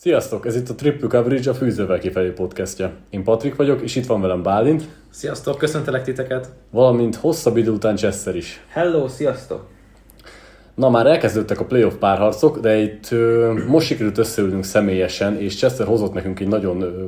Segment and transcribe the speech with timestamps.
[0.00, 0.46] Sziasztok!
[0.46, 2.92] Ez itt a Triple Coverage, a Fűzővel kifelé podcastja.
[3.10, 6.48] Én Patrik vagyok, és itt van velem Bálint, Sziasztok, köszöntelek titeket!
[6.70, 8.60] valamint hosszabb idő után Chester is.
[8.68, 9.66] Hello, sziasztok!
[10.74, 15.86] Na, már elkezdődtek a playoff párharcok, de itt ö, most sikerült összeülnünk személyesen, és Chester
[15.86, 17.04] hozott nekünk egy nagyon, ö,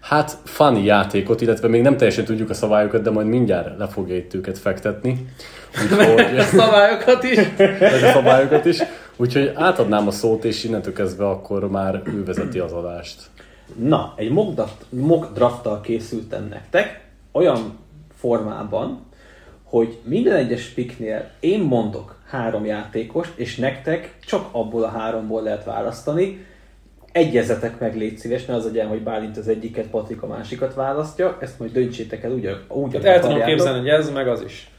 [0.00, 4.16] hát, funny játékot, illetve még nem teljesen tudjuk a szabályokat, de majd mindjárt le fogja
[4.16, 5.26] itt őket fektetni.
[5.82, 7.38] Úgyhogy, A szabályokat is!
[8.02, 8.76] a szabályokat is.
[9.16, 13.22] Úgyhogy átadnám a szót, és innentől kezdve akkor már ő vezeti az adást.
[13.78, 17.00] Na, egy mock, draft, mock drafttal készültem nektek,
[17.32, 17.78] olyan
[18.14, 19.06] formában,
[19.62, 25.64] hogy minden egyes picknél én mondok három játékost, és nektek csak abból a háromból lehet
[25.64, 26.46] választani.
[27.12, 31.36] Egyezetek meg, légy szíves, ne az legyen, hogy Bálint az egyiket, Patrik a másikat választja,
[31.40, 34.70] ezt majd döntsétek el úgy, úgy ahogy El tudom képzelni, hogy ez meg az is.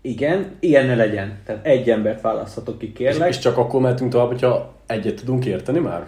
[0.00, 1.38] Igen, ilyen ne legyen.
[1.44, 3.28] Tehát egy embert választhatok ki, És, kérlek.
[3.28, 6.06] és csak akkor mehetünk tovább, hogyha egyet tudunk érteni már?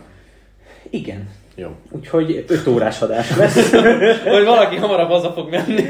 [0.91, 1.28] Igen.
[1.55, 1.69] Jó.
[1.91, 3.70] Úgyhogy 5 órás adás lesz.
[4.24, 5.84] Hogy valaki hamarabb haza fog menni.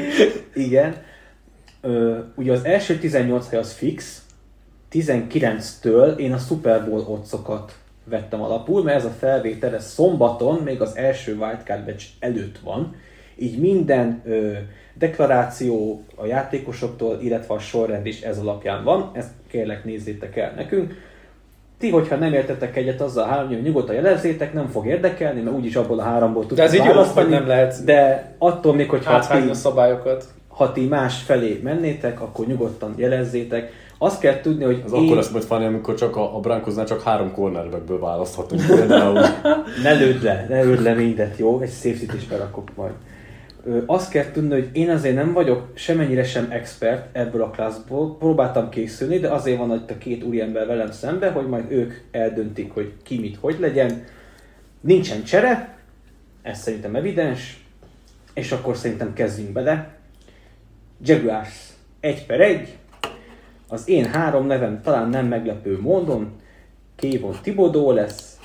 [0.53, 0.95] Igen.
[1.81, 4.21] Ö, ugye az első 18 hely az fix,
[4.91, 10.81] 19-től én a Super Bowl otcokat vettem alapul, mert ez a felvétel ez szombaton, még
[10.81, 12.95] az első wildcard match előtt van,
[13.35, 14.51] így minden ö,
[14.93, 20.93] deklaráció a játékosoktól, illetve a sorrend is ez alapján van, ezt kérlek nézzétek el nekünk.
[21.79, 25.55] Ti, hogyha nem értetek egyet azzal a három, hogy nyugodtan jelezzétek, nem fog érdekelni, mert
[25.55, 28.89] úgyis abból a háromból tudtok De ez így jó, hogy nem lehet De attól még,
[28.89, 30.25] hogyha áthágni a ti- szabályokat.
[30.47, 33.71] ha ti más felé mennétek, akkor nyugodtan jelezzétek.
[33.97, 35.03] Azt kell tudni, hogy Az én...
[35.03, 39.19] akkor lesz majd funny, amikor csak a, a Broncosnál csak három cornerbackből választhatunk például.
[39.83, 41.59] Ne lőd le, ne lőd le mindet, jó?
[41.59, 42.91] Egy safety is berakok majd.
[43.85, 48.17] Azt kell tudni, hogy én azért nem vagyok semennyire sem expert ebből a klasszból.
[48.17, 52.71] Próbáltam készülni, de azért van itt a két úriember velem szembe, hogy majd ők eldöntik,
[52.71, 54.03] hogy ki mit, hogy legyen.
[54.81, 55.77] Nincsen csere,
[56.41, 57.65] ez szerintem evidens,
[58.33, 59.95] és akkor szerintem kezdjünk bele.
[61.03, 61.69] Jaguars
[61.99, 62.77] 1 per 1,
[63.67, 66.31] az én három nevem talán nem meglepő módon
[66.95, 68.39] Kayvon Thibodeau lesz,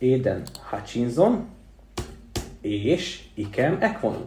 [0.00, 1.48] Aiden Hutchinson
[2.60, 4.24] és Ikem Ekvonu.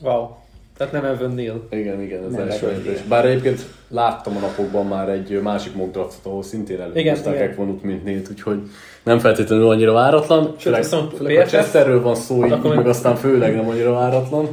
[0.00, 0.26] Wow.
[0.76, 1.66] Tehát nem Evan Neal.
[1.70, 5.92] Igen, igen, az Nem első hogy- Bár egyébként láttam a napokban már egy másik mock
[5.92, 7.40] draftot, ahol szintén Igen, előhozták.
[7.40, 8.58] Ekvonut, mint Nét, úgyhogy
[9.02, 10.54] nem feltétlenül annyira váratlan.
[10.58, 13.92] Főleg, viszont főleg a Chesterről van szó, így, akkor így meg aztán főleg nem annyira
[13.92, 14.48] váratlan.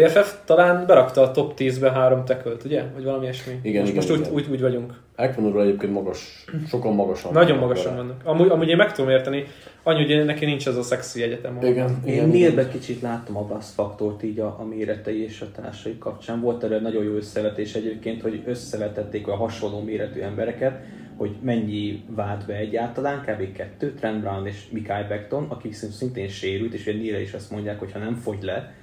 [0.00, 2.82] PFF talán berakta a top 10-be három tekölt, ugye?
[2.94, 3.52] Vagy valami ilyesmi.
[3.62, 4.32] Igen, most, igen, most igen.
[4.34, 4.94] Úgy, úgy, úgy vagyunk.
[5.14, 7.32] Ekvonról egyébként magas, sokan magasan.
[7.32, 8.20] Nagyon vannak magasan vannak.
[8.24, 9.44] Amúgy, amúgy én meg tudom érteni,
[9.82, 11.56] annyi, hogy neki nincs ez a szexi egyetem.
[11.56, 12.68] ahol- Igen, Én igen.
[12.70, 16.40] Kicsit láttam a Bass faktort így a, a méretei és a társai kapcsán.
[16.40, 20.80] Volt erre nagyon jó összevetés egyébként, hogy összevetették a hasonló méretű embereket,
[21.16, 23.52] hogy mennyi vált be egyáltalán, kb.
[23.52, 27.50] kettő, Trent Brown és Mikael Beckton, akik szint- szintén sérült, és ugye Neilre is azt
[27.50, 28.74] mondják, hogy ha nem fogy le,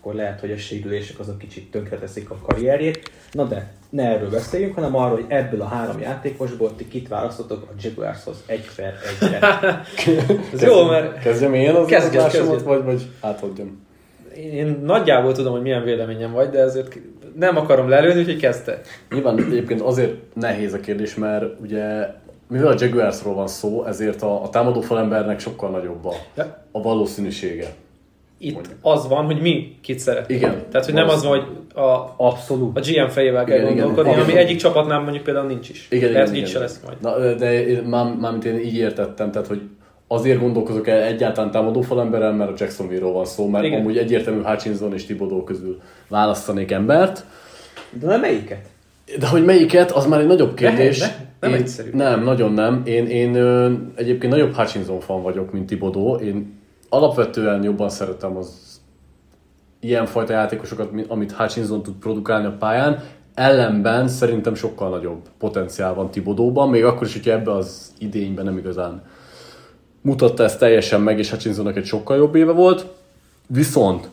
[0.00, 3.10] akkor lehet, hogy a sérülések azok kicsit tönkreteszik a karrierjét.
[3.32, 7.62] Na de, ne erről beszéljünk, hanem arról, hogy ebből a három játékosból ti kit választotok
[7.62, 9.38] a Jaguarshoz egy per egyre.
[10.52, 12.64] Ez jó, mert Kezdjem én az Kezdjed, adásomat, kezdjed.
[12.64, 13.88] vagy, vagy átadjam?
[14.34, 16.98] én nagyjából tudom, hogy milyen véleményem vagy, de ezért
[17.36, 18.80] nem akarom lelőni, úgyhogy kezdte.
[19.10, 22.06] Nyilván egyébként azért nehéz a kérdés, mert ugye
[22.48, 26.14] mivel a Jaguarsról van szó, ezért a, a támadó falembernek sokkal nagyobb a,
[26.72, 27.74] a valószínűsége.
[28.42, 30.40] Itt az van, hogy mi kit szeretnénk.
[30.40, 30.62] Igen.
[30.70, 31.46] Tehát, hogy nem az van, hogy
[31.84, 32.78] a, Abszolút.
[32.78, 34.22] a GM fejével kell Igen, gondolkodni, igen.
[34.22, 35.86] ami egyik csapatnál mondjuk például nincs is.
[35.90, 36.52] Igen, Lehet, igen, itt igen.
[36.52, 36.96] se lesz majd.
[37.00, 39.60] Na, de én, már, mármint én így értettem, tehát hogy
[40.06, 43.80] azért gondolkozok el egyáltalán támadó falemberrel, mert a Jacksonville-ról van szó, mert Igen.
[43.80, 47.24] amúgy egyértelmű Hutchinson és Thibodeau közül választanék embert.
[47.90, 48.66] De nem melyiket?
[49.18, 50.98] De hogy melyiket, az már egy nagyobb kérdés.
[50.98, 51.90] Ne- nem én, egyszerű.
[51.92, 52.82] Nem, nagyon nem.
[52.84, 56.14] Én, én ö, egyébként nagyobb Hutchinson fan vagyok, mint Thibodeau.
[56.16, 56.59] Én
[56.90, 58.80] alapvetően jobban szeretem az
[59.80, 63.02] ilyenfajta játékosokat, mi- amit Hutchinson tud produkálni a pályán.
[63.34, 68.58] Ellenben szerintem sokkal nagyobb potenciál van Thibodeauban, még akkor is, hogyha ebbe az idényben nem
[68.58, 69.02] igazán
[70.00, 72.86] mutatta ezt teljesen meg, és Hutchinsonnak egy sokkal jobb éve volt.
[73.46, 74.08] Viszont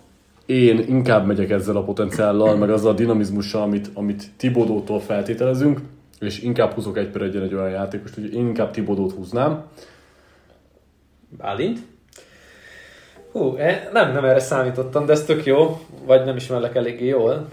[0.45, 5.81] én inkább megyek ezzel a potenciállal, meg azzal a dinamizmussal, amit, amit Thibodeau-tól feltételezünk,
[6.19, 9.63] és inkább húzok egy per egyen egy olyan játékost, hogy én inkább Thibodeau-t húznám.
[11.37, 11.79] Bálint?
[13.31, 17.47] Hú, eh, nem, nem erre számítottam, de ez tök jó, vagy nem ismerlek eléggé jól.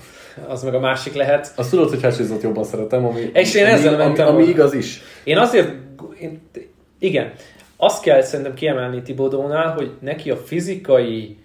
[0.49, 1.53] Az meg a másik lehet.
[1.57, 4.51] Azt tudod, hogy Hutchinsont jobban szeretem, ami, És én ami, ezzel ami, mentem ami, volna.
[4.51, 5.01] igaz is.
[5.25, 5.73] Én azért,
[6.21, 6.41] én,
[6.99, 7.33] igen,
[7.77, 11.37] azt kell szerintem kiemelni Tibodónál, hogy neki a fizikai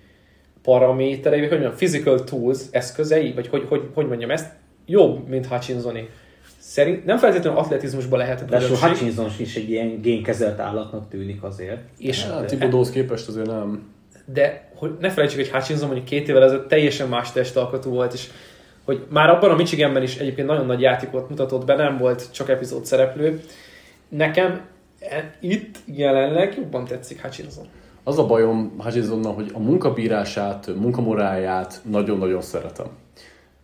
[0.64, 4.52] paraméterei, vagy hogy mondjam, physical tools eszközei, vagy hogy, hogy, hogy mondjam ezt,
[4.86, 6.10] jobb, mint Hutchinsoni.
[6.58, 9.08] szerint nem feltétlenül atletizmusban lehet a Ráadásul különbség.
[9.08, 11.80] Hutchinson is egy ilyen génkezelt állatnak tűnik azért.
[11.98, 13.98] És Hát, Tibodóhoz képest azért nem.
[14.34, 18.30] De hogy ne felejtsük, hogy Hutchinson mondjuk két évvel ezelőtt teljesen más testalkatú volt, és
[18.86, 22.50] hogy már abban a Michiganben is egyébként nagyon nagy játékot mutatott be, nem volt csak
[22.50, 23.42] epizód szereplő.
[24.10, 24.62] Nekem
[25.00, 27.66] e- itt jelenleg jobban tetszik Hutchinson.
[28.04, 32.86] Az a bajom Hutchinsonnal, hogy a munkabírását, munkamoráját nagyon-nagyon szeretem.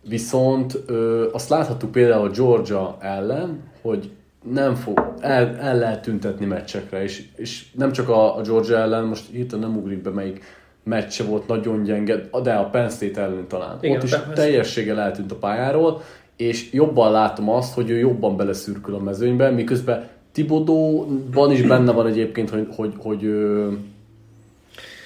[0.08, 4.10] Viszont ö, azt láthattuk például a Georgia ellen, hogy
[4.52, 9.04] nem fog, el, el lehet tüntetni meccsekre, és, és nem csak a, a Georgia ellen,
[9.04, 10.44] most hirtelen nem ugrik be melyik
[10.82, 13.78] meccse volt nagyon gyenge, de a Penn State ellen talán.
[13.80, 16.02] Igen, Ott is teljességgel eltűnt a pályáról,
[16.36, 22.06] és jobban látom azt, hogy ő jobban beleszürkül a mezőnybe, miközben Tibodóban is benne van
[22.06, 23.20] egyébként, hogy, hogy, hogy,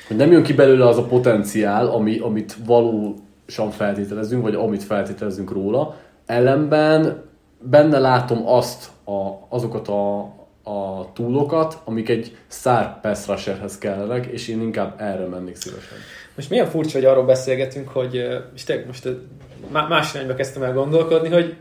[0.09, 5.53] hogy nem jön ki belőle az a potenciál, ami, amit valósan feltételezünk, vagy amit feltételezünk
[5.53, 5.97] róla.
[6.27, 7.23] Ellenben
[7.63, 10.21] benne látom azt, a, azokat a,
[10.63, 15.99] a túlokat, amik egy szár pass rusherhez kellenek, és én inkább erre mennék szívesen.
[16.35, 18.15] Most milyen furcsa, hogy arról beszélgetünk, hogy,
[18.55, 19.09] és tényleg most
[19.71, 21.57] más irányba kezdtem el gondolkodni, hogy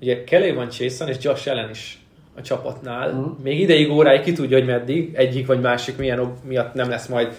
[0.00, 1.98] ugye Kelly van Chason és Josh Allen is
[2.36, 3.10] a csapatnál.
[3.10, 3.42] Uh-huh.
[3.42, 7.06] Még ideig óráig ki tudja, hogy meddig, egyik vagy másik milyen ok miatt nem lesz
[7.06, 7.34] majd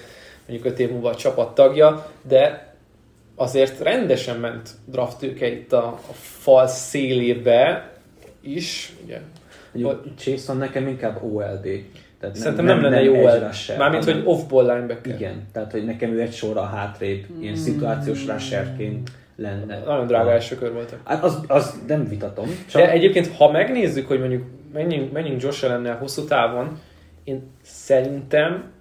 [0.47, 2.73] mondjuk öt év múlva a csapat tagja, de
[3.35, 7.93] azért rendesen ment draft itt a, a fal szélébe
[8.41, 9.21] is, ugye.
[9.81, 11.83] Mondjuk Chason nekem inkább OLD.
[12.19, 15.15] Tehát Szerintem nem, nem lenne jó rusher, Mármint, hanem- hogy off-ball linebacker.
[15.15, 19.79] Igen, tehát hogy nekem ő egy sorra hátrébb, ilyen szituációs rusherként lenne.
[19.85, 20.99] Nagyon drága első kör voltak.
[21.03, 22.47] Hát az, az nem vitatom.
[22.69, 24.43] Csak De egyébként, ha megnézzük, hogy mondjuk
[24.73, 26.79] menjünk, menjünk Josh Allennel hosszú távon,
[27.23, 28.71] én szerintem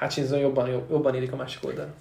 [0.00, 1.92] Hutchinson jobban, jobban érik a másik oldalon.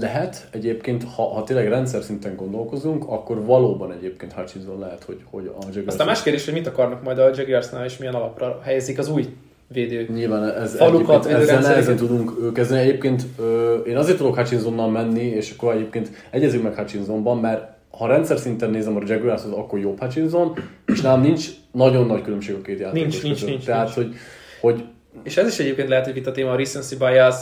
[0.00, 5.46] Lehet egyébként, ha, ha tényleg rendszer szinten gondolkozunk, akkor valóban egyébként Hutchinson lehet, hogy, hogy
[5.46, 5.86] a Jaguars...
[5.86, 9.26] Aztán más kérdés, hogy mit akarnak majd a Jaguarsnál, és milyen alapra helyezik az új
[9.66, 10.06] védő.
[10.12, 12.80] Nyilván ez Falukat, ezzel nehezen tudunk kezdeni.
[12.80, 18.06] Egyébként ö, én azért tudok Hutchinsonnal menni, és akkor egyébként egyezünk meg Hutchinsonban, mert ha
[18.06, 20.56] rendszer szinten nézem a Jaguarshoz, akkor jobb Hutchinson,
[20.86, 23.48] és nálam nincs nagyon nagy különbség a két játékos Nincs, nincs, között.
[23.48, 23.96] nincs, Tehát, nincs.
[23.96, 24.16] hogy,
[24.60, 24.84] hogy
[25.22, 27.34] És ez is egyébként lehet, hogy itt a téma a recency bias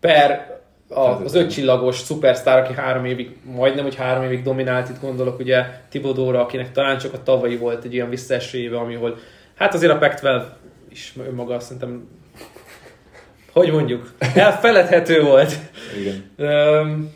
[0.00, 0.62] per
[0.94, 5.38] a, az öt csillagos szupersztár, aki három évig, majdnem, hogy három évig dominált, itt gondolok
[5.38, 9.18] ugye Tibodóra, akinek talán csak a tavalyi volt egy olyan visszaeső éve, amihol
[9.54, 10.42] hát azért a Pac-12
[10.90, 12.08] is önmaga szerintem
[13.52, 15.52] hogy mondjuk, elfeledhető volt.
[16.00, 17.12] igen.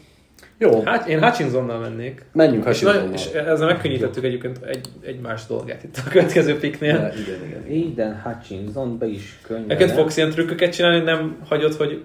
[0.58, 2.24] Jó, hát én Hutchinsonnal mennék.
[2.32, 3.14] menjünk És, Hutchinsonnal.
[3.14, 6.98] és ezzel megkönnyítettük egyébként egy, egy más dolgát itt a következő piknél.
[6.98, 7.64] De Igen, igen.
[7.68, 9.94] Aiden Hutchinson be is Neked könyvelem.
[9.96, 12.04] fogsz ilyen trükköket csinálni, hogy nem hagyod, hogy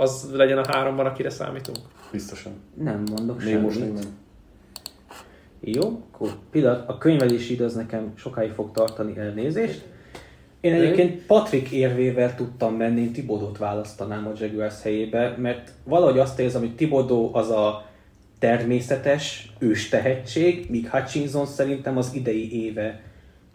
[0.00, 1.78] az legyen a háromban, akire számítunk?
[2.12, 2.52] Biztosan.
[2.74, 3.62] Nem mondok Még semmit.
[3.62, 4.18] most még nem.
[5.60, 9.84] Jó, akkor pillanat, a könyvelési idő az nekem sokáig fog tartani elnézést.
[10.60, 16.38] Én egyébként Patrick érvével tudtam menni, én Tibodót választanám a Jaguars helyébe, mert valahogy azt
[16.38, 17.86] érzem, hogy Tibodó az a
[18.38, 23.00] természetes ős tehetség, míg Hutchinson szerintem az idei éve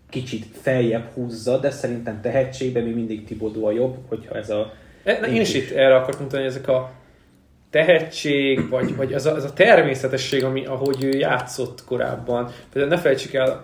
[0.09, 4.73] kicsit feljebb húzza, de szerintem tehetségben még mindig Tibodó a jobb, hogyha ez a...
[5.05, 6.91] E- Én is itt erre akartam mutatni, hogy ezek a
[7.69, 12.51] tehetség, vagy, vagy ez, a, ez a természetesség, ami, ahogy ő játszott korábban.
[12.73, 13.63] Például ne felejtsük el,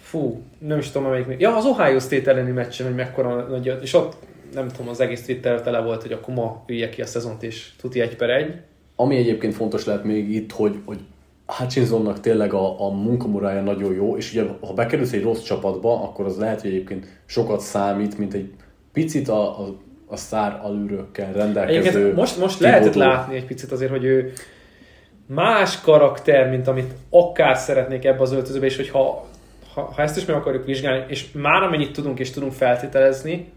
[0.00, 1.40] fú, nem is tudom, amelyik még.
[1.40, 4.16] Ja, az Ohio State elleni meccsen, hogy mekkora nagy, és ott
[4.54, 7.70] nem tudom, az egész Twitter tele volt, hogy akkor ma ülje ki a szezont, és
[7.80, 8.54] tuti egy per egy.
[8.96, 10.98] Ami egyébként fontos lehet még itt, hogy, hogy
[11.46, 16.24] Hutchinsonnak tényleg a, a munkamorája nagyon jó, és ugye ha bekerülsz egy rossz csapatba, akkor
[16.24, 18.52] az lehet, hogy egyébként sokat számít, mint egy
[18.92, 23.12] picit a, a, a szár alűrökkel rendelkező Egyébként most, most lehetett Thibodeau.
[23.12, 24.32] látni egy picit azért, hogy ő
[25.26, 29.28] más karakter, mint amit akár szeretnék ebbe az öltözőbe, és hogyha
[29.74, 33.52] ha, ha ezt is meg akarjuk vizsgálni, és már amennyit tudunk és tudunk feltételezni,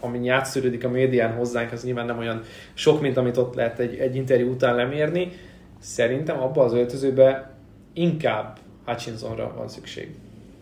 [0.00, 2.42] ami átszűrődik a médián hozzánk, az nyilván nem olyan
[2.74, 5.32] sok, mint amit ott lehet egy, egy interjú után lemérni,
[5.78, 7.50] szerintem abba az öltözőbe
[7.92, 10.14] inkább Hutchinsonra van szükség.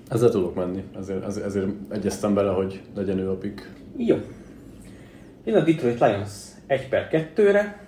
[0.09, 3.71] Ezzel tudok menni, ezért, ezért, ezért egyeztem bele, hogy legyen ő a pick.
[3.97, 4.17] Jó.
[5.47, 6.31] Jön a Detroit Lions
[6.67, 7.79] 1 per 2-re.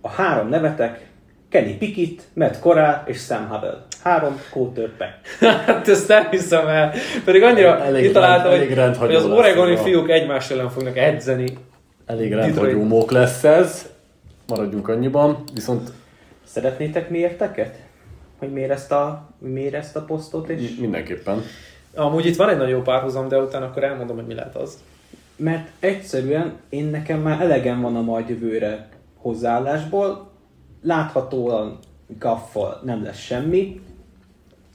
[0.00, 1.06] A három nevetek
[1.48, 3.86] Kenny Pickett, Matt Corral és Sam Hubble.
[4.02, 5.12] Három quarterback.
[5.66, 6.92] Hát ezt nem hiszem el.
[7.24, 11.58] Pedig annyira Elég kitaláltam, rend- hogy, elég hogy az oregoni fiúk egymás ellen fognak edzeni.
[12.06, 13.88] Elég rendhagyó mók lesz ez,
[14.46, 15.90] maradjunk annyiban, viszont
[16.44, 17.76] Szeretnétek miérteket?
[18.38, 20.48] Hogy miért ezt a, miért ezt a posztot?
[20.48, 20.60] És...
[20.60, 21.42] mi- mindenképpen.
[21.94, 24.78] Amúgy itt van egy nagyon jó párhuzam, de utána akkor elmondom, hogy mi lehet az.
[25.36, 30.30] Mert egyszerűen én nekem már elegem van a majd jövőre hozzáállásból.
[30.82, 31.78] Láthatóan
[32.18, 33.80] gaffal nem lesz semmi.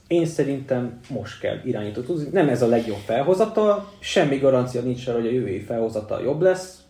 [0.06, 2.28] Én szerintem most kell irányítót húzni.
[2.32, 6.40] Nem ez a legjobb felhozatal, semmi garancia nincs arra, hogy a jövő év felhozatal jobb
[6.40, 6.82] lesz.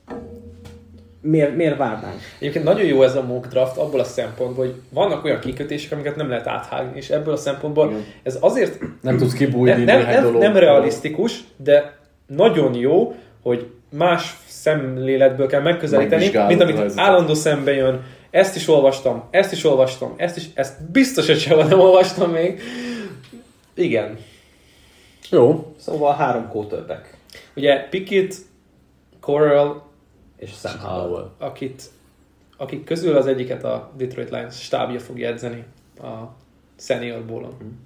[1.20, 2.20] Miért, miért várnánk?
[2.38, 6.16] Egyébként nagyon jó ez a mock draft abból a szempontból, hogy vannak olyan kikötések, amiket
[6.16, 8.04] nem lehet áthágni, és ebből a szempontból Igen.
[8.22, 14.36] ez azért Nem tudsz kibújni nem, nem, nem, nem realisztikus, de nagyon jó, hogy más
[14.46, 18.04] szemléletből kell megközelíteni, mint amit állandó szembe jön.
[18.30, 22.60] Ezt is olvastam, ezt is olvastam, ezt is, ezt biztos, hogy sehol nem olvastam még.
[23.74, 24.18] Igen.
[25.30, 25.74] Jó.
[25.76, 27.16] Szóval három quarterback.
[27.56, 28.34] Ugye Pickett,
[29.20, 29.90] Corral,
[30.36, 31.30] És Sam Howell.
[31.38, 31.82] Akit,
[32.56, 35.64] akik közül az egyiket a Detroit Lions stábja fogja edzeni
[35.98, 36.34] a
[36.78, 37.78] Senior Bowl-on.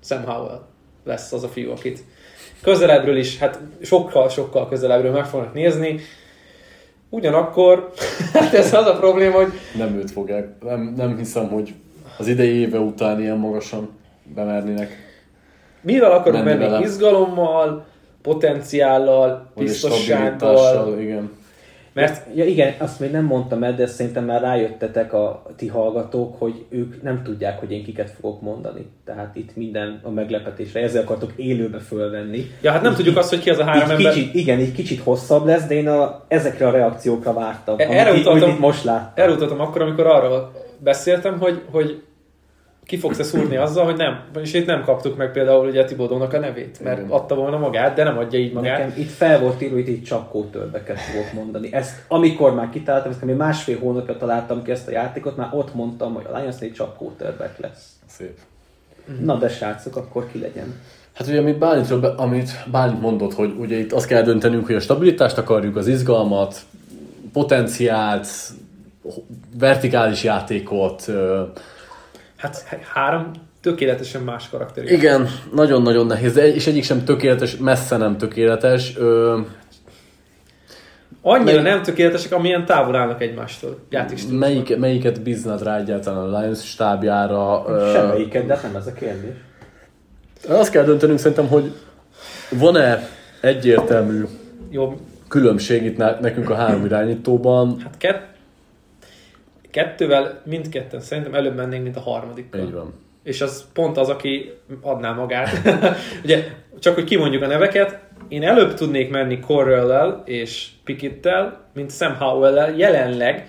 [0.00, 0.66] Sam Howell
[1.04, 2.04] lesz az a fiú, akit
[2.62, 6.00] közelebbről is, hát sokkal-sokkal közelebbről meg fognak nézni.
[7.10, 7.92] Ugyanakkor,
[8.32, 10.48] hát ez az a probléma, hogy Nem őt fogják.
[10.62, 11.74] Nem, nem hiszem, hogy
[12.18, 13.88] az idei éve után ilyen magasan
[14.34, 14.96] bemernének.
[15.80, 16.80] mivel akarunk Menni vele.
[16.80, 17.86] Izgalommal,
[18.22, 21.00] potenciállal, biztossággal.
[21.00, 21.30] igen.
[22.00, 26.38] Mert Ja igen, azt még nem mondtam el, de szerintem már rájöttetek a ti hallgatók,
[26.38, 28.86] hogy ők nem tudják, hogy én kiket fogok mondani.
[29.04, 32.50] Tehát itt minden a meglepetésre, ezzel akartok élőbe fölvenni.
[32.62, 34.12] ja, hát nem tudjuk azt, hogy ki az a három Így ember.
[34.12, 37.74] kicsit, igen, így kicsit hosszabb lesz, de én a, ezekre a reakciókra vártam.
[37.78, 39.24] E- amit erre utaltam- amit itt most láttam.
[39.24, 42.02] Elutaltam akkor, amikor arról beszéltem, hogy, hogy
[42.88, 44.20] ki fogsz-e szúrni azzal, hogy nem.
[44.42, 47.10] És itt nem kaptuk meg például ugye Tibodónak a nevét, mert Igen.
[47.10, 48.78] adta volna magát, de nem adja így magát.
[48.78, 51.72] Nekem itt fel volt írva, hogy itt csak kótörbeket fogok mondani.
[51.72, 55.74] Ezt amikor már kitaláltam, ezt még másfél hónapja találtam ki ezt a játékot, már ott
[55.74, 57.92] mondtam, hogy a Lionsnél csak kótörbek lesz.
[58.06, 58.38] Szép.
[59.20, 60.74] Na de srácok, akkor ki legyen?
[61.12, 64.74] Hát ugye, amit Bálintról, be- amit Bálint mondott, hogy ugye itt azt kell döntenünk, hogy
[64.74, 66.60] a stabilitást akarjuk, az izgalmat,
[67.32, 68.28] potenciált,
[69.58, 71.04] vertikális játékot.
[72.38, 73.30] Hát három
[73.60, 74.90] tökéletesen más karakter.
[74.92, 78.96] Igen, nagyon-nagyon nehéz, és egyik sem tökéletes, messze nem tökéletes.
[78.96, 79.38] Ö,
[81.22, 83.78] Annyira Mely- nem tökéletesek, amilyen távol állnak egymástól.
[83.90, 84.48] Játékstílusban.
[84.50, 87.64] melyik, melyiket bíznád rá egyáltalán a Lions stábjára?
[87.68, 89.34] Ö, Semmelyiket, de nem ez a kérdés.
[90.48, 91.74] Azt kell döntenünk szerintem, hogy
[92.50, 93.08] van-e
[93.40, 94.24] egyértelmű
[94.70, 94.96] Jó,
[95.28, 97.80] különbség itt ne- nekünk a három irányítóban.
[97.84, 98.22] hát kett,
[99.70, 102.60] kettővel mindketten szerintem előbb mennénk, mint a harmadikkal.
[102.60, 102.94] Így van.
[103.22, 105.50] és az pont az, aki adná magát.
[106.24, 106.44] Ugye,
[106.78, 107.98] csak hogy kimondjuk a neveket,
[108.28, 113.48] én előbb tudnék menni Correll-el és Pickett-tel, mint Sam Howell-el jelenleg,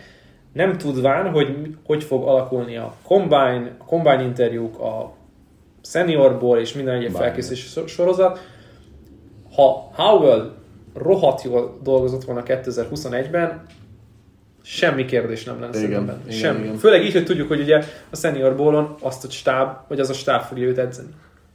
[0.54, 5.14] nem tudván, hogy hogy fog alakulni a Combine, a Combine interjúk, a
[5.84, 8.40] Seniorból és minden egyéb so- sorozat.
[9.56, 10.54] Ha Howell
[10.94, 13.66] rohadt jól dolgozott volna 2021-ben,
[14.62, 16.20] semmi kérdés nem lenne Igen, benne.
[16.28, 16.64] igen, Semmi.
[16.64, 16.78] igen.
[16.78, 20.14] Főleg így, hogy tudjuk, hogy ugye a Senior Bowlon azt a stáb, vagy az a
[20.14, 21.10] stáb fogja őt edzeni.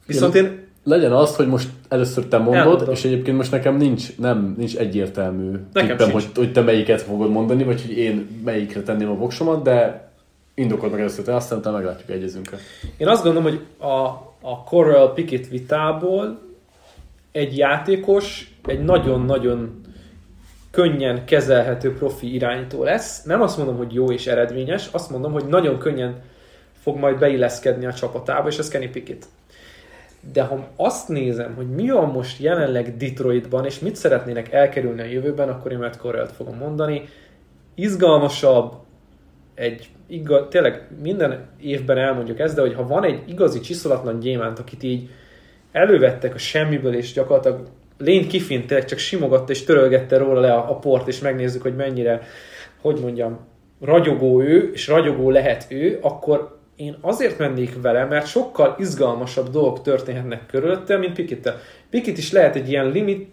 [0.05, 2.91] Viszont én Legyen az, hogy most először te mondod, Elmondom.
[2.91, 7.29] és egyébként most nekem nincs, nem, nincs egyértelmű Nekem tippem, hogy, hogy te melyiket fogod
[7.29, 10.09] mondani, vagy hogy én melyikre tenném a voksomat, de
[10.53, 12.49] indokold meg először te, aztán utána meglátjuk, egyezünk.
[12.97, 13.59] Én azt gondolom, hogy
[13.89, 13.95] a,
[14.41, 16.39] a Corral Pickett vitából
[17.31, 19.81] egy játékos egy nagyon-nagyon
[20.75, 23.23] könnyen kezelhető profi irányító lesz.
[23.23, 26.21] Nem azt mondom, hogy jó és eredményes, azt mondom, hogy nagyon könnyen
[26.81, 29.25] fog majd beilleszkedni a csapatába, és ez Kenny Pickett.
[30.33, 35.05] De ha azt nézem, hogy mi van most jelenleg Detroitban, és mit szeretnének elkerülni a
[35.05, 37.09] jövőben, akkor én Matt Corralt fogom mondani.
[37.75, 38.73] Izgalmasabb,
[39.53, 44.59] egy igaz, tényleg minden évben elmondjuk ezt, de hogy ha van egy igazi csiszolatlan gyémánt,
[44.59, 45.09] akit így
[45.71, 47.67] elővettek a semmiből, és gyakorlatilag
[47.97, 51.75] Lane Kiffin tényleg csak simogatta és törölgette róla le a, a port, és megnézzük, hogy
[51.75, 52.21] mennyire,
[52.81, 53.39] hogy mondjam,
[53.81, 59.81] ragyogó ő, és ragyogó lehet ő, akkor én azért mennék vele, mert sokkal izgalmasabb dolgok
[59.81, 61.53] történhetnek körülötte, mint Pickett.
[61.89, 63.27] Pickett is lehet egy ilyen limit,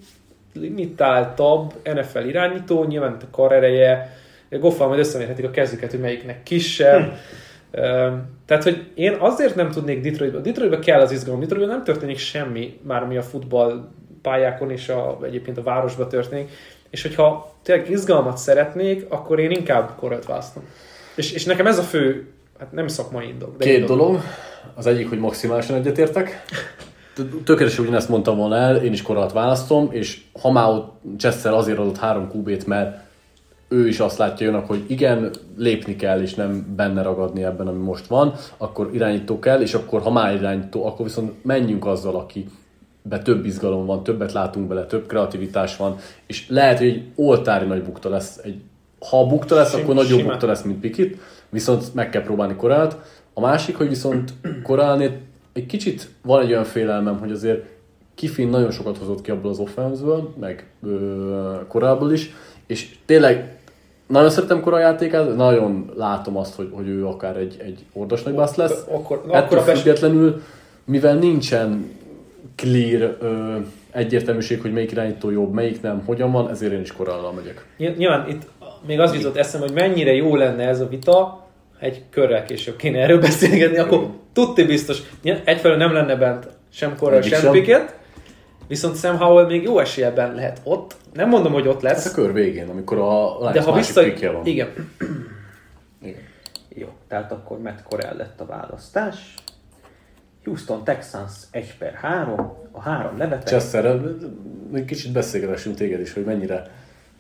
[0.54, 4.21] limitáltabb NFL irányító, nyilván a karereje,
[4.61, 7.02] Goffal majd összemérhetik a kezüket, hogy melyiknek kisebb.
[7.02, 7.14] Hm.
[8.47, 10.38] Tehát, hogy én azért nem tudnék Detroitba.
[10.38, 11.40] Detroitba kell az izgalom.
[11.40, 13.88] Detroitban nem történik semmi, már ami a futball
[14.23, 16.50] pályákon és a, egyébként a városban történik.
[16.91, 20.62] És hogyha tényleg izgalmat szeretnék, akkor én inkább korrelt választom.
[21.14, 23.57] És, és nekem ez a fő, hát nem szakmai indok.
[23.57, 23.88] De Két indok.
[23.97, 24.21] dolog.
[24.75, 26.45] Az egyik, hogy maximálisan egyetértek.
[27.45, 31.79] Tökéletesen ugyanezt mondtam volna el, én is koralt választom, és ha már ott Chester azért
[31.79, 33.00] adott három QB-t, mert
[33.69, 37.83] ő is azt látja jönnek, hogy igen, lépni kell, és nem benne ragadni ebben, ami
[37.83, 42.49] most van, akkor irányító kell, és akkor ha már irányító, akkor viszont menjünk azzal, aki
[43.02, 47.66] be több izgalom van, többet látunk bele, több kreativitás van, és lehet, hogy egy oltári
[47.66, 48.40] nagy bukta lesz.
[48.44, 48.61] Egy,
[49.11, 50.26] ha bukta lesz, Sim- akkor nagyobb simán.
[50.26, 51.18] bukta lesz, mint Pikit,
[51.49, 52.97] viszont meg kell próbálni korált.
[53.35, 54.32] A másik, hogy viszont
[54.62, 55.21] korálni
[55.52, 57.64] egy kicsit van egy olyan félelmem, hogy azért
[58.14, 62.30] Kiffin nagyon sokat hozott ki abból az offenzből, meg ö, korábból is,
[62.66, 63.56] és tényleg
[64.06, 68.54] nagyon szeretem korai játékát, nagyon látom azt, hogy, hogy ő akár egy, egy ordas nagybász
[68.54, 68.85] lesz.
[68.90, 70.42] Akkor, Ettől akkor függetlenül,
[70.85, 71.90] mivel nincsen
[72.56, 73.56] clear ö,
[73.90, 77.66] egyértelműség, hogy melyik irányító jobb, melyik nem, hogyan van, ezért én is korállal megyek.
[77.76, 78.42] Ny- Nyilván itt
[78.87, 81.46] még az jutott eszembe, hogy mennyire jó lenne ez a vita,
[81.78, 84.99] egy körrel később kéne erről beszélgetni, akkor tudti biztos,
[85.44, 87.52] egyfelől nem lenne bent sem Egyik sem sem.
[87.52, 87.94] Pickett,
[88.68, 90.96] viszont Sam Howell még jó eséllyel bent lehet ott.
[91.12, 94.02] Nem mondom, hogy ott Ez a lesz, kör végén, amikor a Lions de ha vissza...
[94.32, 94.46] van.
[94.46, 94.68] Igen.
[96.02, 96.20] Igen.
[96.68, 99.34] Jó, tehát akkor Matt Corral lett a választás.
[100.44, 103.46] Houston Texans 1 per 3, a három lebeteg.
[103.46, 103.99] Chester,
[104.75, 106.62] egy kicsit beszélgetessünk téged is, hogy mennyire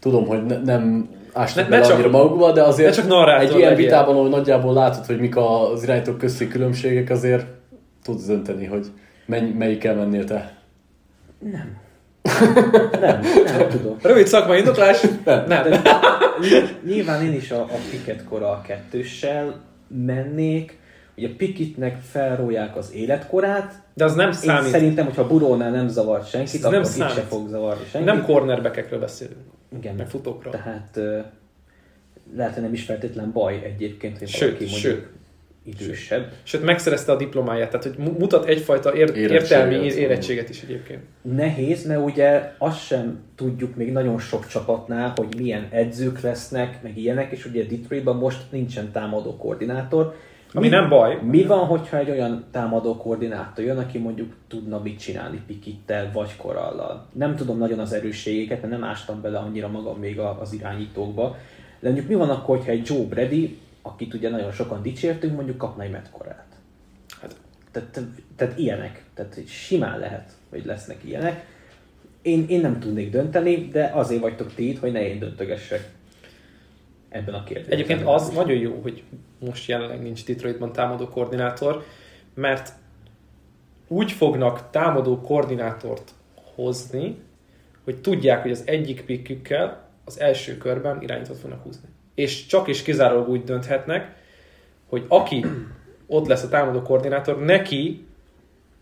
[0.00, 3.40] tudom, hogy ne, nem ástak Ne- bele ne csak- annyira magukba, de azért ne csak
[3.40, 3.84] egy ilyen legyél.
[3.84, 7.46] vitában, ahol nagyjából látod, hogy mik az irányítók közti különbségek, azért
[8.04, 8.86] tudsz dönteni, hogy
[9.26, 10.56] mely, melyikkel mennél te.
[11.38, 11.80] Nem,
[13.54, 13.96] nem tudom.
[14.02, 15.00] Rövid szakmai indoklás?
[15.24, 15.44] Nem.
[15.48, 15.62] Nem.
[16.40, 20.78] Ny- Nyilván én is a, a Pickett Corral kettőssel mennék.
[21.16, 23.74] Ugye Pickettnek felrólják az életkorát.
[23.94, 24.70] De az nem Én számít.
[24.70, 27.24] szerintem, hogyha Burónál nem zavart senkit, Ez akkor nem itt se számít.
[27.24, 28.12] fog zavarni senkit.
[28.12, 29.36] Nem cornerbackekről beszélünk,
[29.76, 30.52] Igen, meg futókról.
[30.52, 30.98] Tehát
[32.36, 35.06] lehet, hogy nem is feltétlen baj egyébként, hogy Sőt, valaki mondjuk sőt.
[35.64, 36.32] idősebb.
[36.42, 39.30] Sőt, megszerezte a diplomáját, tehát hogy mu- mutat egyfajta ér- Érettséget.
[39.42, 41.00] értelmi ér- érettséget is egyébként.
[41.22, 46.98] Nehéz, mert ugye azt sem tudjuk még nagyon sok csapatnál, hogy milyen edzők lesznek, meg
[46.98, 50.14] ilyenek, és ugye Detroitban most nincsen támadó koordinátor.
[50.54, 51.18] Ami nem baj.
[51.22, 56.36] Mi van, hogyha egy olyan támadó koordinátor jön, aki mondjuk tudna mit csinálni Pikittel vagy
[56.36, 57.06] Korallal?
[57.12, 61.36] Nem tudom nagyon az erősségeket, mert nem ástam bele annyira magam még az irányítókba.
[61.80, 65.58] De mondjuk mi van akkor, hogyha egy Joe Brady, akit ugye nagyon sokan dicsértünk, mondjuk
[65.58, 66.36] kapna egy Corralt?
[67.20, 67.36] Hát,
[67.70, 69.04] Tehát, tehát, tehát ilyenek.
[69.14, 71.46] Tehát simán lehet, hogy lesznek ilyenek.
[72.22, 75.90] Én, én nem tudnék dönteni, de azért vagytok ti itt, hogy ne én döntögessek
[77.12, 77.74] ebben a kérdésben.
[77.74, 79.02] Egyébként az nagyon jó, hogy
[79.38, 81.84] most jelenleg nincs Detroitban támadó koordinátor,
[82.34, 82.72] mert
[83.88, 86.10] úgy fognak támadó koordinátort
[86.54, 87.16] hozni,
[87.84, 91.88] hogy tudják, hogy az egyik pikkükkel az első körben irányítót fognak húzni.
[92.14, 94.14] És csak és kizárólag úgy dönthetnek,
[94.86, 95.44] hogy aki
[96.06, 98.06] ott lesz a támadó koordinátor, neki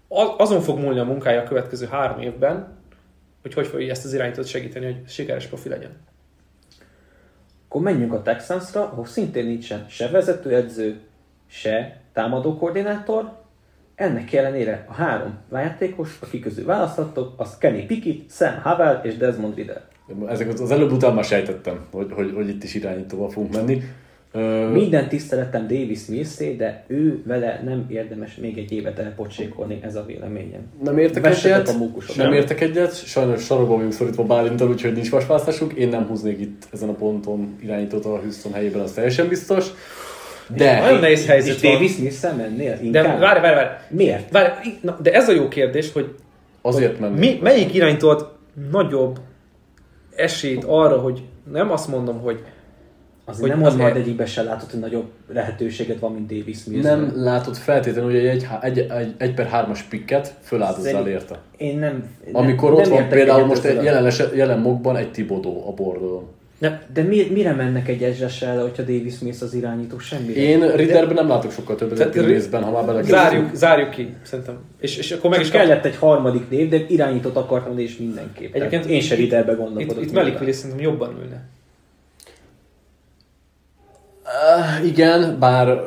[0.09, 2.79] az- azon fog múlni a munkája a következő három évben,
[3.43, 6.09] hogy hogy fogja ezt az irányítót segíteni, hogy sikeres profi legyen.
[7.71, 11.01] Akkor menjünk a Texansra, ahol szintén nincsen se vezetőedző,
[11.47, 13.33] se támadó koordinátor.
[13.95, 19.55] Ennek ellenére a három játékos, akik közül választhattok, az Kenny Pickett, Sam Howell és Desmond
[19.55, 19.83] Ridder.
[20.29, 23.83] Ezeket az előbb után már sejtettem, hogy, hogy, hogy itt is irányítóval fogunk menni.
[24.33, 29.95] Ö, Minden tiszteletem Davis Millsé, de ő vele nem érdemes még egy évet elpocsékolni, ez
[29.95, 30.61] a véleményem.
[30.85, 31.79] Nem értek Vessetek egyet, a
[32.17, 32.33] nem Nem.
[32.33, 35.73] értek egyet, sajnos sarokban vagyunk szorítva Bálintal, úgyhogy nincs más választásunk.
[35.73, 39.67] Én nem húznék itt ezen a ponton irányítót a Houston helyében, az teljesen biztos.
[40.57, 41.73] De Nagyon nehéz És helyzet van.
[41.73, 42.77] Davis Millsel mennél?
[42.77, 43.21] De Inkább?
[43.21, 43.69] várj, várj, várj.
[43.91, 44.31] Miért?
[44.31, 46.15] Várj, na, de ez a jó kérdés, hogy
[46.63, 47.19] azért mennék.
[47.19, 48.29] mi, melyik iránytó ad
[48.71, 49.19] nagyobb
[50.17, 52.41] esélyt arra, hogy nem azt mondom, hogy
[53.25, 56.65] Azért Hogy nem az azért- majd egyikben se látod, hogy nagyobb lehetőséget van, mint Davis
[56.65, 56.85] Mills.
[56.85, 61.39] Nem látod feltétlenül, hogy egy, egy, egy, egy per hármas pikket föláldozzál érte.
[61.57, 62.05] Én nem...
[62.33, 66.27] Amikor nem, ott nem van például most egy jelen, jelen mokban egy Tibodó a bordon.
[66.59, 69.99] ne, De mi, mire mennek egy ezressel, hogyha Davis Mills az irányító?
[69.99, 70.41] Semmire.
[70.41, 74.59] Én Ridderben nem látok sokkal többet Ri- részben, ha már bele zárjuk, zárjuk ki, szerintem.
[74.81, 78.55] És, és akkor meg is kellett egy harmadik név, de irányítót akartam, és mindenképp.
[78.55, 80.03] Egyébként én se itt- Ridderbe Itt, gondolkodok.
[80.03, 80.43] itt Malik nyilván.
[80.43, 81.43] Willis szerintem jobban ülne.
[84.41, 85.81] Uh, igen, bár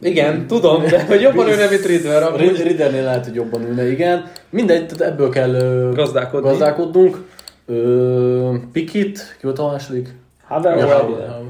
[0.00, 2.22] Igen, tudom, de hogy jobban ülne, mint Ridder.
[2.22, 2.62] Rid- amúgy.
[2.62, 4.30] Riddernél lehet, hogy jobban ülne, igen.
[4.50, 6.48] Mindegy, tehát ebből kell ö, Gazdálkodni.
[6.48, 7.24] gazdálkodnunk.
[7.66, 10.14] Ö, Pikit, ki volt a második?
[10.44, 11.42] Havel.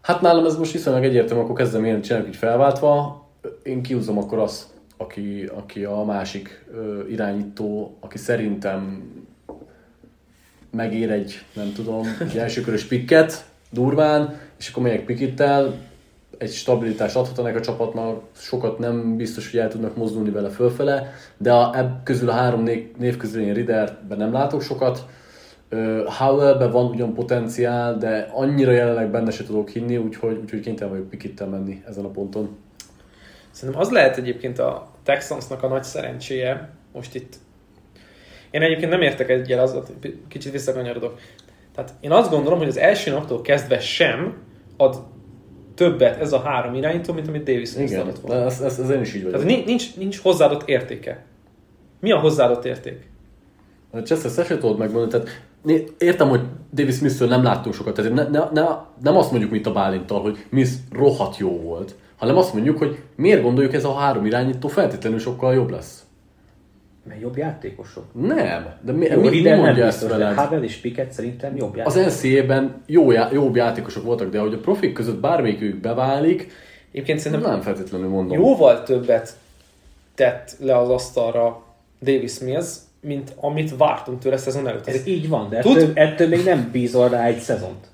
[0.00, 3.24] Hát nálam ez most viszonylag egyértelmű, akkor kezdem ilyen csináljuk így felváltva.
[3.62, 4.62] Én kiúzom akkor azt,
[4.96, 9.02] aki, aki a másik ö, irányító, aki szerintem
[10.70, 15.74] megér egy, nem tudom, egy elsőkörös pikket, durván, és akkor megyek pikittel,
[16.38, 21.12] egy stabilitást adhat ennek a csapatnak, sokat nem biztos, hogy el tudnak mozdulni vele fölfele,
[21.36, 25.06] de a, ebb közül a három név, név közül én Riderben nem látok sokat.
[26.18, 31.08] Howellben van ugyan potenciál, de annyira jelenleg benne se tudok hinni, úgyhogy, úgyhogy kénytelen vagyok
[31.08, 32.56] pikittel menni ezen a ponton.
[33.50, 37.36] Szerintem az lehet egyébként a Texansnak a nagy szerencséje, most itt.
[38.50, 39.78] Én egyébként nem értek egyel, az,
[40.28, 41.18] kicsit visszakanyarodok.
[41.74, 44.36] Tehát én azt gondolom, hogy az első naptól kezdve sem
[44.76, 45.02] ad
[45.74, 48.44] többet ez a három irányító, mint amit Davis Smith Igen, adott volna.
[48.44, 49.40] ez, ez, ez én is így vagyok.
[49.40, 51.24] Tehát nincs, nincs, hozzáadott értéke.
[52.00, 53.10] Mi a hozzáadott érték?
[54.04, 55.42] Chester ezt se tudod megmondani, tehát
[55.98, 56.40] értem, hogy
[56.74, 58.64] Davis Smith-től nem láttunk sokat, tehát ne, ne, ne,
[59.02, 63.02] nem azt mondjuk, mint a Bálinttal, hogy Smith rohadt jó volt, hanem azt mondjuk, hogy
[63.16, 66.02] miért gondoljuk ez a három irányító feltétlenül sokkal jobb lesz.
[67.08, 68.04] Mert jobb játékosok.
[68.12, 70.34] Nem, de mi, Jó, mi, nem mondja ezt veled?
[70.36, 72.22] Havel és Pickett szerintem jobb Az játékosok.
[72.22, 76.52] NCAA-ben jó, já- jobb játékosok voltak, de hogy a profik között bármelyikük beválik,
[76.92, 78.38] Egyébként szerintem nem feltétlenül mondom.
[78.38, 79.32] jóval többet
[80.14, 81.62] tett le az asztalra
[82.02, 82.68] Davis Mills,
[83.00, 84.86] mint amit vártunk tőle szezon előtt.
[84.86, 87.86] Ez így van, de Tud- ettől, ettől még nem bízol rá egy szezont.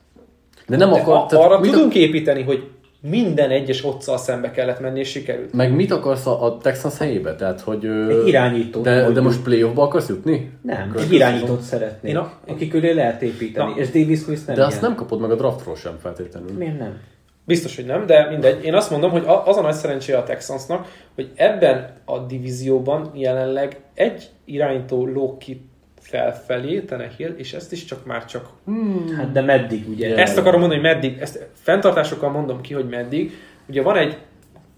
[0.67, 4.81] De nem De akar, a, tehát arra tudunk építeni, hogy minden egyes otccal szembe kellett
[4.81, 5.53] menni, és sikerült.
[5.53, 7.35] Meg mit akarsz a, a Texans helyébe?
[7.35, 7.87] Tehát, hogy...
[7.87, 10.51] Egy irányítót De, de most playoffba akarsz jutni?
[10.63, 13.77] Nem, Következő egy irányítót szeretnék, a- aki köré lehet építeni, Na.
[13.81, 14.85] és Davis Lewis nem De azt ilyen.
[14.85, 16.57] nem kapod meg a draftról sem feltétlenül.
[16.57, 16.97] Miért nem?
[17.45, 18.65] Biztos, hogy nem, de mindegy.
[18.65, 23.81] Én azt mondom, hogy az a nagy szerencséje a Texansnak, hogy ebben a divízióban jelenleg
[23.95, 25.68] egy irányító lóg ki
[26.09, 28.49] felfelé, Tenehill, és ezt is csak már csak
[29.17, 30.17] Hát de meddig ugye?
[30.17, 33.33] Ezt akarom mondani, hogy meddig, ezt fenntartásokkal mondom ki, hogy meddig.
[33.67, 34.19] Ugye van egy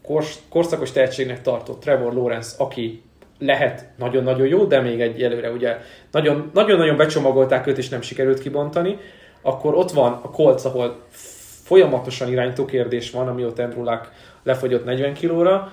[0.02, 3.02] kors, korszakos tehetségnek tartott Trevor Lawrence, aki
[3.38, 5.76] lehet nagyon-nagyon jó, de még egy előre ugye
[6.10, 8.98] nagyon- nagyon-nagyon becsomagolták őt, és nem sikerült kibontani.
[9.42, 11.00] Akkor ott van a Colts, ahol
[11.62, 14.10] folyamatosan irányító kérdés van, amióta Andrew Luck
[14.42, 15.72] lefogyott 40 kilóra.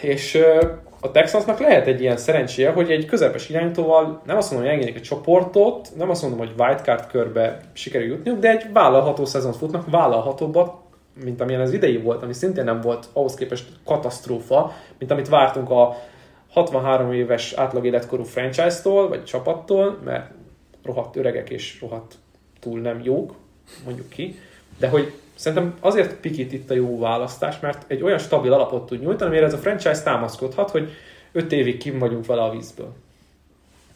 [0.00, 0.38] És
[1.06, 5.00] a Texansnak lehet egy ilyen szerencséje, hogy egy közepes irányítóval nem azt mondom, hogy engedjék
[5.02, 9.90] egy csoportot, nem azt mondom, hogy wildcard körbe sikerül jutniuk, de egy vállalható szezont futnak,
[9.90, 10.74] vállalhatóbbat,
[11.24, 15.70] mint amilyen az idei volt, ami szintén nem volt ahhoz képest katasztrófa, mint amit vártunk
[15.70, 15.96] a
[16.50, 20.30] 63 éves átlag életkorú franchise-tól, vagy csapattól, mert
[20.82, 22.14] rohadt öregek és rohadt
[22.60, 23.34] túl nem jók,
[23.84, 24.38] mondjuk ki,
[24.78, 29.00] de hogy szerintem azért Pikit itt a jó választás, mert egy olyan stabil alapot tud
[29.00, 30.90] nyújtani, amire ez a franchise támaszkodhat, hogy
[31.32, 32.94] 5 évig kim vagyunk vele a vízből.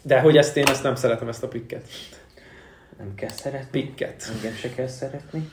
[0.03, 1.89] De hogy ezt én ezt nem szeretem, ezt a pikket.
[2.99, 3.81] Nem kell szeretni.
[3.81, 4.33] Pikket.
[4.37, 5.51] Engem se kell szeretni.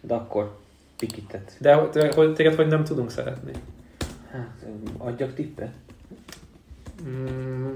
[0.00, 0.58] De akkor
[0.98, 1.52] Pikitet.
[1.58, 3.52] De hogy- hogy téged hogy nem tudunk szeretni?
[4.30, 4.64] Hát,
[4.98, 5.70] adjak tippet?
[7.08, 7.74] Mm,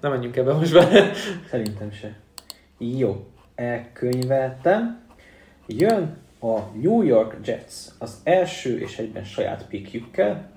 [0.00, 1.12] nem menjünk ebbe most bele.
[1.50, 2.16] Szerintem se.
[2.78, 5.00] Jó, elkönyveltem.
[5.66, 10.50] Jön a New York Jets az első és egyben saját pickjükkel.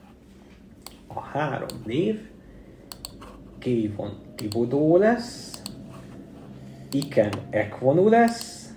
[1.08, 2.20] A három név
[3.60, 5.62] Kayvon Thibodeau lesz,
[6.92, 8.72] Iken Ekvonu lesz,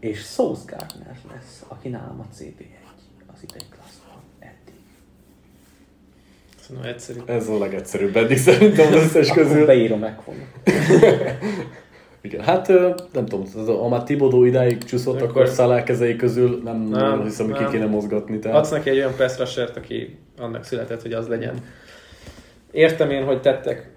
[0.00, 2.66] és Sauce Gardner lesz, aki nálam a CB1
[3.34, 4.80] az idei klasszban eddig.
[6.60, 7.20] Szerintem egyszerű.
[7.26, 9.66] Ez a legegyszerűbb eddig szerintem az összes Akkor közül.
[9.66, 10.42] beírom Ekvonu.
[12.22, 12.68] Igen, hát
[13.12, 16.76] nem tudom, az a- ha már Tibodó idáig csúszott, akkor, Akkor- Szalá kezei közül nem,
[16.82, 17.70] Nem, nem hiszem, hogy ki nem.
[17.72, 18.38] kéne mozgatni.
[18.38, 18.56] Tehát...
[18.58, 21.54] Adsz neki egy olyan pass aki annak született, hogy az legyen.
[22.70, 23.90] Értem én, hogy tettek.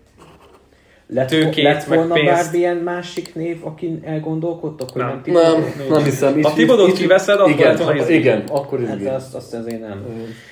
[1.07, 2.31] Lett, Tőkét, lett meg volna pénzt.
[2.31, 5.21] bármilyen másik név, akin elgondolkodtok, hogy Nem.
[5.25, 5.33] nem?
[5.43, 6.41] Nem, nem hiszem.
[6.41, 8.13] Ha Thibodeau-t kiveszed, akkor igen, lehet volna ha- izgi.
[8.17, 9.13] igen, akkor Hát igen.
[9.13, 10.05] azt, azt azért nem.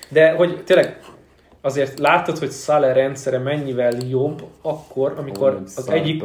[0.10, 1.00] De hogy tényleg
[1.62, 6.24] azért látod, hogy Szale rendszere mennyivel jobb akkor, amikor az egyik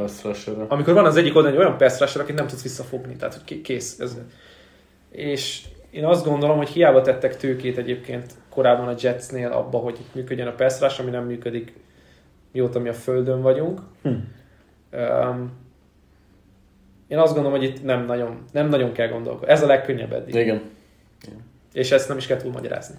[0.68, 3.62] amikor van az egyik oldalon egy olyan pass akit nem tudsz visszafogni, tehát hogy ké-
[3.62, 3.98] kész.
[3.98, 4.18] Ez.
[5.10, 10.14] És én azt gondolom, hogy hiába tettek tőkét egyébként korábban a Jetsnél abba, hogy itt
[10.14, 11.72] működjön a pass ami nem működik
[12.52, 13.80] mióta mi a földön vagyunk.
[14.02, 14.08] Hm.
[14.92, 15.52] Um,
[17.08, 19.52] én azt gondolom, hogy itt nem nagyon, nem nagyon kell gondolkodni.
[19.52, 20.34] Ez a legkönnyebb eddig.
[20.34, 20.62] Igen.
[21.72, 22.96] És ezt nem is kell túl magyarázni.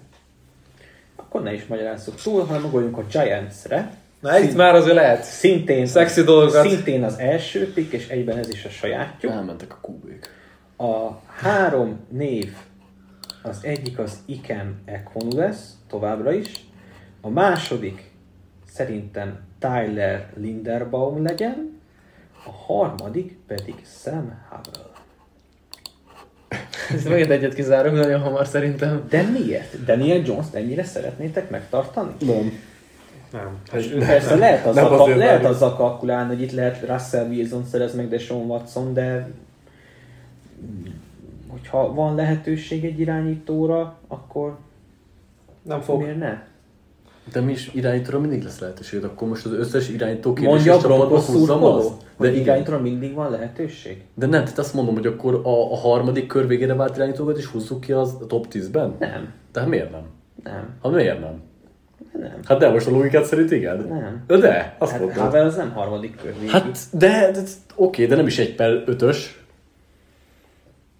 [1.28, 3.94] Akkor ne is magyarázzuk túl, hanem ugorjunk a Giants-re.
[4.20, 5.22] Na itt már azért lehet.
[5.22, 6.68] Szintén, Szexi dolgokat.
[6.68, 9.32] szintén az első pick, és egyben ez is a sajátjuk.
[9.32, 10.30] Elmentek a kubék.
[10.76, 12.52] A három név,
[13.42, 16.66] az egyik az Iken Ekvonu lesz, továbbra is.
[17.20, 18.10] A második
[18.70, 21.80] szerintem Tyler Linderbaum legyen.
[22.46, 24.87] A harmadik pedig Sam Howell.
[26.94, 29.06] Ezt megint egyet kizárunk nagyon hamar szerintem.
[29.08, 29.84] De miért?
[29.84, 32.12] Daniel Jones-t ennyire szeretnétek megtartani?
[32.18, 32.52] Nem.
[33.32, 33.58] Nem.
[33.98, 38.08] Persze lehet azzal, Nem azért lehet azzal kalkulálni, hogy itt lehet Russell Wilson szerez meg,
[38.08, 39.28] de Sean Watson, de
[41.48, 44.56] hogyha van lehetőség egy irányítóra, akkor
[45.62, 46.00] Nem fog.
[46.00, 46.42] miért ne?
[47.32, 51.64] De mi is irányítóra mindig lesz lehetőség, akkor most az összes irányító kérdés csapatba húzzam
[51.64, 51.90] azt?
[52.18, 54.02] De irányítóra mindig van lehetőség?
[54.14, 57.46] De nem, tehát azt mondom, hogy akkor a, a harmadik kör végére vált irányítókat is
[57.46, 58.94] húzzuk ki az a top 10-ben?
[58.98, 60.02] Nem, Tehát miért nem?
[60.44, 61.40] nem, Hát miért nem?
[62.12, 62.38] nem.
[62.44, 63.76] Hát de most a logikát szerint igen?
[64.26, 64.40] Nem.
[64.40, 65.18] De, azt Hát mondom.
[65.18, 66.50] Havel az nem harmadik kör végig.
[66.50, 67.40] Hát, de, de
[67.74, 69.42] oké, de nem is egy per ötös.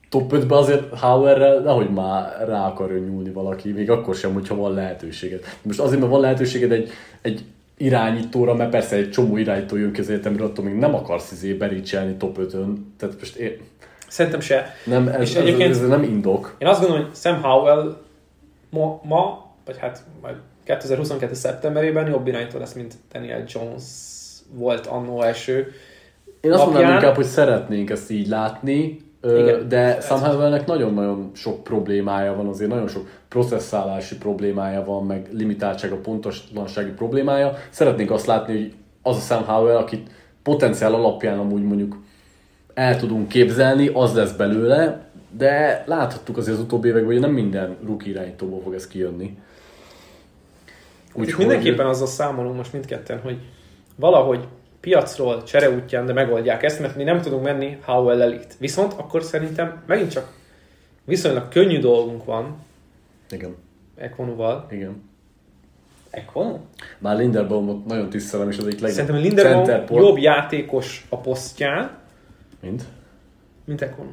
[0.09, 4.75] Top 5-be azért Hauerrel nehogy már rá akarjon nyúlni valaki, még akkor sem, hogyha van
[4.75, 5.45] lehetőséged.
[5.63, 6.91] Most azért, mert van lehetőséged egy,
[7.23, 7.45] egy
[7.77, 11.53] irányítóra, mert persze egy csomó irányító jön ki az egyetemre, attól még nem akarsz izé
[11.53, 12.95] bericselni top 5-ön.
[12.99, 13.53] Tehát most én,
[14.09, 14.67] Szerintem se.
[14.85, 16.55] nem, ez, És ez, egyébként- ez, nem indok.
[16.59, 17.97] Én azt gondolom, hogy Sam Howell
[18.71, 21.35] ma, ma vagy hát majd 2022.
[21.35, 23.83] szeptemberében jobb irányító lesz, mint Daniel Jones
[24.55, 25.73] volt annó első.
[26.41, 29.69] Én azt mondanám napján- inkább, hogy szeretnénk ezt így látni, ö, Igen.
[29.69, 35.97] de Sam Howellnek nagyon-nagyon sok problémája van, azért nagyon sok processzálási problémája van, meg limitáltsága,
[35.97, 37.55] pontoslansági problémája.
[37.71, 40.11] Szeretnénk azt látni, hogy az a Sam Howell, akit
[40.43, 41.97] potenciál alapján amúgy mondjuk
[42.75, 47.77] el tudunk képzelni, az lesz belőle, de láthattuk azért az utóbbi években, hogy nem minden
[47.85, 49.39] rookie irányítóból fog ez kijönni.
[51.15, 53.39] Úgyhogy mindenképpen azzal számolunk most mindketten, hogy
[53.97, 54.47] valahogy
[54.81, 58.57] piacról, csere útján, de megoldják ezt, mert mi nem tudunk menni Howell elit.
[58.59, 60.33] Viszont akkor szerintem megint csak
[61.05, 62.57] viszonylag könnyű dolgunk van
[63.31, 63.55] Igen,
[63.97, 64.67] Ekonuval.
[64.71, 65.03] igen.
[66.11, 66.59] Ekvonu?
[66.99, 71.99] Bár Linderbaumot nagyon tisztelem, és az egyik legjobb Szerintem Linderbaum jobb játékos a posztján,
[72.61, 72.83] Mint?
[73.65, 74.11] mint Ekonu.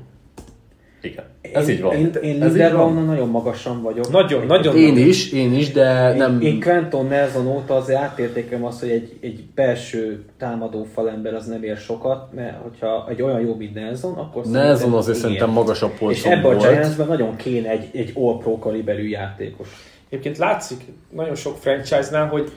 [1.05, 1.23] Igen.
[1.53, 1.93] Ez én, így van.
[1.95, 4.11] Én, én Ez így Linderbaumon nagyon magasan vagyok.
[4.11, 4.75] Nagyon, nagyon.
[4.75, 6.41] Én is, én is, de Én, nem...
[6.41, 11.63] én Quentin Nelson óta azért átértékelem azt, hogy egy, egy belső támadó falember az nem
[11.63, 15.21] ér sokat, mert hogyha egy olyan jó, mint Nelson, akkor Nelson azért ér.
[15.21, 16.57] szerintem magasabb És polcon ebben a.
[16.57, 19.67] Giantsben nagyon kéne egy, egy all-pro kaliberű játékos.
[20.09, 22.51] Egyébként látszik nagyon sok franchise-nál, hogy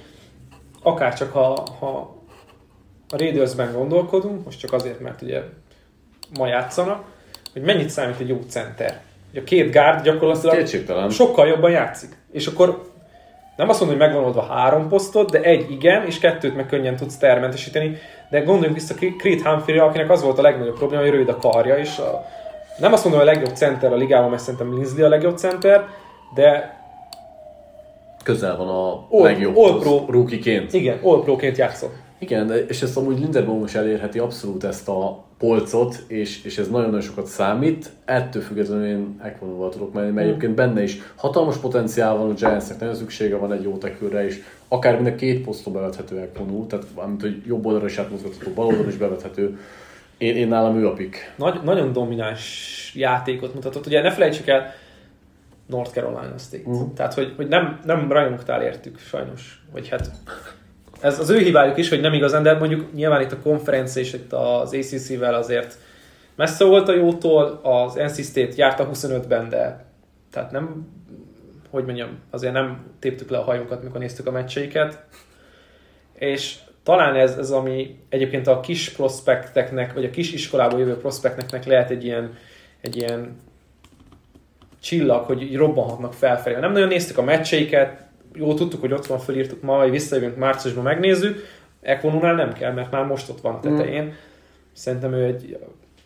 [0.83, 2.17] akár csak ha, ha
[3.09, 5.43] a Raidersben gondolkodunk, most csak azért, mert ugye
[6.39, 7.05] ma játszanak,
[7.59, 9.01] hogy mennyit számít egy jó center.
[9.31, 11.11] Ugye a két guard gyakorlatilag Kétségtelen.
[11.11, 12.17] sokkal jobban játszik.
[12.33, 12.83] És akkor
[13.57, 16.97] nem azt mondom, hogy megvan oldva három posztot, de egy igen, és kettőt meg könnyen
[16.97, 17.97] tudsz termentesíteni.
[18.31, 21.77] De gondoljunk vissza Creed humphrey akinek az volt a legnagyobb probléma, hogy rövid a karja,
[21.77, 22.25] és a,
[22.79, 25.87] nem azt mondom, hogy a legjobb center a ligában, mert szerintem Linsley a legjobb center,
[26.35, 26.77] de
[28.25, 30.05] Közel van a All- legjobb All Pro.
[30.09, 30.73] rookie-ként.
[30.73, 31.95] igen, all pro-ként játszott.
[32.19, 37.01] Igen, és ezt amúgy Linderbaum is elérheti abszolút ezt a polcot, és, és ez nagyon-nagyon
[37.01, 37.91] sokat számít.
[38.05, 42.79] Ettől függetlenül én Equanóval tudok menni, mert egyébként benne is hatalmas potenciál van a Giantsnek,
[42.79, 46.85] nagyon szüksége van egy jó tekőre, és akár mind a két poszton bevethető Equanó, tehát
[46.95, 49.59] amit, hogy jobb oldalra is átmozgatható, bal oldalra is bevethető.
[50.19, 51.35] Én, én nálam ő a pick.
[51.37, 53.87] Nagy, nagyon domináns játékot mutatott.
[53.87, 54.73] Ugye ne felejtsük el,
[55.67, 56.71] North Carolina State.
[56.71, 56.95] Mhm.
[56.95, 59.63] Tehát, hogy, hogy nem, nem rajongtál értük, sajnos.
[59.73, 60.11] Vagy hát
[61.01, 64.13] ez az ő hibájuk is, hogy nem igazán, de mondjuk nyilván itt a konferencia és
[64.13, 65.79] itt az ACC-vel azért
[66.35, 69.85] messze volt a jótól, az NC State járt a 25-ben, de
[70.33, 70.89] tehát nem,
[71.71, 75.05] hogy mondjam, azért nem téptük le a hajunkat, mikor néztük a meccseiket.
[76.13, 81.65] És talán ez, ez ami egyébként a kis prospekteknek, vagy a kis iskolából jövő prospekteknek
[81.65, 82.37] lehet egy ilyen,
[82.81, 83.37] egy ilyen
[84.81, 86.59] csillag, hogy így robbanhatnak felfelé.
[86.59, 88.08] Nem nagyon néztük a meccseiket,
[88.39, 91.39] jó tudtuk, hogy ott van, fölírtuk ma, vagy visszajövünk márciusban megnézzük.
[91.81, 94.05] Ekvonunál nem kell, mert már most ott van a tetején.
[94.05, 94.11] Mm.
[94.73, 95.59] Szerintem ő egy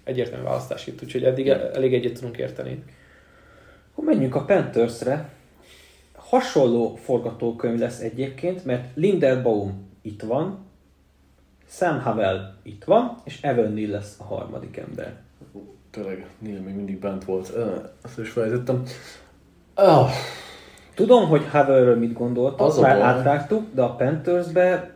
[0.04, 2.82] egyértelmű választás itt, úgyhogy eddig elég egyet tudunk érteni.
[3.92, 5.28] Akkor menjünk a Panthersre.
[6.14, 10.66] Hasonló forgatókönyv lesz egyébként, mert Linderbaum itt van,
[11.68, 15.20] Sam Havel itt van, és Evan Neal lesz a harmadik ember.
[15.90, 17.50] Tényleg, Neil még mindig bent volt.
[17.54, 18.82] Ö, Azt is felejtettem.
[19.74, 20.10] Oh,
[20.94, 24.90] Tudom, hogy Havelről mit gondoltak, Az a már átrágtuk, de a Panthersbe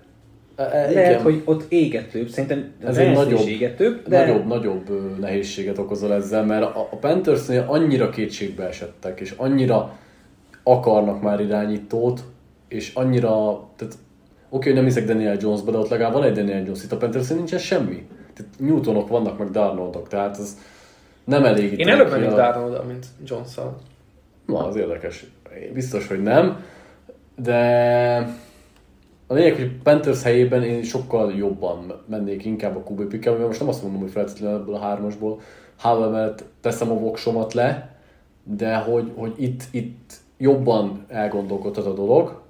[0.57, 6.13] lehet, lehet, hogy ott égetőbb, szerintem Ez egy nagyobb- égetőbb, de nagyobb, nagyobb nehézséget okozol
[6.13, 9.93] ezzel, mert a, a Panthersnél annyira kétségbe esettek, és annyira
[10.63, 12.25] akarnak már irányítót,
[12.69, 13.95] és annyira, tehát
[14.49, 16.97] oké, hogy nem hiszek Daniel Jonesba, de ott legalább van egy Daniel Jones, itt a
[16.97, 18.07] Panthersnél nincsen semmi.
[18.35, 20.59] Tehát Newtonok vannak, meg Darnoldok, tehát ez
[21.25, 21.79] nem elég.
[21.79, 23.77] Én előbb mennék Darnold, mint Johnson.
[24.47, 25.27] Na, az érdekes.
[25.73, 26.65] Biztos, hogy nem,
[27.37, 27.59] de
[29.27, 33.61] a lényeg, hogy Panthers helyében én sokkal jobban mennék inkább a QB pickkel, mivel most
[33.61, 35.41] nem azt mondom, hogy feltétlenül ebből a hármasból
[35.79, 37.97] Howell mellett teszem a voksomat le,
[38.43, 42.41] de hogy, hogy itt, itt jobban elgondolkodhat a dolog.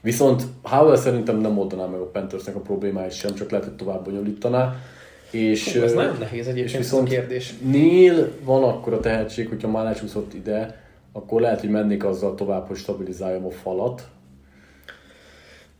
[0.00, 4.04] Viszont Howell szerintem nem oldaná meg a Panthersnek a problémáit sem, csak lehet, hogy tovább
[4.04, 4.76] bonyolítaná.
[5.30, 7.54] És, Hú, ez ö, nagyon nehéz és egyébként a viszont kérdés.
[7.70, 10.81] Neil van akkor a tehetség, hogyha már lecsúszott ide,
[11.12, 14.08] akkor lehet, hogy mennék azzal tovább, hogy stabilizáljam a falat,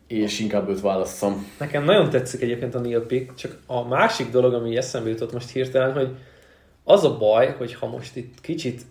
[0.06, 1.46] és inkább őt válasszam.
[1.58, 5.50] Nekem nagyon tetszik egyébként a Neil Pick, csak a másik dolog, ami eszembe jutott most
[5.50, 6.16] hirtelen, hogy
[6.84, 8.82] az a baj, hogy ha most itt kicsit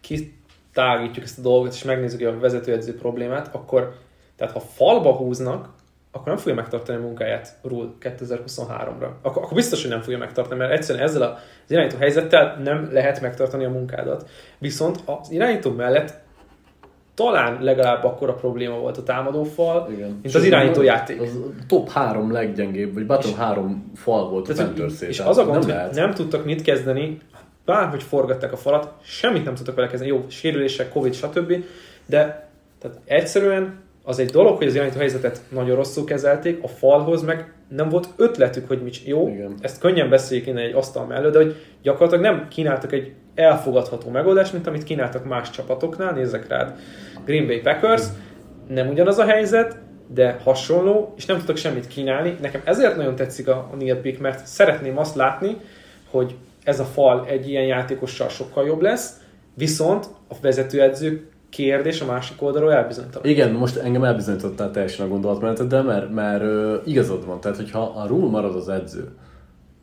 [0.00, 3.94] kitágítjuk ezt a dolgot, és megnézzük a vezetőedző problémát, akkor
[4.36, 5.68] tehát ha falba húznak,
[6.12, 9.08] akkor nem fogja megtartani a munkáját Rule 2023-ra.
[9.22, 13.20] Akkor, akkor biztos, hogy nem fogja megtartani, mert egyszerűen ezzel az irányító helyzettel nem lehet
[13.20, 14.28] megtartani a munkádat.
[14.58, 16.14] Viszont az irányító mellett
[17.14, 20.18] talán legalább akkora probléma volt a támadófal, Igen.
[20.22, 21.20] mint az irányító játék.
[21.20, 25.44] Az top három leggyengébb, vagy bottom három fal volt a Tehát, panthers és az a
[25.44, 27.18] gond, nem, hogy nem tudtak mit kezdeni,
[27.64, 30.10] bárhogy forgatták a falat, semmit nem tudtak vele kezdeni.
[30.10, 31.64] Jó, sérülések, Covid, stb.
[32.06, 32.48] De
[32.80, 37.52] tehát egyszerűen az egy dolog, hogy az irányító helyzetet nagyon rosszul kezelték, a falhoz meg
[37.68, 39.54] nem volt ötletük, hogy mit jó, Igen.
[39.60, 44.52] ezt könnyen beszéljük innen egy asztal mellett, de hogy gyakorlatilag nem kínáltak egy elfogadható megoldást,
[44.52, 46.78] mint amit kínáltak más csapatoknál, nézzek rád,
[47.24, 48.02] Green Bay Packers,
[48.68, 49.76] nem ugyanaz a helyzet,
[50.14, 52.36] de hasonló, és nem tudok semmit kínálni.
[52.40, 55.56] Nekem ezért nagyon tetszik a, a Neil Pick, mert szeretném azt látni,
[56.10, 56.34] hogy
[56.64, 59.20] ez a fal egy ilyen játékossal sokkal jobb lesz,
[59.54, 63.28] viszont a vezetőedző kérdés a másik oldalról elbizonytalan.
[63.30, 67.40] Igen, most engem elbizonyítottál teljesen a gondolatmeneteddel, mert, mert ö, igazad van.
[67.40, 69.08] Tehát, hogyha a Rule marad az edző,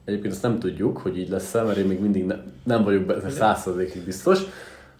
[0.05, 3.29] egyébként ezt nem tudjuk, hogy így lesz mert én még mindig ne, nem vagyok be-
[3.29, 4.39] százszerzékig biztos,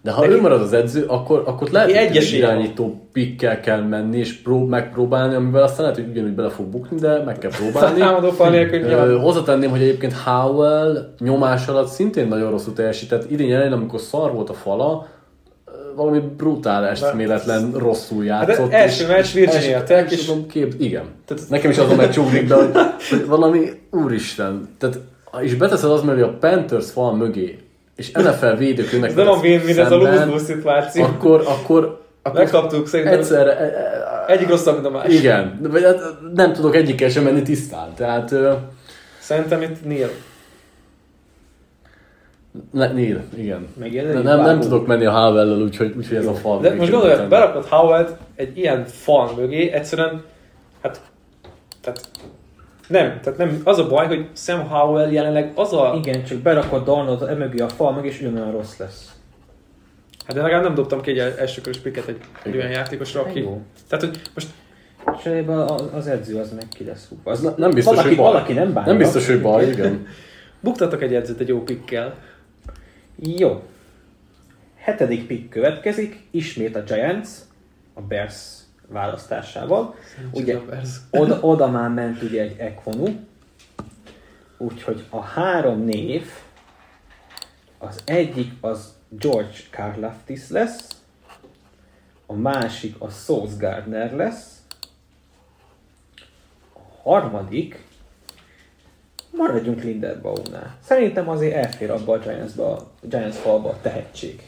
[0.02, 2.54] de ha Neki- ő marad az edző, akkor, akkor lehet, hogy egy egy esélye van.
[2.54, 6.98] irányító pikkel kell menni, és prób- megpróbálni, amivel aztán lehet, hogy ugyanúgy bele fog bukni,
[6.98, 7.98] de meg kell próbálni.
[8.00, 9.18] Támadó fal nélkül.
[9.18, 13.30] Hozzátenném, hogy egyébként Howell nyomás alatt szintén nagyon rosszul teljesített.
[13.30, 15.06] Idén elején, amikor szar volt a fala,
[15.98, 18.72] valami brutál eszméletlen rosszul játszott.
[18.72, 21.04] Hát első meccs Virginia Tech, és tudom, kép, igen.
[21.26, 22.70] Tehát- Nekem is megcsúglik be, hogy,
[23.10, 24.68] hogy valami úristen.
[24.78, 24.98] Tehát,
[25.40, 27.58] és beteszed az mellé a Panthers fal mögé,
[27.96, 31.04] és NFL védők jönnek Ez nem a win-win, ez a lose-lose szituáció.
[31.04, 33.18] akkor, akkor, akkor Megkaptuk szerintem.
[33.18, 35.12] egyszerre, e- e- Egyik rosszabb, mint a másik.
[35.18, 35.98] igen, hát
[36.34, 37.88] nem tudok egyikkel sem menni tisztán.
[37.96, 38.34] Tehát
[39.20, 40.10] Szerintem itt Neil.
[42.72, 43.68] Ne, Neil, igen.
[43.76, 46.60] Meg Nem, nem, tudok menni a Howell-lel, úgyhogy, úgyhogy ez a fal.
[46.60, 50.24] De most gondolj, berakod Howard egy ilyen fal mögé, egyszerűen,
[50.82, 51.00] hát,
[51.80, 52.00] tehát
[52.88, 56.84] nem, tehát nem, az a baj, hogy Sam Howell jelenleg az a, Igen, csak berakod
[56.84, 59.12] Darnold emögé a fal meg, és ugyanolyan rossz lesz.
[60.26, 63.62] hát de legalább nem dobtam ki egy elsőkörös piket egy, egy olyan játékosra, aki, Jó.
[63.88, 64.48] tehát hogy most
[65.22, 67.08] Cserébe az, az edző az meg ki lesz.
[67.24, 68.32] Az Na- nem biztos, valaki, hogy baj.
[68.32, 68.90] valaki nem bánja.
[68.92, 70.06] Nem biztos, hogy baj, igen.
[70.60, 72.14] buktatok egy edzőt egy jó pikkel.
[73.22, 73.62] Jó.
[74.74, 77.28] Hetedik pick következik, ismét a Giants,
[77.94, 79.94] a Bears választásával.
[80.32, 83.06] Ugye Ugye, oda, oda már ment ugye egy Ekvonu,
[84.56, 86.30] úgyhogy a három név,
[87.78, 90.88] az egyik az George Karlaftis lesz,
[92.26, 94.62] a másik a Sauce Gardner lesz,
[96.72, 97.87] a harmadik,
[99.38, 100.76] maradjunk Linderbaumnál.
[100.84, 104.42] Szerintem azért elfér abba a Giants-ba, a Giants falba a tehetség.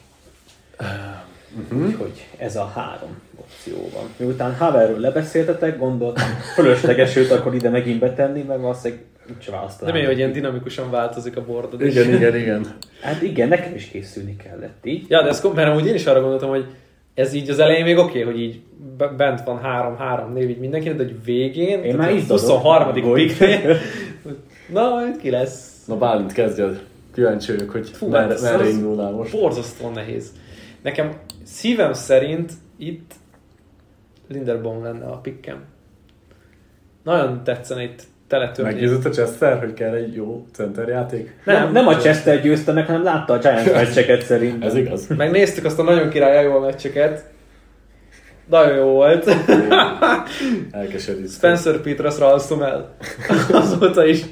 [1.70, 1.85] Mhm.
[1.85, 4.09] Úgyhogy ez a három opció van.
[4.16, 9.05] Miután Haverről lebeszéltetek, gondoltam fölösleges őt akkor ide megint betenni, mert valószínűleg
[9.37, 9.94] úgyse választanám.
[9.94, 11.81] nem hogy ilyen dinamikusan változik a bordod.
[11.81, 12.66] Igen, igen, igen.
[13.00, 15.05] Hát igen, nekem is készülni kellett így.
[15.09, 16.64] Ja, de ez, kom- mert amúgy én is arra gondoltam, hogy
[17.14, 18.61] ez így az elején még oké, okay, hogy így
[18.96, 22.38] be- bent van három-három név így mindenkinek, de hogy végén, Én már a izzadok.
[22.38, 23.03] 23.
[23.03, 23.76] Hogy- picknél,
[24.73, 25.85] na, itt ki lesz.
[25.87, 26.81] Na Bálint kezdjed.
[27.15, 29.33] Kíváncsi vagyok, hogy Fú, merre, hát ez merre indulnál most.
[29.33, 30.33] Borzasztóan nehéz.
[30.83, 31.13] Nekem
[31.45, 33.13] szívem szerint itt
[34.29, 35.65] Linderbaum lenne a pikkem.
[37.03, 38.73] Nagyon tetszene itt teletörni.
[38.73, 41.41] Meggyőzött a Chester, hogy kell egy jó centerjáték?
[41.45, 44.69] Nem, nem, nem a Chester győzte meg, hanem látta a Giants meccseket szerintem.
[44.69, 45.07] Ez igaz.
[45.17, 47.25] Megnéztük azt a nagyon király jó meccseket.
[48.47, 49.31] Nagyon jó volt.
[50.71, 51.31] Elkeserít.
[51.31, 52.97] Spencer Petrasra alszom el.
[53.51, 54.25] Azóta is.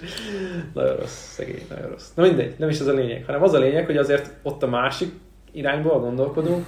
[0.74, 2.10] Nagyon rossz, szegény, nagyon rossz.
[2.14, 4.66] Na mindegy, nem is ez a lényeg, hanem az a lényeg, hogy azért ott a
[4.66, 5.12] másik
[5.52, 6.66] irányból gondolkodunk,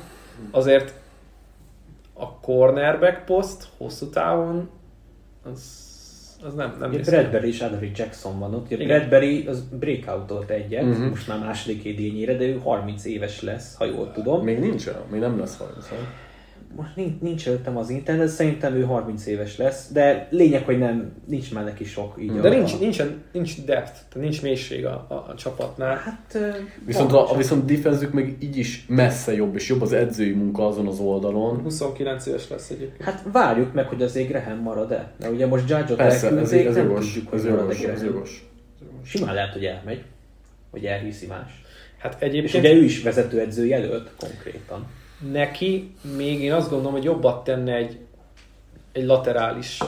[0.51, 0.95] azért
[2.15, 4.71] a cornerback poszt hosszú távon
[5.43, 5.89] az,
[6.45, 7.03] az nem, nem Ugye.
[7.03, 8.71] Bradbury és Adary Jackson van ott.
[8.71, 8.85] Ugye.
[8.85, 11.09] Bradbury az breakoutolt egyet, uh-huh.
[11.09, 14.45] most már második idényére, de ő 30 éves lesz, ha jól tudom.
[14.45, 15.99] Még nincs olyan, még nem lesz 30 nem?
[16.77, 21.13] Most nincs, nincs előttem az internet, szerintem ő 30 éves lesz, de lényeg, hogy nem,
[21.27, 22.33] nincs már neki sok így.
[22.33, 25.97] De a- nincs, nincsen, nincs depth, tehát nincs mélység a, a, a csapatnál.
[25.97, 26.39] Hát,
[26.87, 30.87] Viszont a, viszont defenzük még így is messze jobb, és jobb az edzői munka azon
[30.87, 31.61] az oldalon.
[31.63, 33.03] 29 éves lesz egyébként.
[33.03, 35.13] Hát várjuk meg, hogy azért Graham marad-e.
[35.21, 38.45] Mert ugye most Judge-ot Persze, ez, elküldték, ez nem jogos, tudjuk, hogy marad-e ez jogos.
[39.05, 40.03] Simán lehet, hogy elmegy.
[40.71, 41.63] Vagy elhiszi más.
[41.99, 44.87] Hát És egyébként ugye ő is vezetőedző jelölt konkrétan.
[45.33, 47.99] Neki még én azt gondolom, hogy jobbat tenne egy,
[48.93, 49.79] egy laterális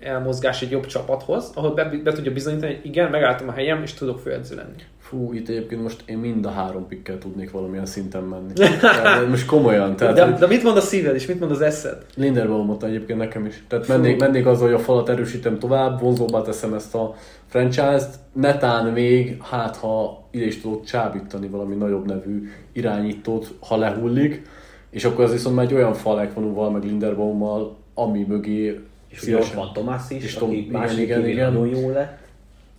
[0.00, 3.92] elmozgás egy jobb csapathoz, ahol be, be tudja bizonyítani, hogy igen, megálltam a helyem, és
[3.92, 4.82] tudok főedző lenni.
[4.98, 8.52] Fú, itt egyébként most én mind a három pikkel tudnék valamilyen szinten menni.
[8.80, 9.96] Tehát most komolyan.
[9.96, 12.06] Tehát, De, de mit mond a szíved és mit mond az eszed?
[12.14, 13.64] Linderbaumot egyébként nekem is.
[13.68, 17.14] Tehát mennék, mennék azzal, hogy a falat erősítem tovább, vonzóbbá teszem ezt a
[17.46, 24.42] franchise-t, netán még, hát ha ide is tudok csábítani valami nagyobb nevű irányítót, ha lehullik,
[24.90, 29.36] és akkor az viszont már egy olyan fal Ekvanúval, meg Linderbaummal, ami mögé És ugye
[29.36, 31.52] ott van Tomás is, És aki Tom- igen, második igen, évén igen.
[31.52, 32.18] nagyon jó lett.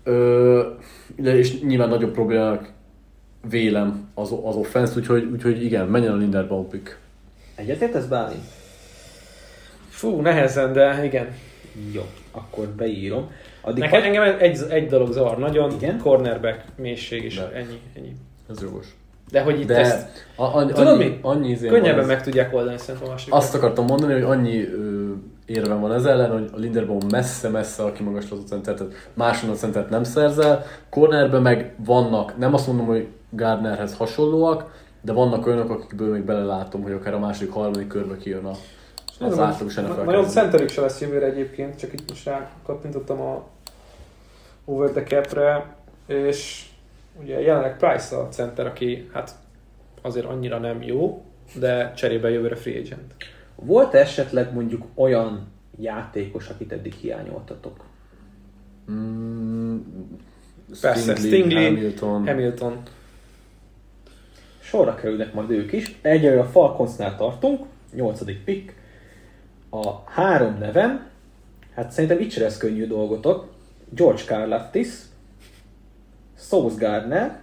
[0.03, 0.68] Ö,
[1.16, 2.72] de és nyilván nagyobb problémának
[3.49, 6.99] vélem az, az offense, úgyhogy, úgyhogy igen, menjen a Linderbaum pick.
[7.55, 8.43] Egyetértesz Bálint?
[9.89, 11.28] Fú, nehezen, de igen.
[11.93, 12.01] Jó,
[12.32, 13.32] akkor beírom.
[13.62, 15.97] Addig Nekem hagy- engem egy, egy dolog zavar, nagyon Igen?
[15.97, 17.51] cornerback mélység is, De.
[17.53, 18.16] ennyi, ennyi.
[18.49, 18.86] Ez jogos.
[19.32, 21.20] De hogy itt De ezt a, annyi, Tudod annyi, mi?
[21.22, 23.34] annyi izé könnyebben meg tudják oldani szerintem a második.
[23.34, 25.12] Azt akartam mondani, hogy annyi ö,
[25.46, 30.04] érvem van ez ellen, hogy a Linderbaum messze-messze a kimagaslatott center, tehát második centert nem
[30.04, 30.66] szerzel.
[30.90, 34.72] Cornerben meg vannak, nem azt mondom, hogy Gardnerhez hasonlóak,
[35.02, 38.52] de vannak olyanok, akikből még belelátom, hogy akár a második, harmadik körbe kijön a,
[39.20, 43.44] az átlagos NFL Nagyon centerük se lesz jövőre egyébként, csak itt most rákattintottam a
[44.66, 45.76] over the cap-re,
[46.06, 46.66] és
[47.20, 49.36] ugye jelenleg Price a center, aki hát
[50.01, 53.16] azért annyira nem jó, de cserébe jövőre free agent.
[53.55, 55.47] Volt esetleg mondjuk olyan
[55.80, 57.86] játékos, akit eddig hiányoltatok?
[58.91, 59.78] Mm,
[60.82, 62.28] Persze, Stingley, Hamilton.
[62.28, 62.82] Hamilton.
[64.59, 65.95] Sorra kerülnek majd ők is.
[66.01, 68.43] Egyelőre a Falconsnál tartunk, 8.
[68.43, 68.76] pick.
[69.70, 71.09] A három nevem,
[71.76, 73.47] hát szerintem itt sem lesz könnyű dolgotok.
[73.89, 74.88] George Karlaftis,
[76.50, 77.39] Sauce Gardner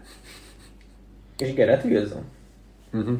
[1.38, 2.24] és Garrett Wilson.
[2.90, 3.14] Mhm.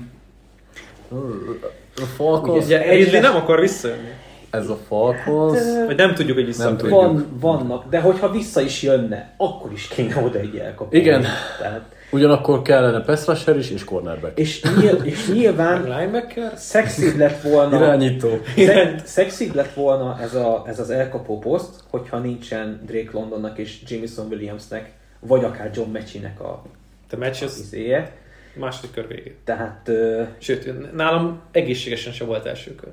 [1.96, 4.08] A Falcons, Ugye Ridley nem akar visszajönni.
[4.50, 6.76] ez a Falcons, Hát, Vagy nem tudjuk, hogy vissza.
[6.88, 10.96] Van, vannak, de hogyha vissza is jönne, akkor is kéne oda egy elkapó.
[10.96, 11.24] Igen.
[11.58, 14.38] Tehát, ugyanakkor kellene pass is, és cornerback.
[14.38, 16.52] és, nyil, és nyilván Linebacker?
[16.56, 18.28] szexibb lett volna Irányító.
[18.56, 23.82] Szeg, szexibb lett volna ez, a, ez az elkapó poszt, hogyha nincsen Drake Londonnak és
[23.86, 26.62] Jameson Williamsnek, vagy akár John Mechie-nek a
[27.08, 28.16] The match az izéje.
[28.56, 29.34] második kör végén.
[29.44, 32.90] Tehát ö, Sőt, nálam egészségesen se volt első kör.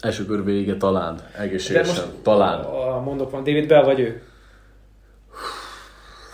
[0.00, 2.60] Első kör vége talán, egészségesen, most talán.
[2.64, 4.22] A, mondok van, David Bell vagy ő?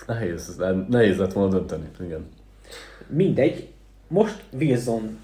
[0.07, 2.27] Nehéz, nehéz lett volna dönteni, igen.
[3.07, 3.69] mindegy,
[4.09, 5.19] most Wilson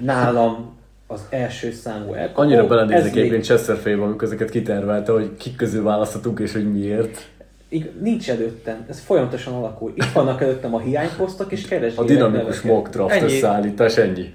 [0.00, 2.40] nálam az első számú elkapó.
[2.40, 6.52] Annyira Ez belenézek még- egyébként Chester Fable, amikor ezeket kitervelte, hogy kik közül választhatunk és
[6.52, 7.28] hogy miért.
[7.70, 9.92] Ig- nincs előttem, ez folyamatosan alakul.
[9.94, 13.24] Itt vannak előttem a hiányposztok, és keresgélek A dinamikus mock draft Ennyi.
[13.24, 14.32] összeállítás, ennyi.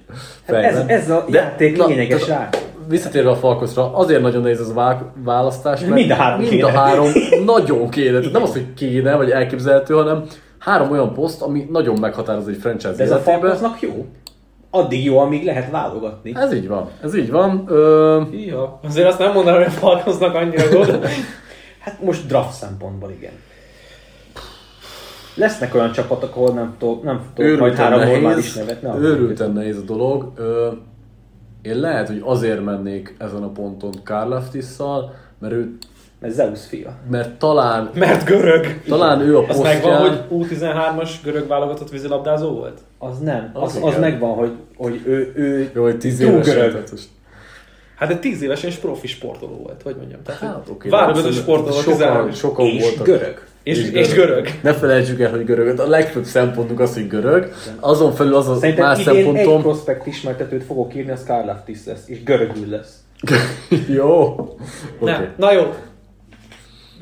[0.47, 2.59] Hát ez, ez a De- játék na, lényeges tehát- rá.
[2.89, 6.65] Visszatérve a Falkosra, azért nagyon nehéz a vá- választás, mert Mind a három mind kéne.
[6.65, 7.07] a három
[7.45, 8.19] nagyon kéne.
[8.31, 10.23] Nem az, hogy kéne, vagy elképzelhető, hanem
[10.59, 13.39] három olyan poszt, ami nagyon meghatároz egy franchise De ez a életében.
[13.39, 14.05] Falconsnak jó.
[14.69, 16.31] Addig jó, amíg lehet válogatni.
[16.35, 17.63] Ez így van, ez így van.
[17.67, 18.79] Ö, Ja.
[18.87, 20.99] Azért azt nem mondanám, hogy a Falconsnak annyira jó, de...
[21.85, 23.31] Hát most draft szempontból igen.
[25.35, 28.81] Lesznek olyan csapatok, ahol nem tudok, nem tudok majd három normális nevet.
[28.81, 30.31] Ne őrülten nehéz a dolog.
[30.35, 30.71] Ö,
[31.61, 35.77] én lehet, hogy azért mennék ezen a ponton Karl Leftisszal, mert ő,
[36.19, 36.93] Mert Zeus fia.
[37.09, 38.65] mert talán, Mert görög.
[38.87, 42.79] talán ő a Az megvan, posztján, hogy U13-as görög válogatott vízilabdázó volt?
[42.97, 43.49] Az nem.
[43.53, 43.99] Az Az, az, igen.
[43.99, 46.71] megvan, hogy, hogy ő, ő jó, hogy tíz évesen, görög.
[46.71, 47.07] tehát most
[47.95, 50.19] Hát de 10 évesen is profi sportoló volt, hogy mondjam.
[50.23, 53.05] Tehát, Hát, oké, válogatott sportoló sokan, 13 sokan és voltak.
[53.05, 53.43] görög.
[53.63, 54.47] és, és görög.
[54.61, 55.79] Ne felejtsük el, hogy görög.
[55.79, 57.53] A legfőbb szempontunk az, hogy görög.
[57.79, 59.61] Azon felül az a Szerintem más idén egy szempontom...
[59.61, 62.93] prospekt ismertetőt fogok írni, az Karl Laftis lesz, és görögül lesz.
[63.97, 64.35] jó.
[64.99, 65.73] Nem, na jó.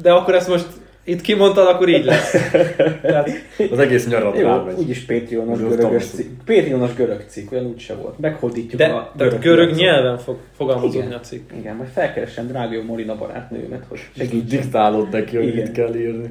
[0.02, 0.66] De akkor ezt most
[1.04, 2.32] itt kimondtad, akkor így lesz.
[3.02, 3.30] Tehát,
[3.72, 4.78] Az egész nyarat Jó, rámegy.
[4.80, 6.28] úgyis Patreonos görögös cikk.
[6.46, 8.20] Patreonos görög cikk, olyan úgyse volt.
[8.20, 9.84] Meghódítjuk de, a de görög piacon.
[9.86, 11.12] nyelven fog fogalmazódni Igen.
[11.12, 11.50] a cikk.
[11.58, 14.50] Igen, majd felkeresem drága Morina barátnőmet, hogy segíts.
[14.50, 15.58] Diktálod neki, hogy Igen.
[15.64, 16.30] mit kell írni.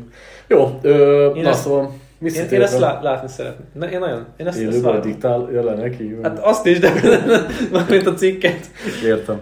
[0.48, 1.92] Jó, ö, Én na ezt- szóval,
[2.24, 3.66] Én, én ezt lá, látni szeretném.
[3.72, 4.26] Na, én nagyon.
[4.36, 5.00] Én ezt, ezt Élőben várom.
[5.00, 6.18] diktálja le neki?
[6.22, 6.92] Hát azt is, de
[7.88, 8.70] mint a cikket.
[9.04, 9.40] Értem.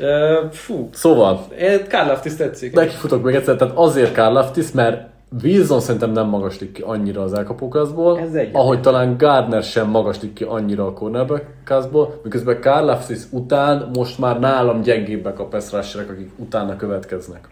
[0.00, 2.74] Uh, fú, Szóval, én Karl Laftis tetszik.
[2.74, 5.10] neki futok még egyszer, tehát azért Karl Leftis, mert
[5.42, 8.20] Wilson szerintem nem magaslik ki annyira az elkapókázból,
[8.52, 14.38] ahogy talán Gardner sem magaslik ki annyira a cornerbackázból, miközben Karl Leftis után most már
[14.40, 17.48] nálam gyengébbek a pass rusherek, akik utána következnek.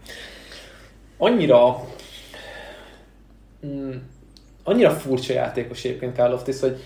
[1.17, 1.75] annyira
[3.65, 3.91] mm,
[4.63, 6.77] annyira furcsa játékos egyébként Karl Loftis, hogy,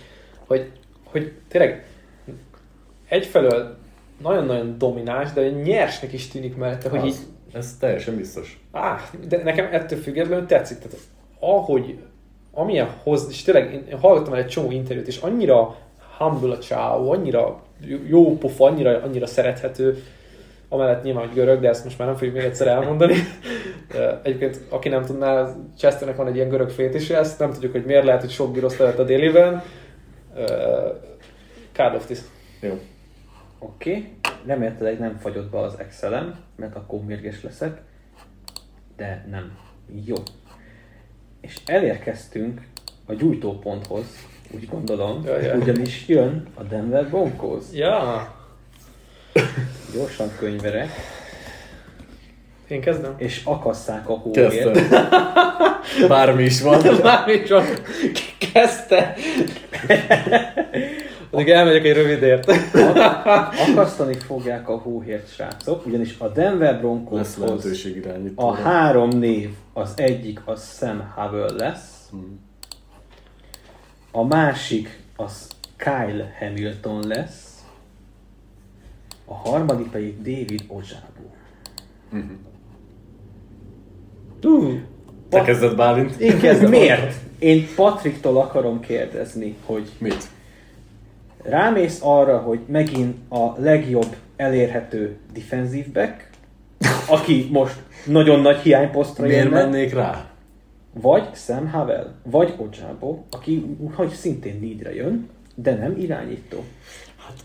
[0.46, 0.72] hogy,
[1.04, 1.86] hogy tényleg
[3.08, 3.78] egyfelől
[4.22, 8.60] nagyon-nagyon domináns, de nyersnek is tűnik mellette, hogy így, Az, ez teljesen biztos.
[8.72, 10.78] áh, de nekem ettől függetlenül tetszik.
[10.78, 10.98] Tehát
[11.40, 11.98] ahogy,
[12.54, 15.78] amilyen hoz, és tényleg én hallgattam el egy csomó interjút, és annyira
[16.18, 17.64] humble a csávó, annyira
[18.08, 20.04] jó pofa, annyira, annyira szerethető,
[20.76, 23.16] amellett nyilván, hogy görög, de ezt most már nem fogjuk még egyszer elmondani.
[24.24, 28.06] Egyébként, aki nem tudná, Chesternek van egy ilyen görög fétise, ezt nem tudjuk, hogy miért
[28.06, 29.64] lehet, hogy sok giroszt a déliben.
[31.72, 32.20] Card of this.
[32.60, 32.80] Jó.
[33.60, 34.18] Oké, okay.
[34.46, 37.82] remélhetőleg nem fagyott be az Excelem, mert akkor mérges leszek.
[38.96, 39.58] De nem.
[40.06, 40.16] Jó.
[41.42, 42.62] És elérkeztünk
[43.06, 44.06] a gyújtóponthoz,
[44.52, 45.56] úgy gondolom, Ja, ja.
[45.56, 47.64] ugyanis jön a Denver Broncos.
[47.74, 48.36] Ja,
[49.94, 50.90] Gyorsan könyverek,
[52.68, 53.16] én kezdem.
[53.18, 54.80] és akasszák a hóért.
[56.08, 56.82] Bármi is van.
[57.04, 57.82] Bármi csak
[58.54, 59.16] kezdte.
[61.32, 62.52] Addig elmegyek egy rövidért.
[63.70, 67.68] Akasztani fogják a hóhért srácok, ugyanis a Denver Broncoshoz
[68.36, 72.10] a három név, az egyik az Sam Howell lesz,
[74.12, 77.45] a másik az Kyle Hamilton lesz,
[79.26, 81.26] a harmadik pedig David Ojabo.
[84.44, 84.74] Uh,
[85.30, 86.16] Te kezded Bálint?
[86.20, 86.70] Én kezdem.
[86.70, 87.16] Miért?
[87.40, 90.28] Én Patriktól akarom kérdezni, hogy Mit?
[91.44, 96.30] rámész arra, hogy megint a legjobb elérhető defensive back,
[97.08, 100.30] aki most nagyon nagy hiányposztra Miért jönne, mennék rá?
[101.02, 106.64] vagy Sam Havel, vagy Ojabo, aki hogy szintén needre jön, de nem irányító.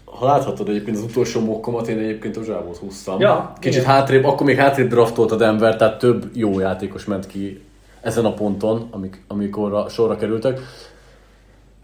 [0.05, 3.21] Ha láthatod egyébként az utolsó mokkomat, én egyébként Ozsábot húztam.
[3.21, 3.95] Ja, Kicsit igen.
[3.95, 7.61] hátrébb, akkor még hátrébb draftolt a Denver, tehát több jó játékos ment ki
[8.01, 10.61] ezen a ponton, amik, amikor a sorra kerültek.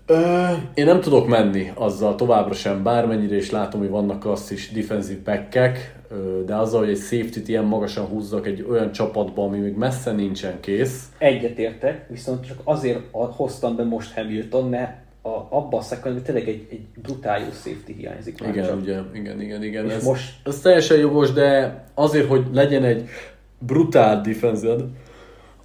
[0.07, 0.45] Ö,
[0.75, 5.49] én nem tudok menni azzal továbbra sem, bármennyire is látom, hogy vannak klasszis defensive back
[6.47, 10.61] de azzal, hogy egy safety-t ilyen magasan húzzak egy olyan csapatba, ami még messze nincsen
[10.61, 16.23] kész, Egyetértek, viszont csak azért a- hoztam be most Hamilton, mert a, abban a szekundban
[16.23, 18.81] tényleg egy, egy brutál jó safety hiányzik már Igen, csak.
[18.81, 19.87] ugye, igen, igen, igen.
[19.87, 23.09] És Ez, most- ez teljesen jogos, de azért, hogy legyen egy
[23.59, 24.81] brutál defenzed,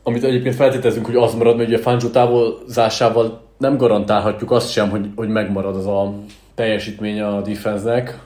[0.04, 5.10] amit egyébként feltételezünk, hogy az marad, mert ugye Fangio távozásával nem garantálhatjuk azt sem, hogy,
[5.16, 6.14] hogy megmarad az a
[6.56, 8.20] teljesítmény a defense-nek,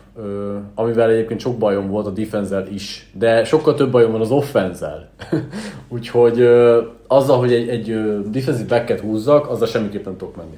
[0.75, 5.09] amivel egyébként sok bajom volt a defense is, de sokkal több bajom van az offense
[5.87, 7.85] Úgyhogy ö, azzal, hogy egy, egy
[8.29, 10.57] defensive backet húzzak, azzal semmiképpen tudok menni.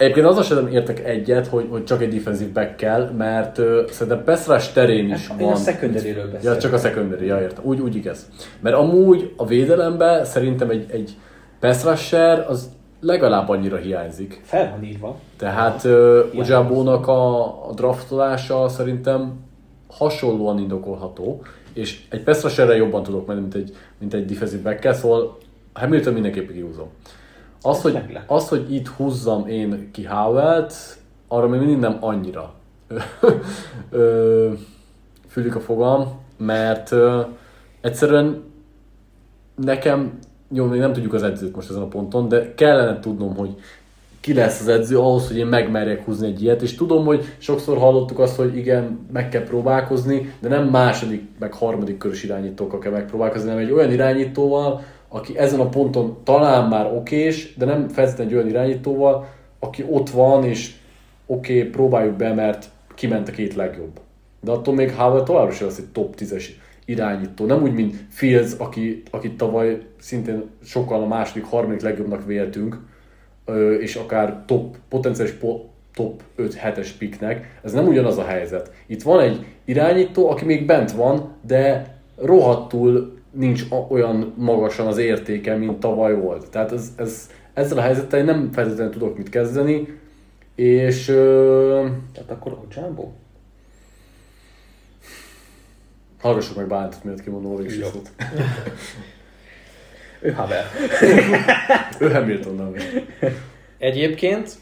[0.00, 4.24] Egyébként azzal sem értek egyet, hogy, hogy csak egy defensive back kell, mert uh, szerintem
[4.24, 5.46] pass rush terén is Hát, van.
[5.48, 6.58] én a secondary-ről Ja, beszélek.
[6.58, 7.64] csak a secondary, ja, értem.
[7.64, 8.28] Úgy, úgy igaz.
[8.60, 11.16] Mert amúgy a védelemben szerintem egy, egy
[11.60, 12.70] pass rusher az
[13.00, 14.40] legalább annyira hiányzik.
[14.44, 15.18] Fel van írva.
[15.36, 19.32] Tehát uh, a, a draftolása szerintem
[19.88, 21.42] hasonlóan indokolható,
[21.72, 25.38] és egy pass rusherre jobban tudok menni, mint egy, mint egy defensive back szóval
[25.72, 26.88] Hamilton mindenképpen kihúzom.
[27.62, 30.74] Az, hogy, az, hogy itt húzzam én ki Howell-t,
[31.28, 32.54] arra még mindig nem annyira
[33.90, 34.52] Ö,
[35.28, 37.20] fűlik a fogam, mert ö,
[37.80, 38.42] egyszerűen
[39.54, 40.18] nekem,
[40.52, 43.54] jó, még nem tudjuk az edzőt most ezen a ponton, de kellene tudnom, hogy
[44.20, 47.78] ki lesz az edző ahhoz, hogy én megmerjek húzni egy ilyet, és tudom, hogy sokszor
[47.78, 52.92] hallottuk azt, hogy igen, meg kell próbálkozni, de nem második, meg harmadik körös irányítókkal kell
[52.92, 54.82] megpróbálkozni, hanem egy olyan irányítóval,
[55.12, 60.10] aki ezen a ponton talán már okés, de nem feltétlenül egy olyan irányítóval, aki ott
[60.10, 60.74] van, és
[61.26, 64.00] oké, okay, próbáljuk be, mert kiment a két legjobb.
[64.40, 66.44] De attól még Howell továbbra sem lesz egy top 10-es
[66.84, 67.46] irányító.
[67.46, 72.80] Nem úgy, mint Fields, aki, akit tavaly szintén sokkal a második, harmadik legjobbnak véltünk,
[73.80, 75.60] és akár top, potenciális po,
[75.94, 77.58] top 5-7-es piknek.
[77.62, 78.72] Ez nem ugyanaz a helyzet.
[78.86, 84.98] Itt van egy irányító, aki még bent van, de rohadtul nincs a- olyan magasan az
[84.98, 86.50] értéke, mint tavaly volt.
[86.50, 89.98] Tehát ez, ez, ezzel a helyzettel én nem feltétlenül tudok mit kezdeni,
[90.54, 93.10] és ö, Tehát akkor Ojabo?
[96.20, 98.10] hallgassuk meg Báltot, miért kimondom a végső szót.
[100.20, 100.64] Ő Havel.
[102.00, 103.06] Ő Hamiltonnal még.
[103.78, 104.54] Egyébként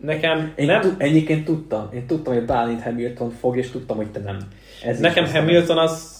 [0.00, 1.88] nekem Én nem, ennyiként tudtam.
[1.94, 4.38] Én tudtam, hogy Bálint Hamilton fog, és tudtam, hogy te nem.
[4.84, 6.13] Ez nekem Hamilton az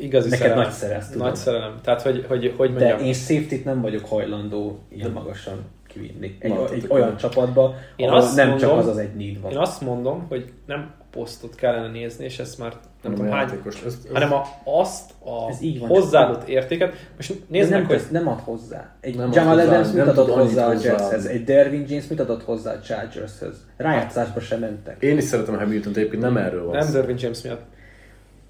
[0.00, 0.64] igazi Neked szerelem.
[0.64, 1.26] nagy szerelem, tudom.
[1.26, 1.74] Nagy szerelem.
[1.82, 5.54] Tehát, hogy, hogy, hogy De mondjam, én safety nem vagyok hajlandó ilyen magasan
[5.86, 6.36] kivinni.
[6.38, 9.50] Egy, egy olyan csapatba, Én ahol azt nem mondom- csak az az egy need van.
[9.50, 12.72] én azt mondom, hogy nem a posztot kellene nézni, és ezt már
[13.02, 13.82] nem tudom a hány, játékos.
[13.86, 16.94] Ez, ez, hanem a, azt a Ez így van, hozzáadott értéket.
[17.16, 18.94] Most Nézd nézd nem, meg, hogy nem ad hozzá.
[19.00, 20.72] Egy Nem ad Jamal hozzá, Adams mit nem adott hozzá a.
[20.72, 21.24] Jetshez?
[21.26, 23.56] Egy Dervin James mit adott hozzá a Chargershez?
[23.76, 25.02] Rájátszásba sem mentek.
[25.02, 26.92] Én is szeretem Hamilton-t, egyébként nem erről van nem szó.
[26.92, 27.62] Dervin James miatt.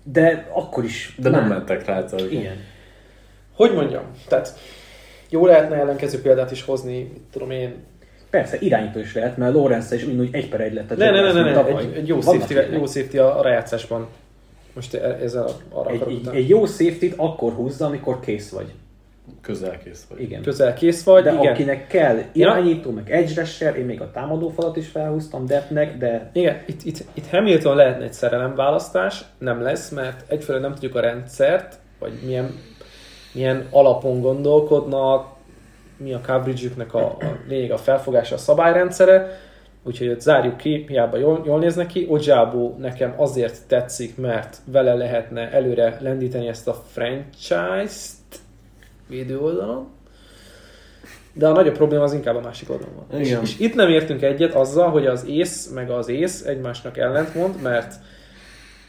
[0.03, 1.15] De akkor is.
[1.19, 2.05] De nem már- mentek rá.
[2.31, 2.57] Igen.
[3.55, 4.03] Hogy mondjam?
[4.29, 4.59] Tehát
[5.29, 7.75] jó lehetne ellenkező példát is hozni, tudom én.
[8.31, 11.21] Persze, irányító is lehet, mert Lorenz is mindig egy per egy lett a Ne, ne,
[11.21, 14.09] ne, ne, ne, egy, egy jó, safety, jó safety a, a rájátszásban.
[14.73, 18.73] Most e- ezzel arra Egy, egy, egy jó safety akkor húzza, amikor kész vagy.
[19.41, 20.20] Közel kész vagy.
[20.20, 20.43] Igen.
[20.43, 21.53] Közel kész vagy, De igen.
[21.53, 26.62] akinek kell irányító, meg edge rusher, én még a támadófalat is felhúztam depnek, de Igen,
[26.66, 31.78] itt, itt, itt Hamilton lehetne egy szerelemválasztás, nem lesz, mert egyfelől nem tudjuk a rendszert,
[31.99, 32.55] vagy milyen,
[33.33, 35.26] milyen alapon gondolkodnak,
[35.97, 37.16] mi a coverage a, a
[37.49, 39.39] lényeg, a felfogása, a szabályrendszere,
[39.83, 42.07] úgyhogy ott zárjuk ki, hiába jól, jól néz neki.
[42.09, 48.20] Ojabo nekem azért tetszik, mert vele lehetne előre lendíteni ezt a franchise-t
[49.11, 49.87] védő oldalon,
[51.33, 53.21] de a nagyobb probléma az inkább a másik oldalon van.
[53.21, 53.43] És, Igen.
[53.43, 57.95] és itt nem értünk egyet azzal, hogy az ész meg az ész egymásnak ellentmond, mert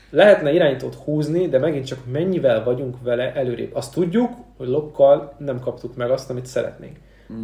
[0.09, 3.75] lehetne irányítót húzni, de megint csak mennyivel vagyunk vele előrébb.
[3.75, 6.97] Azt tudjuk, hogy lokkal nem kaptuk meg azt, amit szeretnénk.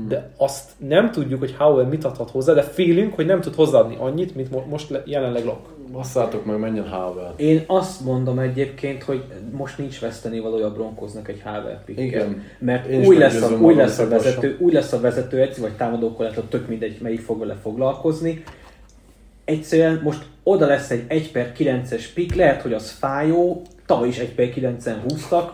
[0.07, 3.95] De azt nem tudjuk, hogy Howell mit adhat hozzá, de félünk, hogy nem tud hozzáadni
[3.99, 5.67] annyit, mint mo- most le- jelenleg Lock.
[5.91, 7.33] Basszátok meg, menjen Havel.
[7.37, 12.43] én azt mondom egyébként, hogy most nincs veszteni valója a Broncosnak egy Havel pick Igen.
[12.59, 15.75] Mert Én új lesz, a, új, lesz a vezető, új lesz a vezető egyszer, vagy
[15.75, 18.43] támadókorlától, tök mindegy, melyik fog vele foglalkozni.
[19.45, 24.17] Egyszerűen most oda lesz egy 1 per 9-es pick, lehet, hogy az fájó, tavaly is
[24.17, 25.53] 1 per 9-en húztak.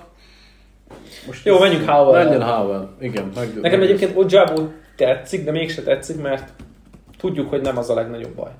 [1.27, 2.23] Most Jó, menjünk Howell.
[2.23, 2.95] Menjen Havel.
[2.99, 3.31] Igen.
[3.35, 6.49] Meg, Nekem meg- egyébként Ojabo tetszik, de mégse tetszik, mert
[7.17, 8.51] tudjuk, hogy nem az a legnagyobb baj.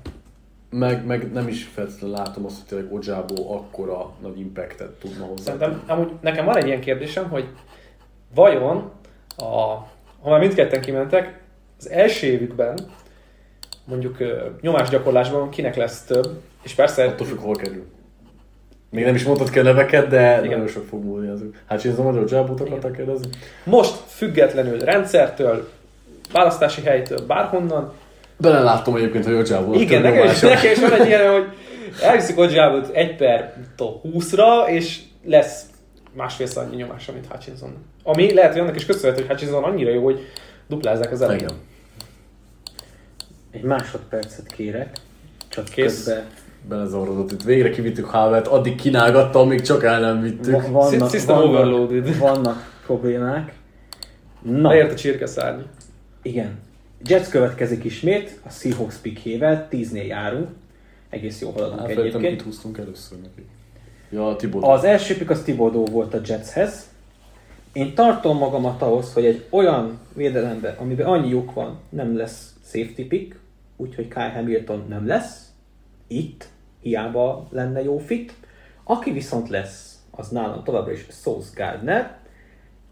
[0.78, 5.42] Meg, meg nem is feltétlenül látom azt, hogy tényleg Ojabo akkora nagy impactet tudna hozzá.
[5.42, 7.48] Szerintem, amúgy nekem van egy ilyen kérdésem, hogy
[8.34, 8.90] vajon,
[9.36, 9.44] a,
[10.22, 11.40] ha már mindketten kimentek,
[11.78, 12.78] az első évükben,
[13.84, 14.16] mondjuk
[14.60, 17.86] nyomásgyakorlásban kinek lesz több, és persze Attól függ, hol kerül.
[18.90, 20.50] Még nem is mondtad a neveket, de Igen.
[20.50, 21.54] nagyon sok fog múlni azok.
[21.66, 23.28] Hát csinálom, hogy Ojabót akartak kérdezni?
[23.64, 25.68] most függetlenül rendszertől,
[26.32, 27.92] választási helytől, bárhonnan,
[28.36, 29.74] Beleláttam egyébként, hogy Ojabó.
[29.74, 31.44] igen, nekem is, nekem is van egy ilyen, hogy
[32.02, 35.62] elviszik Ojabot egy per top 20-ra, és lesz
[36.12, 37.76] másfél annyi nyomása, mint Hutchinson.
[38.02, 40.20] Ami lehet, hogy annak is köszönhető, hogy Hutchinson annyira jó, hogy
[40.68, 41.42] duplázzák az elején.
[41.44, 41.54] Igen.
[43.50, 44.96] Egy másodpercet kérek,
[45.48, 46.04] csak Kész.
[46.04, 46.24] közben
[46.68, 47.42] Belezavarodott itt.
[47.42, 50.52] Végre kivittük Havert, addig kínálgattam, még csak el nem vittük.
[50.52, 52.18] va- vannak, System vannak, overloaded.
[52.18, 53.52] vannak problémák.
[54.42, 55.60] Na, Leért a csirkeszárny.
[56.22, 56.58] igen.
[57.06, 60.48] Jets következik ismét, a Seahawks pickjével, 10-nél járunk.
[61.08, 62.42] Egész jó haladunk kit egyébként.
[62.42, 63.46] húztunk először neki.
[64.10, 64.64] Ja, a Tibor.
[64.64, 66.88] Az első pick az Thibodeau volt a Jetshez.
[67.72, 73.02] Én tartom magamat ahhoz, hogy egy olyan védelembe, amiben annyi lyuk van, nem lesz safety
[73.08, 73.38] pick,
[73.76, 75.52] úgyhogy Kyle Hamilton nem lesz.
[76.06, 76.48] Itt,
[76.80, 78.34] hiába lenne jó fit.
[78.84, 82.18] Aki viszont lesz, az nálam továbbra is Sauce Gardner,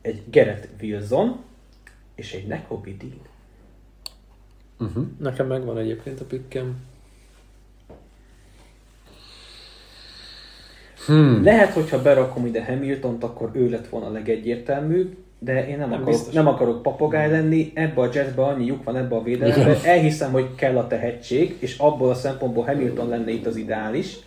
[0.01, 1.41] egy Garrett Wilson,
[2.15, 3.32] és egy Nekobi Dean.
[4.83, 5.05] Uh-huh.
[5.19, 6.77] Nekem megvan egyébként a pikkem.
[11.07, 11.45] Hmm.
[11.45, 16.01] Lehet, hogyha berakom ide Hamiltont, akkor ő lett volna a legegyértelműbb, de én nem, Nem
[16.01, 16.35] akarok, biztos.
[16.35, 20.55] nem akarok papagáj lenni, ebbe a jazzbe annyi lyuk van ebbe a védelembe, elhiszem, hogy
[20.55, 24.19] kell a tehetség, és abból a szempontból Hamilton lenne itt az ideális.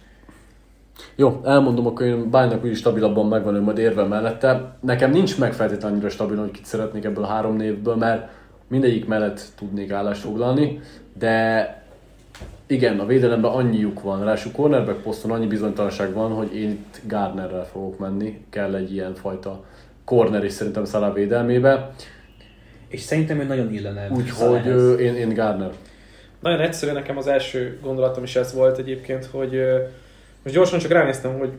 [1.16, 4.78] Jó, elmondom, akkor én bánynak úgyis stabilabban megvan ő majd érve mellette.
[4.82, 8.30] Nekem nincs meg feltétlenül annyira stabil, hogy kit szeretnék ebből a három névből, mert
[8.68, 10.80] mindegyik mellett tudnék állást foglalni,
[11.18, 11.84] de
[12.68, 17.01] igen, a védelemben annyi lyuk van, ráadásul cornerback poszton annyi bizonytalanság van, hogy én itt
[17.07, 19.63] Gardnerrel fogok menni, kell egy ilyen fajta
[20.05, 21.91] corner is szerintem Salah védelmébe,
[22.88, 24.07] És szerintem ő nagyon illene.
[24.09, 25.72] úgyhogy én, én Gardner.
[26.39, 29.61] Nagyon egyszerű, nekem az első gondolatom is ez volt egyébként, hogy
[30.43, 31.51] most gyorsan csak ránéztem, hogy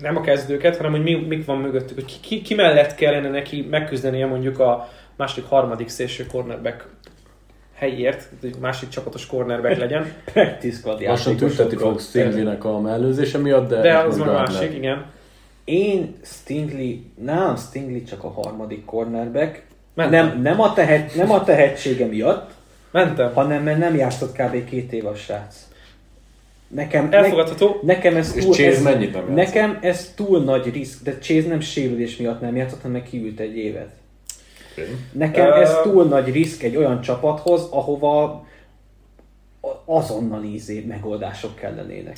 [0.00, 3.28] nem a kezdőket, hanem hogy mi, mik van mögöttük, hogy ki, ki, ki mellett kellene
[3.28, 6.86] neki megküzdenie mondjuk a második, harmadik szélső cornerback
[7.74, 10.12] helyért, hogy másik csapatos cornerback legyen.
[10.32, 11.90] Practice squad Lassan játékosokról.
[11.90, 14.40] fog Stingley-nek a mellőzése miatt, de, De az Gardner.
[14.40, 15.04] másik, igen.
[15.64, 19.62] Én Stingley, nálam Stingley csak a harmadik cornerback.
[19.94, 20.26] Mentem.
[20.26, 22.50] Nem, nem, a tehet, nem a tehetsége miatt,
[22.90, 23.32] Mentem.
[23.34, 24.64] hanem mert nem játszott kb.
[24.64, 25.56] két év a srác.
[26.68, 27.80] Nekem, ne, Elfogadható.
[27.82, 29.34] nekem ez túl, ez, mennyit nem játszott?
[29.34, 33.56] Nekem ez túl nagy risk, de Chase nem sérülés miatt nem játszott, hanem kiült egy
[33.56, 33.90] évet.
[35.12, 38.22] Nekem Ö- ez túl nagy risk egy olyan csapathoz, ahova
[39.60, 42.16] a- azonnal ízé megoldások kellenének.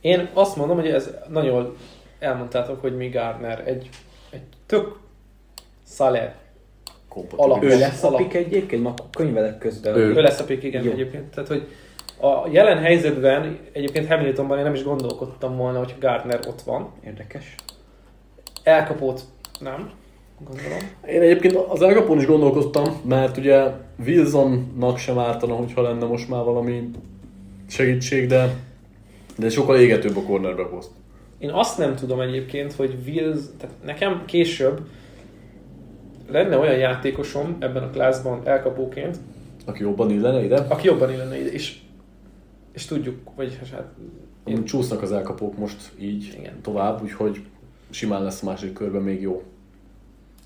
[0.00, 1.76] Én azt mondom, hogy ez nagyon jól
[2.18, 3.88] elmondtátok, hogy mi Gardner egy,
[4.30, 4.98] egy tök
[5.84, 6.20] szalé
[7.08, 7.44] Kompatibilis.
[7.50, 7.62] Alap.
[7.62, 8.18] Ő lesz a alap.
[8.20, 9.96] pick egyébként, ma könyvelek közben.
[9.96, 10.00] Ő.
[10.14, 10.90] Ő lesz a pick, igen, Jó.
[10.90, 11.30] egyébként.
[11.34, 11.68] Tehát, hogy
[12.20, 16.92] a jelen helyzetben, egyébként Hamiltonban én nem is gondolkodtam volna, hogy Gardner ott van.
[17.04, 17.54] Érdekes.
[18.62, 19.20] Elkapott
[19.60, 19.90] nem,
[20.44, 20.78] gondolom.
[21.08, 23.70] Én egyébként az elkapón is gondolkoztam, mert ugye
[24.06, 26.90] Wilsonnak sem ártana, hogyha lenne most már valami
[27.68, 28.54] segítség, de,
[29.38, 30.90] de sokkal égetőbb a cornerback poszt.
[31.38, 34.80] Én azt nem tudom egyébként, hogy Wills, tehát nekem később
[36.30, 39.16] lenne olyan játékosom ebben a klászban elkapóként,
[39.64, 40.66] Aki jobban illene ide.
[40.68, 41.78] aki jobban illene ide, és,
[42.72, 43.86] és tudjuk, vagy hát
[44.44, 44.64] Én...
[44.64, 46.60] Csúsznak az elkapók most így Igen.
[46.62, 47.42] tovább, úgyhogy
[47.90, 49.42] simán lesz a második körben még jó.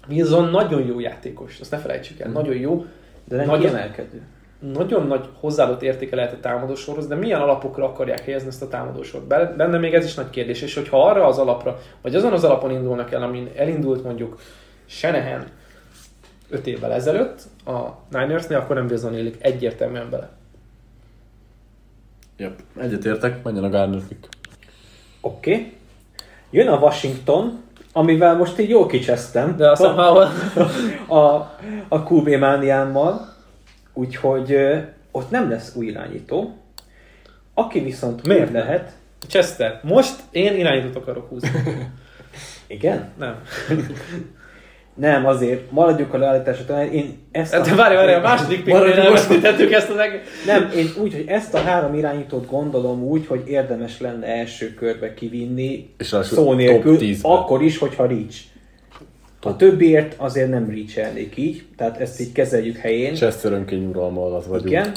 [0.08, 2.84] Wilson nagyon jó játékos, azt ne felejtsük el, nagyon jó,
[3.24, 4.22] De nem Nagyon- kiemelkedő.
[4.60, 9.24] nagyon nagy hozzáadott értéke lehet a támadósorhoz, de milyen alapokra akarják helyezni ezt a támadósort?
[9.26, 12.44] Be- Benne még ez is nagy kérdés, és hogyha arra az alapra, vagy azon az
[12.44, 14.40] alapon indulnak el, amin elindult mondjuk
[14.86, 15.44] Shanahan
[16.50, 17.78] 5 évvel ezelőtt a
[18.10, 20.30] Ninersnél, akkor nem Wilson élik egyértelműen bele.
[22.36, 22.60] Yep.
[22.80, 24.28] Egyetértek, menjen a Garner pick.
[25.20, 25.50] Oké.
[25.50, 25.72] Okay.
[26.50, 27.60] Jön a Washington,
[27.96, 29.56] amivel most így jól kicsesztem.
[29.56, 30.16] De azt somehow
[31.20, 31.24] a,
[31.88, 33.34] a QB mániámmal,
[33.92, 34.76] úgyhogy ö,
[35.10, 36.56] ott nem lesz új irányító.
[37.54, 38.92] Aki viszont Miért lehet,
[39.28, 41.50] Chester, most én irányítót akarok húzni.
[42.66, 43.08] igen?
[43.18, 43.42] Nem.
[44.96, 46.92] Nem, azért maradjuk a leállításra talán.
[46.92, 50.20] Én ezt De várj, várj, a második most- elveszítettük ezt az egész.
[50.46, 55.14] Nem, én úgy, hogy ezt a három irányítót gondolom úgy, hogy érdemes lenne első körbe
[55.14, 57.32] kivinni, És ráadásul szó nélkül, 10-ben.
[57.32, 58.36] akkor is, hogyha reach.
[59.42, 63.14] A többiért azért nem reach így, tehát ezt így kezeljük helyén.
[63.14, 64.68] Chester önkény uralma alatt vagyunk.
[64.70, 64.92] Igen.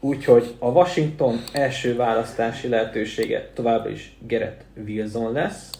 [0.00, 5.70] Úgyhogy a Washington első választási lehetősége továbbra is Gerett Wilson lesz.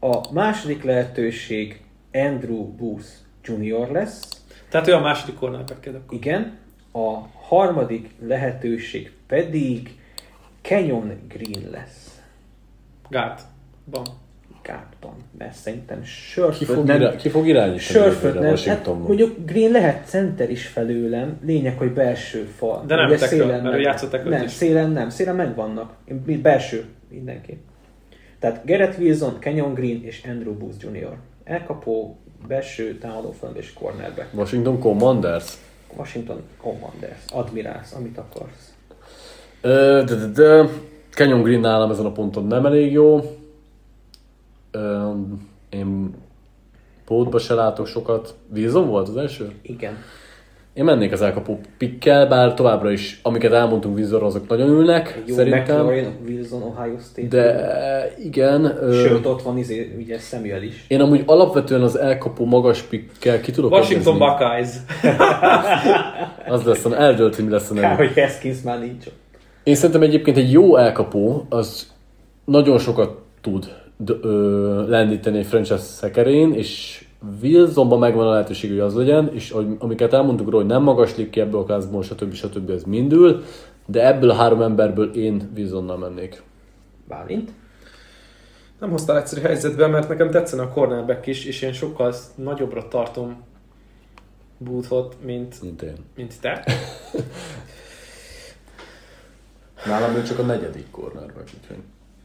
[0.00, 1.80] A második lehetőség
[2.16, 3.06] Andrew Booth
[3.44, 3.90] Jr.
[3.90, 4.28] lesz.
[4.68, 6.02] Tehát ő a második cornerback akkor.
[6.08, 6.56] Igen.
[6.92, 7.14] A
[7.48, 9.94] harmadik lehetőség pedig
[10.60, 12.20] Kenyon Green lesz.
[13.08, 14.04] Guardban.
[14.62, 15.14] Kártban.
[15.38, 17.00] Mert szerintem Ki Sörföld fog, nem...
[17.00, 18.56] irá- ki fog irányítani Sörföld nem.
[18.66, 22.84] Hát mondjuk Green lehet center is felőlem, lényeg, hogy belső fal.
[22.86, 23.72] De nem tackle, szélen mert nem.
[23.74, 24.50] ő játszott Nem, is.
[24.50, 25.94] szélen nem, szélen megvannak.
[26.42, 27.58] Belső, mindenki.
[28.38, 31.16] Tehát Garrett Wilson, Kenyon Green és Andrew Booth Jr.
[31.46, 32.16] Elkapó,
[32.46, 34.34] belső, támadó fal és cornerback.
[34.34, 35.56] Washington Commanders.
[35.96, 38.74] Washington Commanders, Admirals, amit akarsz.
[39.60, 40.68] Ö, de, de, de,
[41.10, 43.20] Kenyon Green nálam ezen a ponton nem elég jó.
[44.70, 45.12] Ö,
[45.68, 46.14] én
[47.04, 48.34] pótba se látok sokat.
[48.52, 49.52] Wilson volt az első?
[49.62, 49.96] Igen.
[50.76, 55.34] Én mennék az elkapó pikkel, bár továbbra is, amiket elmondtunk Wilsonra, azok nagyon ülnek, Jó
[55.34, 55.62] szerintem.
[55.76, 57.26] McLaurin, Wilson, Ohio State.
[57.28, 58.78] De igen.
[58.92, 60.84] Sőt, ott van izé, ugye Samuel is.
[60.88, 64.18] Én amúgy alapvetően az elkapó magas pikkel ki tudok Washington.
[64.18, 64.68] Buckeyes.
[66.48, 67.94] Az lesz, a- eldölt, hogy mi lesz a Kár, neve.
[68.06, 69.04] hogy Haskins már nincs.
[69.62, 71.86] Én szerintem egyébként egy jó elkapó, az
[72.44, 73.64] nagyon sokat tud
[73.96, 77.04] d- ö, lendíteni egy franchise szekerén, és
[77.42, 81.40] Wilsonban megvan a lehetőség, hogy az legyen, és amiket elmondtuk róla, hogy nem magaslik ki
[81.40, 82.32] ebből a klászból, stb.
[82.32, 82.70] stb.
[82.70, 83.42] ez mindül,
[83.86, 86.42] de ebből a három emberből én Wilsonnal mennék.
[87.08, 87.50] Bálint?
[88.80, 93.42] Nem hoztál egyszerű helyzetbe, mert nekem tetszene a cornerback is, és én sokkal nagyobbra tartom
[94.58, 95.94] Boothot, mint, Mint én.
[96.16, 96.64] mint te.
[99.86, 101.76] Nálam ő csak a negyedik cornerback, úgyhogy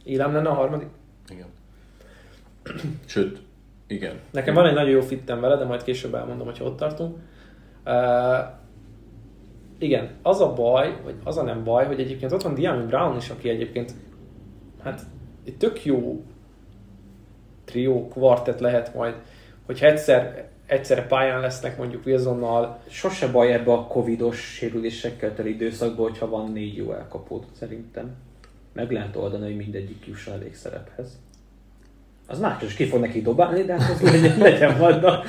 [0.03, 0.87] Ilám lenne a harmadik.
[1.29, 1.47] igen.
[3.05, 3.41] Sőt,
[3.91, 4.19] igen.
[4.31, 7.17] Nekem van egy nagyon jó fittem vele, de majd később elmondom, hogyha ott tartunk.
[7.85, 8.59] Uh,
[9.77, 13.17] igen, az a baj, vagy az a nem baj, hogy egyébként ott van Diami Brown
[13.17, 13.93] is, aki egyébként
[14.83, 15.01] hát
[15.45, 16.23] egy tök jó
[17.65, 19.15] trió, kvartett lehet majd,
[19.65, 26.07] hogyha egyszer, egyszerre pályán lesznek mondjuk Wilsonnal, Sose baj ebbe a covidos sérülésekkel teli időszakban,
[26.09, 28.15] hogyha van négy jó elkapód, szerintem.
[28.73, 31.19] Meg lehet oldani, hogy mindegyik jusson elég szerephez.
[32.31, 35.23] Az más, és ki fog neki dobálni, de hát az legyen, legyen majd a,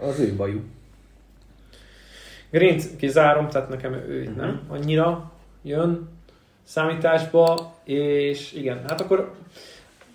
[0.00, 0.60] az ő bajú.
[2.50, 6.08] Green kizárom, tehát nekem ő itt nem annyira jön
[6.62, 9.34] számításba, és igen, hát akkor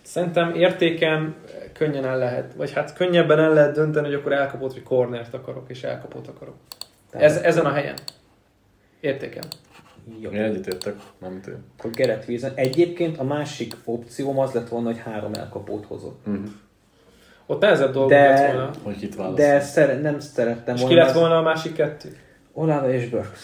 [0.01, 1.35] szerintem értéken
[1.73, 5.69] könnyen el lehet, vagy hát könnyebben el lehet dönteni, hogy akkor elkapott, vagy cornert akarok,
[5.69, 6.55] és elkapott akarok.
[7.11, 7.95] Ez, ezen a helyen.
[8.99, 9.43] Értéken.
[10.19, 10.29] Jó.
[10.29, 11.63] Én egyetértek, nem én.
[11.77, 12.51] Akkor Gerett Wilson.
[12.55, 16.25] Egyébként a másik opcióm az lett volna, hogy három elkapót hozott.
[16.25, 16.45] Mhm.
[17.45, 18.71] Ott nehezebb dolgok De- lett volna.
[18.83, 19.37] Hogy kit választ.
[19.37, 20.95] De szere- nem szerettem És volna.
[20.95, 22.17] ki lett volna a másik kettő?
[22.53, 23.41] Olava és Burks.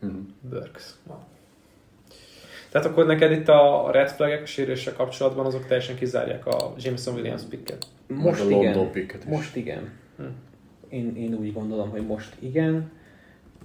[0.00, 0.14] Mhm.
[0.50, 0.94] Burks.
[1.06, 1.16] Wow.
[2.70, 7.14] Tehát akkor neked itt a red flagek a sérüléssel kapcsolatban azok teljesen kizárják a Jameson
[7.14, 7.86] Williams picket.
[8.06, 8.90] Most igen.
[9.26, 9.90] Most igen.
[10.16, 10.22] Hm.
[10.88, 12.90] Én, én úgy gondolom, hogy most igen.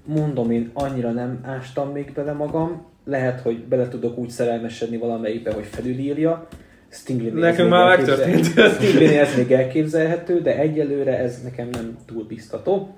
[0.06, 2.86] Mondom, én annyira nem ástam még bele magam.
[3.06, 6.47] Lehet, hogy bele tudok úgy szerelmesedni valamelyikbe, hogy felülírja.
[6.89, 8.45] Stingley Nekünk már megtörtént.
[8.74, 12.95] Stingley ez még elképzelhető, de egyelőre ez nekem nem túl biztató.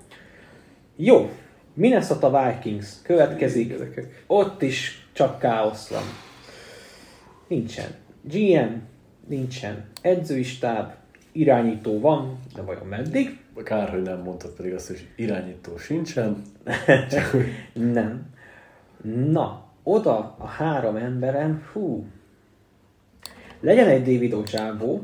[0.96, 1.30] Jó,
[1.74, 3.74] Minnesota Vikings következik.
[4.28, 6.04] Ott is csak káosz van.
[7.48, 7.90] Nincsen.
[8.22, 8.74] GM,
[9.28, 9.86] nincsen.
[10.02, 10.92] Edzői stáb,
[11.36, 13.40] irányító van, de vajon meddig?
[13.64, 16.42] Kár, hogy nem mondtad pedig azt, hogy irányító sincsen.
[17.74, 18.34] Nem.
[19.32, 22.06] Na, oda a három emberen, hú,
[23.60, 25.00] legyen egy David Ojabo,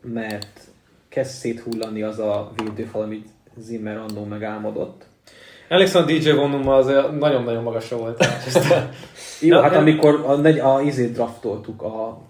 [0.00, 0.60] mert
[1.08, 5.04] kezd széthullani az a védőfal, amit Zimmer annó megálmodott.
[5.68, 8.24] Emlékszem, a DJ vonummal azért nagyon-nagyon magasra volt.
[9.40, 12.20] Jó, Na, hát nem- amikor a, negy, a izét draftoltuk, a,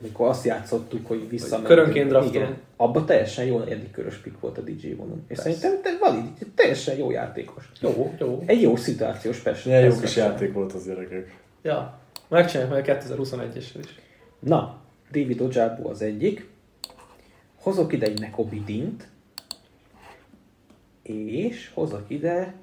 [0.00, 1.78] amikor azt játszottuk, hogy visszamentünk.
[1.78, 2.56] Körönként draftolunk.
[2.76, 5.24] Abban teljesen jó negyedik körös pick volt a DJ vonum.
[5.28, 7.64] És szerintem te valid, teljesen jó játékos.
[7.80, 8.42] jó, jó.
[8.46, 9.68] Egy jó szituációs persze.
[9.68, 11.36] Milyen jó kis játék volt az gyerekek.
[11.62, 11.98] Ja.
[12.28, 14.00] Megcsináljuk majd a 2021-essel is.
[14.38, 14.80] Na,
[15.12, 16.46] David Ojabo az egyik.
[17.60, 19.08] Hozok ide egy Nekobi Dint.
[21.02, 22.54] És hozok ide...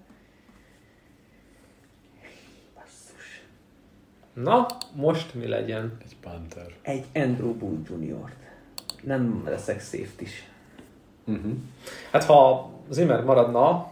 [2.75, 3.43] Basszus.
[4.33, 4.65] Na,
[4.95, 5.97] most mi legyen?
[6.03, 6.65] Egy Panther.
[6.81, 8.35] Egy Andrew Bull Jr.-t.
[9.03, 10.47] Nem leszek safety is.
[11.25, 11.51] Uh-huh.
[12.11, 13.69] Hát ha Zimmer maradna,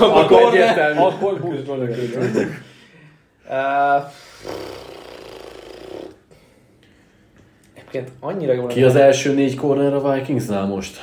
[0.00, 1.00] Akkor egyértelmű.
[1.00, 2.46] Akkor Jr.
[3.48, 4.10] Uh,
[7.74, 10.98] Egyébként annyira jó Ki az első négy corner a Vikingsnál most?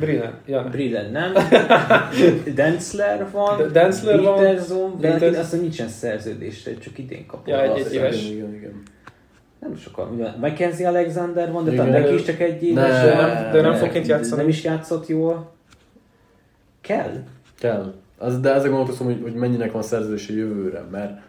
[0.00, 0.34] Brilliant.
[0.46, 0.62] Ja.
[0.62, 1.32] Brillen nem.
[2.54, 3.58] Densler van.
[3.58, 4.36] D- Densler van.
[4.36, 7.46] Peterson, de Peter- neki azt nincsen szerződésre, csak idén kapott.
[7.48, 8.24] Ja, egy- egy éves.
[8.24, 8.82] Igen, igen, igen.
[9.60, 10.34] Nem sokan.
[10.40, 13.02] Mackenzie Alexander van, de talán neki is csak egy éves.
[13.02, 14.40] Ne, De nem, de nem fog kint De játszani.
[14.40, 15.52] Nem is játszott jól.
[16.80, 17.12] Kell?
[17.58, 17.94] Kell.
[18.18, 21.20] Az, de ezzel gondolkozom, hogy, hogy mennyinek van szerződése jövőre, mert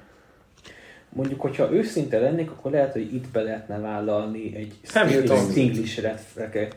[1.14, 4.74] Mondjuk, hogyha őszinte lennék, akkor lehet, hogy itt be lehetne vállalni egy.
[5.52, 6.76] Stinglish retreket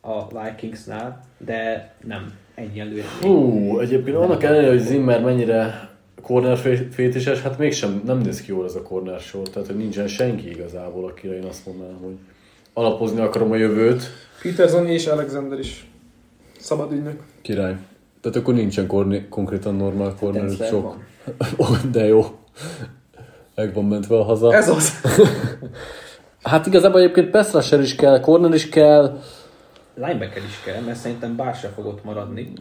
[0.00, 3.04] a Vikingsnál, de nem egyelőre.
[3.20, 5.88] Hú, egyébként annak ellenére, hogy Zimmer mennyire
[6.22, 9.76] corner fé- fétises, hát mégsem nem néz ki jól ez a corner sor, tehát hogy
[9.76, 12.16] nincsen senki igazából, akire én azt mondanám, hogy
[12.72, 14.02] alapozni akarom a jövőt.
[14.42, 15.86] Peterson és Alexander is
[16.58, 17.22] szabad ügynök.
[17.42, 17.76] Király.
[18.20, 20.96] Tehát akkor nincsen korni, konkrétan normál corner, Densler sok.
[21.92, 22.24] De jó.
[23.54, 24.54] Meg van mentve a haza.
[24.54, 24.92] Ez az.
[26.42, 29.18] Hát igazából egyébként pass rusher is kell, corner is kell.
[30.00, 32.52] Linebacker is kell, mert szerintem bár se fog ott maradni.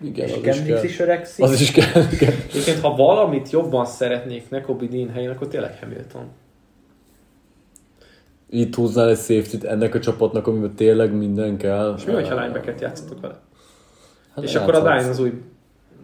[0.00, 1.44] Igen, És az is is öregszik.
[1.44, 2.32] Az is kell, igen.
[2.48, 6.28] Egyébként, ha valamit jobban szeretnék Nekobi Dean helyén, akkor tényleg Hamilton.
[8.50, 11.94] Itt húznál egy safety ennek a csapatnak, amiben tényleg minden kell.
[11.96, 13.40] És mi, hogyha linebackert játszottok vele?
[14.34, 14.78] Hát és akkor a.
[14.78, 15.42] Dine az új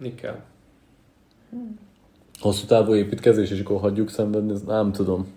[0.01, 0.43] nickel.
[2.39, 5.27] Hosszú távú építkezés, és akkor hagyjuk szenvedni, nem tudom.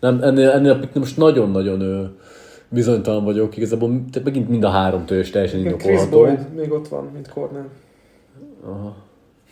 [0.00, 2.04] Nem, ennél, ennél most nagyon-nagyon ö,
[2.68, 3.56] bizonytalan vagyok.
[3.56, 6.18] Igazából te megint mind a három törzs teljesen Chris indokolható.
[6.20, 7.64] Boyd még ott van, mint corner.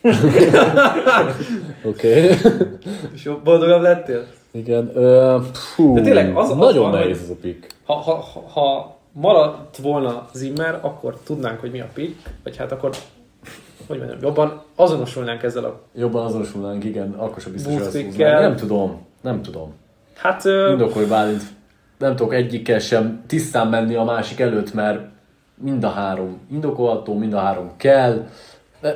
[1.85, 2.31] Oké.
[2.31, 2.37] Okay.
[3.15, 4.25] És jobb, boldogabb lettél?
[4.51, 4.93] Igen.
[5.53, 7.67] Fú, De tényleg az- az nagyon van, nehéz ez a pick.
[7.85, 12.73] Ha, ha, ha, ha maradt volna Zimmer, akkor tudnánk, hogy mi a pick, vagy hát
[12.73, 12.91] akkor,
[13.87, 15.81] hogy mondjam, jobban azonosulnánk ezzel a...
[15.95, 18.15] Jobban azonosulnánk, igen, akkor sem biztos, hogy.
[18.17, 19.73] Nem tudom, nem tudom.
[20.15, 21.43] Hát, Indokolj Bálint,
[21.99, 25.01] nem tudok egyikkel sem tisztán menni a másik előtt, mert
[25.55, 28.27] mind a három indokolható, mind a három kell.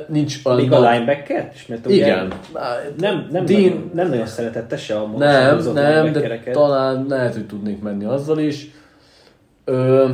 [0.07, 1.67] Nincs olyan Még a linebacker is?
[1.67, 2.33] Mert ugye Igen.
[2.97, 7.45] Nem, nem, Dean- nagyon, nem nagyon szeretette se a Nem, nem, de talán lehet, hogy
[7.45, 8.67] tudnék menni azzal is.
[9.65, 10.09] Ö,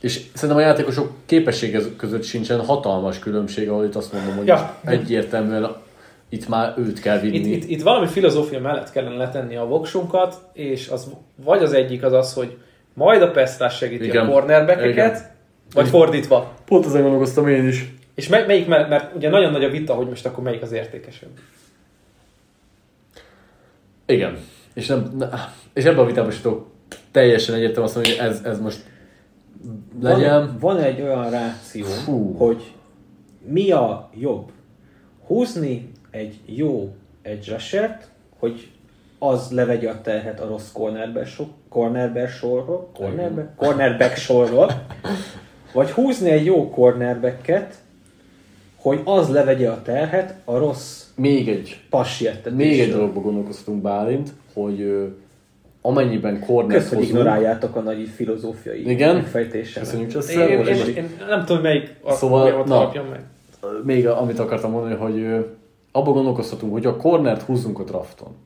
[0.00, 4.76] és szerintem a játékosok képessége között sincsen hatalmas különbség, ahol itt azt mondom, hogy Ja.
[4.84, 5.70] egyértelműen
[6.30, 7.36] itt már őt kell vinni.
[7.36, 11.10] itt, itt, itt valami filozófia mellett kellene letenni a voksunkat, és az
[11.44, 12.58] vagy az egyik az az, hogy
[12.94, 14.26] majd a pesztás segíti Igen.
[14.26, 15.30] a cornerbackeket, Igen.
[15.74, 16.54] vagy fordítva.
[16.64, 17.92] Pont ezen gondolkoztam én is.
[18.14, 20.72] És mely, melyik mellett, mert ugye nagyon nagy a vita, hogy most akkor melyik az
[20.72, 21.30] értékesebb.
[24.06, 24.38] Igen.
[24.74, 25.28] És, nem, ne,
[25.72, 26.66] és ebben a vitában is tudok
[27.10, 28.84] teljesen egyértelműen azt mondani, hogy ez, ez most
[30.00, 30.46] legyen.
[30.46, 32.34] Van, van egy olyan ráció, Fú.
[32.36, 32.72] hogy
[33.46, 34.50] mi a jobb?
[35.26, 38.08] Húzni egy jó edge rushert,
[38.38, 38.68] hogy
[39.18, 44.70] az levegye a terhet a rossz cornerback, so, cornerback sorról, cornerback, cornerback sorról,
[45.72, 47.74] vagy húzni egy jó cornerbacket,
[48.76, 51.80] hogy az levegye a terhet a rossz Még egy,
[52.54, 55.08] még egy dologba gondolkoztunk Bálint, hogy
[55.82, 59.14] amennyiben corner Kösz, hogy ignoráljátok a nagy filozófiai Igen.
[59.14, 59.88] megfejtésemet.
[59.88, 60.50] Köszönjük Én, Csesszer.
[60.50, 62.92] én, én, én, nem tudom, melyik a Szóval, na.
[63.10, 63.20] meg.
[63.84, 65.44] még a- amit akartam mondani, hogy
[65.92, 68.36] abban gondolkozhatunk, hogy a cornert húzzunk a drafton,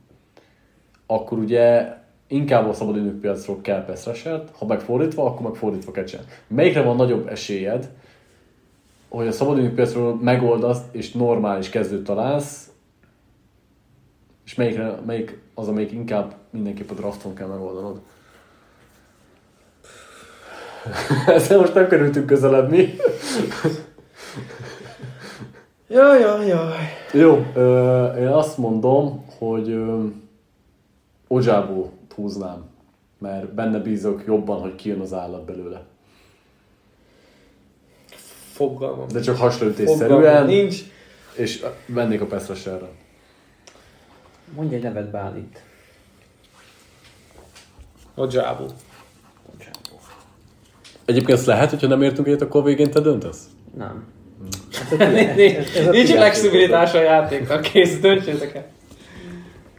[1.05, 1.93] akkor ugye
[2.27, 6.31] inkább a szabadidők piacról kell pass rushert, ha meg fordítva, akkor meg fordítva kell csinálni.
[6.47, 7.89] Melyikre van nagyobb esélyed,
[9.09, 12.69] hogy a szabadidők piacról megoldasz, és normális kezdőt találsz,
[14.45, 18.01] és melyikre, melyik az, amelyik inkább mindenképp a drafton kell megoldanod?
[21.27, 22.93] Ezzel most nem kerültünk közelebb mi.
[25.87, 26.77] Jaj, jaj, jaj.
[27.13, 30.05] Jó, ö, én azt mondom, hogy ö,
[31.27, 32.65] Ojábó húznám,
[33.17, 35.83] mert benne bízok jobban, hogy kijön az állat belőle.
[38.51, 39.07] Fogalmam.
[39.07, 40.83] De csak Fogalmam hasonlítésszerűen, nincs.
[41.35, 42.87] és vennék a Pestraserre.
[44.55, 45.63] Mondj egy nevet Bálint.
[48.15, 48.65] Jabó.
[51.05, 53.49] Egyébként ez lehet, hogyha nem értünk egyet, akkor végén te döntesz?
[53.77, 54.14] Nem.
[55.91, 58.65] Nincs flexibilitás a játékkal, kész, döntsétek el.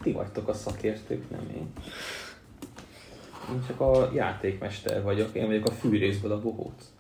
[0.02, 1.72] Ti vagytok a szakértők, nem én.
[3.52, 6.90] Én csak a játékmester vagyok, én vagyok a fűrészből a bohóc.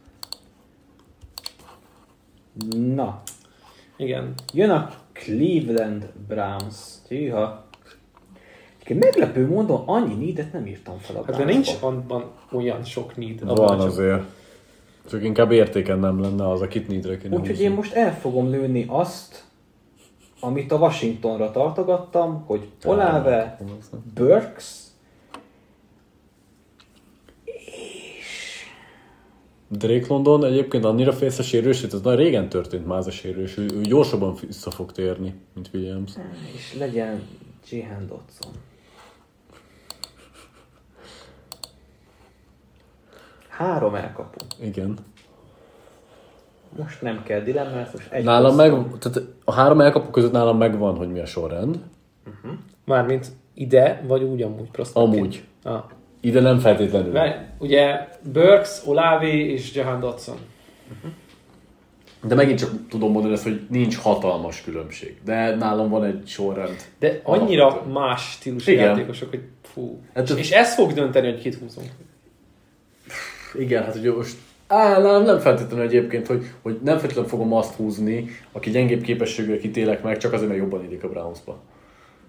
[2.94, 3.22] Na,
[3.96, 4.34] Igen.
[4.52, 6.74] jön a Cleveland Browns.
[7.08, 7.64] Tűha.
[8.88, 13.44] Meglepő módon annyi needet nem írtam fel a Hát de nincs abban olyan sok need.
[13.44, 14.22] Van azért.
[15.08, 18.84] Csak inkább értéken nem lenne az, akit needre kéne Úgyhogy én most el fogom lőni
[18.88, 19.44] azt,
[20.40, 23.58] amit a Washingtonra tartogattam, hogy Olave,
[24.14, 24.86] Burks,
[29.68, 33.10] Drake London egyébként annyira félsz a sérülés, hogy ez nagyon régen történt már az a
[33.10, 36.12] sérülés, ő, ő gyorsabban vissza fog térni, mint Williams.
[36.54, 37.22] és legyen
[37.70, 38.52] Jihan Dodson.
[43.56, 44.38] Három elkapu.
[44.60, 44.94] Igen.
[46.78, 50.96] Most nem kell dilemmát, most egy Nálam meg, tehát a három elkapó között nálam megvan,
[50.96, 51.78] hogy mi a sorrend.
[52.84, 55.06] Mármint ide, vagy úgy amúgy prospect.
[55.06, 55.44] Amúgy.
[55.62, 55.82] Ah.
[56.20, 57.12] Ide nem feltétlenül.
[57.12, 60.36] Várj, Ugye Burks, Olave és Jahan Dodson.
[62.22, 65.20] De megint csak tudom mondani ezt, hogy nincs hatalmas különbség.
[65.24, 66.76] De nálam van egy sorrend.
[66.98, 67.92] De annyira Alapvetően.
[67.92, 68.84] más stílusú Igen.
[68.84, 70.00] játékosok, hogy fú.
[70.14, 71.90] Hát és, és ez fog dönteni, hogy kit húzunk.
[73.54, 74.36] Igen, hát ugye most
[74.68, 79.58] Á, nem, nem feltétlenül egyébként, hogy, hogy nem feltétlenül fogom azt húzni, aki gyengébb képességűre
[79.58, 81.58] kitélek meg, csak azért, mert jobban illik a Brownsba.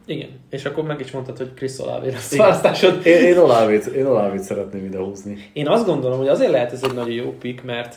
[0.05, 0.30] Igen.
[0.49, 3.05] És akkor meg is mondtad, hogy Chris Olave lesz választásod.
[3.05, 5.38] Én, én Olávét, én Olávét szeretném ide húzni.
[5.53, 7.95] Én azt gondolom, hogy azért lehet ez egy nagyon jó pick, mert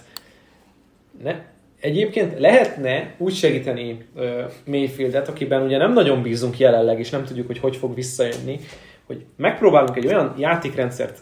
[1.22, 1.34] ne,
[1.80, 4.24] egyébként lehetne úgy segíteni uh,
[4.66, 8.60] Mayfieldet, akiben ugye nem nagyon bízunk jelenleg, és nem tudjuk, hogy hogy fog visszajönni,
[9.06, 11.18] hogy megpróbálunk egy olyan játékrendszert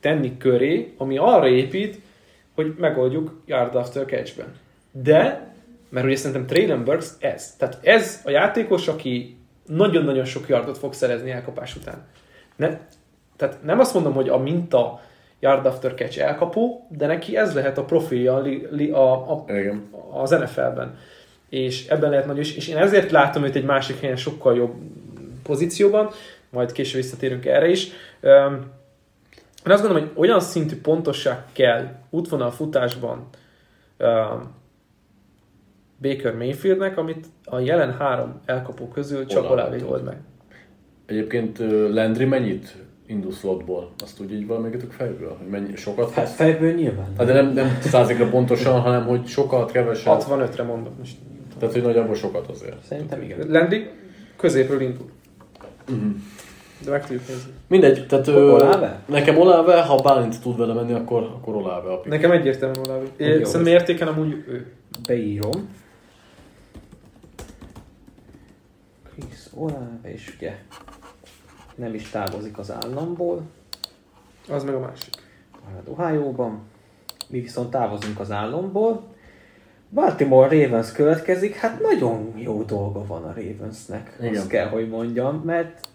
[0.00, 2.00] tenni köré, ami arra épít,
[2.54, 4.54] hogy megoldjuk yard after catchben.
[4.90, 5.52] De,
[5.88, 7.54] mert ugye szerintem Traylon Burks ez.
[7.56, 9.36] Tehát ez a játékos, aki
[9.66, 12.06] nagyon-nagyon sok yardot fog szerezni elkapás után.
[12.56, 12.78] Ne,
[13.36, 15.00] tehát nem azt mondom, hogy a minta
[15.40, 18.42] yard after catch elkapó, de neki ez lehet a profilja a,
[18.92, 19.88] a, a, Igen.
[20.12, 20.98] az NFL-ben.
[21.48, 24.74] És ebben lehet nagy, és és én ezért látom őt egy másik helyen sokkal jobb
[25.42, 26.10] pozícióban,
[26.50, 27.88] majd később visszatérünk erre is.
[28.20, 28.70] Öm,
[29.68, 33.26] Én azt gondolom, hogy olyan szintű pontosság kell útvonal futásban
[33.96, 34.54] öm,
[36.02, 39.82] Baker Mayfieldnek, amit a jelen három elkapó közül csak tud.
[39.82, 40.16] old meg.
[41.06, 41.58] Egyébként
[41.90, 43.90] Landry mennyit indul slotból?
[43.98, 45.36] Azt tudja így valamelyiket fejből?
[45.38, 47.12] Hogy mennyi, sokat Hát fejből nyilván.
[47.16, 50.24] Hát de nem, nem százikra pontosan, hanem hogy sokat, keveset.
[50.28, 51.16] 65-re mondom most.
[51.58, 52.84] Tehát, hogy nagyjából sokat azért.
[52.84, 53.48] Szerintem igen.
[53.48, 53.90] Landy
[54.36, 55.10] középről indul.
[55.88, 56.10] Mhm.
[56.84, 57.50] De meg tudjuk nézni.
[57.66, 59.00] Mindegy, tehát ö, Olave?
[59.06, 62.08] nekem Olave, ha Bálint tud vele menni, akkor, akkor Olave a pick.
[62.14, 63.06] Nekem egyértelműen Olave.
[63.16, 64.72] Én Szerintem értéken amúgy ő.
[65.06, 65.68] Beírom.
[69.12, 70.58] Chris Olave, és ugye
[71.74, 73.42] nem is távozik az államból,
[74.48, 75.14] Az meg a másik.
[75.68, 76.60] marad Ohio-ban.
[77.28, 79.02] Mi viszont távozunk az államból.
[79.90, 84.36] Baltimore Ravens következik, hát nagyon jó dolga van a Ravensnek, Igen.
[84.36, 85.88] azt kell, hogy mondjam, mert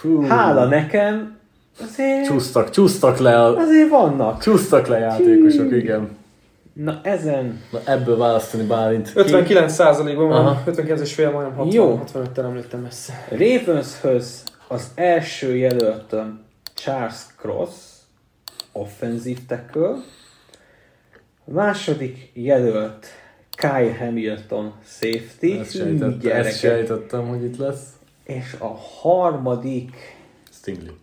[0.00, 0.22] Fú.
[0.22, 1.36] hála nekem,
[1.80, 4.42] azért, Csúsztak, csúsztak le, a, azért vannak.
[4.42, 6.16] csúsztak le játékosok, igen.
[6.72, 9.12] Na ezen Na ebből választani Bálint.
[9.14, 10.62] 59%-ban van, Aha.
[10.66, 12.02] 59 és fél, majdnem 60, Jó.
[12.14, 13.26] 65-tel nem lőttem messze.
[13.30, 16.40] Ravenshöz az első jelöltöm
[16.74, 17.70] Charles Cross,
[18.72, 19.94] offensive tackle.
[21.46, 23.06] A második jelölt
[23.56, 25.58] Kyle Hamilton, safety.
[25.60, 27.97] Ezt sejtettem, ezt sejtettem, hogy itt lesz.
[28.28, 29.96] És a harmadik
[30.50, 30.94] Stingley.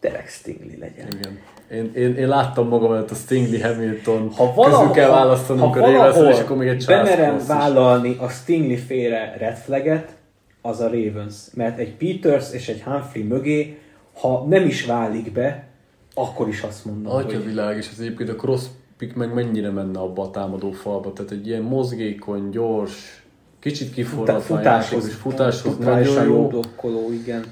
[0.00, 1.06] Derek Stingley legyen.
[1.18, 1.38] Igen.
[1.70, 5.80] Én, én, én láttam magam előtt a Stingley Hamilton Ha közül valahol, kell választanunk ha
[5.80, 10.16] a ravens valahol és akkor még egy bemerem vállalni a Stingley féle red flaget,
[10.62, 11.34] az a Ravens.
[11.54, 13.78] Mert egy Peters és egy Humphrey mögé
[14.20, 15.68] ha nem is válik be,
[16.14, 18.64] akkor is azt mondom, Atya hogy világ, és az egyébként a cross
[18.96, 21.12] pick meg mennyire menne abba a támadó falba.
[21.12, 23.17] Tehát egy ilyen mozgékony, gyors,
[23.60, 27.44] kicsit kiforratlan futáshoz, játékos, futáshoz nagyon jó blokkoló, igen.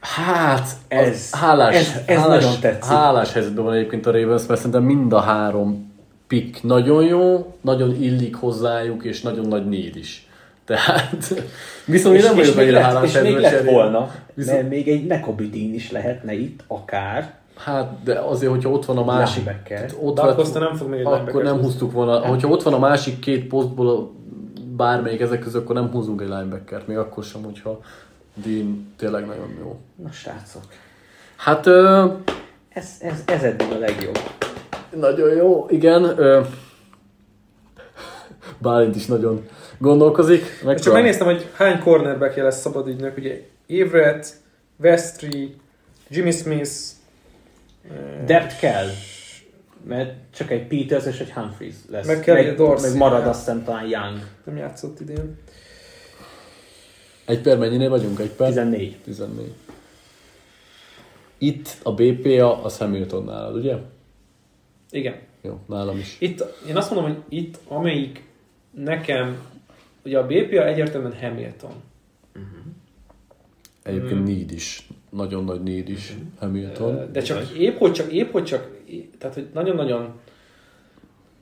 [0.00, 2.92] Hát, Ez- ez, hálás, ez- ez hálás, nagyon tetszik.
[2.92, 5.92] hálás helyzetben van egyébként a Ravens, mert szerintem mind a három
[6.26, 10.28] pick nagyon jó, nagyon illik hozzájuk, és nagyon nagy need is.
[10.64, 11.34] Tehát,
[11.84, 13.70] viszont én nem vagyok annyira hálás és még lett cserélni.
[13.70, 17.34] volna, Viszont- mert még egy Nekobidin is lehetne itt, akár.
[17.56, 19.50] Hát, de azért, hogyha ott van a másik...
[20.00, 22.18] Ott van, Horse nem fog még egy akkor nem húztuk volna.
[22.18, 24.12] Hogyha ott van a másik két posztból
[24.76, 27.80] bármelyik ezek közül, akkor nem húzunk egy linebackert, még akkor sem, hogyha
[28.34, 29.80] Dean tényleg nagyon jó.
[30.02, 30.62] Na srácok,
[31.36, 32.04] Hát, ö,
[32.68, 34.18] ez, ez, ez eddig a legjobb.
[34.96, 36.04] nagyon jó, igen.
[36.04, 36.40] Ö,
[38.58, 39.46] Bálint is nagyon
[39.78, 40.44] gondolkozik.
[40.64, 44.26] Meg Csak megnéztem, hogy hány cornerbackje lesz szabad ügynök, ugye Everett,
[44.76, 45.54] Westry,
[46.08, 46.70] Jimmy Smith,
[48.26, 48.86] Depth kell,
[49.86, 52.06] mert csak egy Peters és egy Humphries lesz.
[52.06, 52.88] Meg kell egy Dorsey.
[52.88, 54.18] meg marad aztán talán Young.
[54.44, 55.36] nem játszott idén.
[57.24, 58.18] Egy per mennyinél vagyunk?
[58.18, 58.46] Egy per?
[58.46, 58.96] 14.
[59.04, 59.52] 14.
[61.38, 63.76] Itt a BPA az Hamilton nálad, ugye?
[64.90, 65.14] Igen.
[65.42, 66.16] Jó, nálam is.
[66.20, 68.24] Itt, én azt mondom, hogy itt amelyik
[68.70, 69.38] nekem,
[70.04, 71.72] ugye a BPA egyértelműen Hamilton.
[73.82, 74.88] Egyébként need is.
[75.10, 77.12] Nagyon nagy need is Hamilton.
[77.12, 78.73] De csak épp hogy csak, épp hogy csak,
[79.18, 80.14] tehát hogy nagyon-nagyon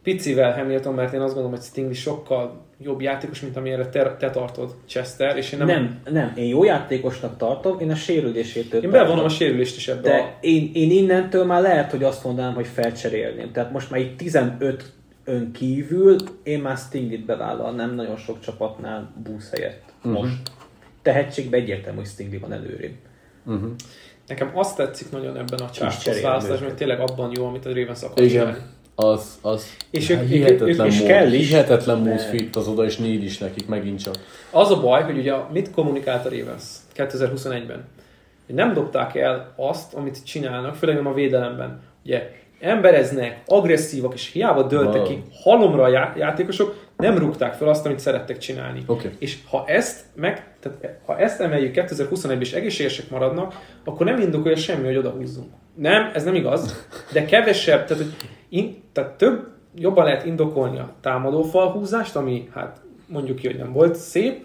[0.03, 4.31] picivel Hamilton, mert én azt gondolom, hogy Stingley sokkal jobb játékos, mint amire te, te
[4.31, 8.91] tartod Chester, és én nem, Nem, nem, én jó játékosnak tartom, én a sérülésétől én
[8.91, 10.39] bevonom a sérülést is ebbe De a...
[10.41, 13.53] én, én innentől már lehet, hogy azt mondanám, hogy felcserélném.
[13.53, 14.93] Tehát most már itt 15
[15.25, 19.83] ön kívül én már Stinglit bevállalnám nagyon sok csapatnál busz helyett.
[20.03, 20.51] Most.
[21.03, 22.95] Tehetségben egyértelmű, hogy Stingli van előrébb.
[23.45, 23.71] Uh-huh.
[24.27, 28.03] Nekem azt tetszik nagyon ebben a cserélem választásban, hogy tényleg abban jó, amit a Ravens
[28.03, 28.29] akar Igen.
[28.31, 28.59] csinálni.
[28.95, 32.69] Az, az És ők- ők- hihetetlen ők- és mód, kell is, hihetetlen mód fit az
[32.69, 34.15] oda, és need is nekik megint csak.
[34.51, 36.63] Az a baj, hogy ugye mit kommunikált a Ravens
[36.97, 37.85] 2021-ben?
[38.47, 41.81] Hogy nem dobták el azt, amit csinálnak, főleg nem a védelemben.
[42.05, 42.31] Ugye
[42.63, 45.05] embereznek, agresszívak, és hiába dőltek Wow.
[45.09, 48.83] ki halomra a já- játékosok, nem rúgták fel azt, amit szerettek csinálni.
[48.87, 49.11] Oké.
[49.19, 53.55] És ha ezt, meg, tehát ha ezt emeljük 2021-ben, és egészségesek maradnak,
[53.85, 55.47] akkor nem indokolja semmi, hogy odahúzzunk.
[55.75, 58.13] Nem, ez nem igaz, de kevesebb, tehát, hogy
[58.49, 63.73] in, tehát több, jobban lehet indokolni a támadó falhúzást, ami hát mondjuk ki, hogy nem
[63.73, 64.45] volt szép,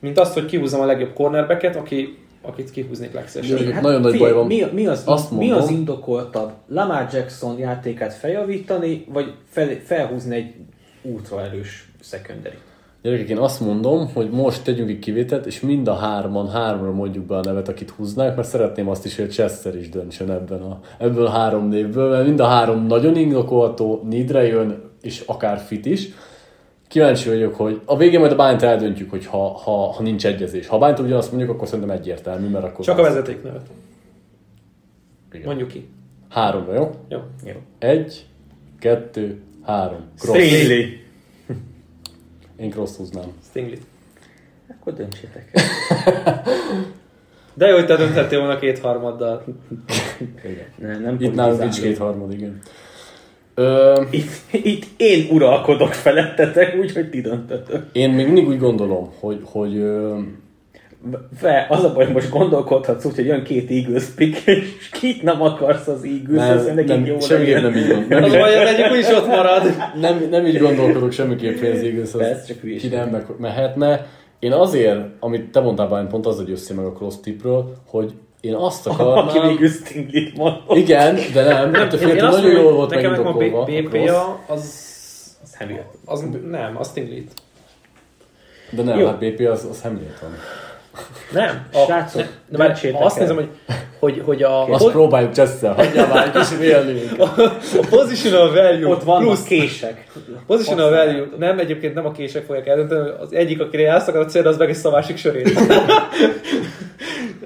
[0.00, 3.62] mint azt, hogy kihúzom a legjobb cornerbacket, aki, akit kihúznék legszívesebben.
[3.62, 3.82] Igen.
[3.82, 4.46] Nagyon nagy baj van.
[4.46, 6.52] Mi, mi, az, Azt mi az indokoltabb?
[6.68, 10.54] Lamar Jackson játékát feljavítani, vagy fel, felhúzni egy
[11.02, 12.56] ultra erős secondary?
[13.02, 17.24] Gyerekek, én azt mondom, hogy most tegyünk egy kivételt, és mind a hárman, háromra mondjuk
[17.24, 20.80] be a nevet, akit húznák, mert szeretném azt is, hogy Chester is döntsön ebben a,
[20.98, 25.86] ebből a három névből, mert mind a három nagyon indokolható, nidre jön, és akár fit
[25.86, 26.08] is.
[26.92, 30.66] Kíváncsi vagyok, hogy a végén majd a bányt eldöntjük, hogy ha, ha, ha nincs egyezés.
[30.66, 32.84] Ha a bányt ugyanazt mondjuk, akkor szerintem egyértelmű, mert akkor...
[32.84, 33.66] Csak a vezeték nevet.
[35.32, 35.46] Igen.
[35.46, 35.88] Mondjuk ki.
[36.28, 36.90] Háromra, jó?
[37.08, 37.18] Jó.
[37.44, 37.52] Jó.
[37.78, 38.26] Egy,
[38.78, 40.00] kettő, három.
[40.18, 40.36] Cross.
[40.38, 40.84] Stingley.
[42.56, 43.32] Én cross húznám.
[43.48, 43.78] Stingley.
[44.68, 45.50] Akkor döntsétek.
[47.54, 49.44] De jó, hogy te döntettél volna kétharmaddal.
[50.44, 50.66] Igen.
[50.78, 51.82] Nem, nem Itt nálunk nincs politizálunk.
[51.82, 52.60] két harmad, igen.
[53.54, 57.82] Ö, Itt, itt én uralkodok felettetek, úgyhogy ti döntötök.
[57.92, 60.18] én még mindig úgy gondolom, hogy, hogy ö,
[61.36, 65.22] Fe, az a baj, hogy most gondolkodhatsz úgy, hogy jön két Eagles pick, és kit
[65.22, 68.08] nem akarsz az Eagles, nem, nekik nem, jó semmiképp nem így.
[68.08, 69.62] Nem, Az baj, egyik úgyis ott marad.
[70.00, 74.06] nem, nem így gondolkodok semmiképp, hogy az Eagles az csak ki nem mehetne.
[74.38, 78.12] Én azért, amit te mondtál, Brian, pont az, hogy össze meg a cross tipről, hogy
[78.42, 79.48] én azt Aki akarnám...
[79.48, 80.76] végül Stinglit mondott.
[80.76, 83.72] Igen, de nem, mert a Én, nagyon mondom, jól volt nekem nekem a megindokolva.
[83.72, 83.82] a.
[83.82, 84.60] BPA az,
[85.42, 85.86] Az Hamilton.
[86.04, 87.24] az nem, az Stingley.
[88.70, 89.06] De nem, Jó.
[89.06, 90.34] hát BP az, az Hamilton.
[91.32, 91.66] Nem.
[91.72, 93.22] A, Srácok, ne, de már azt el.
[93.22, 93.48] nézem, hogy,
[93.98, 97.18] hogy, hogy a, Azt a, próbáljuk Chester, hagyjál már, kicsit élnünk.
[97.18, 100.06] a positional value Ott vannak plusz kések.
[100.46, 104.46] Positional value, nem egyébként nem a kések fogják eldönteni, az egyik, akire elszakad a cél,
[104.46, 105.50] az megesz a másik sörét.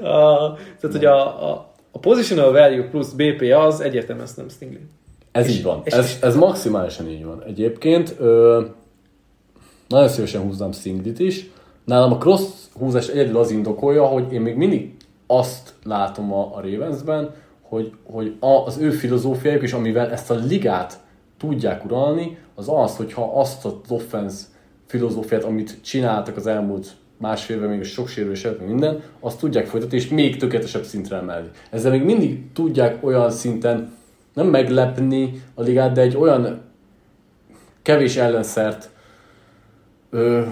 [0.01, 0.57] tehát,
[0.93, 4.81] hogy a, a, a positional value plusz BP az egyértelműen nem Stingley.
[5.33, 5.81] Ez És- így van.
[5.85, 7.43] és- Ez, ez maximálisan így van.
[7.47, 8.63] Egyébként ö,
[9.89, 11.51] nagyon szívesen húznám Singlit is.
[11.85, 12.43] Nálam a cross
[12.79, 14.95] húzás egyedül az indokolja, hogy én még mindig
[15.27, 20.35] azt látom a, a Ravensben, hogy, hogy a, az ő filozófiájuk is, amivel ezt a
[20.35, 20.99] ligát
[21.39, 24.45] tudják uralni, az az, hogyha azt az offense
[24.87, 29.97] filozófiát, amit csináltak az elmúlt másfél éve még sok sérülés előtt, minden, azt tudják folytatni,
[29.97, 31.49] és még tökéletesebb szintre emelni.
[31.71, 33.95] Ezzel még mindig tudják olyan szinten
[34.35, 36.61] nem meglepni a ligát, de egy olyan
[37.83, 38.91] kevés ellenszert
[40.11, 40.43] ö,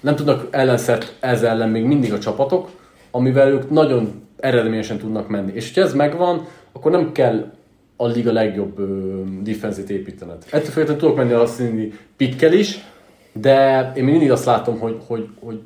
[0.00, 2.70] nem tudnak ellenszert ez ellen még mindig a csapatok,
[3.10, 5.52] amivel ők nagyon eredményesen tudnak menni.
[5.54, 7.52] És ha ez megvan, akkor nem kell
[7.96, 10.44] a liga legjobb ö, defenzét építened.
[10.50, 12.84] Ettől függetlenül tudok menni a színi pikkel is,
[13.32, 15.60] de én mindig azt látom, hogy, hogy, hogy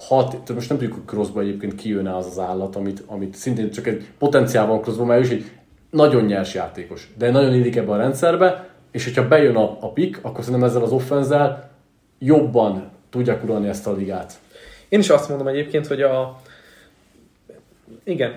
[0.00, 3.86] hat, most nem tudjuk, hogy crossba egyébként kijönne az az állat, amit, amit szintén csak
[3.86, 5.50] egy potenciál van crossba, mert ő is egy
[5.90, 10.18] nagyon nyers játékos, de nagyon illik ebbe a rendszerbe, és hogyha bejön a, a pick,
[10.22, 11.70] akkor szerintem ezzel az offenzel
[12.18, 14.32] jobban tudják uralni ezt a ligát.
[14.88, 16.40] Én is azt mondom egyébként, hogy a...
[18.04, 18.34] Igen,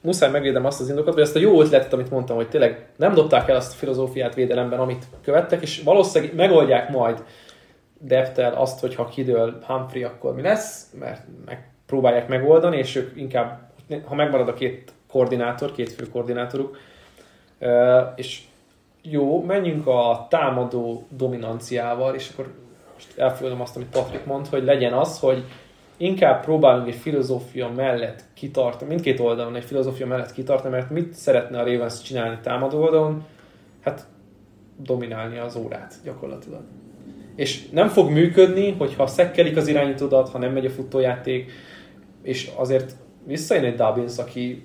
[0.00, 3.14] muszáj megvédem azt az indokot, vagy azt a jó ötletet, amit mondtam, hogy tényleg nem
[3.14, 7.22] dobták el azt a filozófiát védelemben, amit követtek, és valószínűleg megoldják majd
[7.98, 13.70] Deftel azt, hogy ha kidől Humphrey, akkor mi lesz, mert megpróbálják megoldani, és ők inkább,
[14.04, 16.76] ha megmarad a két koordinátor, két fő koordinátoruk,
[18.16, 18.42] és
[19.02, 22.52] jó, menjünk a támadó dominanciával, és akkor
[22.94, 25.44] most elfogadom azt, amit Patrik mond, hogy legyen az, hogy
[25.96, 31.60] inkább próbálunk egy filozófia mellett kitartani, mindkét oldalon egy filozófia mellett kitartani, mert mit szeretne
[31.60, 33.24] a Ravens csinálni támadó oldalon?
[33.80, 34.06] Hát
[34.76, 36.62] dominálni az órát gyakorlatilag.
[37.36, 41.52] És nem fog működni, hogyha szekkelik az irányítódat, ha nem megy a futójáték,
[42.22, 42.94] és azért
[43.26, 44.62] visszajön egy Dubbins, aki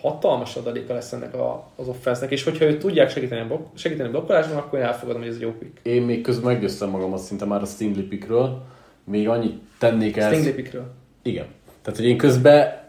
[0.00, 4.08] hatalmas adaléka lesz ennek a, az offensznek, és hogyha őt tudják segíteni a, blok, segíteni
[4.08, 5.80] a blokkolásban, akkor én elfogadom, hogy ez egy jó pick.
[5.82, 8.62] Én még közben meggyőztem magamat szinte már a Stingley pickről,
[9.04, 10.32] még annyit tennék el.
[10.32, 10.92] Stingley pickről.
[11.22, 11.46] Igen.
[11.82, 12.84] Tehát, hogy én közben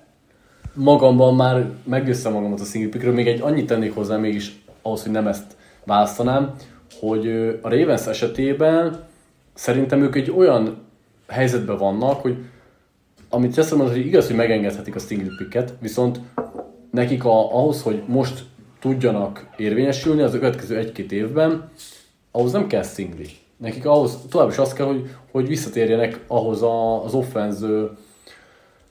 [0.74, 5.12] magamban már meggyőztem magamat a Stingley pickről, még egy annyit tennék hozzá mégis ahhoz, hogy
[5.12, 6.56] nem ezt választanám,
[7.00, 7.28] hogy
[7.62, 9.06] a Ravens esetében
[9.54, 10.78] szerintem ők egy olyan
[11.28, 12.38] helyzetben vannak, hogy
[13.30, 16.20] amit teszem, az, hogy igaz, hogy megengedhetik a Stingley picket, viszont
[16.92, 18.44] nekik a, ahhoz, hogy most
[18.80, 21.70] tudjanak érvényesülni az a következő egy-két évben,
[22.32, 23.26] ahhoz nem kell Stingley.
[23.58, 27.90] Nekik ahhoz tovább is az kell, hogy, hogy visszatérjenek ahhoz a, az offenző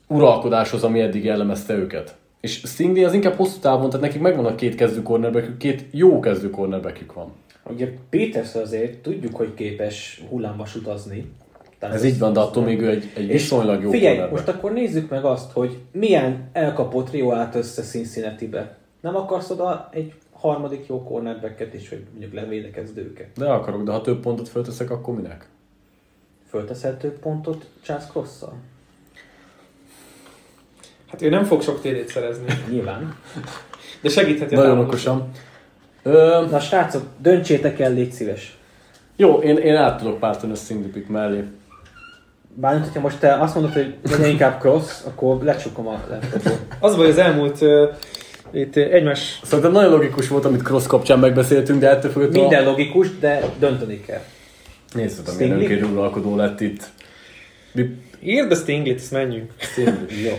[0.07, 2.15] uralkodáshoz, ami eddig jellemezte őket.
[2.41, 6.21] És Stingley az inkább hosszú távon, tehát nekik megvan a két kezdő cornerbackük, két jó
[6.21, 7.33] kezdő cornerbackük van.
[7.71, 11.33] Ugye Peters azért tudjuk, hogy képes hullámvas utazni.
[11.79, 14.47] Tehát Ez így van, de attól még ő egy, egy viszonylag jó Figyelj, cornerback.
[14.47, 18.77] most akkor nézzük meg azt, hogy milyen elkapott Rio állt össze Cincinnati-be.
[19.01, 23.29] Nem akarsz oda egy harmadik jó cornerbacket is, hogy mondjuk levédekezd őket?
[23.37, 25.49] De akarok, de ha több pontot fölteszek, akkor minek?
[26.49, 28.31] Fölteszel több pontot Charles cross
[31.07, 32.47] Hát ő nem fog sok térét szerezni.
[32.71, 33.17] Nyilván.
[34.01, 35.31] De segítheti a Nagyon okosan.
[36.07, 36.47] Ö...
[36.51, 38.59] Na srácok, döntsétek el, légy szíves.
[39.17, 41.45] Jó, én, én át tudok pártani a Stingley pick mellé.
[42.55, 46.59] Bármint, hogyha most te azt mondod, hogy legyen inkább cross, akkor lecsukom a laptopot.
[46.81, 47.89] Az vagy az elmúlt uh,
[48.53, 49.41] itt egymás...
[49.45, 52.49] Szerintem nagyon logikus volt, amit Cross kapcsán megbeszéltünk, de ettől függetlenül...
[52.49, 54.23] Minden logikus, de dönteni kell.
[54.95, 55.61] Nézzük, milyen Stingley?
[55.61, 56.83] önként uralkodó lett itt.
[57.73, 57.91] Mi...
[58.23, 59.53] Írd a Stinglit, ezt menjünk.
[59.57, 60.07] Stingley.
[60.25, 60.33] Jó.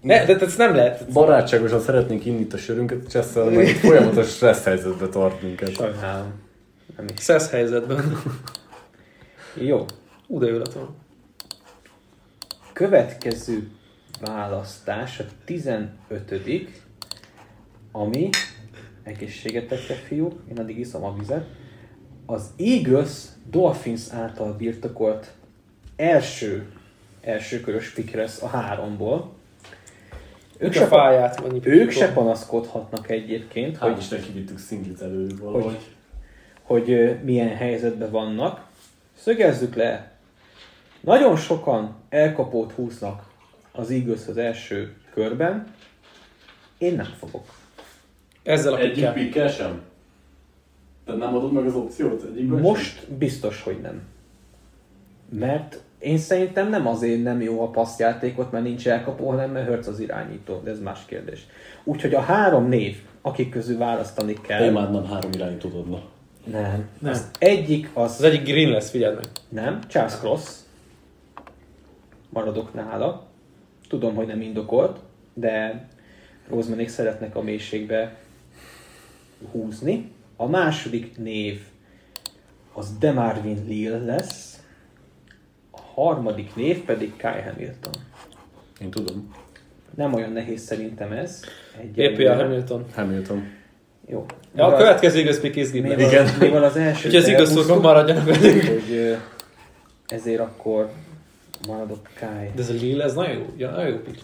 [0.00, 1.12] Ne, de ezt nem lehet.
[1.12, 5.74] Barátságosan szeretnénk inni itt a sörünket, Csesszel, meg folyamatos stressz helyzetbe tart minket.
[5.74, 6.32] Sajnálom.
[6.96, 7.20] Nem is.
[7.20, 8.22] Szesz helyzetben.
[9.54, 9.84] Jó.
[10.26, 10.62] Ú, de.
[12.72, 13.68] Következő
[14.20, 15.90] választás a 15
[17.92, 18.28] ami
[19.02, 21.46] egészségetekre fiúk, én addig iszom a vizet.
[22.26, 23.12] Az Eagles
[23.50, 25.32] Dolphins által birtokolt
[25.96, 26.66] első
[27.26, 29.34] első körös pick lesz a háromból.
[30.58, 35.26] Ők se a fáját annyi Ők se panaszkodhatnak egyébként, Hogy hogy, Isten kivittük Stinglit elő
[35.40, 35.64] valahogy.
[35.64, 35.86] hogy,
[36.62, 38.66] hogy milyen helyzetben vannak.
[39.18, 40.12] Szögezzük le,
[41.00, 43.24] nagyon sokan elkapót húznak
[43.72, 45.66] az Eagles az első körben.
[46.78, 47.54] Én nem fogok.
[48.42, 49.48] Ezzel a Egyik pikkel.
[49.48, 49.82] sem?
[51.04, 54.02] Tehát nem adod meg az opciót egyikben Most biztos, hogy nem.
[55.28, 59.86] Mert én szerintem nem azért nem jó a passzjátékot, mert nincs elkapó, hanem mert Hurts
[59.86, 61.46] az irányító, de ez más kérdés.
[61.84, 64.64] Úgyhogy a három név, akik közül választani kell.
[64.64, 66.02] Én már nem három irányítót adna.
[66.44, 66.88] Nem.
[66.98, 67.12] Nem.
[67.12, 69.24] Az egyik az, Az egyik green lesz, figyeld meg.
[69.48, 70.50] nem, Charles Cross.
[72.28, 73.26] Maradok nála.
[73.88, 74.98] Tudom, hogy nem indokolt,
[75.34, 75.86] de
[76.48, 78.16] Rosemanék szeretnek a mélységbe
[79.50, 80.12] húzni.
[80.36, 81.60] A második név
[82.72, 84.55] az Demarvin Lille lesz.
[85.96, 87.92] Harmadik név pedig Kai Hamilton.
[88.80, 89.34] Én tudom.
[89.94, 91.42] Nem olyan nehéz szerintem ez.
[91.96, 92.84] APL Hamilton.
[92.94, 93.42] Hamilton.
[94.08, 94.24] Jó.
[94.54, 95.82] Ja, a következő igaz pick meg.
[95.82, 96.28] mivel, Igen.
[96.40, 98.62] mivel az első Úgyhogy az igaz szurkok maradjanak velünk.
[98.62, 99.16] hogy
[100.06, 100.90] ezért akkor
[101.68, 102.50] Maradok Kai.
[102.54, 104.20] De ez a Lille, ez nagyon jó, ja, nagyon jó pick.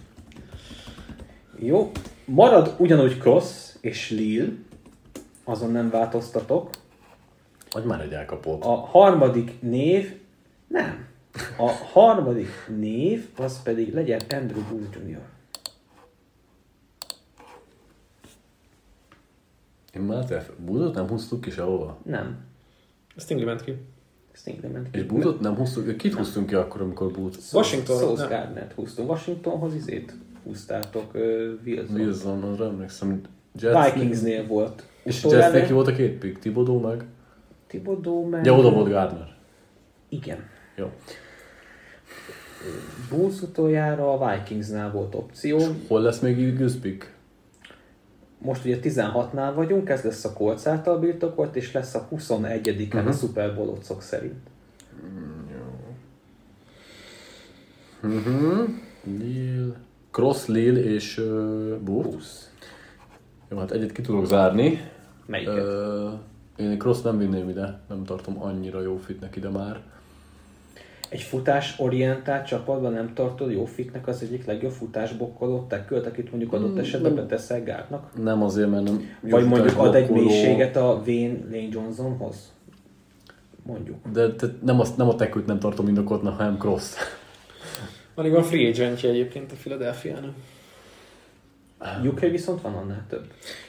[1.59, 1.91] Jó.
[2.25, 4.49] Marad ugyanúgy Cross és Lille.
[5.45, 6.71] Azon nem változtatok.
[7.71, 8.65] Vagy már egy elkapott.
[8.65, 10.15] A harmadik név,
[10.67, 11.11] nem.
[11.57, 12.49] A harmadik
[12.79, 15.21] név, az pedig legyen Andrew Booth Jr.
[19.95, 21.99] Én már te Búzot nem húztuk ki sehova.
[22.03, 22.39] Nem.
[23.17, 23.77] Stingley ment ki.
[24.33, 24.99] Stingley ment ki.
[24.99, 27.39] És Búzot nem húztuk, kit húztunk ki akkor, amikor Bút?
[27.53, 27.99] Washington.
[27.99, 28.27] Sauce.
[28.27, 29.09] Gardner-t húztunk.
[29.09, 30.15] Washingtonhoz izét
[30.45, 31.21] húztátok uh,
[31.65, 32.01] Wilson.
[32.01, 33.21] Wilson, arra emlékszem.
[33.61, 34.87] Jets Vikingsnél volt.
[35.03, 36.39] És Jetsnél ki volt a két pick?
[36.39, 37.05] Thibodeau meg?
[37.67, 38.45] Thibodeau meg...
[38.45, 39.37] Ja, oda volt Gardner.
[40.09, 40.39] Igen.
[40.77, 40.91] Jó.
[43.11, 45.59] Bulls utoljára a Vikingsnál volt opció.
[45.89, 47.13] Hol lesz még pick?
[48.39, 53.09] Most ugye 16-nál vagyunk, ez lesz a Colts által birtokolt, és lesz a 21-en uh-huh.
[53.09, 54.51] a Super Bowl szerint.
[58.01, 58.61] Mhm.
[59.05, 59.75] Lille.
[60.11, 62.27] Cross, Lille és uh, Booth.
[63.49, 64.91] Jó, hát egyet ki tudok zárni.
[65.27, 65.57] Melyiket?
[65.57, 66.09] Ö,
[66.57, 69.83] én Cross nem vinném ide, nem tartom annyira jó fitnek ide már.
[71.13, 76.79] Egy futás-orientált csapatban nem tartod jó fitnek az egyik legjobb futásbokkoló tekkölt, akit mondjuk adott
[76.79, 78.23] esetben beteszel Gártnak?
[78.23, 82.53] Nem azért, mert nem Vagy mondjuk ad egy mélységet a Wayne Lane Johnsonhoz?
[83.63, 83.97] Mondjuk.
[84.13, 86.85] De, de nem, azt, nem a tekült nem tartom indokoltnak, hanem Cross.
[88.15, 90.35] Alig van free agentje egyébként a Philadelphia-nak.
[92.05, 93.25] UK viszont van annál több.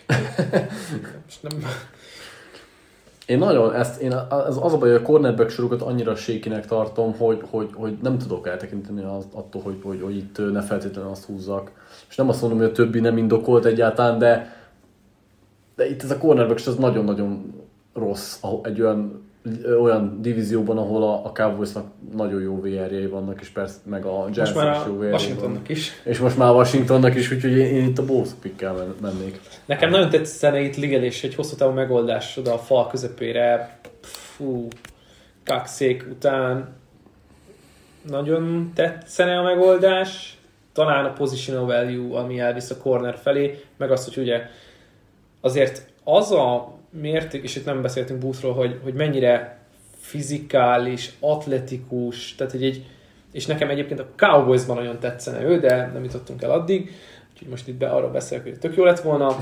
[1.25, 1.59] Most nem...
[3.25, 7.17] Én nagyon ezt, én az, az a baj, hogy a cornerback sorokat annyira sékinek tartom,
[7.17, 11.25] hogy, hogy, hogy nem tudok eltekinteni az, attól, hogy, hogy, hogy itt ne feltétlenül azt
[11.25, 11.71] húzzak.
[12.09, 14.55] És nem azt mondom, hogy a többi nem indokolt egyáltalán, de,
[15.75, 17.53] de itt ez a cornerback az nagyon-nagyon
[17.93, 19.31] rossz egy olyan,
[19.81, 24.77] olyan divízióban, ahol a, a Cowboysnak nagyon jó VR-jei vannak, és persze meg a már
[24.77, 25.91] is jó VR-jei Washingtonnak is.
[26.03, 29.39] És most már Washingtonnak is, úgyhogy én, én itt a Bulls pickkel men- mennék.
[29.65, 33.79] Nekem nagyon tetszene itt ligelés, egy hosszú távú megoldás oda a fal közepére.
[34.01, 34.67] Fú,
[35.45, 36.75] kakszék után
[38.09, 40.37] nagyon tetszene a megoldás.
[40.73, 44.41] Talán a positional value, ami elvisz a corner felé, meg azt, hogy ugye
[45.41, 49.59] azért az a mérték, és itt nem beszéltünk Boothról, hogy, hogy mennyire
[49.99, 52.85] fizikális, atletikus, tehát hogy egy,
[53.31, 56.91] és nekem egyébként a Cowboysban nagyon tetszene ő, de nem jutottunk el addig,
[57.31, 59.37] úgyhogy most itt be arról beszélek, hogy tök jó lett volna,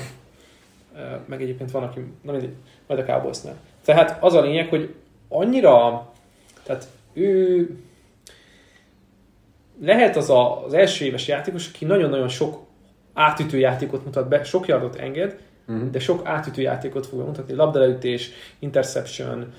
[1.25, 2.53] meg egyébként van, aki, na mindegy,
[2.87, 3.55] majd a Cowboysnál.
[3.85, 4.93] Tehát az a lényeg, hogy
[5.27, 6.09] annyira,
[6.63, 7.69] tehát ő
[9.81, 12.59] lehet az a, az első éves játékos, aki nagyon-nagyon sok
[13.13, 15.89] átütő játékot mutat be, sok yardot enged, uh-huh.
[15.89, 18.29] de sok átütő játékot fog mutatni, labdaleütés,
[18.59, 19.53] interception,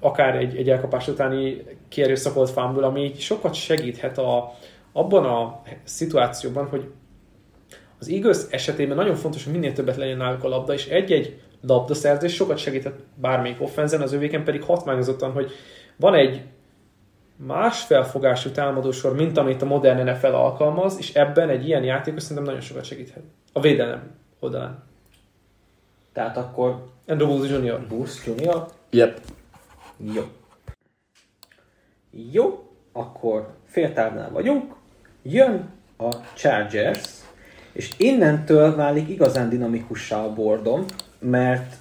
[0.00, 4.52] akár egy, egy elkapás utáni kierőszakolt fumble, ami így sokat segíthet a,
[4.92, 6.90] abban a szituációban, hogy
[7.98, 12.34] az Eagles esetében nagyon fontos, hogy minél többet legyen náluk a labda, és egy-egy labdaszerzés
[12.34, 15.50] sokat segített bármelyik offenzen, az övéken pedig hatmányozottan, hogy
[15.96, 16.42] van egy
[17.36, 22.44] más felfogású támadósor, mint amit a modern NFL alkalmaz, és ebben egy ilyen játékos szerintem
[22.44, 23.22] nagyon sokat segíthet.
[23.52, 24.84] A védelem oldalán.
[26.16, 27.86] Tehát akkor Andrew Woods Jr.
[27.88, 28.66] Boost Junior.
[28.90, 29.20] Yep.
[29.96, 30.22] Jó.
[32.32, 34.74] Jó, akkor féltávnál vagyunk.
[35.22, 35.68] Jön
[35.98, 37.08] a Chargers,
[37.72, 40.84] és innentől válik igazán dinamikussá a bordom,
[41.18, 41.74] mert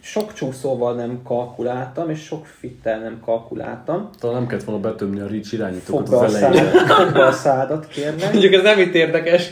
[0.00, 4.10] sok csúszóval nem kalkuláltam, és sok fittel nem kalkuláltam.
[4.18, 6.70] Talán nem kellett volna betömni a Rich irányítókat Fogd be a, az elején.
[6.70, 8.32] fogd be a szádat, kérlek.
[8.32, 9.50] Mondjuk ez nem itt érdekes.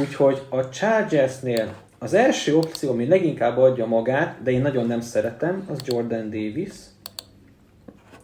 [0.00, 5.66] Úgyhogy a Chargersnél az első opció, ami leginkább adja magát, de én nagyon nem szeretem,
[5.68, 6.72] az Jordan Davis.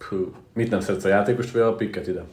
[0.09, 0.35] Hú.
[0.53, 2.25] Mit nem szeretsz a játékost, vagy a picket ide?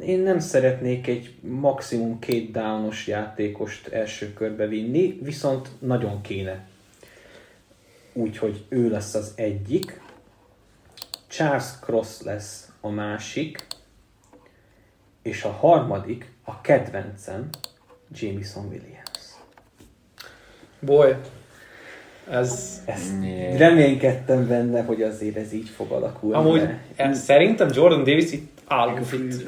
[0.00, 6.66] Én nem szeretnék egy maximum két downos játékost első körbe vinni, viszont nagyon kéne.
[8.12, 10.00] Úgyhogy ő lesz az egyik.
[11.26, 13.66] Charles Cross lesz a másik.
[15.22, 17.48] És a harmadik, a kedvencem,
[18.12, 19.01] Jameson Williams.
[20.86, 21.14] Boy,
[22.30, 23.12] ez Ezt
[23.56, 26.36] reménykedtem benne, hogy azért ez így fog alakulni.
[26.36, 29.46] amúgy de ez, szerintem Jordan Davis itt állunk fit.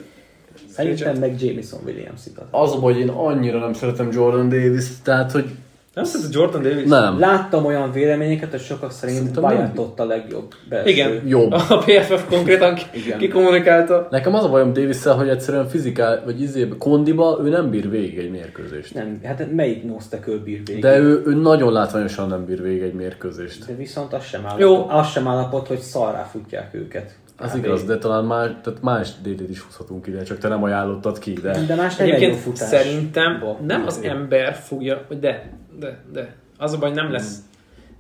[0.71, 2.45] Szerintem meg Jameson Williams itt az.
[2.51, 5.51] Az a baj, hogy én annyira nem szeretem Jordan Davis, tehát hogy
[5.95, 6.89] Nem szerintem Jordan Davis?
[6.89, 7.19] nem.
[7.19, 9.37] Láttam olyan véleményeket, hogy sokak szerint
[9.77, 10.91] ott a legjobb belső.
[10.91, 11.23] Igen.
[11.27, 11.53] Jobb.
[11.53, 13.19] A PFF konkrétan Igen.
[13.19, 14.09] kikommunikálta.
[14.11, 18.19] Nekem az a bajom davis hogy egyszerűen fizikál, vagy izébe, kondiba ő nem bír végig
[18.19, 18.95] egy mérkőzést.
[18.95, 20.83] Nem, hát melyik nose tackle bír végig?
[20.83, 23.67] De ő, ő nagyon látványosan nem bír végig egy mérkőzést.
[23.67, 24.89] De viszont az sem állapot, Jó.
[24.89, 27.15] az sem állapot hogy szarrá futják őket.
[27.37, 27.65] Az Kb.
[27.65, 31.33] igaz, de talán más, tehát más DD-t is húzhatunk ide, csak te nem ajánlottad ki,
[31.33, 31.65] de...
[31.65, 32.69] De más nem egy jó Egyébként futás.
[32.69, 36.35] szerintem Ba- nem az ember fogja, de, de, de.
[36.59, 37.39] Az a baj, nem lesz.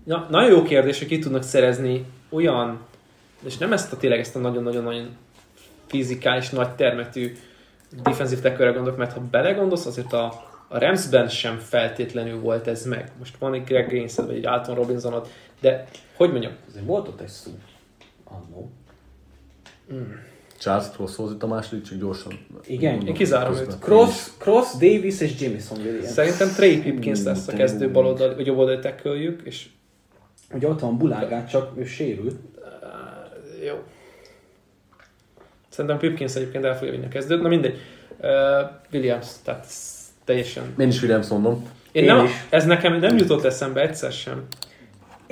[0.04, 2.80] Na, nagyon jó kérdés, hogy ki tudnak szerezni olyan,
[3.44, 5.16] és nem ezt a tényleg ezt a nagyon-nagyon-nagyon
[5.86, 7.32] fizikális, nagy termetű
[8.02, 10.24] defensív tackle gondolok, mert ha belegondolsz, azért a,
[10.68, 13.10] a Ramsben sem feltétlenül volt ez meg.
[13.18, 15.26] Most van egy Greg Grainsed, vagy egy Alton Robinsonod,
[15.60, 15.84] de
[16.16, 17.50] hogy mondjam, Azért volt ott egy szó.
[18.24, 18.70] Annó.
[20.58, 22.32] Charles Crosshoz itt a második, csak gyorsan.
[22.66, 22.94] Igen.
[22.94, 23.78] mondom Én kizárom őt.
[23.78, 26.08] Cross, Cross, Davis és Jamison Williams.
[26.08, 27.90] szerintem Trey Pipkins Mm, lesz a kezdő jó.
[27.90, 29.66] baloldali, vagy jobboldali tackle és
[30.52, 32.34] Ugye ott van Bulágát, csak ő sérült.
[32.56, 33.82] Uh, jó.
[35.68, 37.42] Szerintem Pipkins egyébként el fogja vinni a kezdőt.
[37.42, 37.78] Na mindegy.
[38.20, 38.28] Uh,
[38.92, 39.66] Williams, tehát
[40.24, 40.74] teljesen...
[40.78, 41.68] Én is Williams mondom.
[41.92, 42.30] Én, Én nem, is.
[42.48, 44.46] ez nekem nem jutott eszembe egyszer sem.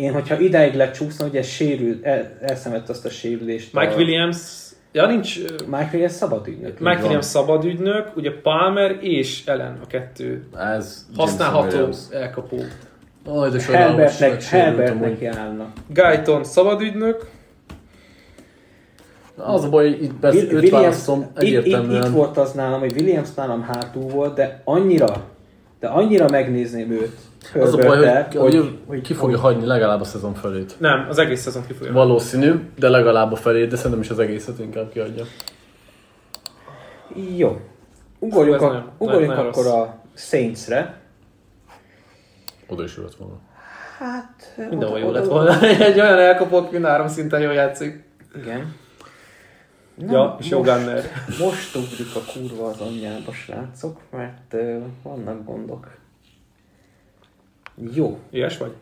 [0.03, 3.73] Én, hogyha idáig lecsúszna, ugye sérült, el, elszemett azt a sérülést.
[3.73, 4.37] Mike a, Williams,
[4.93, 6.79] ja nincs, Mike Williams szabad ügynök.
[6.79, 7.03] Mike van.
[7.03, 11.97] Williams szabad ügynök, ugye Palmer és Ellen a kettő Ez használható Williams.
[12.11, 12.57] elkapó.
[13.27, 15.69] Aj, de Herbertnek, Herbertnek járnak.
[15.89, 17.27] Guyton szabad ügynök,
[19.37, 22.03] Az a baj, hogy itt Will- őt választom itt, itt, egyértelműen.
[22.05, 25.25] itt, volt az nálam, hogy Williams nálam hátul volt, de annyira,
[25.81, 27.17] de annyira megnézném őt.
[27.61, 30.75] Az a baj, hogy, hogy, hogy ki fogja hagyni legalább a szezon felét.
[30.79, 31.93] nem, az egész szezon ki fogja.
[31.93, 35.25] Valószínű, de legalább a felét, de szerintem is az egészet inkább kiadja.
[37.37, 37.61] Jó.
[38.19, 39.73] Ugorjunk, ez a, nagyon- ugorjunk nagyon akkor rossz.
[39.73, 41.01] a Saints-re.
[42.69, 43.35] Oda is jött volna.
[43.99, 44.69] Hát...
[44.71, 45.61] Mindenhol jó lett volna.
[45.89, 48.05] Egy olyan elkapó, aki három szinten jól játszik.
[48.37, 48.75] Igen.
[49.99, 51.05] Ja, és jó most, gunner.
[51.39, 55.87] most ugrik a kurva az anyjába, srácok, mert uh, vannak gondok.
[57.75, 58.77] Jó, Ilyes vagy?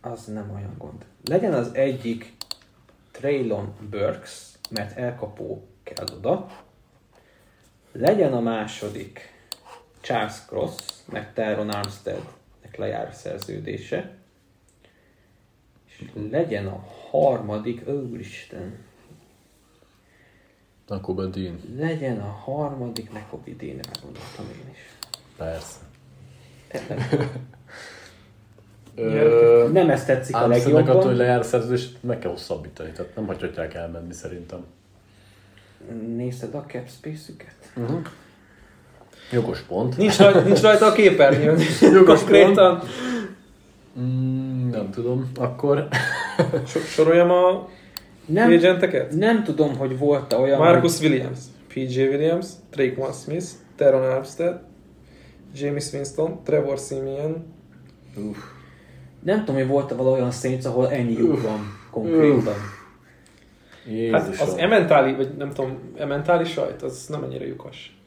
[0.00, 1.04] az nem olyan gond.
[1.24, 2.32] Legyen az egyik
[3.10, 6.46] Traylon Burks, mert elkapó kell oda.
[7.92, 9.34] Legyen a második
[10.00, 10.74] Charles Cross,
[11.04, 14.16] meg Tyron Armsteadnek lejár a szerződése.
[15.86, 18.84] És legyen a harmadik, úristen,
[20.86, 21.60] Akkor Dean.
[21.76, 23.10] legyen a harmadik
[23.56, 24.78] Déne, meggondoltam én is.
[25.36, 25.78] Persze.
[28.96, 31.16] Ö, Nem ezt tetszik a Armsteadnek attól, hogy legjobban.
[31.16, 34.64] lejár a szerződés, meg kell hosszabbítani, tehát nem hagyhatják elmenni szerintem.
[36.16, 37.54] Nézted a cap space-üket?
[39.32, 39.96] Jogos pont.
[39.96, 41.58] Nincs rajta, nincs rajta a képernyőn.
[41.92, 42.82] Jogos Konkrétan.
[44.00, 45.88] Mm, nem tudom, akkor...
[46.66, 47.68] So- soroljam a
[48.26, 49.14] Nem, agenteket?
[49.14, 50.58] nem tudom, hogy volt olyan...
[50.58, 53.46] Marcus Williams, PJ Williams, Traquan Smith,
[53.76, 54.60] Teron Armstead,
[55.54, 57.44] James Winston, Trevor Simeon,
[58.16, 58.36] Uff.
[59.26, 62.54] Nem tudom, hogy volt-e valahol olyan Saints, ahol ennyi lyuk van konkrétan.
[64.10, 67.98] Hát az ementáli, vagy nem tudom, ementáli sajt, az nem annyira lyukas.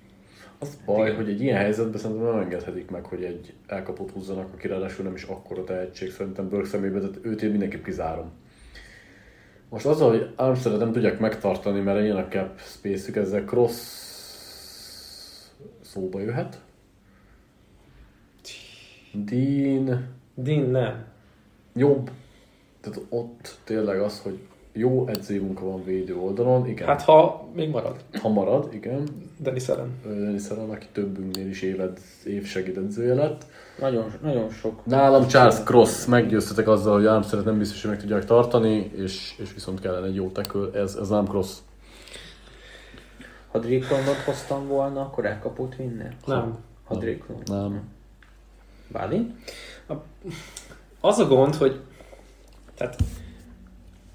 [0.60, 4.68] Az baj, hogy egy ilyen helyzetben szerintem nem engedhetik meg, hogy egy elkapott húzzanak, aki
[4.68, 8.32] ráadásul nem is akkora tehetség szerintem Burke személyben, tehát őt én mindenképp kizárom.
[9.70, 13.74] Most az, hogy Armstead nem tudják megtartani, mert ilyen a cap space-ük, ezzel cross
[15.82, 16.62] szóba jöhet.
[19.14, 21.06] Dean Dean nem.
[21.74, 22.10] jobb,
[22.82, 24.40] tehát ott tényleg az, hogy
[24.74, 26.88] jó edzői munka van védő oldalon, igen.
[26.88, 27.96] Hát ha még marad.
[28.22, 29.08] ha marad, igen,
[29.38, 30.00] Denis Allen.
[30.04, 33.46] Denis Allen, aki többünknél is éved, év segédedzője lett.
[33.80, 34.86] Nagyon, nagyon sok.
[34.86, 39.54] Nálam Charles Cross, meggyőztetek azzal, hogy Armstead nem biztos, hogy meg tudják tartani, és, és
[39.54, 41.58] viszont kellene egy jó tackle, ez, ez nem Cross.
[43.52, 46.16] Ha Drake hoztam volna, akkor elkapott vinne?
[46.26, 46.58] Nem.
[46.84, 47.24] Ha Drake.
[47.46, 47.82] Nem.
[48.92, 49.34] Bálint?
[51.02, 51.80] Az a gond, hogy
[52.76, 52.96] tehát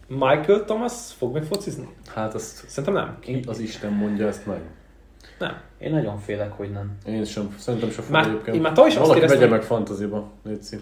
[0.09, 1.88] Michael Thomas fog még focizni?
[2.14, 3.16] Hát ezt Szerintem nem.
[3.20, 4.60] ki az Isten mondja ezt meg?
[5.38, 5.60] Nem.
[5.78, 6.92] Én nagyon félek, hogy nem.
[7.06, 8.56] Én sem, szerintem sem fog egyébként.
[8.56, 10.80] én már tavaly is azt éreztem, vegye hogy- meg fantaziba, létszik.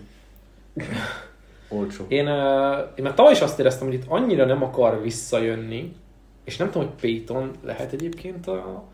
[1.68, 2.04] Olcsó.
[2.08, 5.96] Én, uh, én már tavaly is azt éreztem, hogy itt annyira nem akar visszajönni,
[6.44, 8.84] és nem tudom, hogy Payton lehet egyébként a,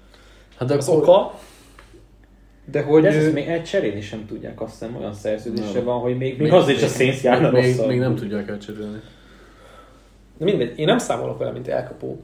[0.59, 1.39] Hát de az akkor, oka,
[2.71, 3.03] de hogy...
[3.03, 5.85] De ezt ő- még egy cserélni sem tudják, azt hiszem olyan szerződése Nem.
[5.85, 9.01] van, hogy még, még az is a Saints járna még, még nem tudják elcserélni.
[10.39, 12.21] De mindegy, én nem számolok vele, mint elkapó.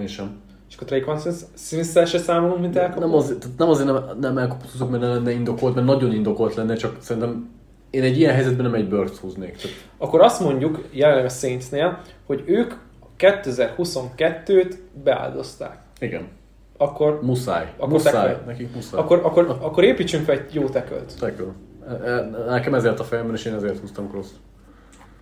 [0.00, 0.36] Én sem.
[0.68, 1.18] És akkor Traquan
[1.56, 3.00] Smith-szel se számolunk, mint elkapó?
[3.00, 6.74] Nem, az, nem azért nem, nem elkapottuk, mert ne lenne indokolt, mert nagyon indokolt lenne,
[6.74, 7.48] csak szerintem
[7.90, 9.56] én egy ilyen helyzetben nem egy Birds húznék.
[9.56, 12.72] Tehát Akkor azt mondjuk jelenleg a Saintsnél, hogy ők
[13.18, 14.74] 2022-t
[15.04, 15.78] beáldozták.
[15.98, 16.28] igen,
[16.76, 17.72] Akkor, muszáj.
[17.76, 18.36] Akkor muszáj.
[18.46, 19.00] Nekik muszáj.
[19.00, 21.18] akkor, akkor, akkor építsünk fel egy jó tekölt.
[21.18, 21.52] Tackle.
[21.88, 24.26] E- e- Nekem ezért a fejemben, és én ezért húztam cross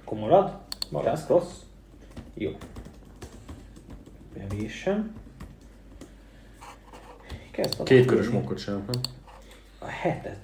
[0.04, 0.52] Akkor marad?
[0.90, 1.18] Marad.
[1.24, 1.44] Cross?
[2.34, 2.50] Jó.
[4.38, 5.14] bevésem.
[7.50, 9.00] Kezd Két körös mokkot sem, nem?
[9.78, 10.38] A hetet.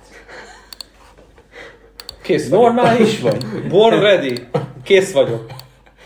[2.22, 2.64] Kész vagyok.
[2.64, 3.44] Normális vagy?
[3.68, 4.46] Born ready.
[4.82, 5.46] Kész vagyok.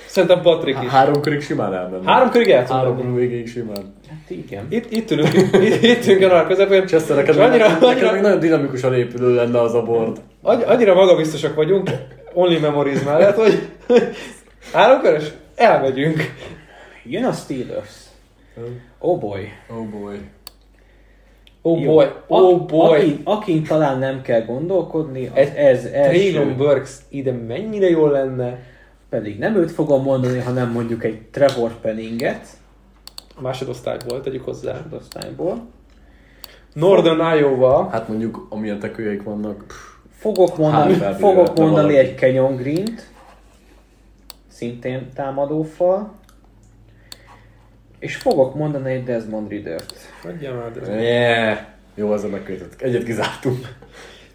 [0.06, 0.88] Szerintem Patrik is.
[0.88, 2.10] Három körig simán elmenne.
[2.12, 3.06] Három körig el Három menni.
[3.08, 3.93] kör végéig simán.
[4.28, 4.66] Hát igen.
[4.68, 6.86] Itt, itt ülünk, itt, itt ülünk a közepén.
[6.86, 10.20] Chester, neked, annyira, neked, még nagyon dinamikusan épülő lenne az a board.
[10.42, 11.90] annyi- annyira magabiztosak vagyunk,
[12.32, 13.68] only memories mellett, hogy
[14.72, 16.22] három körös, elmegyünk.
[17.04, 17.90] Jön a Steelers.
[18.98, 19.48] Oh boy.
[19.70, 20.14] Oh boy.
[21.62, 21.92] Oh Jó.
[21.94, 22.98] boy, oh A- boy.
[22.98, 26.56] Akin, akin talán nem kell gondolkodni, az Egy ez Traylon.
[26.56, 28.58] Burks ide mennyire jól lenne.
[29.10, 32.46] Pedig nem őt fogom mondani, hanem mondjuk egy Trevor Penninget.
[33.36, 34.82] A másodosztályból, tegyük hozzá.
[34.90, 35.66] osztályból.
[36.72, 37.88] Northern Iowa.
[37.90, 43.08] Hát mondjuk, amilyen tekőjeik vannak, pff, Fogok mondani, Harvard fogok mondani egy Kenyon Green-t,
[44.48, 46.12] szintén támadófal,
[47.98, 49.94] és fogok mondani egy Desmond Riddert.
[50.24, 51.00] Adjál már, de...
[51.02, 51.58] yeah.
[51.94, 52.82] Jó, ezzel megkötöttük.
[52.82, 53.68] Egyet kizártunk.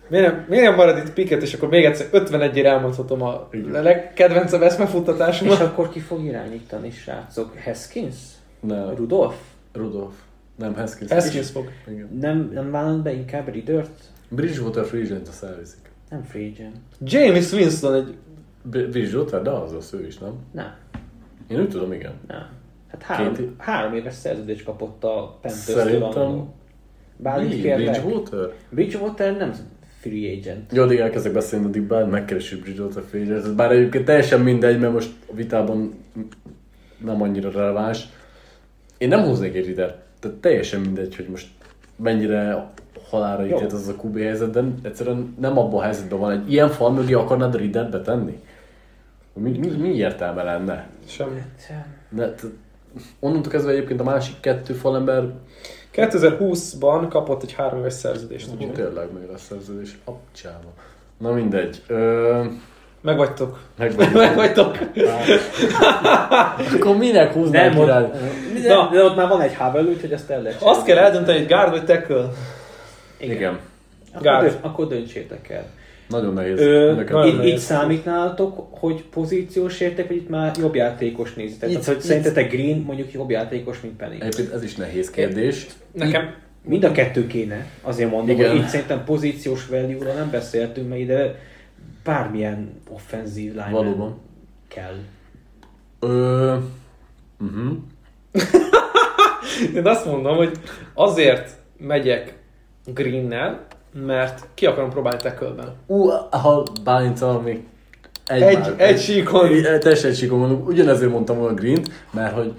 [0.07, 3.83] Miért nem, miért nem marad itt piket, és akkor még egyszer 51-ére elmondhatom a Igen.
[3.83, 5.59] legkedvencebb És eszmefuttatásomat.
[5.59, 7.53] akkor ki fog irányítani, srácok?
[7.63, 8.15] Haskins?
[8.59, 8.95] Nem.
[8.95, 9.35] Rudolph?
[9.73, 10.13] Rudolf.
[10.55, 11.11] Nem, Haskins.
[11.11, 11.69] Haskins fog.
[11.87, 12.09] Igen.
[12.19, 14.01] Nem, nem vállalod be inkább Riddert?
[14.29, 15.91] Bridgewater Free Agent azt elviszik.
[16.09, 16.75] Nem free agent.
[17.01, 18.15] James Winston egy...
[18.61, 20.31] Br- Bridgewater, de az az ő is, nem?
[20.51, 20.73] Nem,
[21.47, 22.11] Én úgy tudom, igen.
[22.27, 22.47] nem.
[22.87, 26.47] Hát három, Két- három éves szerződést kapott a Panthers-től Szerintem-.
[27.17, 28.01] Bálint kérlek?
[28.01, 28.53] Bridgewater?
[28.69, 29.53] Bridgewater nem
[29.99, 30.71] free agent.
[30.73, 33.55] Jó, addig elkezdek beszélni, addig bár megkeresünk Bridgewater Free Agent.
[33.55, 35.93] Bár egyébként teljesen mindegy, mert most a vitában
[36.97, 38.07] nem annyira releváns.
[38.99, 39.97] Én nem hoznék egy Riddert.
[40.19, 41.47] Tehát teljesen mindegy, hogy most
[41.95, 42.69] mennyire
[43.09, 46.31] halára ítélt az a QB helyzet, de egyszerűen nem abban a helyzetben van.
[46.31, 48.41] Egy ilyen fal mögé akarnád Riddert betenni?
[49.33, 50.87] Mi, mi, mi értelme lenne?
[51.05, 51.41] Semmi.
[52.09, 52.45] De, t-
[53.19, 55.23] onnantól kezdve egyébként a másik kettő falember
[55.93, 58.49] 2020-ban kapott egy három éves szerződést.
[58.59, 59.97] Úgy tényleg még lesz szerződés.
[60.05, 60.73] Apcsába.
[61.17, 61.83] Na mindegy.
[61.87, 62.45] Ö,
[63.01, 63.59] Megvagytok.
[64.13, 64.77] Megvagytok.
[66.73, 68.09] Akkor minek húznál Nem, ott, király?
[68.63, 68.89] de, Na.
[68.93, 71.69] de ott már van egy Havel, úgyhogy ezt el lehet Azt kell eldönteni, hogy guard
[71.71, 72.29] vagy tackle.
[73.17, 73.59] Igen.
[74.13, 74.45] Akkor, Guard.
[74.45, 75.65] dönt, akkor döntsétek el.
[76.09, 76.59] Nagyon nehéz.
[76.59, 77.53] Ö, nagyon itt, nehéz.
[77.53, 81.69] itt számítnátok, hogy pozíciós értek, vagy itt már jobb játékos nézitek?
[81.69, 84.13] Itt- Tehát, hogy itt- szerintetek Green mondjuk jobb játékos, mint Penny?
[84.19, 85.67] Egyébként ez is nehéz kérdés.
[85.91, 88.49] Nekem Mind a kettő kéne, azért mondom, Igen.
[88.49, 91.35] hogy itt szerintem pozíciós value nem beszéltünk, mert ide
[92.09, 94.17] bármilyen offenzív line Valóban.
[94.67, 94.95] kell.
[95.99, 96.55] Ö,
[97.39, 97.77] uh-huh.
[99.75, 100.51] Én azt mondom, hogy
[100.93, 102.37] azért megyek
[102.85, 107.63] Greennel, mert ki akarom próbálni tackle Ú, ha Bálintal még
[108.27, 109.47] egy, Egy- már- egy síkon.
[109.47, 110.61] Egy, teljesen egy síkon mondom.
[110.65, 111.81] Ugyanezért mondtam volna Green,
[112.11, 112.53] mert hogy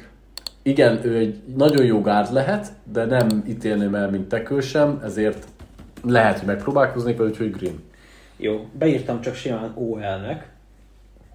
[0.63, 5.45] igen, ő egy nagyon jó gárd lehet, de nem ítélném el, mint tekő sem, ezért
[6.03, 7.89] lehet, hogy megpróbálkoznék vele, úgyhogy Green.
[8.41, 10.49] Jó, beírtam csak simán OL-nek,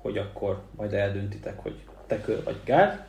[0.02, 1.73] hogy akkor majd eldöntitek, hogy
[2.07, 2.99] tekő vagy gárd.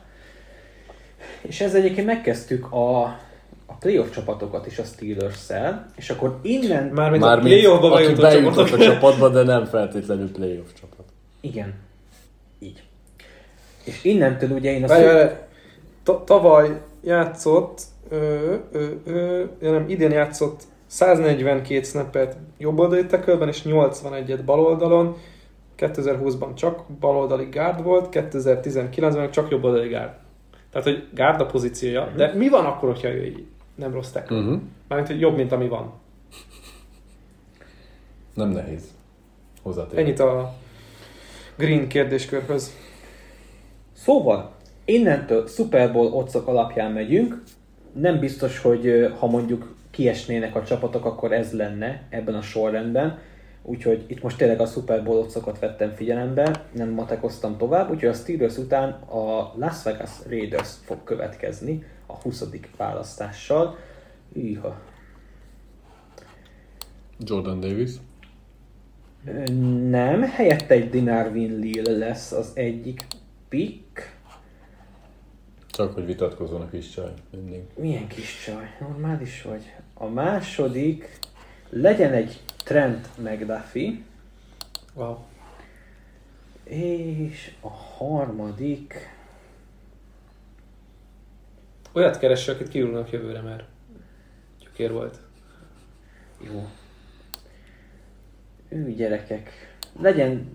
[1.41, 3.01] És ezzel egyébként megkezdtük a,
[3.65, 6.83] a playoff csapatokat is a Steelers-szel, és akkor innen...
[6.87, 11.05] Mármint a Mármint, playoffba aki bejutott bejutott a csapatba, de nem feltétlenül playoff csapat.
[11.41, 11.73] Igen.
[12.59, 12.83] Így.
[13.83, 14.87] És innentől ugye én a
[16.03, 23.47] ta- tavaly játszott, ö, ö, ö, ja nem, idén játszott 142 snappet jobb oldali tekölben
[23.47, 25.15] és 81-et bal oldalon.
[25.77, 30.11] 2020-ban csak baloldali gárd volt, 2019-ben csak jobb oldali gárd.
[30.71, 33.45] Tehát, hogy gárd a pozíciója, de mi van akkor, hogyha ő így
[33.75, 34.37] nem rossz tackle?
[34.37, 34.59] Uh-huh.
[34.87, 35.93] Mármint, hogy jobb, mint ami van.
[38.33, 38.83] Nem nehéz.
[39.63, 40.01] Hozzátenni.
[40.01, 40.53] Ennyit a
[41.55, 42.75] Green kérdéskörhöz.
[43.93, 44.51] Szóval,
[44.85, 47.43] innentől Super Bowl otcok alapján megyünk.
[47.93, 53.19] Nem biztos, hogy ha mondjuk kiesnének a csapatok, akkor ez lenne ebben a sorrendben.
[53.61, 58.13] Úgyhogy itt most tényleg a Super Bowl otcokat vettem figyelembe, nem matekoztam tovább, úgyhogy a
[58.13, 62.43] Steelers után a Las Vegas Raiders fog következni a 20.
[62.77, 63.77] választással.
[64.33, 64.79] Üha.
[67.19, 67.91] Jordan Davis.
[69.89, 73.05] Nem, helyette egy Dinarvin Lil lesz az egyik
[73.49, 74.15] pick.
[75.67, 77.13] Csak hogy vitatkozzanak is csaj.
[77.31, 77.61] Mindig.
[77.75, 79.73] Milyen kis csaj, normális vagy.
[79.97, 81.19] A második
[81.69, 83.93] legyen egy Trent McDuffie,
[84.93, 85.17] Wow.
[86.63, 89.15] és a harmadik...
[91.93, 93.63] Olyat keresse, akit kiülnek jövőre, mert
[94.59, 95.19] gyökér volt.
[96.41, 96.67] Jó.
[98.69, 99.51] Ő gyerekek.
[99.99, 100.51] Legyen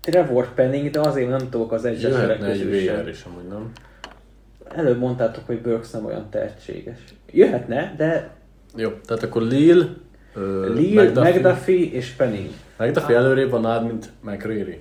[0.00, 3.72] Trevor Penning, de azért nem tudok az egyesre Jöhetne egy közül VR is amúgy, nem?
[4.68, 6.98] előbb mondtátok, hogy Burks nem olyan tehetséges.
[7.30, 8.36] Jöhetne, de
[8.76, 9.96] Jó, tehát akkor Lil,
[10.34, 12.48] ö, Lil, McDuffie, McDuffie és Penning.
[12.78, 14.80] McDuffie előrébb van nád, mint McCreary.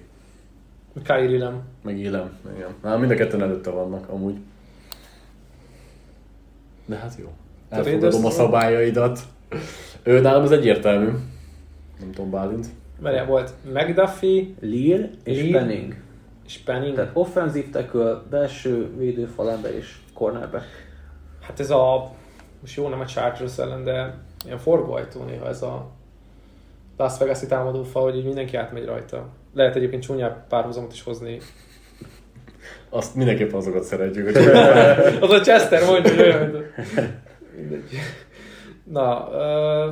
[1.03, 1.61] Kyrie nem.
[1.83, 2.69] Meg Ilem, igen.
[2.81, 4.35] Na, mind a ketten előtte vannak, amúgy.
[6.85, 7.31] De hát jó.
[7.69, 9.19] Elfogadom a szabályaidat.
[10.03, 11.09] Ő nálam ez egyértelmű.
[11.99, 12.67] Nem tudom, Bálint.
[12.99, 15.51] Várjál, volt McDuffie Lil és Lil.
[15.51, 15.95] Penning.
[16.45, 16.95] és Penning.
[16.95, 20.65] Tehát offenzív tackle, belső védőfalember és cornerback.
[21.41, 22.11] Hát ez a,
[22.61, 25.87] most jó nem a Chargers ellen, de ilyen forgóajtó néha ez a
[26.97, 29.27] Las Vegas-i támadófal, hogy így mindenki átmegy rajta.
[29.53, 31.39] Lehet egyébként csúnyább párhuzamot is hozni.
[32.89, 34.25] Azt mindenképpen azokat szeretjük.
[34.25, 34.35] Hogy
[35.29, 36.65] Az a Chester mondja, hogy olyan.
[37.55, 37.83] Mindegy.
[38.83, 39.89] Na, ö,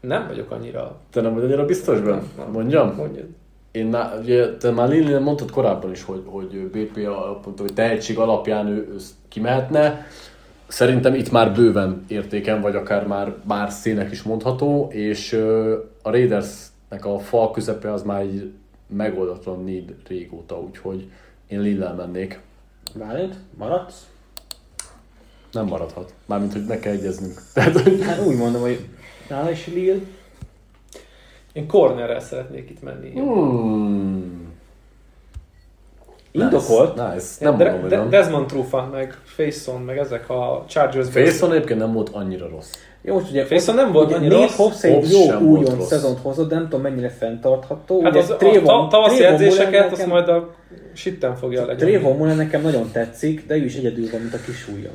[0.00, 1.00] nem vagyok annyira...
[1.10, 2.22] te nem vagy annyira biztos benne?
[2.52, 2.94] Mondjam?
[2.94, 3.26] Mondjad.
[3.70, 6.96] Én, ná- ugye, te már Lili mondtad korábban is, hogy, hogy BP
[7.44, 8.96] mondta, hogy tehetség alapján ő, ő
[9.28, 10.06] kimehetne.
[10.68, 15.32] Szerintem itt már bőven értéken, vagy akár már, már szének is mondható, és
[16.02, 18.52] a Raidersnek a fal közepe az már egy
[18.86, 21.10] megoldatlan need régóta, úgyhogy
[21.46, 22.40] én Lillel mennék.
[22.94, 24.06] Bálint, maradsz?
[25.52, 26.14] Nem maradhat.
[26.26, 27.42] Mármint, hogy meg kell egyeznünk.
[27.54, 28.88] Tehát, hogy Hát úgy mondom, hogy
[29.28, 30.00] nála is Lil.
[31.52, 33.10] Én cornerrel szeretnék itt menni.
[33.10, 34.47] hmm.
[36.42, 36.94] Indokolt.
[36.94, 37.12] Nice.
[37.14, 37.26] nice.
[37.40, 38.10] Nem De, mondom, hogy de, nem.
[38.10, 42.70] Desmond Trufant, meg Faison, meg ezek a Chargers Faison egyébként nem volt annyira rossz.
[43.02, 44.56] Jó, most ugye Faison nem volt ugye annyira Nate rossz.
[44.56, 48.02] Hobbs egy jó újon szezont hozott, de nem tudom mennyire fenntartható.
[48.02, 50.54] Hát Ugye az, a, Trayvon- ta, tavaszi edzéseket, Mullen azt nekem- majd a
[50.92, 51.88] sitten fogja legyen.
[51.88, 54.92] Trayvon Mullen nekem nagyon tetszik, de ő is egyedül van, mint a kis ujjam.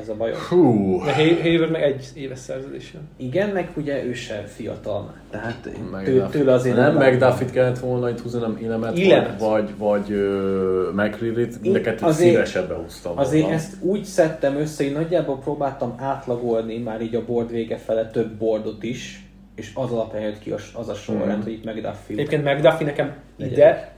[0.00, 0.36] Ez a bajom.
[0.48, 0.98] Hú.
[1.04, 3.02] De Hay- Hayward meg egy éves szerződés jön.
[3.16, 5.14] Igen, meg ugye ő se fiatal már.
[5.30, 7.14] Tehát Meg tő, tőle azért nem várom.
[7.14, 9.40] McDuffit kellett volna itt húzni, nem Ilemet, Ilemet.
[9.40, 13.56] vagy, vagy uh, McCreary-t, mind a kettőt azért- szívesebben húztam Azért volna.
[13.56, 18.30] ezt úgy szedtem össze, hogy nagyjából próbáltam átlagolni már így a board vége fele több
[18.32, 19.24] boardot is,
[19.54, 21.42] és az alapján jött ki az, az a sorrend, Mhm.
[21.42, 22.16] hogy itt McDuffie.
[22.16, 23.52] Egyébként McDuffie nekem Legyen.
[23.54, 23.92] ide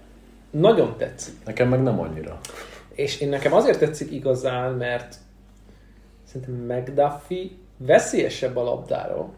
[0.51, 1.35] nagyon tetszik.
[1.45, 2.39] Nekem meg nem annyira.
[2.95, 5.15] És én nekem azért tetszik igazán, mert
[6.33, 9.33] szerintem McDuffie veszélyesebb a labdáról,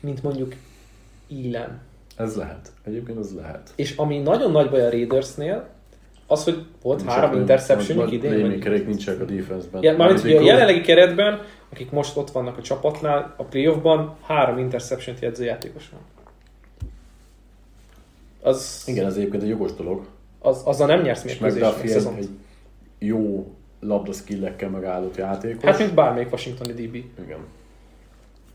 [0.00, 0.54] mint mondjuk
[1.26, 1.80] Illen.
[2.16, 2.72] Ez lehet.
[2.84, 3.72] Egyébként ez lehet.
[3.74, 5.68] És ami nagyon nagy baj a Raidersnél,
[6.26, 8.30] az, hogy volt Nincs három interception idén.
[8.30, 9.82] vagy- playmakerek nincsenek a defense-ben.
[9.82, 11.40] Ja, mármint, hogy a jelenlegi keretben,
[11.72, 16.00] akik most ott vannak a csapatnál, a playoffban három interception-t jegyző játékos van.
[18.42, 20.06] Az, Igen, ez egyébként egy jogos dolog.
[20.40, 22.28] az, azzal nem nyersz És mérkőzést, meg McDuffie egy
[22.98, 23.52] jó
[23.86, 25.64] labda skillekkel megállott játékos.
[25.64, 26.94] Hát, mint bármelyik washingtoni DB.
[27.24, 27.38] Igen.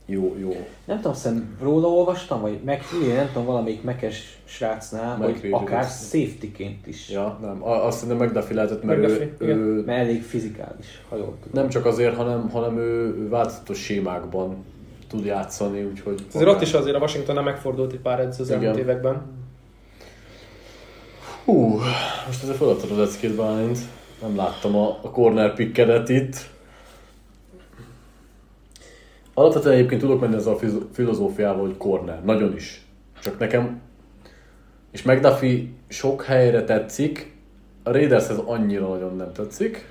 [0.05, 0.67] Jó, jó.
[0.85, 5.53] Nem tudom, szerintem róla olvastam, vagy meg, igen, nem tudom, valamelyik mekes srácnál, hogy McCreary
[5.53, 7.09] akár safety-ként is.
[7.09, 7.63] Ja, nem.
[7.63, 11.61] Azt szerintem McDuffie lehetett, mert McDuffie, ő, ő Mert elég fizikális, ha jól tudom.
[11.61, 14.65] nem csak azért, hanem, hanem ő, ő változatos sémákban
[15.09, 16.25] tud játszani, úgyhogy...
[16.33, 19.21] Azért ott is azért a Washingtonnál megfordult egy pár edző az elmúlt években.
[21.45, 21.79] Hú,
[22.27, 23.79] most ezzel feladtad az eckét Bálint.
[24.21, 26.49] Nem láttam a, a corner pickedet itt.
[29.33, 30.59] Alapvetően egyébként tudok menni ezzel a
[30.91, 32.23] filozófiával, hogy corner.
[32.23, 32.85] Nagyon is.
[33.21, 33.81] Csak nekem...
[34.91, 37.37] És McDuffie sok helyre tetszik,
[37.83, 39.87] a Raidershez annyira nagyon nem tetszik.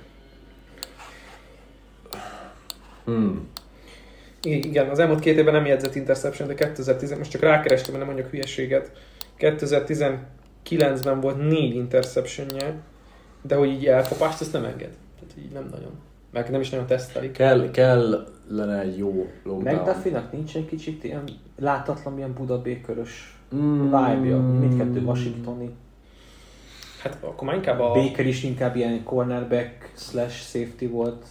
[3.05, 3.49] Hmm.
[4.41, 8.29] Igen, az elmúlt két évben nem jegyzett interception, de 2010, most csak rákerestem, nem mondjak
[8.29, 8.91] hülyeséget.
[9.39, 12.73] 2019-ben volt négy interceptionje,
[13.41, 14.95] de hogy így elkapást, ezt nem enged.
[15.19, 15.91] Tehát így nem nagyon.
[16.31, 17.31] Meg nem is nagyon tesztelik.
[17.31, 19.75] Kell, kellene egy jó lockdown.
[19.75, 21.23] McDuffie-nak nincs egy kicsit ilyen
[21.59, 23.83] látatlan, ilyen budabékörös Mm.
[23.83, 25.69] vibe-ja, mindkettő washingtoni.
[27.01, 27.91] Hát akkor már inkább a...
[27.91, 31.25] Baker is inkább ilyen cornerback slash safety volt,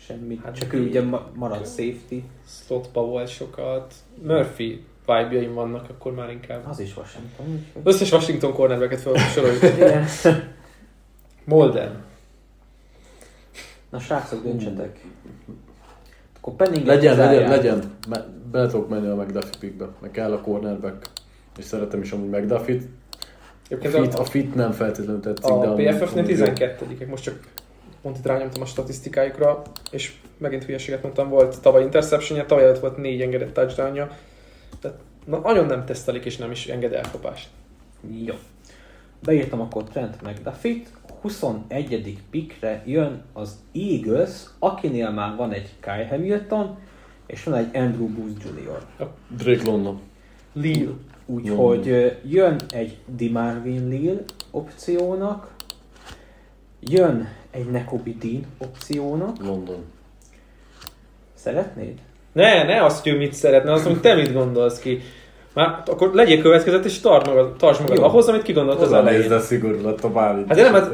[0.00, 2.22] semmi, Hát csak ő ugye ma- maradt safety.
[2.66, 3.94] slotba volt sokat.
[4.22, 6.66] Murphy vibe vannak, akkor már inkább.
[6.68, 7.66] Az is Washington.
[7.82, 9.62] Összes Washington cornerbacket felsoroljuk.
[9.62, 10.04] Igen.
[11.48, 12.04] Molden.
[13.90, 15.00] Na srácok, döntsetek.
[16.36, 17.96] Akkor Penning Legyen, legyen, legyen.
[18.08, 19.88] Me- Bele tudok menni a McDuffie pickbe.
[20.00, 21.06] Meg kell a cornerback.
[21.58, 22.82] És szeretem is amúgy McDuffie-t.
[23.70, 26.44] A fit, a, a fit nem feltétlenül tetszik, de a PFF-nél amúgy jó.
[26.44, 27.38] 12 most csak
[28.02, 32.96] pont itt rányomtam a statisztikájukra, és megint hülyeséget mondtam, volt tavaly interceptionje, tavaly előtt volt
[32.96, 34.16] négy engedett touchdownja,
[34.80, 37.48] tehát na, nagyon nem tesztelik és nem is enged elkapást.
[38.24, 38.34] Jó.
[39.22, 42.18] Beírtam akkor Trent McDuffie-t, 21.
[42.30, 46.78] pickre jön az Eagles, akinél már van egy Kai Hamilton,
[47.26, 49.08] és van egy Andrew Booth Jr.
[49.36, 50.00] Drake London.
[50.52, 50.92] Lille.
[51.26, 55.56] Úgyhogy jön egy DeMarvin Lille opciónak,
[56.80, 59.38] Jön egy Nekobidin opciónak.
[59.38, 59.84] London.
[61.34, 61.98] Szeretnéd?
[62.32, 65.00] Ne, ne azt, hogy mit szeretne, azt, hogy te mit gondolsz ki.
[65.54, 68.02] Már akkor legyél következetes, és tartsd magad, tartsd magad Jó.
[68.04, 69.28] ahhoz, amit kigondolt az elején.
[69.28, 70.48] de szigorú lett a Bálint.
[70.48, 70.90] Hát nem, hát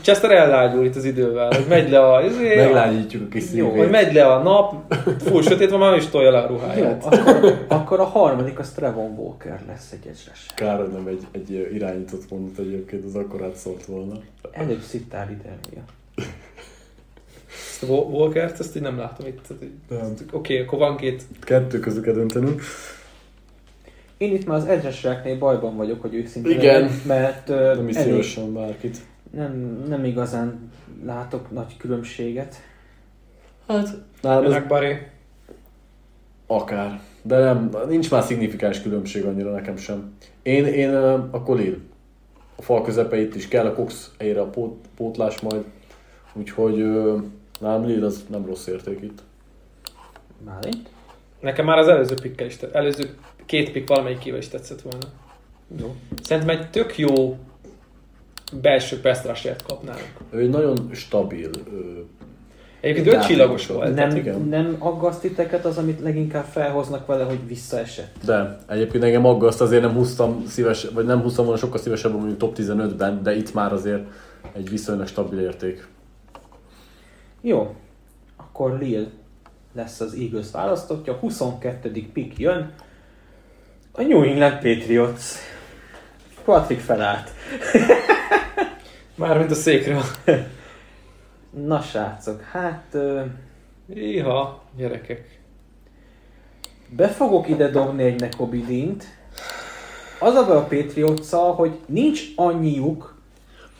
[0.00, 2.22] Chester ellágyul itt az idővel, hogy megy le a...
[2.24, 3.90] izé, Meglágyítjuk a kis Jó, Hogy szívét.
[3.90, 4.94] megy le a nap,
[5.24, 7.04] full sötét van, már is tolja le a Jó, ruháját.
[7.04, 10.46] akkor, akkor a harmadik az Trevon Walker lesz egy ezres.
[10.54, 14.14] Kár, hogy nem egy, egy irányított mondat egyébként, az akkorát szólt volna.
[14.52, 15.58] Előbb szittál ide.
[17.70, 19.46] Ezt a Wa- Walkert, ezt így nem látom itt.
[20.32, 21.22] Oké, akkor van két.
[21.40, 22.62] Kettő közül kell döntenünk.
[24.18, 26.90] Én itt már az ezresreknél bajban vagyok, hogy őszinte Igen.
[27.06, 28.98] mert ö, Nem is elég- szívesen bárkit.
[29.30, 30.70] nem, nem igazán
[31.04, 32.54] látok nagy különbséget.
[33.68, 33.88] Hát,
[34.22, 35.06] nálam ez Ennek Baré.
[36.46, 37.00] akár.
[37.22, 40.12] De nem, nincs már szignifikáns különbség annyira nekem sem.
[40.42, 40.94] Én, én
[41.30, 41.82] a Colin.
[42.56, 45.64] A fal közepeit is kell, a Cox helyére a pót, pótlás majd.
[46.32, 46.76] Úgyhogy
[47.60, 49.22] nálam Lille az nem rossz érték itt.
[50.44, 50.88] Bálint?
[51.40, 53.16] Nekem már az előző pikkel is előző
[53.48, 55.06] két pikk valamelyikével is tetszett volna.
[55.80, 55.94] Jó.
[56.22, 57.36] Szerintem egy tök jó
[58.60, 60.12] belső pesztrásért kapnánk.
[60.30, 61.50] Ő egy nagyon stabil.
[61.72, 62.00] Ö,
[62.80, 63.94] Egyébként öt csillagos volt.
[63.94, 64.40] Nem, igen.
[64.40, 68.16] nem aggaszt titeket az, amit leginkább felhoznak vele, hogy visszaesett?
[68.24, 72.38] De egyébként engem aggaszt, azért nem húztam szíves, vagy nem húztam volna sokkal szívesebben mondjuk
[72.38, 74.06] top 15-ben, de itt már azért
[74.52, 75.88] egy viszonylag stabil érték.
[77.40, 77.74] Jó,
[78.36, 79.06] akkor Lille
[79.74, 81.90] lesz az Eagles választottja, 22.
[82.12, 82.72] pick jön,
[83.98, 85.34] a New England Patriots.
[86.44, 87.30] Patrick felállt.
[89.14, 90.00] Mármint a székre.
[91.50, 93.22] Na srácok, hát ö,
[93.94, 95.38] Iha, gyerekek.
[96.88, 99.04] be fogok ide dobni egy Nekobidint.
[100.20, 103.20] Az a baj a patriots hogy nincs annyiuk,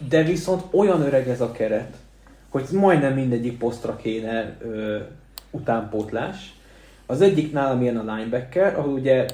[0.08, 1.96] de viszont olyan öreg ez a keret,
[2.48, 4.98] hogy majdnem mindegyik posztra kéne ö,
[5.50, 6.54] utánpótlás.
[7.06, 9.26] Az egyik nálam ilyen a linebacker, ahol ugye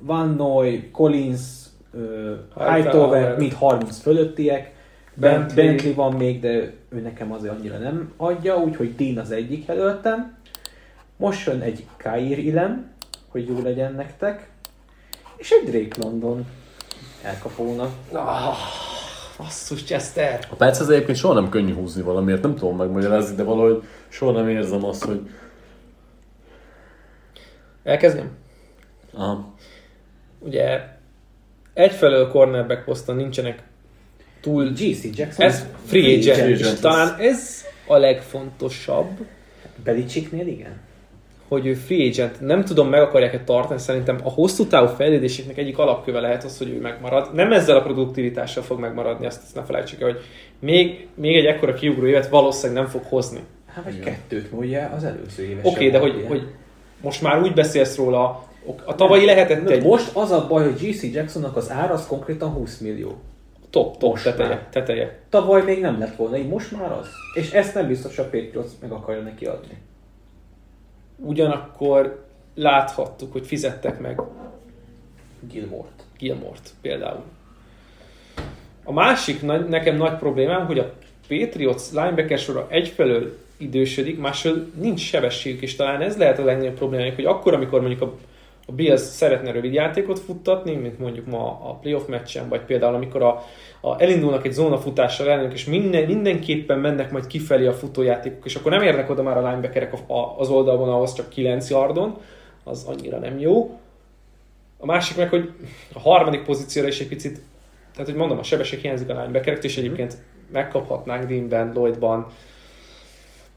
[0.00, 1.40] Van Noy, Collins,
[1.92, 3.36] ö, Hightower.
[3.36, 4.74] Mind 30 fölöttiek,
[5.14, 5.66] Bentley.
[5.66, 5.94] Bentley.
[5.94, 10.36] Van még, de ő nekem azért annyira nem adja, úgyhogy Dean az egyik jelöltem.
[11.16, 12.90] Most jön egy Kair Ilem,
[13.28, 14.50] hogy jó legyen nektek,
[15.36, 16.46] és egy Drake London
[17.22, 17.90] elkapónak.
[19.38, 20.46] Basszus, Chester.
[20.50, 24.32] A perc az egyébként soha nem könnyű húzni valamiért, nem tudom megmagyarázni, de valahogy soha
[24.32, 25.28] nem érzem azt, hogy
[27.84, 28.30] Elkezdjem?
[29.14, 29.54] aha,
[30.38, 30.80] Ugye
[31.74, 33.62] egyfelől cornerback poszton nincsenek
[34.40, 34.64] túl...
[34.70, 35.46] GC Jackson.
[35.46, 39.26] Ez free agent, agent, és ez- talán ez a legfontosabb,
[39.84, 40.80] Belicsiknél igen.
[41.48, 42.40] hogy ő free agent.
[42.40, 46.68] Nem tudom, meg akarják-e tartani, szerintem a hosszú távú fejlődéseknek egyik alapköve lehet az, hogy
[46.68, 47.34] ő megmarad.
[47.34, 50.20] Nem ezzel a produktivitással fog megmaradni, azt, azt ne felejtsük el, hogy
[50.58, 53.40] még, még egy ekkora kiugró évet valószínűleg nem fog hozni.
[53.66, 55.64] Hát vagy kettőt mondja az előző éves.
[55.64, 56.42] Oké, okay, de hogy, hogy
[57.02, 58.45] most már úgy beszélsz róla,
[58.84, 62.06] a tavalyi lehetett Na, egy Most az a baj, hogy GC Jacksonnak az ára az
[62.06, 63.20] konkrétan 20 millió.
[63.70, 64.66] top, top most teteje, már.
[64.70, 65.18] teteje.
[65.28, 67.06] Tavaly még nem lett volna, így most már az.
[67.34, 69.78] És ezt nem biztos a Patriots meg akarja neki adni.
[71.16, 72.24] Ugyanakkor
[72.54, 74.20] láthattuk, hogy fizettek meg
[75.40, 76.02] Gilmort.
[76.18, 77.22] Gilmort például.
[78.84, 80.92] A másik nagy, nekem nagy problémám, hogy a
[81.28, 87.14] Patriots linebacker sora egyfelől idősödik, másfelől nincs sebességük, és talán ez lehet a legnagyobb problémájuk,
[87.14, 88.14] hogy akkor, amikor mondjuk a,
[88.66, 93.22] a Bills szeretne rövid játékot futtatni, mint mondjuk ma a playoff meccsen, vagy például amikor
[93.22, 93.42] a,
[93.80, 98.70] a elindulnak egy zónafutással ellenük, és minden, mindenképpen mennek majd kifelé a futójátékok, és akkor
[98.70, 102.18] nem érnek oda már a linebackerek a, a, az oldalon, ahhoz csak 9 yardon,
[102.64, 103.78] az annyira nem jó.
[104.78, 105.52] A másik meg, hogy
[105.92, 107.40] a harmadik pozícióra is egy picit,
[107.92, 110.16] tehát hogy mondom, a sebesség hiányzik a linebacker és egyébként
[110.52, 112.26] megkaphatnánk Deanben, Lloydban.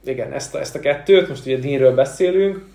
[0.04, 2.66] Igen, ezt a, ezt a kettőt, most ugye Deanről beszélünk.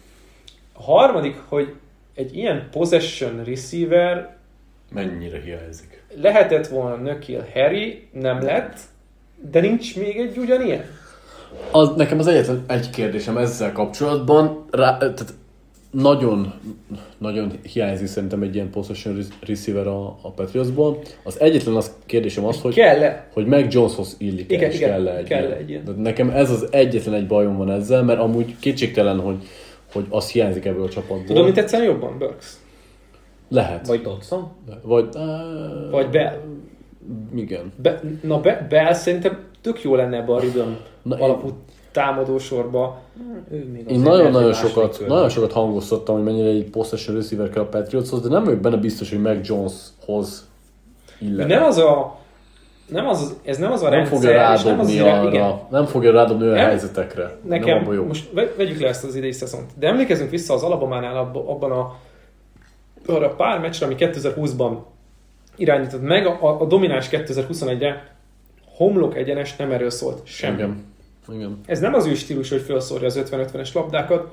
[0.73, 1.75] A harmadik, hogy
[2.15, 4.37] egy ilyen possession receiver
[4.93, 6.03] mennyire hiányzik.
[6.21, 8.79] lehetett volna Nökil Harry, nem lett,
[9.51, 10.85] de nincs még egy ugyanilyen.
[11.71, 15.35] Az, nekem az egyetlen egy kérdésem ezzel kapcsolatban, rá, tehát
[15.91, 16.55] nagyon,
[17.19, 21.03] nagyon hiányzik szerintem egy ilyen possession re- receiver a, a Patriotsból.
[21.23, 23.29] Az egyetlen az kérdésem az, hogy, Kell-e?
[23.33, 25.59] hogy Mac Joneshoz illik Igen, és igen, kell egy kell ilyen.
[25.59, 25.95] egy ilyen.
[25.99, 29.37] Nekem ez az egyetlen egy bajom van ezzel, mert amúgy kétségtelen, hogy,
[29.95, 31.27] hogy az hiányzik ebből a csapatból.
[31.27, 32.53] Tudom, mit tetszene jobban, Burks?
[33.49, 33.87] Lehet.
[33.87, 34.49] Vagy Dodson?
[34.83, 36.41] Vagy, uh, Vagy Bell?
[37.35, 37.73] Igen.
[37.83, 40.69] Be, na, Be, Bell szerintem tök jó lenne ebbe a rhythm
[41.03, 41.49] Na, alapú
[41.93, 43.01] támadósorba.
[43.51, 45.15] Ő még Én nagyon-nagyon sokat, körben.
[45.17, 48.77] nagyon sokat hangoztattam, hogy mennyire egy possession receiver kell a Patriotshoz, de nem vagyok benne
[48.77, 50.49] biztos, hogy Mac Joneshoz
[51.21, 51.49] illet.
[51.49, 52.19] nem az a
[52.89, 55.59] nem az, ez nem az a Nem rendszer, fogja és nem az rádobni arra, igen.
[55.71, 56.67] nem fogja rádobni olyan Nem.
[56.67, 57.23] helyzetekre.
[57.23, 58.05] nem Nekem, abban jó.
[58.05, 61.73] most ve- vegyük le ezt az idei szezont, de emlékezzünk vissza az Alabamánál abba- abban
[61.73, 61.97] a,
[63.07, 64.77] arra a pár meccsre, ami 2020-ban
[65.57, 68.15] irányított meg, a, a domináns 2021-re
[68.77, 70.55] homlok egyenes nem erről szólt semmi.
[70.57, 70.85] Igen.
[71.33, 71.61] Igen.
[71.67, 74.33] Ez nem az ő stílus, hogy felszórja az 50-50-es labdákat,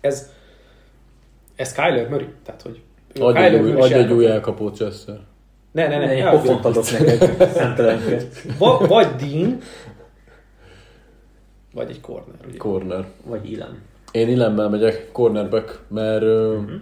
[0.00, 0.30] ez,
[1.56, 2.80] ez Kyler Murray, tehát hogy
[3.20, 5.18] Adj egy új, adj egy új elkapót, Chester.
[5.72, 6.38] Ne, ne, ne, elkapja.
[6.38, 8.24] pofont adok neked, szemtelenként.
[8.58, 9.58] Va, vagy Dean,
[11.74, 12.56] vagy egy corner, ugye?
[12.56, 13.04] Corner.
[13.24, 13.78] Vagy Ilan.
[14.12, 16.72] Én illemmel megyek, cornerback, mert uh Mhm.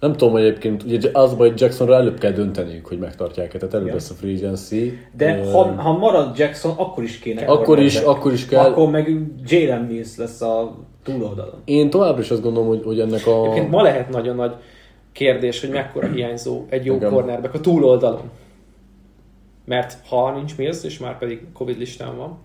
[0.00, 3.92] nem tudom egyébként, ugye az baj, hogy Jacksonra előbb kell dönteniük, hogy megtartják-e, tehát előbb
[3.92, 4.98] lesz a free agency.
[5.16, 7.44] De Ö, ha, ha marad Jackson, akkor is kéne.
[7.44, 8.64] akkor is, akkor is kell.
[8.64, 11.62] Akkor meg Jalen Mills lesz a túloldalon.
[11.64, 13.42] Én továbbra is azt gondolom, hogy, hogy ennek a...
[13.42, 14.52] Egyébként ma lehet nagyon nagy
[15.12, 17.10] kérdés, hogy mekkora hiányzó egy jó Igen.
[17.10, 18.30] cornerback a túloldalon.
[19.64, 22.38] Mert ha nincs Mills, és már pedig Covid listán van,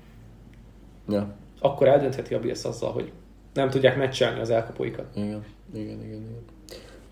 [1.09, 3.11] Ja, akkor eldöntheti a Bills azzal, hogy
[3.53, 5.05] nem tudják meccselni az elkapóikat.
[5.15, 5.43] igen,
[5.73, 6.03] igen, igen.
[6.03, 6.43] igen.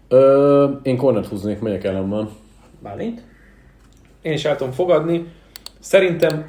[0.07, 2.29] Ö, én cornert húznék, melyek ellen van.
[2.81, 3.23] Bálint?
[4.21, 5.25] Én is el tudom fogadni.
[5.79, 6.45] Szerintem,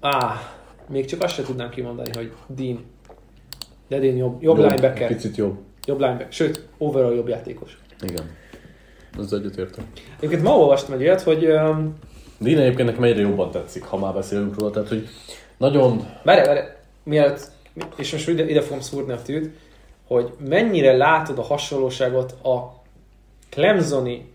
[0.00, 0.40] áh,
[0.88, 2.84] még csak azt se tudnám kimondani, hogy Dean.
[3.88, 5.08] De Dean jobb, jobb linebacker.
[5.08, 5.58] Picit jobb.
[5.86, 6.32] Jobb linebacker.
[6.32, 7.78] Sőt, overall jobb játékos.
[8.00, 8.30] Igen.
[9.18, 9.84] Az egyetértek.
[10.16, 11.98] Egyébként ma olvastam egy olyat, hogy um,
[12.38, 15.08] Dean egyébként nekem egyre jobban tetszik, ha már beszélünk róla, tehát hogy
[15.56, 16.06] nagyon...
[16.22, 16.60] Várj, várj,
[17.02, 17.50] mielőtt,
[17.96, 19.50] és most ide, ide fogom szúrni a tűt,
[20.06, 22.82] hogy mennyire látod a hasonlóságot a
[23.50, 24.30] Clemsoni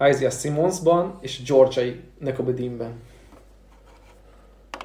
[0.00, 2.88] Isaiah Simmonsban és a Georgiai Nekobe Deanben.
[2.88, 3.13] A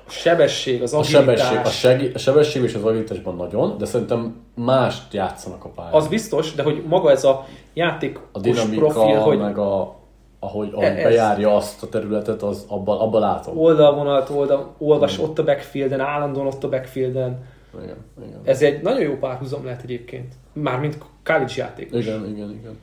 [0.10, 4.36] sebesség, az A agilitás, sebesség, a, seg, a sebesség és az agilitásban nagyon, de szerintem
[4.56, 5.94] mást játszanak a pályán.
[5.94, 9.96] az biztos, de hogy maga ez a játék a dinamika, profil, hogy meg a,
[10.40, 13.58] ahogy, ahogy Ez- bejárja azt a területet, az abban, abban látom.
[13.58, 17.46] oldalvonalat oldal, olvas ott a backfielden, állandóan ott a backfielden.
[17.84, 18.40] Igen, igen.
[18.44, 20.34] Ez egy nagyon jó párhuzam lehet egyébként.
[20.54, 21.90] Mármint college játék.
[21.92, 22.78] Igen, igen, igen.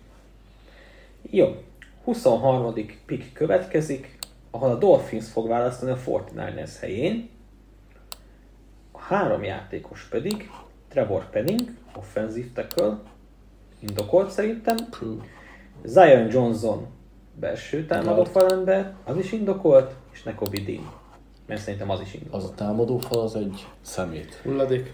[1.31, 1.55] Jó.
[2.05, 2.73] 23.
[3.07, 4.16] pick következik,
[4.51, 7.29] ahol a Dolphins fog választani a 49ers helyén.
[8.93, 10.51] A három játékos pedig
[10.89, 11.61] Trevor Penning,
[11.97, 12.99] offensive tackle,
[13.79, 14.77] indokolt szerintem.
[15.85, 16.87] Zion Johnson,
[17.35, 20.93] belső támadó falember, az is indokolt, és Nekobi Dean,
[21.47, 22.43] mert szerintem az is indokolt.
[22.43, 24.35] Az a támadófal az egy szemét.
[24.35, 24.93] Hulladék.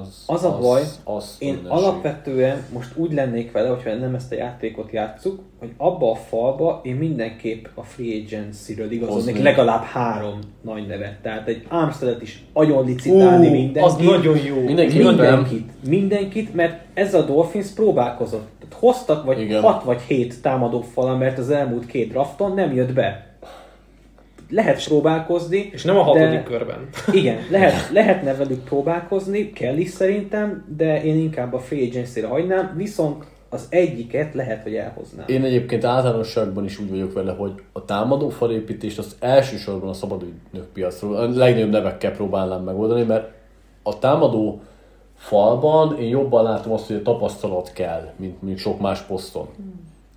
[0.00, 1.84] Az, Az a baj, az Én mindenség.
[1.84, 6.80] alapvetően most úgy lennék vele, hogyha nem ezt a játékot játszuk, hogy abba a falba
[6.84, 11.18] én mindenképp a free agency-ről igazolnék legalább három nagy nevet.
[11.22, 13.82] Tehát egy Armsteadet is agyon licitálni Ú, mindenkit.
[13.82, 14.60] az nagyon jó.
[14.60, 18.48] Mindenki- Mindenkit, mindenkit, mert ez a Dolphins próbálkozott.
[18.58, 19.62] Tehát hoztak vagy Igen.
[19.62, 23.26] hat vagy hét támadó fala, mert az elmúlt két drafton nem jött be.
[24.54, 25.70] Lehet próbálkozni.
[25.72, 26.88] És nem a hatodik de- körben.
[27.20, 32.74] igen, lehet, lehetne velük próbálkozni, kell is szerintem, de én inkább a free agency-re hagynám,
[32.76, 35.24] viszont az egyiket lehet, hogy elhoznám.
[35.28, 40.66] Én egyébként általánosságban is úgy vagyok vele, hogy a támadó falépítést az elsősorban a szabadügynök
[40.72, 43.30] piacról, a legnagyobb nevekkel próbálnám megoldani, mert
[43.82, 44.60] a támadó
[45.14, 49.48] falban én jobban látom azt, hogy a tapasztalat kell, mint, mint sok más poszton.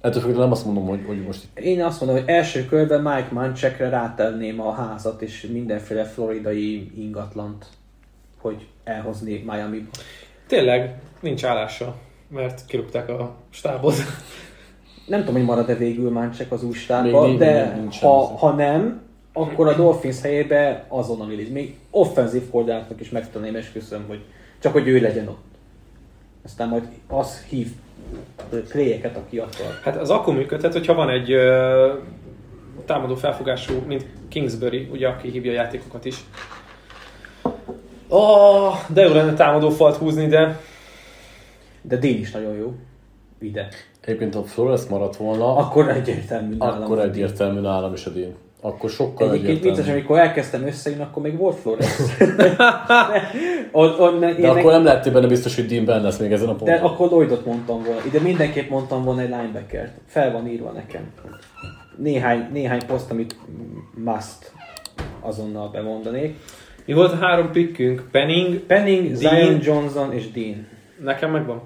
[0.07, 3.01] Ettől függően nem azt mondom, hogy, hogy most itt Én azt mondom, hogy első körben
[3.01, 7.65] Mike Manchekre rátenném a házat és mindenféle floridai ingatlant,
[8.37, 9.89] hogy elhozni Miami-ba.
[10.47, 11.95] Tényleg, nincs állása,
[12.27, 13.95] mert kirúgták a stábot.
[15.05, 19.01] Nem tudom, hogy marad-e végül Manchek az új stábban, de még nincs ha, ha nem,
[19.33, 21.27] akkor a Dolphins helyébe azonnal.
[21.51, 24.19] Még offenzív koordinátornak is megtenném, esküszöm, hogy
[24.59, 25.56] csak hogy ő legyen ott.
[26.43, 27.67] Aztán majd az hív
[28.69, 29.79] playeket, aki akar.
[29.83, 31.93] Hát az akkor működhet, hogyha van egy ö,
[32.85, 36.15] támadó felfogású, mint Kingsbury, ugye, aki hívja a játékokat is.
[38.07, 40.59] Oh, de jó lenne támadó falt húzni, de
[41.81, 42.73] De Dean is nagyon jó.
[43.39, 43.67] Ide.
[44.01, 48.35] egyébként a Flores maradt volna, Akkor egyértelmű nálam akkor egyértelmű nálam is a Dean.
[48.67, 51.85] Akkor sokkal Egyébként vicces, amikor elkezdtem összejönni, akkor még volt Flores.
[53.71, 56.49] on, on, én De akkor nem lettél benne biztos, hogy Dean benne lesz még ezen
[56.49, 56.89] a de ponton.
[56.89, 58.05] akkor Lloydot mondtam volna.
[58.05, 59.91] Ide mindenképp mondtam volna egy linebackert.
[60.05, 61.01] Fel van írva nekem.
[61.97, 63.35] Néhány, néhány poszt, amit
[63.95, 64.51] must
[65.19, 66.35] azonnal bemondanék.
[66.85, 68.07] mi volt a három pickünk?
[68.11, 69.45] Penning, Penning, Dean.
[69.45, 70.67] Zion Johnson és Dean.
[71.03, 71.61] nekem megvan.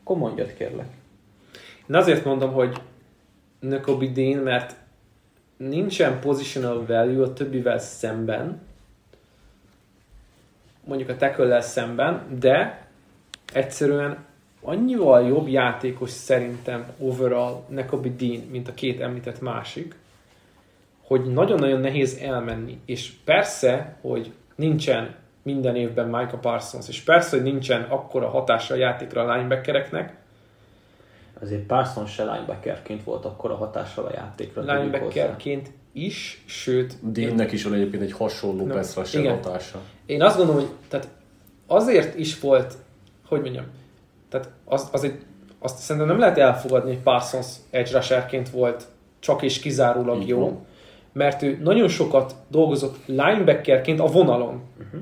[0.00, 0.86] Akkor mondjad kérlek.
[1.88, 2.76] Én azért mondom, hogy
[3.60, 4.74] Nakobe Dean, mert
[5.56, 8.60] nincsen positional value a többivel szemben,
[10.84, 12.86] mondjuk a tackle szemben, de
[13.52, 14.24] egyszerűen
[14.60, 19.94] annyival jobb játékos szerintem overall Nakobe Dean, mint a két említett másik,
[21.02, 22.80] hogy nagyon-nagyon nehéz elmenni.
[22.84, 28.76] És persze, hogy nincsen minden évben Micah Parsons, és persze, hogy nincsen akkora hatása a
[28.76, 30.16] játékra a linebackereknek,
[31.40, 34.60] Azért Parsons se linebackerként volt akkor a hatással a játékra.
[34.60, 39.34] linebackerként is, sőt, Deannek is van egyébként egy hasonló rusher igen.
[39.34, 39.80] hatása.
[40.06, 41.08] Én azt gondolom, hogy tehát
[41.66, 42.74] azért is volt,
[43.28, 43.64] hogy mondjam,
[44.28, 45.22] tehát az, az egy,
[45.58, 48.86] azt szerintem nem lehet elfogadni, hogy Parsons edge rusherként volt
[49.18, 50.64] csak és kizárólag Így jó, van.
[51.12, 55.00] mert ő nagyon sokat dolgozott linebackerként a vonalon, uh-huh.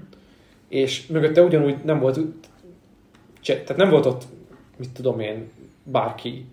[0.68, 2.18] és mögötte ugyanúgy nem volt,
[3.42, 4.22] tehát nem volt ott,
[4.76, 5.50] mit tudom én,
[5.84, 6.46] bárki,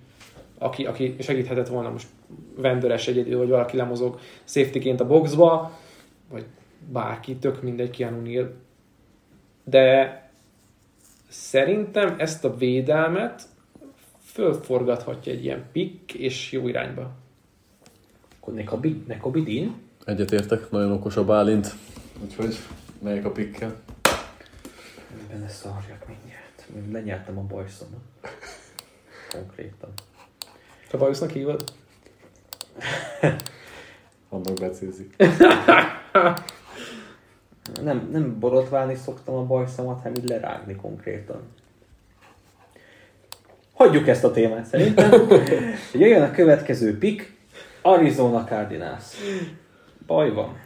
[0.57, 2.07] aki, aki segíthetett volna most
[2.55, 5.79] vendőres egyedül, vagy valaki lemozog safetyként a boxba,
[6.29, 6.45] vagy
[6.91, 8.53] bárki, tök mindegy, Keanu Neal.
[9.63, 10.19] De
[11.29, 13.43] szerintem ezt a védelmet
[14.23, 17.11] fölforgathatja egy ilyen pick, és jó irányba.
[18.39, 19.75] Akkor Nekobi, Nekobi Dean,
[20.05, 21.73] Egyetértek, nagyon okos a Bálint.
[22.23, 22.55] Úgyhogy
[22.99, 23.75] melyik a pikkel?
[25.31, 26.67] benne szarjak mindjárt.
[26.91, 27.99] Lenyeltem a bajszomat.
[29.31, 29.89] Konkrétan.
[30.89, 31.63] Te bajusznak hívod?
[34.29, 35.15] Annak becézik.
[37.83, 41.41] Nem, nem borotválni szoktam a bajszomat, hanem így lerágni konkrétan.
[43.73, 45.11] Hagyjuk ezt a témát szerintem.
[45.93, 47.33] Jöjjön a következő pick,
[47.81, 49.03] Arizona Cardinals.
[50.05, 50.59] Baj van.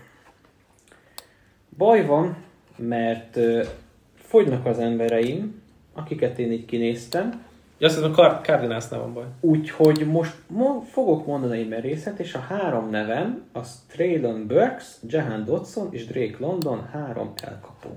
[1.78, 2.38] Baj van,
[2.76, 3.38] mert
[4.16, 5.62] fogynak az embereim,
[5.94, 7.45] akiket én így kinéztem,
[7.77, 9.23] Ja, azt hiszem, a Card- Cardinalsnál van baj.
[9.41, 15.43] Úgyhogy most mo- fogok mondani egy merészet, és a három nevem az Traylon Burks, Jahan
[15.43, 17.89] Dodson és Drake London, három elkapó.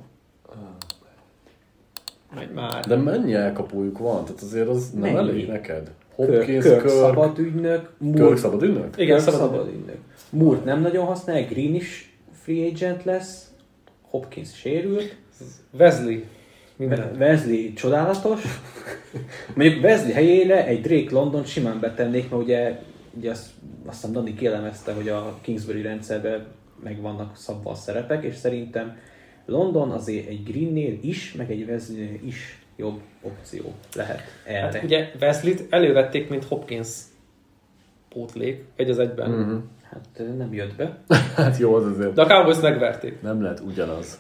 [2.35, 2.85] Megy már.
[2.85, 4.25] De mennyi elkapójuk van?
[4.25, 5.17] Tehát azért az nem Mennyi?
[5.17, 5.91] elég neked.
[6.15, 8.95] Hopkins, Kirk Kirk, szabad ügynök, Kirk Moore, szabad ünnök?
[8.97, 9.41] Igen, szabad.
[9.41, 9.99] szabad ügynök.
[10.31, 13.51] Moore nem nagyon használja, Green is free agent lesz,
[14.11, 15.17] Hopkins sérült,
[15.79, 16.19] Wesley.
[16.79, 17.17] Minden.
[17.19, 18.43] Wesley csodálatos.
[19.55, 22.81] Mondjuk Wesley helyére egy Drake London simán betennék, mert ugye,
[23.15, 23.51] ugye azt,
[23.87, 26.47] azt hiszem Dani kielemezte, hogy a Kingsbury rendszerben
[26.83, 28.97] meg vannak szabva a szerepek, és szerintem
[29.47, 34.61] London azért egy Greennél is, meg egy Wesleynél is jobb opció lehet erre.
[34.61, 36.89] Hát ugye Wesley-t elővették, mint Hopkins
[38.09, 39.31] pótlék, egy az egyben.
[39.31, 39.41] Mm.
[39.41, 39.57] Mhm.
[39.83, 40.99] Hát nem jött be.
[41.37, 43.23] Hát jó, az azért De a Cowboys megverték.
[43.23, 44.19] nem lehet ugyanaz.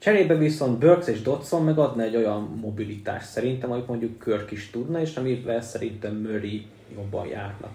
[0.00, 5.00] Cserébe viszont Burks és Dodson megadna egy olyan mobilitást szerintem, amit mondjuk Kirk is tudna,
[5.00, 7.68] és amivel szerintem Murray jobban járna.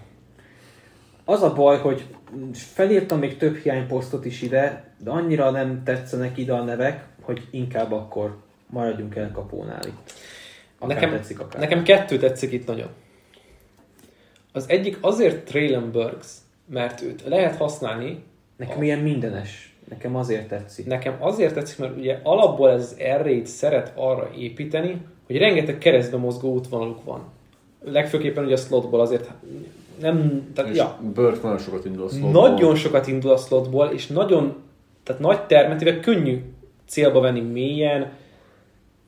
[1.24, 2.04] Az a baj, hogy
[2.52, 7.92] felírtam még több hiányposztot is ide, de annyira nem tetszenek ide a nevek, hogy inkább
[7.92, 8.36] akkor
[8.66, 10.12] maradjunk elkapónál itt.
[10.78, 11.60] Akár Nekem, tetszik, akár.
[11.60, 12.88] nekem kettő tetszik itt nagyon.
[14.52, 16.28] Az egyik azért Traylon Burks,
[16.68, 18.24] mert őt lehet használni,
[18.56, 19.75] Nekem ilyen mindenes.
[19.88, 20.86] Nekem azért tetszik.
[20.86, 26.16] nekem azért tetszik, mert ugye alapból ez az r szeret arra építeni, hogy rengeteg keresztbe
[26.16, 27.24] mozgó útvonaluk van.
[27.84, 29.30] Legfőképpen ugye a slotból azért
[30.00, 32.48] nem, tehát És ja, Burke nagyon sokat indul a slotból.
[32.48, 34.56] nagyon sokat indul a slotból, és nagyon,
[35.02, 36.42] tehát nagy termetével könnyű
[36.86, 38.12] célba venni mélyen,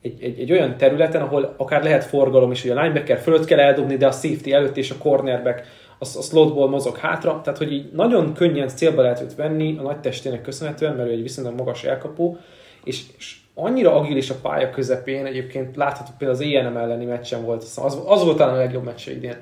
[0.01, 3.59] egy, egy, egy olyan területen, ahol akár lehet forgalom is, hogy a linebacker fölött kell
[3.59, 5.63] eldobni, de a safety előtt és a cornerback
[5.99, 9.81] a, a slotból mozog hátra, tehát hogy így nagyon könnyen célba lehet őt venni a
[9.81, 12.37] nagy testének köszönhetően, mert ő egy viszonylag magas elkapó,
[12.83, 17.63] és, és annyira agilis a pálya közepén, egyébként látható például az ENM elleni meccsen volt,
[17.63, 19.37] az, az volt talán a legjobb meccse idén,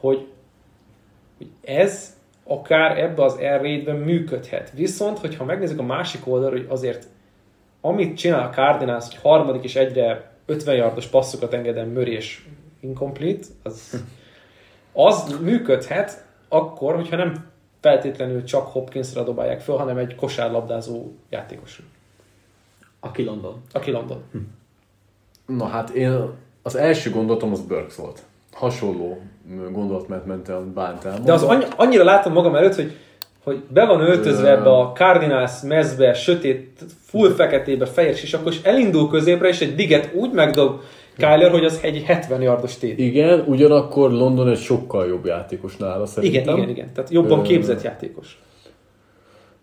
[0.00, 0.26] hogy
[1.40, 4.72] hogy ez akár ebbe az air ben működhet.
[4.74, 7.06] Viszont, hogyha megnézzük a másik oldalra, hogy azért
[7.80, 12.44] amit csinál a Cardinals, hogy harmadik és egyre 50 yardos passzokat engedem Murray és
[12.80, 13.90] incomplete, az,
[14.92, 17.48] az működhet akkor, hogyha nem
[17.80, 21.82] feltétlenül csak Hopkinsra dobálják föl, hanem egy kosárlabdázó játékos,
[23.00, 23.62] Aki London.
[23.72, 24.22] aki London.
[25.46, 26.18] Na hát én
[26.62, 28.22] az első gondolatom az Burks volt.
[28.52, 29.22] Hasonló
[29.72, 31.20] gondolatmenet mentem bánt el.
[31.24, 32.96] De az annyi, annyira látom magam előtt, hogy,
[33.44, 39.08] hogy be van öltözve ebbe a Cardinals mezbe, sötét, full feketébe, fehér sisakos, és elindul
[39.08, 40.80] középre, és egy diget úgy megdob
[41.20, 42.98] Kyler, hogy az egy 70 yardos tét.
[42.98, 46.42] Igen, ugyanakkor London egy sokkal jobb játékos nála szerintem.
[46.42, 46.92] Igen, igen, igen.
[46.92, 48.40] Tehát jobban képzett játékos.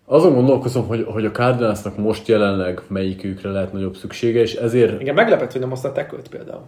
[0.04, 5.14] Azon gondolkozom, hogy, hogy a Cardinalsnak most jelenleg melyikükre lehet nagyobb szüksége, és ezért Igen,
[5.14, 6.62] meglepett, hogy nem azt a tekölt például.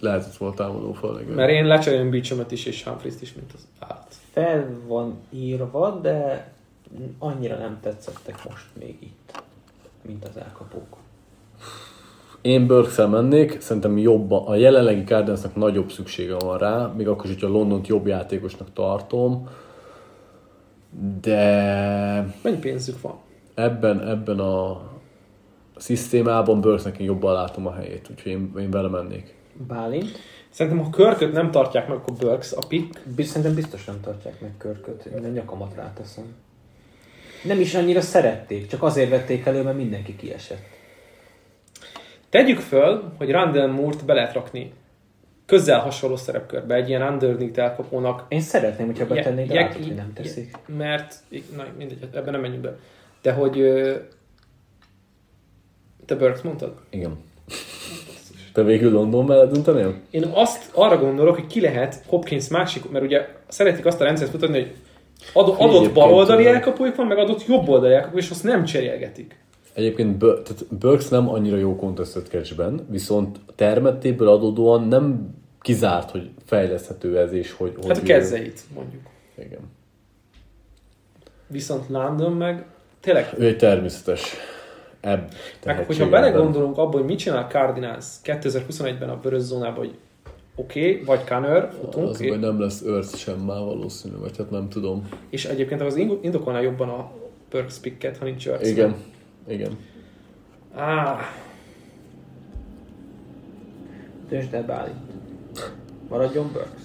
[0.00, 1.20] lehet, hogy volt támadó fal.
[1.20, 1.34] igen.
[1.34, 4.14] Mert én lecserélem Beachomet is, és Humphries-t is, mint az állat.
[4.32, 6.48] Fel van írva, de
[7.18, 9.42] annyira nem tetszettek most még itt,
[10.02, 10.96] mint az elkapók.
[12.44, 17.32] Én burks mennék, szerintem jobban, a jelenlegi Cardinalsnak nagyobb szüksége van rá, még akkor is,
[17.32, 19.48] hogyha Londont jobb játékosnak tartom,
[21.20, 21.36] De
[22.42, 23.14] Mennyi pénzük van?
[23.54, 24.80] ebben, ebben a
[25.76, 29.34] szisztémában Burksnek én jobban látom a helyét, úgyhogy én, én vele mennék.
[29.66, 30.10] Bálint.
[30.50, 33.00] Szerintem, ha körköt nem tartják meg, akkor Burks a pick.
[33.16, 35.04] Biz- Szerintem biztos nem tartják meg körköt.
[35.04, 36.24] Én a nyakamat ráteszem.
[37.44, 40.72] Nem is annyira szerették, csak azért vették elő, mert mindenki kiesett.
[42.34, 44.72] Tegyük föl, hogy Randall Moore-t be lehet rakni
[45.46, 48.24] közel hasonló szerepkörbe, egy ilyen underneath elkapónak.
[48.28, 50.56] Én szeretném, hogyha betennék, de Je- látod, hogy je- nem teszik.
[50.78, 51.14] Mert,
[51.56, 52.76] na mindegy, ebben nem menjünk be.
[53.22, 53.56] De hogy...
[56.06, 56.74] Te Burks mondtad?
[56.90, 57.18] Igen.
[58.52, 59.94] Te végül London mellett döntenél?
[60.10, 64.32] Én azt arra gondolok, hogy ki lehet Hopkins másik, mert ugye szeretik azt a rendszert
[64.32, 64.74] mutatni, hogy
[65.32, 69.42] adott, adott baloldali elkapójuk van, meg adott jobboldali elkapójuk, és azt nem cserélgetik.
[69.74, 76.30] Egyébként tehát Burks nem annyira jó contested catchben, viszont a termettéből adódóan nem kizárt, hogy
[76.44, 77.72] fejleszthető ez, és hogy...
[77.76, 79.02] Hát a hogy kezzeit, mondjuk.
[79.38, 79.60] Igen.
[81.46, 82.64] Viszont London meg
[83.00, 84.34] tényleg Ő egy természetes
[85.00, 85.32] ebb
[85.64, 89.94] Meg hogyha belegondolunk abba, hogy mit csinál Cardinals 2021-ben a vörös zónában, hogy
[90.54, 94.50] oké, okay, vagy Connor, futunk, Az, hogy nem lesz Earth sem már valószínű, vagy hát
[94.50, 95.08] nem tudom.
[95.30, 97.10] és egyébként az indokolná jobban a
[97.48, 98.68] Perks picket, ha nincs Earth.
[98.68, 98.94] Igen,
[99.48, 99.78] igen.
[100.74, 101.16] Á,
[104.28, 104.96] Döntsd el Bálint.
[106.08, 106.82] Maradjon Burks.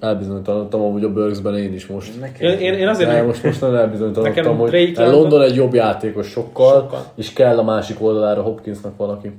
[0.00, 2.20] Elbizonytalanodtam amúgy a Burksben én is most.
[2.20, 6.26] Nekem én, én, én azért meg, most, most nem elbizonytalanodtam, hogy London- egy jobb játékos
[6.26, 7.12] sokkal, Sokkal.
[7.14, 9.30] és kell a másik oldalára Hopkinsnak valaki.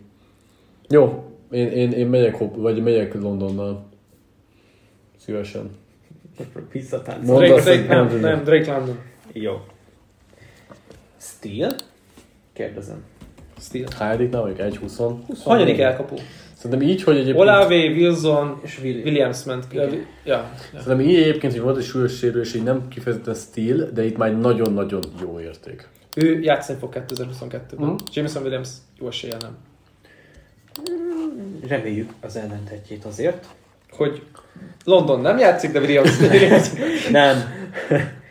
[0.90, 3.84] Jó, én, én, én megyek, Hop- vagy megyek Londonnal.
[5.18, 5.70] Szívesen.
[6.72, 7.26] Visszatánc.
[7.26, 9.00] Drake, Drake, nem, nem nem, Drake London.
[9.34, 9.54] Jó.
[11.20, 11.72] Steel?
[12.54, 13.04] Kérdezem.
[13.60, 13.88] Steel.
[13.98, 14.58] Hányadiknál vagyok?
[14.60, 15.14] 1-20.
[15.44, 16.18] Hanyadik elkapó?
[16.58, 17.40] Szerintem így, hogy egyébként...
[17.40, 19.06] Olave, Wilson, És Williams.
[19.06, 19.66] Williams ment.
[19.72, 19.90] Igen.
[20.24, 20.80] Ja, ja.
[20.82, 24.30] Szerintem így egyébként, hogy volt egy súlyos sérülés, így nem kifejezetten stíl, de itt már
[24.30, 25.88] egy nagyon-nagyon jó érték.
[26.16, 27.88] Ő játszani fog 2022-ben.
[27.88, 27.96] Mhm.
[28.14, 28.70] Jameson Williams
[29.00, 29.58] jó eséllyel nem.
[31.68, 33.46] Reméljük az ellentetjét azért.
[33.92, 34.22] Hogy
[34.86, 36.18] London nem játszik, de Williams
[37.12, 37.38] Nem.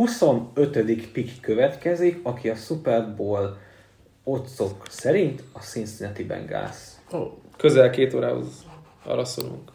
[0.00, 1.10] 25.
[1.12, 3.56] pick következik, aki a Super Bowl
[4.24, 6.76] otcok szerint a Cincinnati Bengals.
[7.10, 7.32] Oh.
[7.56, 8.64] közel két órához
[9.04, 9.70] arra szorulunk.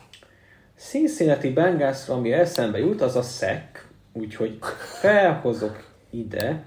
[0.78, 4.58] Cincinnati Bengalsra, ami eszembe jut, az a szek, úgyhogy
[5.00, 6.66] felhozok ide.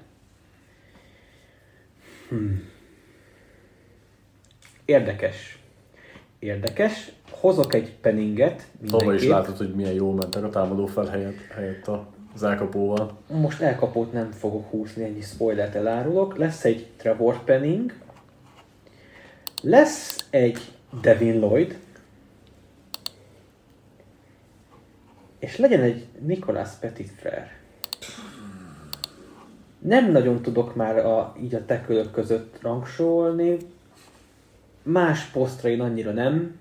[2.29, 2.63] Hmm.
[4.85, 5.59] Érdekes.
[6.39, 7.13] Érdekes.
[7.31, 9.31] Hozok egy penninget Tavaly is mindenképp.
[9.49, 13.19] látod, hogy milyen jól mentek a támadó fel helyett, helyett a- az elkapóval.
[13.27, 16.37] Most elkapót nem fogok húzni, ennyi spoilert elárulok.
[16.37, 17.95] Lesz egy Trevor Penning.
[19.63, 20.59] Lesz egy
[21.03, 21.79] Devin Lloyd.
[25.39, 27.57] És legyen egy Nicolas Petitfrère.
[29.79, 33.57] Nem nagyon tudok már a, így a tekölök között rangsolni.
[34.83, 36.59] Más posztra én annyira nem.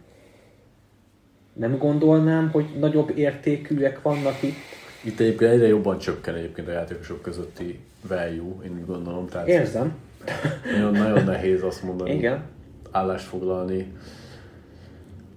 [1.53, 4.76] Nem gondolnám, hogy nagyobb értékűek vannak itt.
[5.07, 9.27] Itt egyébként egyre jobban csökken egyébként a játékosok közötti value, én úgy gondolom.
[9.27, 9.95] Tehát Érzem.
[10.71, 12.43] nagyon, nagyon nehéz azt mondani, Igen.
[12.91, 13.93] állást foglalni.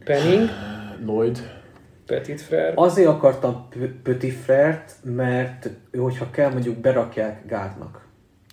[0.04, 0.48] Penning,
[1.06, 1.38] Lloyd,
[2.06, 2.72] Petit Frere.
[2.74, 3.68] Azért akartam
[4.02, 8.06] Petit Frert, mert hogyha kell, mondjuk berakják Gárdnak.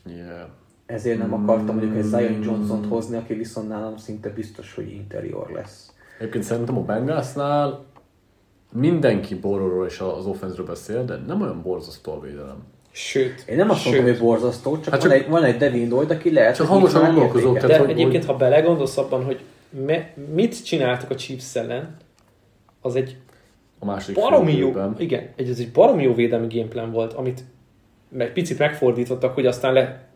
[0.05, 0.47] yeah.
[0.85, 5.49] Ezért nem akartam mondjuk egy Zion Johnson-t hozni, aki viszont nálam szinte biztos, hogy interior
[5.49, 5.91] lesz.
[6.19, 7.85] Egyébként szerintem a Bengalsnál
[8.71, 12.63] mindenki Borróról és az offenzről beszél, de nem olyan borzasztó a védelem.
[12.91, 13.43] Sőt.
[13.49, 14.01] Én nem azt sőt.
[14.01, 16.75] hogy borzasztó, csak, Hát van, csak- egy, van egy Devin Lloyd, aki lehet, Csak hogy
[16.75, 17.01] hangosan
[17.53, 19.39] tehát De hogy- egyébként, ha belegondolsz abban, hogy
[19.85, 21.95] me, mit csináltak a Chiefs ellen,
[22.81, 23.17] az egy
[23.79, 27.43] A második baromi jó, igen, egy, ez egy baromi jó védelmi gameplan volt, amit
[28.17, 30.07] egy picit megfordítottak, hogy aztán le,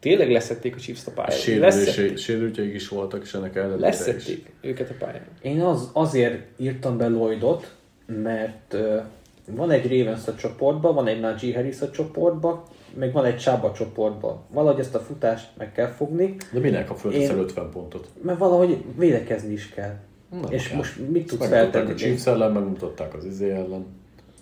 [0.00, 1.70] tényleg leszették a Chiefs a pályára.
[2.16, 3.82] Sérültjeik is voltak, és ennek ellenére is.
[3.82, 5.24] leszették őket a pályára.
[5.42, 7.74] Én az, azért írtam be Lloydot,
[8.06, 9.02] mert uh,
[9.50, 12.62] van egy Ravens a csoportban, van egy Najee Harris a csoportban,
[12.94, 14.40] meg van egy Csába csoportban.
[14.52, 18.08] Valahogy ezt a futást meg kell fogni, De minek a fölteszel Én- 50 pontot?
[18.22, 19.94] mert valahogy védekezni is kell.
[20.30, 20.76] Nem és kell.
[20.76, 21.92] most mit tudsz megmutatták feltenni?
[21.92, 23.86] a Chiefs ellen, megmutatták az izé ellen.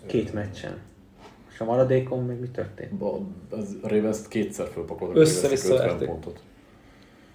[0.06, 0.78] Két meccsen.
[1.52, 2.92] És a maradékon meg mi történt?
[2.94, 3.20] Ba-
[3.50, 6.08] Az Ravens kétszer fölpakoltak Össze-vissza Ravensnek 50 verték.
[6.08, 6.40] pontot.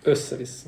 [0.04, 0.68] Össze-vissza.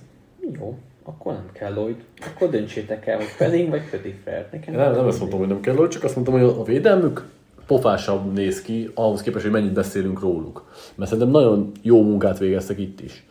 [0.59, 2.03] Jó, akkor nem kell Lloyd.
[2.33, 4.49] Akkor döntsétek el, hogy Penning vagy Petit Frere.
[4.51, 7.27] Nekem Nem, nem ezt mondtam, hogy nem kell, csak azt mondtam, hogy a védelmük
[7.67, 10.65] pofásabb néz ki, ahhoz képest, hogy mennyit beszélünk róluk.
[10.95, 13.25] Mert szerintem nagyon jó munkát végeztek itt is.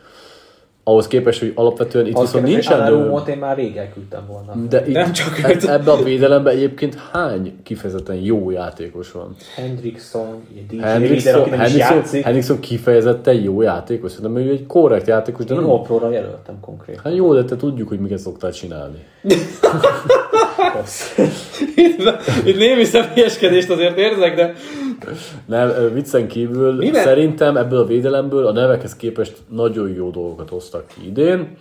[0.91, 2.79] Ahhoz képest, hogy alapvetően itt Az viszont nincsen...
[2.79, 4.67] Anarumot én már rég elküldtem volna.
[4.69, 9.35] De itt, Nem csak e- ebbe a védelemben egyébként hány kifejezetten jó játékos van?
[9.55, 12.23] Hendrickson, DJ nem is Henrikson, játszik.
[12.23, 15.69] Henrikson kifejezetten jó játékos, szerintem ő egy korrekt játékos, de Én nem...
[15.69, 17.03] All-Pro-ra jelöltem konkrétan.
[17.03, 19.05] Hát jó, de te tudjuk, hogy miket szoktál csinálni.
[21.75, 22.01] Itt,
[22.45, 24.53] itt némi személyeskedést azért érzek, de
[25.45, 30.87] Nem, viccen kívül Mivel- szerintem ebből a védelemből a nevekhez képest nagyon jó dolgokat hoztak
[30.87, 31.57] ki idén.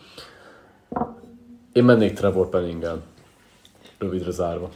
[1.73, 3.03] Én mennék Trevor Penningen.
[3.99, 4.71] Rövidre zárva.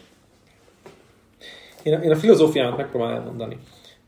[1.83, 3.59] én a, én a filozófiámat megpróbálom elmondani.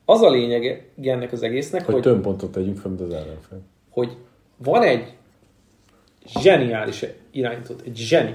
[0.05, 3.61] Az a lényege ennek az egésznek, Hogy hogy, több pontot tegyünk fel, mint az ellenfél.
[3.91, 4.17] hogy
[4.57, 5.13] van egy
[6.41, 8.35] zseniális irányított, egy zseni.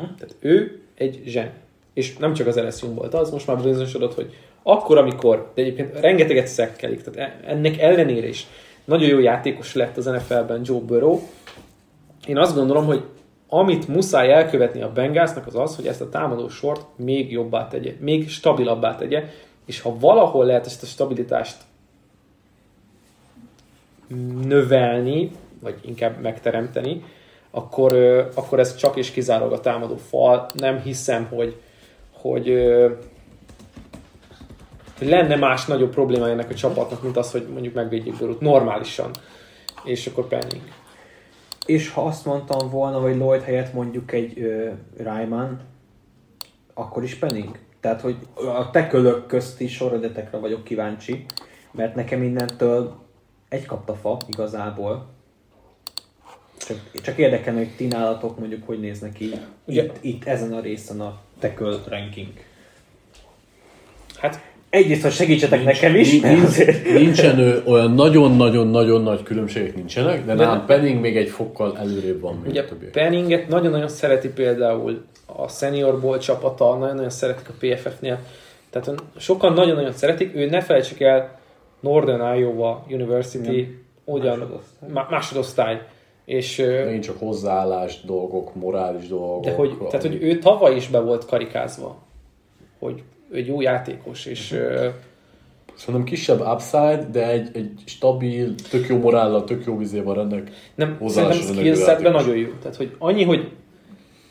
[0.00, 1.50] Tehát ő egy zseni.
[1.92, 6.00] És nem csak az LSU volt az, most már bizonyosodott, hogy akkor, amikor, de egyébként
[6.00, 8.46] rengeteget szekkelik, tehát e- ennek ellenére is
[8.84, 11.20] nagyon jó játékos lett az NFL-ben Joe Burrow.
[12.26, 13.02] Én azt gondolom, hogy
[13.48, 17.94] amit muszáj elkövetni a Bengalsnak az az, hogy ezt a támadó sort még jobbá tegye,
[18.00, 19.24] még stabilabbá tegye,
[19.64, 21.56] és ha valahol lehet ezt a stabilitást
[24.44, 25.30] növelni,
[25.60, 27.04] vagy inkább megteremteni,
[27.50, 27.92] akkor,
[28.34, 30.46] akkor ez csak és kizárólag a támadó fal.
[30.54, 31.60] Nem hiszem, hogy,
[32.12, 32.52] hogy
[34.98, 39.10] hogy lenne más nagyobb problémája ennek a csapatnak, mint az, hogy mondjuk megvédjük Burrowt normálisan.
[39.84, 40.62] És akkor Penning.
[41.66, 45.60] És ha azt mondtam volna, hogy Lloyd helyett mondjuk egy uh, Ryman,
[46.74, 47.58] akkor is Penning?
[47.80, 51.24] Tehát, hogy a tekölök közti sorredetekre vagyok kíváncsi,
[51.70, 52.96] mert nekem innentől
[53.48, 55.06] egy kapta fa igazából.
[56.66, 59.30] Csak, csak érdekelne, hogy ti nálatok mondjuk hogy néznek ki
[59.64, 62.28] Ugye- itt, itt, ezen a részen a teköl ranking.
[64.16, 66.82] Hát Egyrészt, hogy segítsetek nekem is, Nincs-.
[66.92, 72.20] Nincsen ö, olyan nagyon-nagyon-nagyon nagy különbségek nincsenek, de De- nálam Penning még egy fokkal előrébb
[72.20, 72.64] van, Ugye.
[72.92, 78.18] Penninget nagyon-nagyon szereti például a Senior Bowl csapata, nagyon-nagyon szeretik a PFF-nél.
[78.70, 81.38] Tehát sokan nagyon-nagyon szeretik, ő ne felejtsük el
[81.80, 84.90] Northern Iowa University, ugyan Másodosztály.
[84.92, 85.82] má- másodosztály.
[86.28, 89.44] És, Megint csak hozzáállás dolgok, morális dolgok.
[89.44, 91.98] de hogy, tehát, hogy ő tavaly is be volt karikázva,
[92.78, 93.02] hogy
[93.32, 94.88] egy jó játékos, és ö,
[95.74, 100.48] Szerintem kisebb upside, de egy, egy stabil, tök jó morállal, tök jó vizével rendelk.
[100.74, 102.48] nem, szerintem skillsetben nagyon jó.
[102.62, 103.52] Tehát, hogy annyi, hogy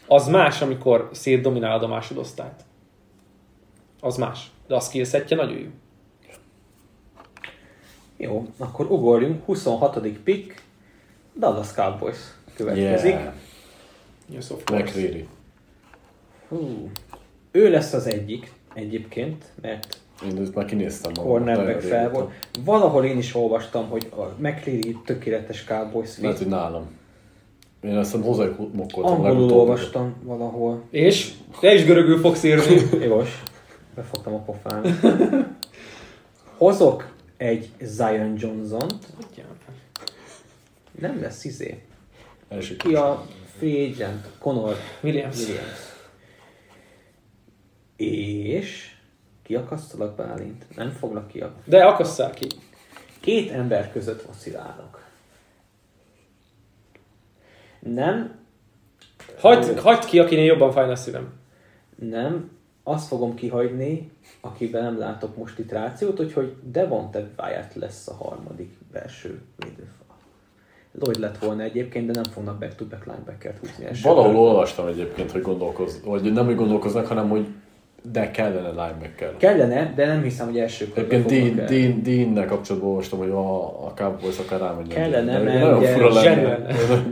[0.08, 2.66] az más, amikor szétdominálod a másodosztályt.
[4.00, 4.52] Az más.
[4.68, 5.70] De a skillsetje nagyon jó.
[8.18, 9.46] Jó, akkor ugorjunk.
[9.46, 10.08] 26.
[10.24, 10.62] pick,
[11.40, 12.18] Dallas Cowboys
[12.56, 13.10] következik.
[13.12, 13.34] Yeah.
[14.30, 14.84] Yes, of course.
[14.84, 15.28] McCreary.
[16.50, 16.90] Hú.
[17.52, 21.32] Ő lesz az egyik egyébként, mert Én őt már kinéztem magam.
[21.32, 22.32] cornerback fel volt.
[22.66, 26.48] Valahol én is olvastam, hogy a McCreary tökéletes Cowboys Lehet, fit.
[26.48, 26.88] hogy nálam.
[27.82, 30.84] Én azt hiszem hozzájuk mokkoltam Angolul olvastam valahol.
[30.90, 32.82] És te is görögül fogsz írni.
[33.04, 33.44] Jogos.
[33.96, 35.00] Befogtam a pofán.
[36.58, 39.08] Hozok egy Zion Johnson-t.
[41.00, 41.84] Nem lesz izé.
[42.48, 43.26] Első Ki a
[43.58, 44.28] free agent?
[44.40, 45.38] Conor Williams.
[45.38, 45.96] Williams.
[47.96, 48.96] És
[49.44, 50.76] kiakasztalak Bálint?
[50.76, 51.44] Nem foglak ki.
[51.66, 52.48] De akasszál ki.
[53.20, 55.06] Két ember között vacilálok.
[57.80, 58.38] Nem,
[59.38, 61.34] Hagyd, hagyd ki, akinél jobban fájna a szívem.
[61.96, 62.52] nem,
[62.84, 64.12] azt fogom kihagyni,
[64.42, 70.07] akiben nem látok most itt rációt, úgyhogy Devonte Wyatt lesz a harmadik belső védőfal.
[71.00, 75.42] Lloyd lett volna egyébként, de nem fognak back-to-back linebackert húzni első Valahol olvastam egyébként, hogy
[75.42, 77.48] gondolkoz, vagy nem, hogy gondolkoznak, hanem hogy
[78.12, 79.38] de kellene linebacker.
[79.38, 81.68] Kellene, de nem hiszem, hogy első körben Egyébként Dean.
[81.68, 84.98] Dean, Dean-nel kapcsolatban olvastam, hogy a, a Cowboys akár rámenjen.
[84.98, 86.66] Kellene, mert nagyon ugye fura lenne.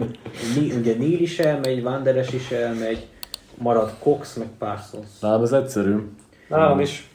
[0.80, 3.08] Ugye Neil is elmegy, Wanderes is elmegy,
[3.58, 5.20] marad Cox, meg Parsons.
[5.22, 5.96] Nálam ez egyszerű.
[6.48, 7.10] Nálam is.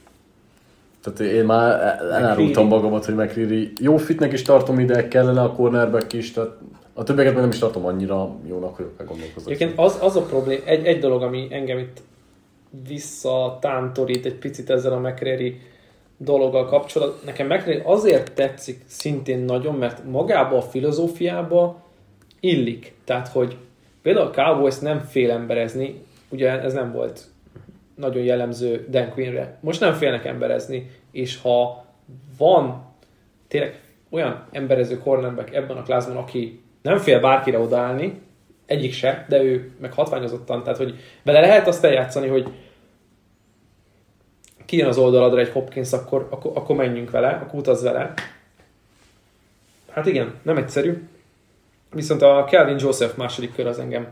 [1.02, 6.12] Tehát én már elárultam magamat, hogy McCreary jó fitnek is tartom ide, kellene a cornerback
[6.12, 6.50] is, tehát
[6.94, 9.50] a többieket meg nem is tartom annyira jónak, hogy elgondolkozok.
[9.50, 12.02] Egyébként az, az a problém, egy, egy dolog, ami engem itt
[12.88, 15.60] visszatántorít egy picit ezzel a McCreary
[16.16, 17.18] dologgal kapcsolatban.
[17.24, 21.82] Nekem McCreary azért tetszik szintén nagyon, mert magába a filozófiába
[22.40, 22.94] illik.
[23.04, 23.56] Tehát, hogy
[24.02, 27.29] például a Cowboys nem fél emberezni, ugye ez nem volt
[28.00, 29.58] nagyon jellemző Dan Quinnre.
[29.60, 31.84] Most nem félnek emberezni, és ha
[32.38, 32.84] van
[33.48, 38.20] tényleg olyan emberező cornerback ebben a klászban, aki nem fél bárkire odaállni,
[38.66, 42.48] egyik se, de ő meg hatványozottan, tehát hogy vele lehet azt eljátszani, hogy
[44.64, 48.14] kijön az oldaladra egy Hopkins, akkor, akkor, akkor menjünk vele, akkor utaz vele.
[49.90, 51.08] Hát igen, nem egyszerű.
[51.92, 54.08] Viszont a Kelvin Joseph második kör az engem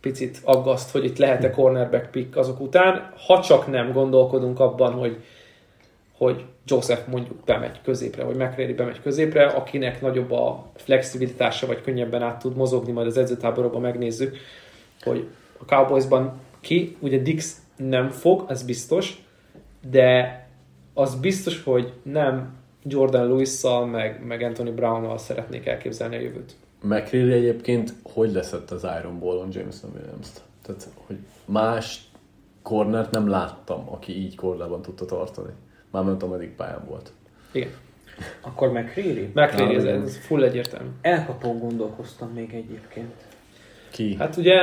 [0.00, 5.16] picit aggaszt, hogy itt lehet-e cornerback pick azok után, ha csak nem gondolkodunk abban, hogy,
[6.16, 12.22] hogy Joseph mondjuk bemegy középre, vagy McCready bemegy középre, akinek nagyobb a flexibilitása, vagy könnyebben
[12.22, 14.36] át tud mozogni, majd az edzőtáborokban megnézzük,
[15.02, 15.28] hogy
[15.58, 19.22] a Cowboysban ki, ugye Dix nem fog, ez biztos,
[19.90, 20.38] de
[20.94, 26.56] az biztos, hogy nem Jordan Lewis-szal, meg, meg Anthony Brown-nal szeretnék elképzelni a jövőt.
[26.82, 30.40] McCreary egyébként hogy leszett az Iron Ball-on Jameson Williams-t?
[30.62, 32.10] Tehát, hogy más
[32.62, 35.52] cornert nem láttam, aki így korlában tudta tartani.
[35.90, 37.12] Már nem tudom, pályán volt.
[37.52, 37.70] Igen.
[38.40, 39.30] Akkor McCreary?
[39.34, 40.88] McCreary, ez, ez full egyértelmű.
[41.00, 43.14] Elkapón gondolkoztam még egyébként.
[43.90, 44.16] Ki?
[44.18, 44.54] Hát ugye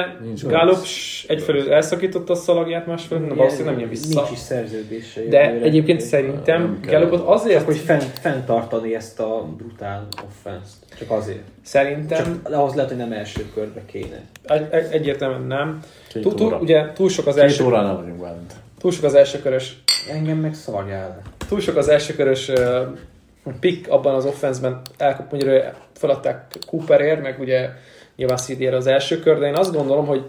[0.43, 0.85] Gallup
[1.27, 4.19] egyfelől elszakította a szalagját, másfelől na, valószínűleg nem jön vissza.
[4.21, 5.21] Nincs is szerződése.
[5.29, 6.79] De egyébként szerintem.
[6.85, 11.43] Gallupot azért, Csak hogy fenn, fenntartani ezt a brutál offense Csak azért.
[11.61, 14.21] szerintem Csak ahhoz lehet, hogy nem első körbe kéne.
[14.43, 15.79] egy, egy, egyértelműen nem.
[16.07, 18.53] Két Túl, túl, ugye túl sok az Két első, óránál vagyunk Bálint.
[18.79, 19.77] túl sok az elsőkörös
[20.11, 22.87] Engem meg szarjál túl sok az elsőkörös uh,
[23.59, 25.63] pick abban az offenszben, elkap, mondjuk
[25.93, 27.69] feladták Cooperért, meg ugye
[28.17, 30.25] nyilván cd az első kör, de én azt gondolom, hogy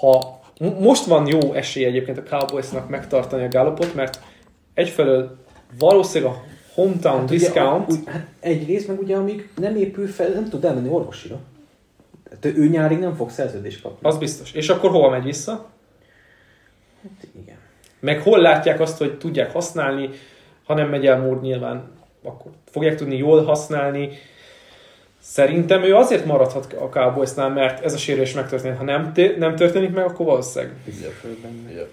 [0.00, 0.40] ha
[0.80, 4.20] most van jó esély egyébként a Cowboysnak megtartani a Gallupot, mert
[4.74, 5.36] egyfelől
[5.78, 6.42] valószínűleg a
[6.74, 10.64] hometown Hát ugye, discount, úgy, hát egyrészt meg ugye, amíg nem épül fel, nem tud
[10.64, 11.38] elmenni orvosira.
[12.30, 14.08] Hát ő nyárig nem fog szerződést kapni.
[14.08, 14.52] az biztos.
[14.52, 15.66] És akkor hova megy vissza?
[17.02, 17.56] Hát igen.
[18.00, 20.10] Meg hol látják azt, hogy tudják használni,
[20.64, 21.90] ha nem megy el Moore nyilván,
[22.22, 24.10] akkor fogják tudni jól használni.
[25.20, 28.76] Szerintem ő azért maradhat a Cowboysnál, mert ez a sérülés megtörtént.
[28.76, 30.74] Ha nem, té- nem történik meg, akkor valószínűleg.
[31.74, 31.88] Yep.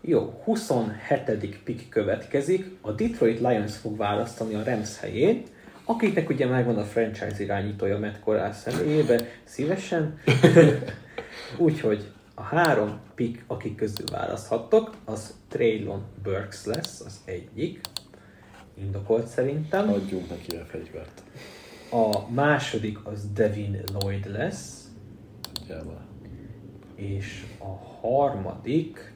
[0.00, 1.58] Jó, 27.
[1.64, 2.70] pick következik.
[2.80, 5.42] A Detroit Lions fog választani a Rams helyén,
[5.84, 10.18] akiknek ugye megvan a franchise irányítója Matt Corral személyébe, szívesen.
[11.58, 17.80] Úgyhogy a három pick, akik közül választhattok, az Traylon Burks lesz, az egyik.
[18.78, 19.88] Indokolt szerintem.
[19.92, 21.22] Adjunk neki a fegyvert.
[21.94, 24.88] A második az Devin Lloyd lesz,
[25.68, 26.06] már.
[26.94, 27.66] és a
[28.00, 29.14] harmadik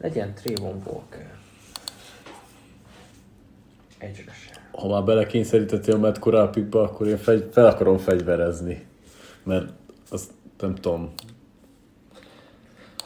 [0.00, 1.38] legyen Trayvon Walker.
[3.98, 4.62] Egyre sem.
[4.72, 8.86] Ha már belekényszerítettél a Matt Corral pickbe, akkor én fegy, fel akarom fegyverezni.
[9.42, 9.72] Mert
[10.10, 11.12] azt nem tudom.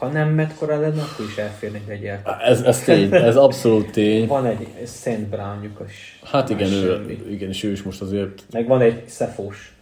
[0.02, 2.22] Ha nem Corral lenne, akkor is elférnénk egy el.
[2.44, 4.26] Ez, ez tény, ez abszolút tény.
[4.26, 6.20] Van egy Szent Brownjuk is.
[6.24, 7.18] Hát igen, ő, semmi.
[7.30, 9.76] igen, és ő is most azért Meg van egy Szefós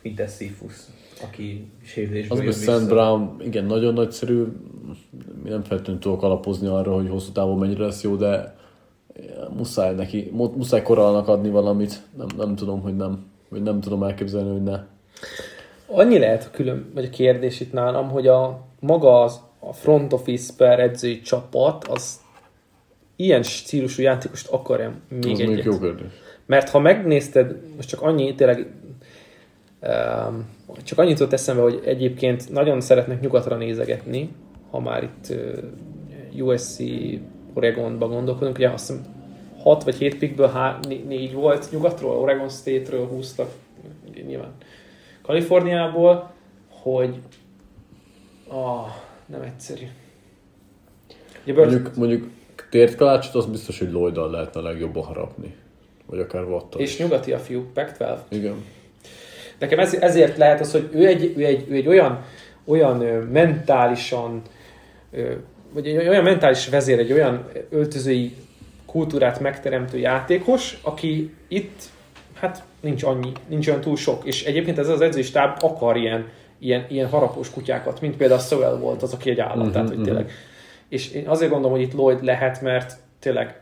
[0.00, 0.74] Fideszifus,
[1.22, 2.52] aki sérülésből Az, hogy.
[2.52, 4.44] Szent Brown, igen, nagyon nagyszerű.
[5.42, 8.56] Mi nem feltétlenül tudok alapozni arra, hogy hosszú távon mennyire lesz jó, de
[9.56, 12.02] muszáj neki, mu- muszáj koralnak adni valamit.
[12.16, 13.26] Nem, nem tudom, hogy nem.
[13.48, 14.80] Vagy nem tudom elképzelni, hogy ne.
[15.86, 20.12] Annyi lehet a külön, vagy a kérdés itt nálam, hogy a maga az, a front
[20.12, 22.20] office per edzői csapat, az
[23.16, 25.64] ilyen stílusú játékost akarja még Az egyet.
[25.64, 26.06] jó kérdés.
[26.46, 28.66] Mert ha megnézted, most csak annyi, tényleg
[29.82, 30.48] um,
[30.84, 34.30] csak annyit jutott eszembe, hogy egyébként nagyon szeretnek nyugatra nézegetni,
[34.70, 35.26] ha már itt
[36.32, 36.78] uh, USC
[37.54, 39.04] Oregonba gondolkodunk, ugye azt hiszem
[39.62, 40.78] 6 vagy 7 pickből
[41.08, 43.50] 4 volt nyugatról, Oregon State-ről húztak,
[44.26, 44.54] nyilván
[45.22, 46.30] Kaliforniából,
[46.68, 47.20] hogy
[48.48, 48.86] ah,
[49.26, 49.84] nem egyszerű.
[51.42, 52.30] Ugye Burks- Mondjuk, mondjuk
[52.70, 55.54] tért kalácsot, az biztos, hogy Lloyd-dal lehetne legjobban harapni.
[56.06, 58.16] Vagy akár Wattal és nyugati a fiú, Pac-12.
[58.28, 58.64] Igen.
[59.58, 62.24] Nekem ez, ezért lehet az, hogy ő egy, ő egy, ő egy olyan,
[62.64, 64.42] olyan ö, mentálisan,
[65.10, 65.32] ö,
[65.72, 68.34] vagy egy olyan mentális vezér, egy olyan öltözői
[68.86, 71.82] kultúrát megteremtő játékos, aki itt,
[72.34, 74.24] hát nincs annyi, nincs olyan túl sok.
[74.24, 76.28] És egyébként ez az edzői stáb akar ilyen,
[76.58, 79.96] ilyen, ilyen harapós kutyákat, mint például Sowell volt az, aki egy állat, Mhm, tehát hogy
[79.96, 80.06] mhm.
[80.06, 80.30] tényleg.
[80.88, 83.60] És én azért gondolom, hogy itt Lloyd lehet, mert tényleg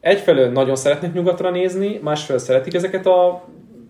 [0.00, 3.44] egyfelől nagyon szeretnék nyugatra nézni, másfelől szeretik ezeket a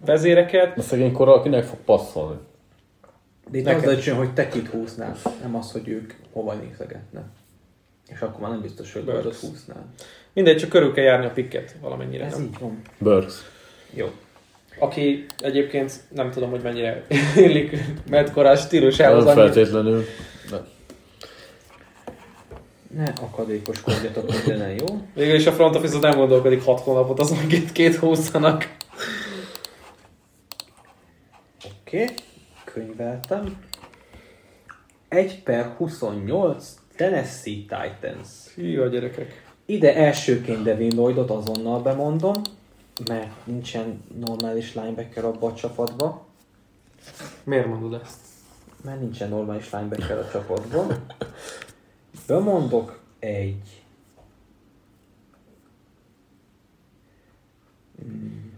[0.04, 2.38] vezéreket, A szegény korral kinek fog passzolni?
[3.50, 3.84] De itt Neked.
[3.84, 7.24] az döntsön, hogy te kit húznál, nem az, hogy ők hova nézegetnek.
[8.08, 9.40] És akkor már nem biztos, hogy Burks.
[9.40, 9.86] Húznál.
[10.32, 12.24] Mindegy, csak körül kell járni a pikket valamennyire.
[12.24, 12.42] Ez Nem?
[12.42, 12.80] így van.
[12.98, 13.34] Burks.
[13.90, 14.06] Jó.
[14.78, 17.04] Aki egyébként nem tudom, hogy mennyire
[17.36, 17.76] illik
[18.32, 19.24] Corral stílusához.
[19.24, 19.52] Nem annyit.
[19.52, 20.04] feltétlenül.
[20.50, 20.56] De.
[22.94, 24.86] Ne akadékoskodjatok mindenen, jó?
[25.14, 28.76] Végül is a front office nem gondolkodik 6 hónapot, azon két, két húzzanak.
[31.64, 32.14] Oké, okay.
[32.64, 33.56] könyveltem.
[35.08, 38.28] 1 per 28 Tennessee Titans.
[38.54, 39.42] Hű a gyerekek.
[39.66, 42.32] Ide elsőként Devin Lloydot azonnal bemondom.
[43.06, 46.26] Mert nincsen normális linebacker abba a csapatba,
[47.44, 48.28] Miért mondod ezt?
[48.84, 51.06] mert nincsen normális linebacker a csapatban.
[52.26, 53.82] Bemondok egy
[58.04, 58.48] mm,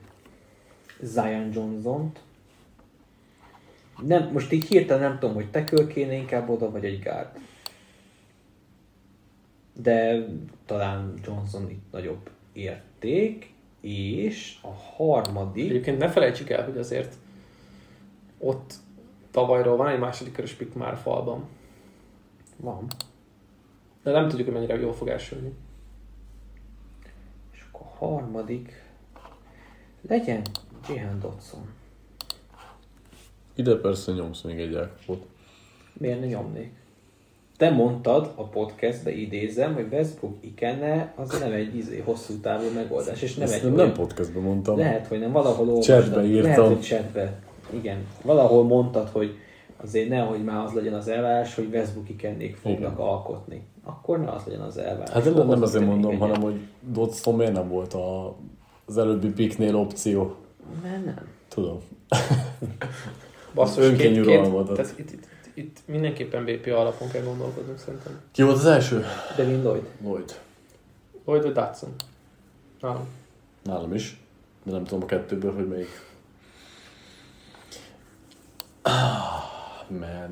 [1.01, 2.21] Zion Johnson-t.
[4.03, 7.39] Nem, most így hirtelen nem tudom, hogy tekül kéne inkább oda, vagy egy guard.
[9.73, 10.27] De
[10.67, 13.50] talán Johnson itt nagyobb érték,
[13.81, 15.71] és a harmadik...
[15.71, 17.15] Egyébként ne felejtsük el, hogy azért
[18.39, 18.75] ott
[19.31, 21.49] tavalyról van egy második körös pick már falban.
[22.57, 22.87] Van.
[24.03, 25.55] De nem tudjuk, hogy mennyire jól fog elsülni.
[27.53, 28.83] És akkor a harmadik
[30.09, 30.43] legyen
[30.89, 31.69] Jihan Dodson.
[33.55, 35.27] Ide persze nyomsz még egy elkapót.
[35.93, 36.80] Miért ne nyomnék?
[37.61, 43.23] Te mondtad a podcastbe idézem, hogy Westbrook ikene az nem egy izé, hosszú távú megoldás,
[43.23, 44.79] és nem Ezt egy nem, olyan- podcastban mondtam.
[44.79, 46.25] Lehet, hogy nem, valahol Chatbe olvastam.
[46.25, 46.51] írtam.
[46.51, 47.39] Lehet, hogy chatbe.
[47.71, 48.07] Igen.
[48.23, 49.35] Valahol mondtad, hogy
[49.77, 53.07] azért nehogy már az legyen az elvárás, hogy Westbrook ikennék fognak Igen.
[53.07, 53.63] alkotni.
[53.85, 55.11] Akkor ne az legyen az elvárás.
[55.11, 56.21] Hát nem, nem azért mondom, egyet.
[56.27, 56.61] hanem hogy
[56.93, 58.37] Dodson miért nem volt a,
[58.87, 60.35] az előbbi piknél opció.
[60.83, 61.29] Mert nem.
[61.49, 61.79] Tudom.
[63.55, 64.77] Basszus, Önkényuralmadat.
[64.77, 68.21] tehát itt, itt, itt, mindenképpen BP alapon kell gondolkodnunk szerintem.
[68.33, 69.05] Ki volt az első?
[69.37, 69.85] Devin Lloyd.
[70.03, 70.39] Lloyd.
[71.25, 71.95] Lloyd vagy Datsun?
[72.81, 73.09] Nálam.
[73.63, 74.21] Nálam is.
[74.63, 76.09] De nem tudom a kettőből, hogy melyik.
[78.83, 80.31] Ah, man.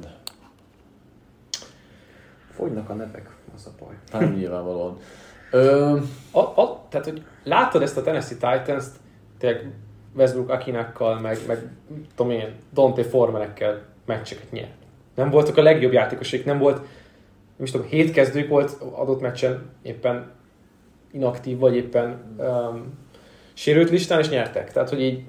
[2.54, 3.94] Fogynak a nevek, az a baj.
[4.12, 4.98] Hát nyilvánvalóan.
[5.50, 5.98] Ö,
[6.30, 8.90] A, a, tehát, hogy láttad ezt a Tennessee Titans-t,
[9.38, 9.72] tényleg
[10.14, 11.70] Westbrook Akinákkal, meg, meg
[12.14, 14.77] tudom én, Dante Formanekkel meccseket nyert.
[15.18, 19.70] Nem voltak a legjobb játékosok, nem volt, nem is tudom, hét kezdők volt adott meccsen
[19.82, 20.30] éppen
[21.12, 22.98] inaktív, vagy éppen um,
[23.52, 24.72] sérült listán, és nyertek.
[24.72, 25.24] Tehát, hogy így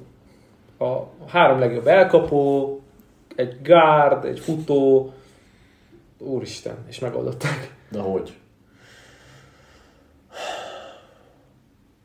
[0.80, 2.82] a három legjobb elkapó,
[3.36, 5.14] egy guard, egy futó,
[6.18, 7.74] úristen, és megoldották.
[7.90, 8.34] de hogy?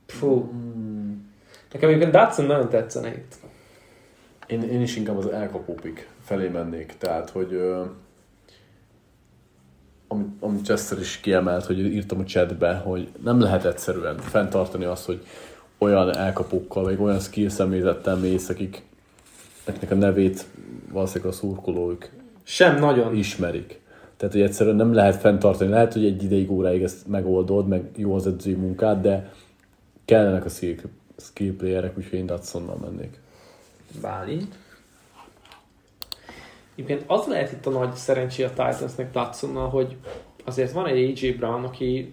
[0.06, 0.52] Fú.
[1.72, 3.34] Nekem egyébként Datsun nagyon tetszene itt.
[4.46, 6.94] Én, én is inkább az elkapó pick felé mennék.
[6.98, 7.60] Tehát, hogy
[10.08, 15.04] amit, amit Chester is kiemelt, hogy írtam a chatbe, hogy nem lehet egyszerűen fenntartani azt,
[15.04, 15.26] hogy
[15.78, 18.82] olyan elkapókkal, vagy olyan skill személyzettel mész, akik
[19.64, 20.46] akiknek a nevét
[20.92, 22.08] valószínűleg a szurkolók
[22.42, 23.14] Sem nagyon.
[23.14, 23.80] ismerik.
[24.16, 25.70] Tehát, hogy egyszerűen nem lehet fenntartani.
[25.70, 29.32] Lehet, hogy egy ideig, óráig ezt megoldod, meg jó az edzői munkád, de
[30.04, 30.76] kellenek a skill,
[31.16, 33.20] skill playerek, úgyhogy én Datsonnal mennék.
[34.00, 34.54] Bálint.
[36.76, 39.96] Egyébként az lehet itt a nagy szerencsé a Titansnek Datsunnal, hogy
[40.44, 42.12] azért van egy AJ Brown, aki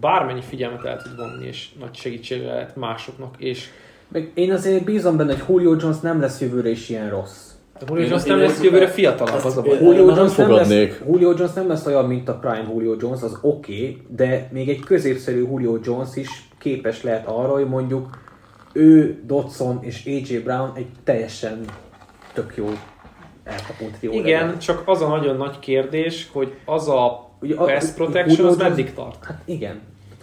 [0.00, 3.68] bármennyi figyelmet el tud vonni, és nagy segítségre lehet másoknak, és
[4.08, 7.50] Meg én azért bízom benne, hogy Julio Jones nem lesz jövőre is ilyen rossz.
[7.74, 9.78] a Julio Jones nem lesz jövőre fiatalabb, az a baj.
[9.80, 10.70] Julio Jones, nem lesz.
[11.06, 14.68] Julio Jones nem lesz olyan, mint a Prime Julio Jones, az oké, okay, de még
[14.68, 18.18] egy középszerű Julio Jones is képes lehet arra, hogy mondjuk
[18.72, 21.64] ő, Dodson és AJ Brown egy teljesen
[22.32, 22.68] tök jó
[23.44, 24.58] elkapó trió Igen, legyen.
[24.58, 28.76] csak az a nagyon nagy kérdés, hogy az a Ugye pass protection, Julio az Jones-
[28.76, 29.24] meddig tart?
[29.24, 29.80] Hát igen.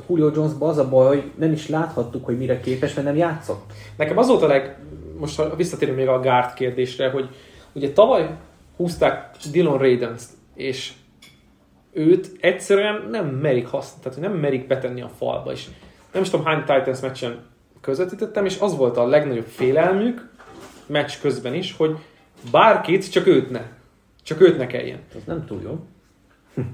[0.09, 3.71] Julio jones az a baj, hogy nem is láthattuk, hogy mire képes, mert nem játszott.
[3.97, 4.77] Nekem az volt a leg...
[5.19, 7.29] Most visszatérünk még a guard kérdésre, hogy
[7.73, 8.29] ugye tavaly
[8.75, 10.23] húzták Dylan radens
[10.55, 10.93] és
[11.93, 15.67] őt egyszerűen nem merik használni, tehát nem merik betenni a falba, és
[16.13, 17.45] nem is tudom hány Titans meccsen
[17.81, 20.29] közvetítettem, és az volt a legnagyobb félelmük,
[20.85, 21.97] meccs közben is, hogy
[22.51, 23.61] bárkit, csak őt ne.
[24.23, 24.99] Csak őt ne kelljen.
[25.15, 25.85] Ez nem túl jó.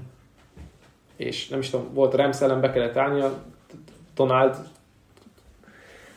[1.16, 3.42] És nem is tudom, volt a Rams ellen be kellett állnia,
[4.14, 4.56] Donald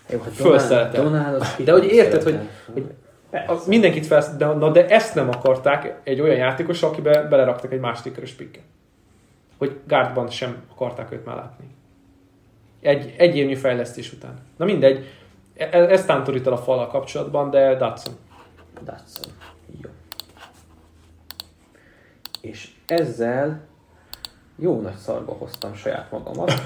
[0.09, 1.03] Jó, hát Fölszeretel.
[1.03, 2.39] Donald, De hogy érted, hogy,
[2.73, 2.95] hogy
[3.67, 8.13] mindenkit felsz, de, na, de ezt nem akarták egy olyan játékos, akibe beleraktak egy második
[8.13, 8.63] körös pikket.
[9.57, 11.65] Hogy guardban sem akarták őt már látni.
[12.81, 14.39] Egy, egy évnyi fejlesztés után.
[14.57, 15.05] Na mindegy,
[15.57, 18.13] e- e- ez tántorít el a fallal kapcsolatban, de Datsun.
[18.83, 19.31] Datsun.
[19.81, 19.89] Jó.
[22.41, 23.61] És ezzel
[24.55, 26.51] jó nagy szarba hoztam saját magamat.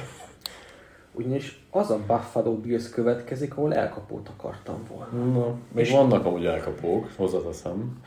[1.13, 5.39] Ugyanis az a Buffalo Bills következik, ahol elkapót akartam volna.
[5.39, 8.01] Na, még És- vannak amúgy elkapók, hozzáteszem.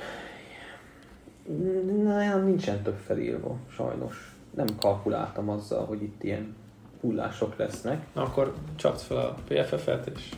[2.02, 4.34] Na, nincsen több felírva, sajnos.
[4.50, 6.56] Nem kalkuláltam azzal, hogy itt ilyen
[7.04, 8.04] hullások lesznek.
[8.14, 10.28] Na akkor csapd fel a PFF-et, és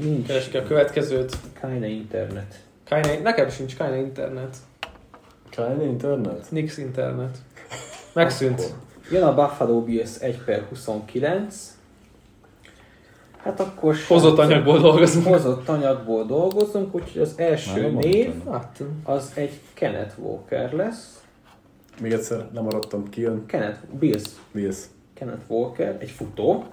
[0.00, 1.36] Nincs keresd ki a következőt.
[1.60, 2.54] Keine internet.
[2.84, 4.56] Kine, nekem sincs Kine internet.
[5.50, 6.50] Kyle internet?
[6.50, 7.38] Nix internet.
[8.12, 8.74] Megszűnt.
[9.10, 11.76] Jön a Buffalo Bills 1 per 29.
[13.36, 13.94] Hát akkor...
[14.08, 15.26] Hozott anyagból dolgozunk.
[15.26, 18.32] Hozott anyagból dolgozunk, úgyhogy az első név
[19.04, 21.22] az egy Kenneth Walker lesz.
[22.00, 23.46] Még egyszer, nem maradtam ki, jön.
[23.46, 24.78] Kenneth, Bills Bills.
[25.18, 26.64] Kenneth Walker, egy futó.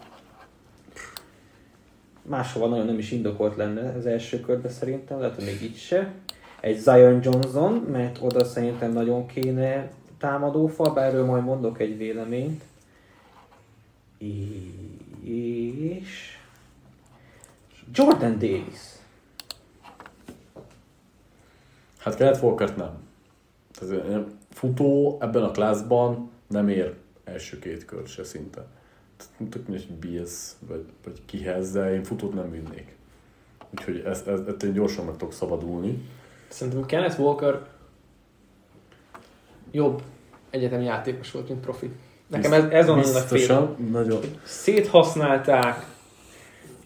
[2.21, 6.13] Máshova nagyon nem is indokolt lenne az első körbe szerintem, lehet, hogy még így se.
[6.59, 12.63] Egy Zion Johnson, mert oda szerintem nagyon kéne támadófal, bár erről majd mondok egy véleményt.
[15.23, 16.37] És...
[17.93, 18.79] Jordan Davis.
[21.97, 22.91] Hát Kenneth Walkert nem.
[23.79, 28.65] Tehát ilyen futó ebben a klászban nem ér első két kört se szinte.
[29.49, 32.95] Tök mindegy, hogy Bills vagy, vagy kihez, de én futót nem vinnék.
[33.71, 36.09] Úgyhogy ezt, ezt, ezt én gyorsan meg tudok szabadulni.
[36.47, 37.67] Szerintem Kenneth Walker
[39.71, 40.01] jobb
[40.49, 41.91] egyetemi játékos volt, mint profi.
[42.27, 43.75] Nekem ez, ez van a fél.
[43.91, 44.21] Nagyon.
[44.43, 45.85] Széthasználták,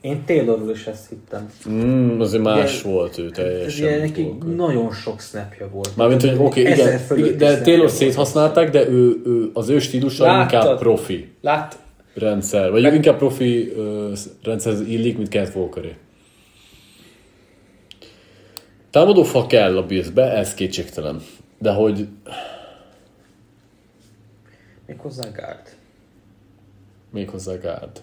[0.01, 1.49] Én Taylorról is ezt hittem.
[1.69, 3.87] Mm, azért más Ugye- volt ő Ez teljesen.
[3.87, 5.95] ugye neki nagyon sok snapja volt.
[5.95, 10.53] Mármint, hogy oké, okay, igen, de Taylor széthasználták, de ő, ő, az ő stílusa Láttad?
[10.63, 11.79] inkább profi lát,
[12.13, 15.95] rendszer, vagy inkább profi uh, rendszerhez illik, mint Kenneth Walkeré.
[18.89, 21.21] Támadó fa kell a Billsbe, ez kétségtelen.
[21.57, 22.07] De hogy
[24.85, 25.69] Még hozzá guard.
[27.11, 28.01] még hozzá gárd.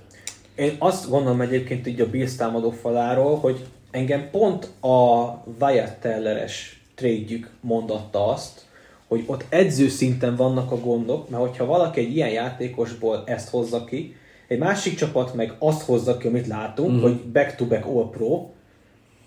[0.56, 5.24] Én azt gondolom egyébként így a Bills támadó faláról, hogy engem pont a
[5.60, 8.64] Wyatt Telleres trade mondatta azt,
[9.08, 13.84] hogy ott edző szinten vannak a gondok, mert hogyha valaki egy ilyen játékosból ezt hozza
[13.84, 14.16] ki,
[14.48, 17.02] egy másik csapat meg azt hozza ki, amit látunk, uh-huh.
[17.02, 18.48] hogy back-to-back All-Pro,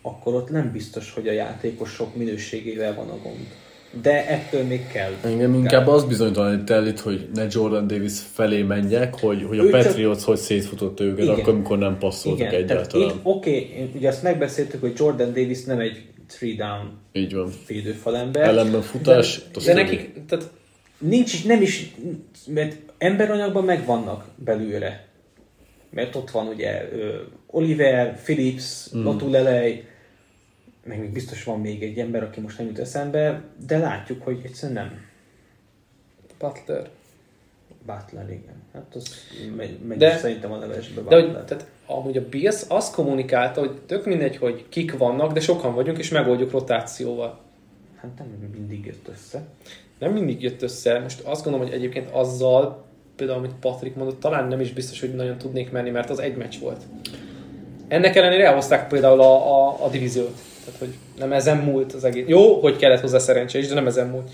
[0.01, 3.47] akkor ott nem biztos, hogy a játékosok minőségével van a gond.
[4.01, 5.11] De ettől még kell.
[5.23, 9.69] Engem inkább az bizonytalanít itt, hogy ne Jordan Davis felé menjek, hogy, hogy a Ő
[9.69, 11.35] csak- Patriots hogy szétfutott őket, Igen.
[11.39, 13.19] akkor, amikor nem passzoltak Igen, egyáltalán.
[13.23, 17.49] oké, okay, ugye azt megbeszéltük, hogy Jordan Davis nem egy three down Így van.
[17.67, 18.47] védőfalember.
[18.47, 20.49] Ellenben futás, de de nekik, tehát
[20.99, 21.91] Nincs nem is,
[22.47, 25.05] mert emberanyagban megvannak belőle.
[25.89, 26.89] Mert ott van ugye
[27.47, 29.03] Oliver, Phillips, mm.
[29.03, 29.83] Lotulelej,
[30.83, 34.39] meg még biztos van még egy ember, aki most nem jut eszembe, de látjuk, hogy
[34.43, 35.07] egyszerűen nem.
[36.39, 36.89] Butler.
[37.85, 38.63] Butler, igen.
[38.73, 39.15] Hát az
[39.55, 43.81] megy, megy De- szerintem a levesbe De hogy, tehát, amúgy a Bills azt kommunikálta, hogy
[43.85, 47.39] tök mindegy, hogy kik vannak, de sokan vagyunk, és megoldjuk rotációval.
[47.95, 49.43] Hát nem mindig jött össze.
[49.99, 50.99] Nem mindig jött össze.
[50.99, 52.85] Most azt gondolom, hogy egyébként azzal,
[53.15, 56.35] például amit Patrik mondott, talán nem is biztos, hogy nagyon tudnék menni, mert az egy
[56.35, 56.81] meccs volt.
[57.87, 60.37] Ennek ellenére elhozták például a, a, a divíziót.
[60.69, 62.27] Tehát, hogy nem ezen múlt az egész.
[62.27, 64.29] Jó, hogy kellett hozzá szerencse is, de nem ezen múlt.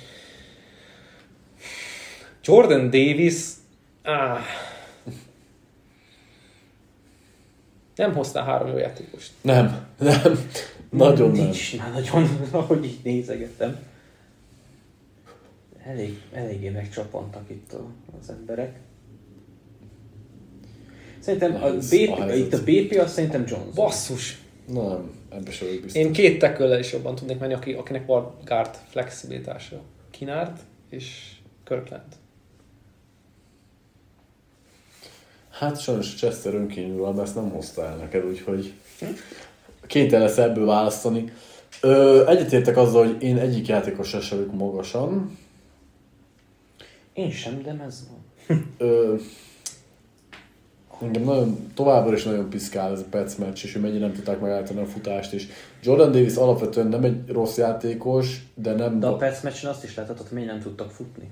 [2.44, 3.44] Jordan Davis,
[4.04, 4.42] áh,
[7.96, 9.32] nem hoztál három jó játékost.
[9.42, 10.50] Nem, nem.
[10.90, 11.44] Nagyon nem.
[11.44, 13.78] Nincs már nagyon, ahogy így nézegettem.
[15.86, 17.86] Elég, eléggé megcsapantak itt a,
[18.22, 18.80] az emberek.
[21.20, 23.72] Szerintem a BP, itt a BP az szerintem Johnson.
[23.76, 24.42] Basszus!
[24.74, 26.02] Nem, ebbe sem vagyok biztos.
[26.02, 29.82] Én két teköllel is jobban tudnék menni, aki, akinek van guard flexibilitása.
[30.12, 30.60] Kinárd
[30.90, 31.32] és
[31.64, 32.16] Kirkland.
[35.52, 38.74] Hát sajnos Chester önkényúrral ezt nem hozta el neked, úgyhogy
[39.88, 41.32] kénytelen lesz ebből választani.
[41.82, 45.38] Ö, egyetértek azzal, hogy én egyik játékossal sem magasan.
[47.14, 48.74] Én sem, de ez van.
[48.78, 49.16] Ö,
[51.02, 54.40] engem nagyon, továbbra is nagyon piszkál ez a Pets meccs, és hogy mennyire nem tudták
[54.40, 55.48] megállítani a futást, és
[55.84, 59.00] Jordan Davis alapvetően nem egy rossz játékos, de nem...
[59.00, 61.30] De a Pets meccsen azt is láthatod, hogy nem tudtak futni.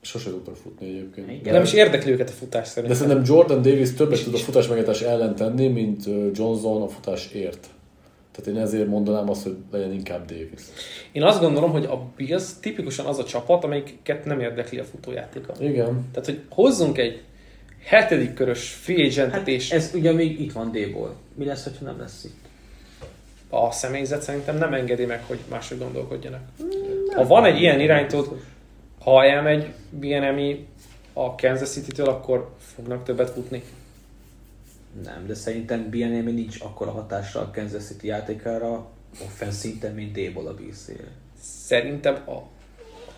[0.00, 1.30] Sose tudtak futni egyébként.
[1.30, 1.42] Igen.
[1.42, 2.98] De nem is érdekli őket a futás De szerintem.
[2.98, 7.68] szerintem Jordan Davis többet tud a futás megállítás ellen tenni, mint Johnson a futás ért.
[8.32, 10.60] Tehát én ezért mondanám azt, hogy legyen inkább Davis.
[11.12, 15.52] Én azt gondolom, hogy a Bills tipikusan az a csapat, amelyiket nem érdekli a futójátéka.
[15.58, 16.08] Igen.
[16.12, 17.22] Tehát, hogy hozzunk egy
[17.84, 21.16] hetedik körös free agentet Hát és ez ugye még itt van D-ból.
[21.34, 22.44] Mi lesz, hogyha nem lesz itt?
[23.54, 26.40] a személyzet szerintem nem engedi meg, hogy máshogy gondolkodjanak.
[27.14, 28.40] Ha van egy ilyen iránytód,
[29.00, 30.66] ha elmegy BNMI
[31.12, 33.62] a Kansas City-től, akkor fognak többet futni.
[35.04, 38.86] Nem, de szerintem BNM nincs akkora hatással a Kansas City játékára
[39.24, 40.78] offense szinten, mint D-ból a bills
[41.40, 42.38] Szerintem a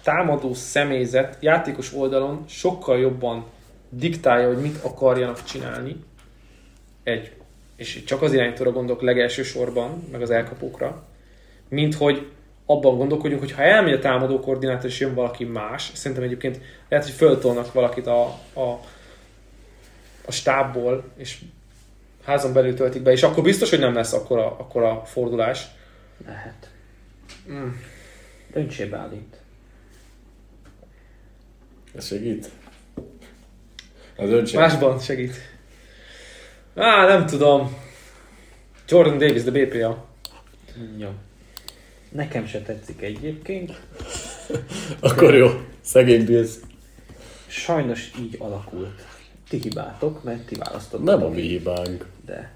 [0.03, 3.45] támadó személyzet játékos oldalon sokkal jobban
[3.89, 5.97] diktálja, hogy mit akarjanak csinálni.
[7.03, 7.33] Egy,
[7.77, 11.07] és csak az irányítóra gondolok legelső sorban, meg az elkapókra,
[11.69, 12.31] mint hogy
[12.67, 17.07] abban gondolkodjunk, hogy ha elmegy a támadó koordinátor és jön valaki más, szerintem egyébként lehet,
[17.07, 18.81] hogy föltolnak valakit a, a,
[20.27, 21.39] a stábból, és
[22.25, 25.67] házon belül töltik be, és akkor biztos, hogy nem lesz akkor a, akkor a fordulás.
[26.27, 26.71] Lehet.
[27.51, 27.69] Mm.
[28.53, 29.37] Döntsél Bálint.
[31.95, 32.51] Ez segít?
[34.17, 34.61] Az öncsen.
[34.61, 35.35] Másban segít.
[36.75, 37.77] Á, nem tudom.
[38.89, 40.07] Jordan Davis, de BPA.
[40.99, 41.09] Jó.
[42.09, 43.81] Nekem se tetszik egyébként.
[45.01, 45.49] Akkor jó.
[45.81, 46.51] Szegény Bills.
[47.47, 49.07] Sajnos így alakult.
[49.49, 51.07] Ti hibátok, mert ti választottak.
[51.07, 52.07] Nem a mi hibánk.
[52.25, 52.55] De.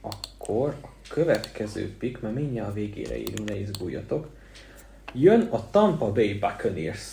[0.00, 4.28] Akkor a következő pick, mert mindjárt a végére írunk, ne izguljatok.
[5.12, 7.06] Jön a Tampa Bay Buccaneers.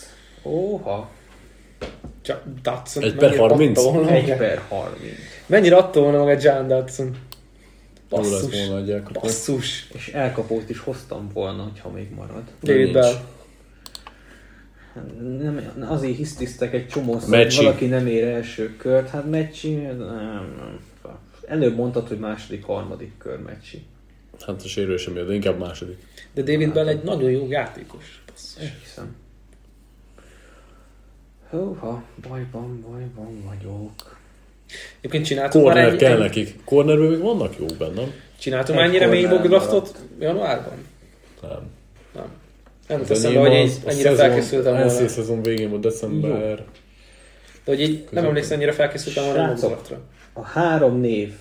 [0.43, 1.09] Óha,
[2.21, 3.03] Csak Dutson.
[3.03, 3.77] Egy per mennyire 30?
[3.77, 4.37] adta volna 1 magát?
[4.37, 4.99] per 30.
[5.45, 7.01] Mennyire adta volna magát John lesz
[8.09, 8.67] Basszus.
[8.67, 9.01] volna egy.
[9.03, 9.89] Basszus.
[9.93, 12.43] És elkapót is hoztam volna, ha még marad.
[12.61, 12.93] David.
[12.93, 13.13] Bell.
[15.41, 17.63] Nem, azért hisztisztek egy csomó hogy Mecsi.
[17.63, 19.09] valaki nem ér első kört.
[19.09, 20.79] Hát Mecsi, nem, nem.
[21.47, 23.85] Előbb mondtad, hogy második, harmadik kör Mecsi.
[24.45, 25.97] Hát a sérülés sem jön, de inkább második.
[26.33, 28.23] De David Bell egy nagyon jó játékos.
[28.27, 28.63] Basszus.
[28.83, 29.15] Hiszem.
[31.53, 34.17] Húha, bajban, bajban vagyok.
[34.99, 36.59] Egyébként csináltunk már Corner egy, kell egy, nekik.
[36.63, 38.11] Cornerben még vannak jók bennem.
[38.39, 40.73] csináltunk már ennyire mély draftot januárban?
[41.41, 41.69] Nem.
[42.15, 42.25] Nem.
[42.87, 44.91] Nem Az teszem be, hogy így ennyire szezon- felkészültem volna.
[45.01, 46.55] NC szezon végén volt december.
[47.63, 49.99] De hogy így nem emlékszem, ennyire felkészültem volna a draftra.
[50.33, 51.33] A három név,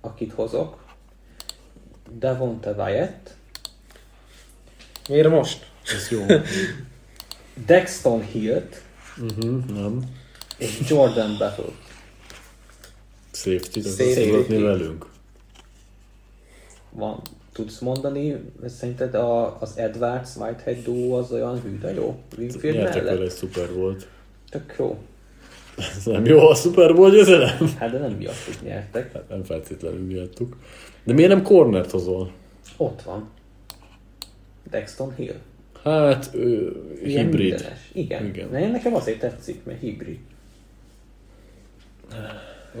[0.00, 0.84] akit hozok,
[2.18, 3.30] Devonte Wyatt,
[5.08, 5.66] Miért most?
[5.94, 6.26] Ez jó.
[7.66, 8.82] Dexton Hilt
[9.22, 10.00] uh-huh, nem.
[10.58, 11.72] és Jordan Battle.
[13.32, 14.62] Safety, ez Safety.
[14.62, 15.06] velünk.
[16.90, 17.20] Van.
[17.52, 22.18] Tudsz mondani, szerinted a, az Edwards Whitehead duo az olyan hű, de jó?
[22.38, 23.34] Winfield Nyertek vele egy mellett?
[23.34, 24.08] szuper volt.
[24.50, 24.98] Tök jó.
[25.76, 27.74] Ez nem jó a Super Bowl győzelem?
[27.78, 29.12] Hát de nem miattuk nyertek.
[29.12, 30.56] Hát nem feltétlenül miattuk.
[31.04, 32.32] De miért nem cornert hozol?
[32.76, 33.28] Ott van.
[34.70, 35.36] Dexton Hill.
[35.84, 37.52] Hát, ő, Ilyen hibrid.
[37.52, 37.78] mindenes.
[37.92, 38.26] Igen.
[38.26, 38.56] Igen.
[38.56, 38.70] Igen.
[38.70, 40.18] Nekem azért tetszik, mert hibrid.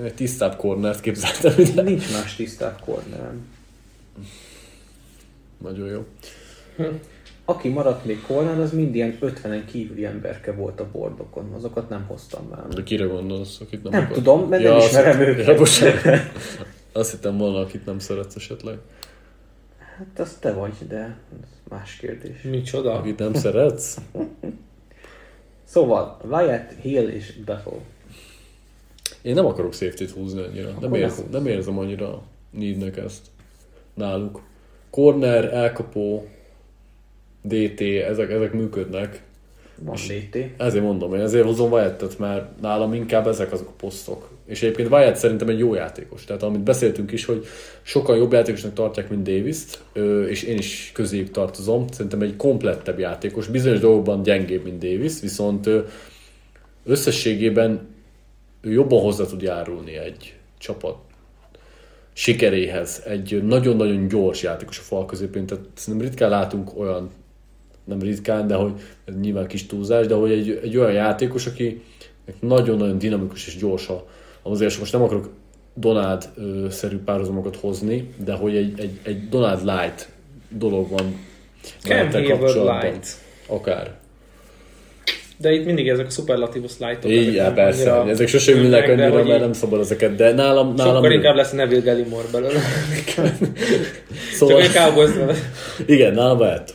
[0.04, 1.82] Egy tisztább cornert képzeltem ide.
[1.82, 3.46] Nincs más tisztább cornerem.
[5.62, 6.04] Nagyon jó.
[7.44, 11.52] Aki maradt még corner, az mind ilyen 50-en kívüli emberke volt a bordokon.
[11.52, 12.68] Azokat nem hoztam már.
[12.68, 14.14] De kire gondolsz, akit nem Nem akar?
[14.14, 15.46] tudom, mert nem azt ismerem hittem- őket.
[15.46, 16.20] Ja, bocsánat.
[16.92, 18.78] Azt hittem volna, akit nem szeretsz esetleg.
[19.98, 22.42] Hát az te vagy, de ez más kérdés.
[22.42, 22.92] Micsoda?
[22.92, 23.96] Akit nem szeretsz?
[25.64, 27.78] Szóval, Wyatt, Hill és Bethel.
[29.22, 30.66] Én nem akarok safety-t húzni annyira.
[30.66, 31.30] Nem, Akkor ne érz, húzz.
[31.30, 33.26] nem érzem annyira neednek ezt
[33.94, 34.42] náluk.
[34.90, 36.28] Corner, elkapó,
[37.42, 39.22] DT, ezek, ezek működnek.
[39.78, 40.36] Van DT.
[40.56, 44.30] Ezért mondom, én ezért hozom Wyatt-et, mert nálam inkább ezek azok a posztok.
[44.46, 46.24] És egyébként Wyatt szerintem egy jó játékos.
[46.24, 47.46] Tehát amit beszéltünk is, hogy
[47.82, 51.86] sokkal jobb játékosnak tartják, mint Davis-t, ö, és én is közéjük tartozom.
[51.88, 53.46] Szerintem egy komplettebb játékos.
[53.46, 55.70] Bizonyos dolgokban gyengébb, mint Davis, viszont
[56.84, 57.88] összességében
[58.60, 60.96] ő jobban hozzá tud járulni egy csapat
[62.12, 63.02] sikeréhez.
[63.06, 67.10] Egy nagyon-nagyon gyors játékos a fal középén, tehát szerintem ritkán látunk olyan,
[67.84, 68.72] nem ritkán, de hogy
[69.04, 71.82] ez nyilván kis túlzás, de hogy egy, egy olyan játékos, aki
[72.40, 74.06] nagyon-nagyon dinamikus és gyors a
[74.44, 74.78] a mozgás.
[74.78, 75.30] Most nem akarok
[75.74, 80.08] Donald-szerű párhuzamokat hozni, de hogy egy, egy, egy Donald Light
[80.48, 81.18] dolog van
[81.82, 82.82] Cam Hayward.
[82.82, 83.06] Light.
[83.46, 83.94] Akár.
[85.36, 88.02] De itt mindig ezek a ezek ja, nem persze.
[88.02, 91.52] Ezek sose ülnek annyira, mert így nem szabad ezeket, de nálam, nálam Sokkal inkább lesz
[91.52, 92.60] Neville Gallimore belőle.
[94.32, 95.10] Szóval, Csak egy Cowboys
[95.86, 96.74] igen, nálam lehet.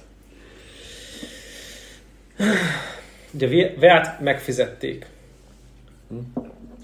[3.34, 5.06] Ugye Veát megfizették,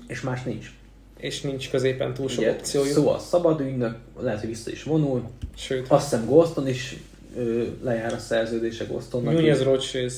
[0.07, 0.71] És más nincs.
[1.17, 2.93] és nincs középen túl sok Ugye, opciójuk.
[2.93, 5.29] Szóval szabad ügynök, lehet, hogy vissza is vonul.
[5.55, 6.95] Sőt, Azt hiszem Goston is
[7.37, 9.33] ö, lejár a szerződése Gostonnak.
[9.33, 9.63] Nunez.
[9.63, 10.13] Roches.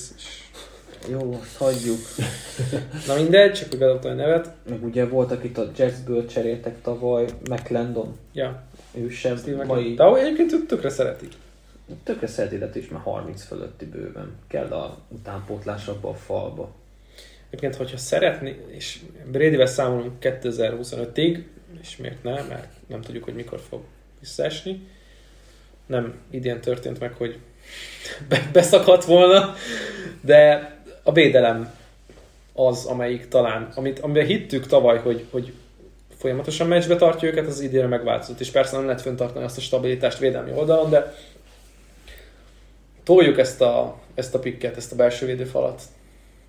[1.10, 1.98] Jó, azt hagyjuk.
[3.06, 4.50] Na mindegy, csak hogy bedobtam a nevet.
[4.68, 8.16] Meg ugye volt, akit a Jetsből cseréltek tavaly, McLendon.
[8.32, 8.62] Ja,
[8.94, 9.94] Ő sem Steve mai...
[9.94, 11.32] De egyébként tökre szeretik.
[12.04, 14.32] Tökre szereti, is már 30 fölötti bőven.
[14.46, 16.70] Kell a utánpótlás abba a falba.
[17.50, 18.98] Egyébként, hogyha szeretni, és
[19.30, 21.42] Bradyvel számolunk 2025-ig,
[21.80, 23.82] és miért ne, mert nem tudjuk, hogy mikor fog
[24.20, 24.88] visszaesni.
[25.86, 27.38] Nem idén történt meg, hogy
[28.28, 29.54] be- beszakadt volna,
[30.20, 31.74] de a védelem
[32.52, 35.52] az, amelyik talán, amit, amiben hittük tavaly, hogy, hogy
[36.16, 40.18] folyamatosan meccsbe tartja őket, az idénre megváltozott, és persze nem lehet fenntartani azt a stabilitást
[40.18, 41.14] védelmi oldalon, de
[43.04, 45.82] toljuk ezt a, ezt a pikket, ezt a belső védőfalat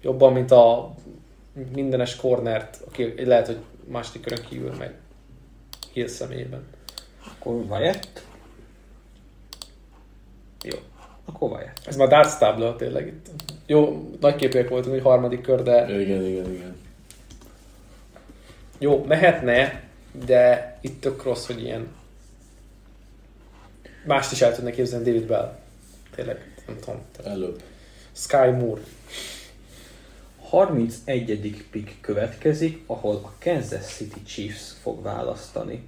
[0.01, 0.95] jobban, mint a
[1.73, 4.93] mindenes cornert, aki lehet, hogy második körön kívül megy.
[5.93, 6.63] Hill személyében.
[7.25, 8.23] Akkor Wyatt.
[10.63, 10.77] Jó.
[11.25, 11.81] Akkor Wyatt.
[11.85, 13.29] Ez már darts tábla tényleg itt.
[13.65, 16.75] Jó, nagy képek voltunk, hogy harmadik kör, de Igen, igen, igen.
[18.77, 19.83] jó, mehetne,
[20.25, 21.87] de itt tök rossz, hogy ilyen
[24.05, 25.59] mást is el tudnak képzelni David Bell.
[26.15, 27.01] Tényleg, nem tudom.
[27.23, 27.61] Előbb.
[28.11, 28.81] Sky Moore.
[30.49, 31.65] 31.
[31.71, 35.83] pick következik, ahol a Kansas City Chiefs fog választani.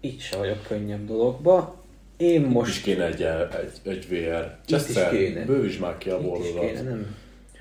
[0.00, 1.84] Itt se vagyok könnyebb dologba.
[2.16, 4.58] Én Most most is kéne egy, egy, egy VR.
[4.66, 6.84] Itt Chester, bővítsd már ki a itt bordodat.
[6.84, 7.16] nem?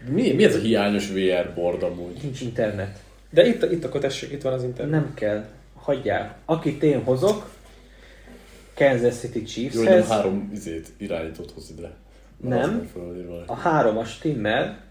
[0.09, 2.19] Mi, mi ez a hiányos VR board amúgy?
[2.23, 2.99] Nincs internet.
[3.29, 5.01] De itt, itt akkor tessék, itt van az internet.
[5.01, 5.45] Nem kell.
[5.75, 6.37] Hagyjál.
[6.45, 7.49] Akit én hozok,
[8.75, 11.95] Kansas City Jó, hogy nem Chiefshez, három izét irányítót hoz ide.
[12.41, 12.91] Nem.
[13.45, 14.83] A háromas timmel,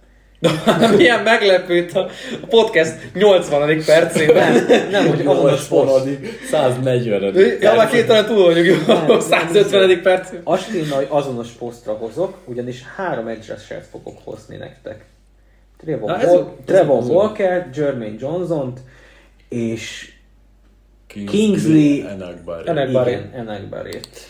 [0.97, 2.11] Milyen meglepő itt a
[2.49, 3.83] podcast 80.
[3.87, 4.53] percében.
[4.67, 5.89] nem, nem, hogy azon a sport.
[5.89, 8.95] vonadig, 140 Ja, már két talán túl vagyunk, jó.
[8.95, 10.03] Nem, nem, 150.
[10.03, 10.29] perc.
[10.45, 13.57] Astinnal azonos posztra hozok, ugyanis három edge
[13.91, 15.05] fogok hozni nektek.
[15.79, 18.81] Trevor, Na, Wal- a- Trevor Walker, Jermaine Johnson-t,
[19.49, 20.13] és
[21.07, 22.07] Kingsley, Kingsley-
[23.35, 24.29] Enakbarét.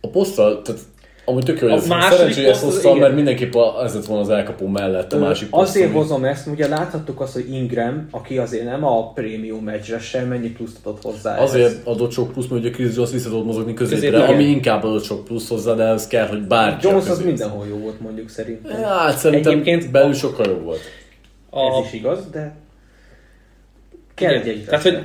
[0.00, 0.80] A poszttal, tehát
[1.30, 3.02] amúgy tök jó, hogy ezt szerencsé, ezt hoztam, igen.
[3.02, 5.94] mert mindenképp a, ez lett volna az elkapó mellett a Ö, másik poszt, Azért ami-
[5.96, 10.48] hozom ezt, ugye láthattuk azt, hogy Ingram, aki azért nem a prémium edge sem mennyi
[10.50, 11.38] pluszt adott hozzá.
[11.38, 14.54] Azért adott sok plusz, mert ugye Chris Jones vissza tudott mozogni középre, Középre, ami igen.
[14.54, 17.76] inkább adott sok plusz hozzá, de ez kell, hogy bárki a Jones az mindenhol jó
[17.76, 18.82] volt mondjuk szerintem.
[18.82, 20.80] Hát szerintem Egyébként belül a- sokkal jobb volt.
[21.50, 22.54] A, Ez is igaz, de
[24.14, 24.48] kell Igen.
[24.48, 24.98] egy Tehát, hogy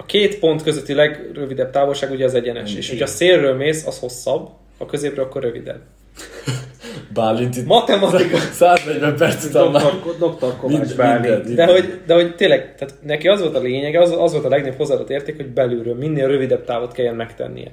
[0.00, 2.90] a két pont közötti legrövidebb távolság ugye az egyenes, és Igen.
[2.90, 5.80] hogyha szélről mész, az hosszabb, ha középről, akkor rövidebb.
[7.14, 8.38] Bálint itt Matematika.
[8.38, 9.82] 140 perc után már.
[10.18, 10.56] Dr.
[10.60, 11.44] Kovács Minden- Bálint.
[11.46, 11.66] minden.
[11.66, 14.48] De hogy, de hogy tényleg, tehát neki az volt a lényege, az, az volt a
[14.48, 17.70] legnagyobb hozzáadott érték, hogy belülről minél rövidebb távot kelljen megtennie.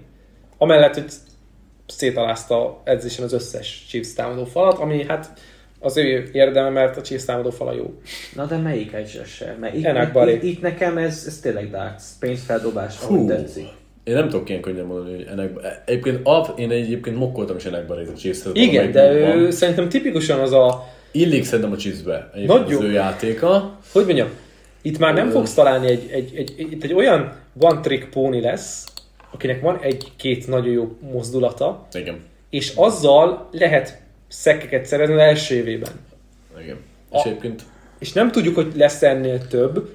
[0.58, 1.06] Amellett, hogy
[1.88, 5.34] szétalázta edzésen az összes Chiefs támadó falat, ami hát
[5.80, 7.94] az ő érdeme, mert a Chiefs támadó fala jó.
[8.36, 9.56] Na de melyik edge sem?
[9.60, 13.68] Mert itt, itt, itt, itt, nekem ez, ez tényleg darts, pénzfeldobás, ahogy tetszik.
[14.06, 15.50] Én nem tudok ilyen könnyen mondani, hogy ennek...
[15.86, 18.52] Egyébként alap, én egyébként mokkoltam is ennek a Chiefs-hez.
[18.54, 22.30] Igen, de ő szerintem tipikusan az a, Illik szerintem a Chiefs-be.
[22.34, 23.78] Egyébként Nagy az ő játéka.
[23.92, 24.28] hogy mondjam,
[24.82, 28.86] itt már nem fogsz találni egy, egy, egy, itt egy olyan one trick póni lesz,
[29.32, 32.20] akinek van egy-két nagyon jó mozdulata, Igen.
[32.50, 35.92] és azzal lehet szekkeket szerezni az első évében.
[36.64, 36.78] Igen.
[37.10, 37.62] A- És egyébként
[38.00, 39.90] És nem tudjuk, hogy lesz ennél több,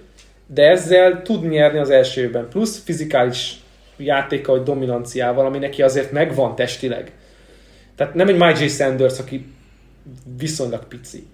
[0.46, 2.48] de ezzel tud nyerni az első évben.
[2.48, 3.59] Plusz fizikális
[4.04, 7.12] játéka, vagy dominanciával, ami neki azért megvan testileg.
[7.96, 8.68] Tehát nem egy Mike J.
[8.68, 9.46] Sanders, aki
[10.38, 11.26] viszonylag pici.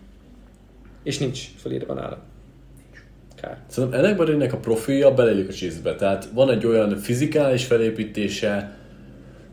[1.03, 2.19] És nincs felírva nála.
[3.41, 3.59] Kár.
[3.69, 5.95] Szerintem ennek Barinnek a profilja beleillik a Chiefs-be.
[5.95, 8.77] Tehát van egy olyan fizikális felépítése,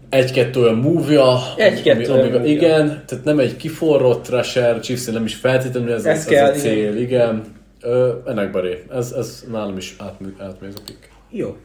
[0.09, 2.55] egy-kettő olyan move-ja, Egy-kettő olyan amivel- move-ja.
[2.55, 6.57] igen, tehát nem egy kiforrott rusher, chiefs nem is feltétlenül ez, Ez ez, kell, ez
[6.57, 7.43] a cél, igen.
[7.81, 11.09] Ö, ennek Baré, ez, ez nálam is átmű, átmézodik.
[11.29, 11.57] Jó.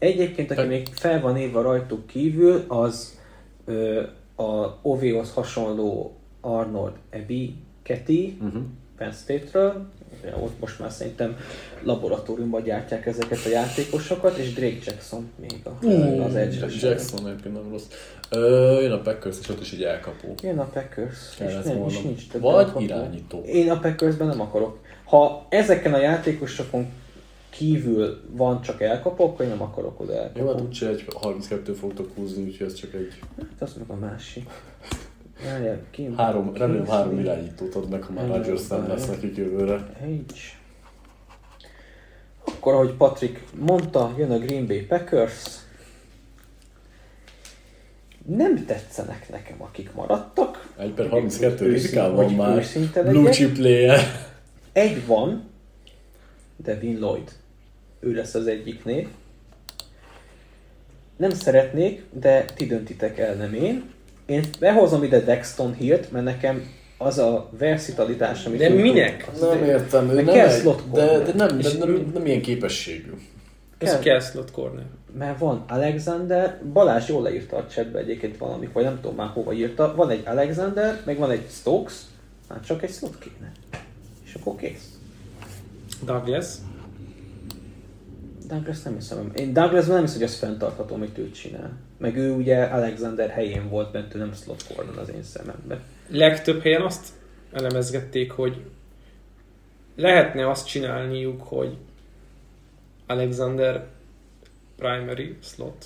[0.00, 3.18] Egyébként, aki Te- még fel van írva rajtuk kívül, az
[3.64, 4.02] ö,
[4.36, 8.62] a Ovihoz hasonló Arnold Ebi Keti, Uh-huh.
[8.96, 9.86] Penn State-ről.
[10.42, 11.36] Ott most már szerintem
[11.82, 17.54] laboratóriumban gyártják ezeket a játékosokat, és Drake Jackson még a, Uh, az edge Jackson egyébként
[17.54, 17.84] nem rossz.
[18.30, 20.34] Ö, jön a Packers, és ott is egy elkapó.
[20.42, 22.00] Jön a Packers, és, nem, és volna.
[22.02, 22.80] nincs több Vagy elkapó.
[22.80, 23.42] irányító.
[23.46, 24.78] Én a Packersben nem akarok.
[25.04, 26.86] Ha ezeken a játékosokon
[27.50, 32.42] kívül van csak akkor én nem akarok oda Jó, hát úgyse egy 32 fogtok húzni,
[32.42, 34.50] úgyhogy ez csak egy Hát az meg a másik.
[35.44, 36.08] Várjál, ki?
[36.16, 39.76] három, remélem három irányítót adnak, ha már Rodgers nem lesz nekik jövőre.
[39.76, 40.04] H.
[42.44, 45.58] Akkor, ahogy Patrick mondta, jön a Green Bay Packers.
[48.26, 50.72] Nem tetszenek nekem, akik maradtak.
[50.78, 52.64] 1 per 32 Őszinte- ritkán van már.
[53.08, 54.00] Blue chip player.
[54.72, 55.49] Egy van,
[56.62, 57.30] Devin Lloyd.
[58.00, 59.08] Ő lesz az egyik név.
[61.16, 63.84] Nem szeretnék, de ti döntitek el, nem én.
[64.26, 66.62] Én behozom ide Dexton Hill-t, mert nekem
[66.98, 69.28] az a versatalitás, amit De ő tud- minek?
[69.32, 73.10] az Nem értem, ő nem egy, slot de, de nem, de nem, nem ilyen képességű.
[73.78, 74.20] Ez Kell.
[74.20, 74.84] slot corner.
[75.18, 79.52] Mert van Alexander, Balázs jól leírta a chatbe egyébként valamit, vagy nem tudom már hova
[79.52, 79.94] írta.
[79.94, 81.94] Van egy Alexander, meg van egy Stokes,
[82.48, 83.52] hát csak egy slot kéne.
[84.24, 84.89] És akkor kész.
[86.04, 86.46] Douglas.
[88.46, 91.72] Douglas nem hiszem, én Douglasban nem hiszem, hogy az fenntartható, amit ő csinál.
[91.98, 95.80] Meg ő ugye Alexander helyén volt bent, ő nem slot corner az én szememben.
[96.08, 97.06] Legtöbb helyen azt
[97.52, 98.64] elemezgették, hogy
[99.96, 101.76] lehetne azt csinálniuk, hogy
[103.06, 103.86] Alexander
[104.76, 105.84] primary slot.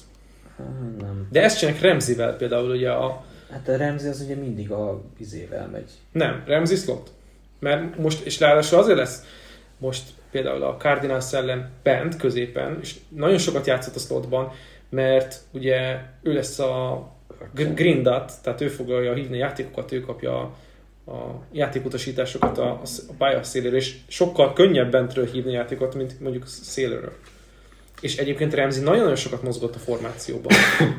[0.57, 0.65] Há,
[0.99, 1.28] Nem.
[1.31, 3.25] De ezt csinálják Remzivel például ugye a...
[3.51, 5.91] Hát a Remzi az ugye mindig a vizével megy.
[6.12, 7.10] Nem, Remzi slot.
[7.59, 9.25] Mert most, és ráadásul azért lesz
[9.85, 14.53] most például a Cardinals ellen bent középen, és nagyon sokat játszott a slotban,
[14.89, 17.07] mert ugye ő lesz a
[17.55, 20.43] Gr- Green Dot, tehát ő fogja hívni a játékokat, ő kapja a,
[21.11, 26.47] a játékutasításokat a, a pálya széléről, és sokkal könnyebb bentről hívni a játékot, mint mondjuk
[26.47, 27.13] szélről.
[28.01, 30.53] És egyébként Remzi nagyon-nagyon sokat mozgott a formációban.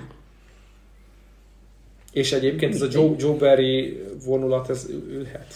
[2.12, 5.54] és egyébként ez a Joe, Joe Barry vonulat, ez ül- ülhet.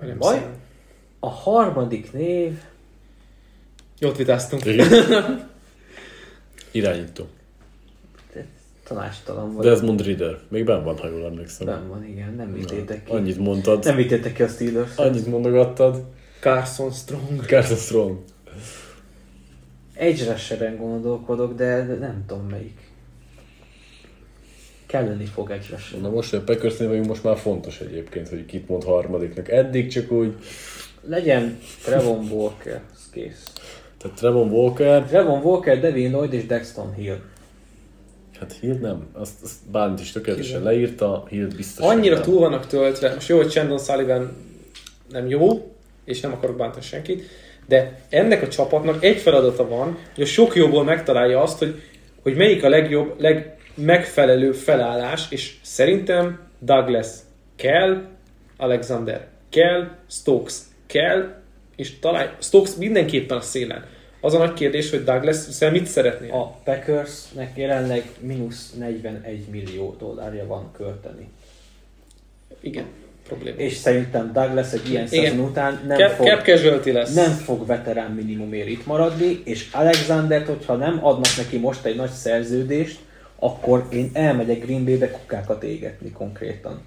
[0.00, 0.46] Nem Baj?
[1.20, 2.58] A harmadik név...
[3.98, 4.62] Jót vitáztunk.
[6.70, 7.26] Irányító.
[8.90, 9.64] Tanástalan vagy.
[9.64, 10.38] Desmond Ritter.
[10.48, 11.66] Még benn van, ha jól emlékszem.
[11.66, 13.12] Nem van, igen, nem vittétek ki.
[13.12, 13.84] Annyit mondtad.
[13.84, 16.04] Nem vittétek ki a steelers Annyit mondogattad.
[16.40, 17.44] Carson Strong.
[17.46, 18.18] Carson Strong.
[19.94, 22.78] Egy rusheren gondolkodok, de nem tudom melyik.
[24.86, 26.00] Kelleni fog egy rusher.
[26.00, 29.48] Na most, hogy a vagyunk, most már fontos egyébként, hogy kit mond harmadiknak.
[29.48, 30.34] Eddig csak úgy,
[31.02, 33.42] Legyen Trevon Walker, ez kész.
[33.98, 37.16] tehát Trevon Walker, Trevon Walker, Devin Lloyd és Dexton Hill.
[38.38, 41.84] hát Hill nem, azt, azt Bánt is tökéletesen leírta, Hill biztos.
[41.84, 42.22] Annyira nem.
[42.22, 43.14] túl vannak töltve.
[43.14, 44.36] Most jó, hogy Chandon Sullivan
[45.08, 45.72] nem jó,
[46.04, 47.22] és nem akarok bántani senkit,
[47.66, 51.82] de ennek a csapatnak egy feladata van, hogy a sok jóból megtalálja azt, hogy,
[52.22, 57.06] hogy melyik a legjobb, legmegfelelő felállás, és szerintem Douglas
[57.56, 58.02] kell,
[58.56, 60.54] Alexander kell, Stokes
[60.90, 61.34] kell,
[61.76, 63.84] és talán Stokes mindenképpen a szélen.
[64.20, 66.32] Az a nagy kérdés, hogy Douglas szóval mit szeretnél?
[66.32, 71.28] A Packersnek jelenleg mínusz 41 millió dollárja van költeni.
[72.60, 72.84] Igen,
[73.26, 73.56] probléma.
[73.56, 75.24] És szerintem Douglas egy ilyen Igen.
[75.24, 77.14] szezon után nem Cap, fog, cap lesz.
[77.14, 82.10] nem fog veterán minimumért itt maradni, és Alexandert, hogyha nem adnak neki most egy nagy
[82.10, 82.98] szerződést,
[83.38, 86.82] akkor én elmegyek Green Bay-be kukákat égetni konkrétan.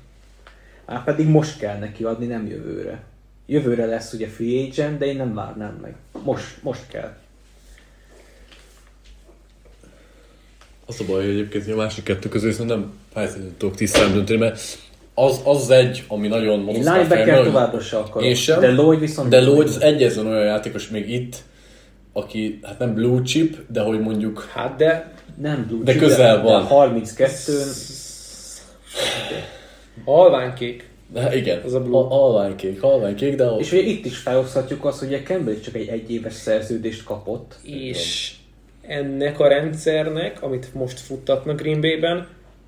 [0.85, 3.03] Már pedig most kell neki adni, nem jövőre.
[3.45, 5.95] Jövőre lesz ugye free agent, de én nem várnám meg.
[6.23, 7.15] Most, most kell.
[10.85, 12.93] Az a baj, hogy egyébként a másik kettő közül viszont nem
[13.57, 14.59] tudok tisztán dönteni, mert
[15.13, 18.27] az, az egy, ami nagyon Én monoszkál linebacker továbbra se akarok.
[18.27, 18.59] Én sem.
[18.59, 19.29] De Lloyd viszont...
[19.29, 21.35] De Lloyd az egyetlen olyan játékos még itt,
[22.13, 26.35] aki hát nem blue chip, de hogy mondjuk Hát de Nem blue De chip, közel
[26.35, 26.61] de, van.
[26.61, 27.53] De 32
[30.05, 30.89] halványkék.
[31.13, 31.97] De igen, Az a blue.
[31.97, 35.87] a, halványkék, halványkék, de És ugye itt is feloszthatjuk azt, hogy ugye Campbell csak egy
[35.87, 37.55] egyéves szerződést kapott.
[37.63, 38.33] És
[38.81, 42.27] ennek a rendszernek, amit most futtatnak Green Bay-ben,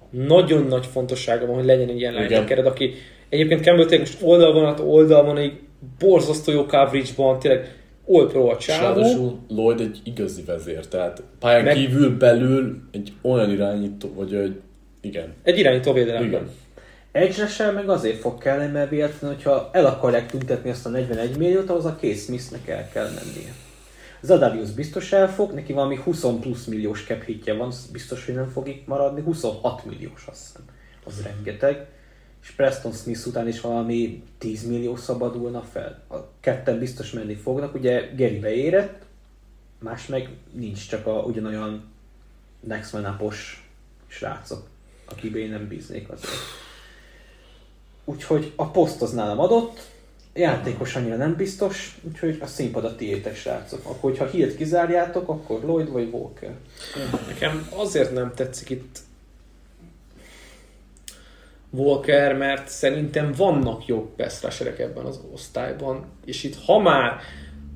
[0.09, 2.93] nagyon nagy fontossága van, hogy legyen egy ilyen linebackered, aki
[3.29, 5.51] egyébként Campbell tényleg most oldalvonat oldalvonig
[5.99, 7.75] borzasztó jó coverage-ban, tényleg
[8.07, 9.39] all pro a csávó.
[9.47, 14.59] Lloyd egy igazi vezér, tehát pályán Meg- kívül belül egy olyan irányító, vagy egy,
[15.01, 16.29] igen, Egy irányító védelemben.
[16.29, 16.49] igen.
[17.15, 21.69] Edge meg azért fog kelleni, mert véletlenül, hogyha el akarják tüntetni azt a 41 milliót,
[21.69, 23.53] ahhoz a Case Smithnek el kell mennie.
[24.21, 28.67] Zadarius biztos elfog, neki valami 20 plusz milliós cap hitje van, biztos, hogy nem fog
[28.67, 30.61] itt maradni, 26 milliós azt hiszem.
[31.05, 31.85] Az rengeteg.
[32.43, 36.03] És Preston Smith után is valami 10 millió szabadulna fel.
[36.09, 39.01] A ketten biztos menni fognak, ugye Gary beérett,
[39.79, 41.91] más meg nincs, csak a ugyanolyan
[42.59, 43.19] next man
[44.07, 44.67] srácok,
[45.05, 46.63] akiben én nem bíznék azért.
[48.05, 49.79] Úgyhogy a poszt az nálam adott,
[50.33, 53.79] játékos annyira nem biztos, úgyhogy a színpad a tiétek, srácok.
[53.83, 56.53] Akkor, hogyha hírt kizárjátok, akkor Lloyd vagy Walker.
[57.27, 58.99] Nekem azért nem tetszik itt
[61.69, 67.19] Walker, mert szerintem vannak jó pass rusherek ebben az osztályban, és itt ha már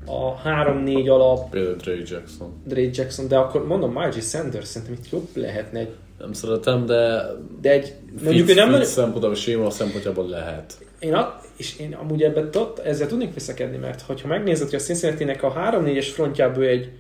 [0.06, 2.62] a 3-4 alap Például Dre Jackson.
[2.66, 7.22] Dre Jackson, de akkor mondom, Margie Sanders szerintem itt jobb lehetne egy, Nem szeretem, de
[7.62, 10.74] de egy, mondjuk, hogy nem nagyon, szempontjából, séma szempontjából lehet.
[11.00, 14.84] én, a, és én amúgy ebben tot, ezzel tudnék visszakedni, mert hogyha megnézed, hogy a
[14.84, 16.92] Cincinnati-nek a 3-4-es frontjából egy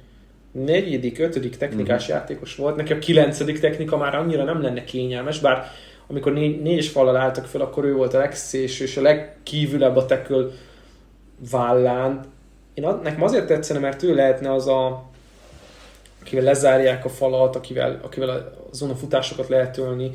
[0.51, 2.11] negyedik, ötödik technikás Mhm.
[2.17, 5.65] játékos volt, neki a kilencedik technika már annyira nem lenne kényelmes, bár
[6.07, 10.05] amikor négy, négyes fallal álltak fel, akkor ő volt a legszélső és a legkívülebb a
[10.05, 10.45] tackle
[11.51, 12.25] vállán.
[12.73, 15.08] Én ad, nekem azért tetszene, mert ő lehetne az a
[16.29, 20.11] akivel lezárják a falat, akivel, akivel a zónafutásokat lehet ölni.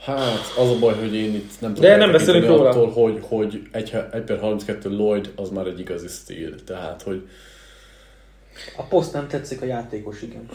[0.00, 2.68] Hát, az a baj, hogy én itt nem De nem beszélünk róla.
[2.68, 6.64] attól, hogy, hogy 1, 1 per 32 Lloyd az már egy igazi stíl.
[6.64, 7.28] Tehát, hogy
[8.76, 10.48] A poszt nem tetszik, a játékos igen.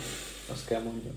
[0.51, 1.13] Azt kell mondjam.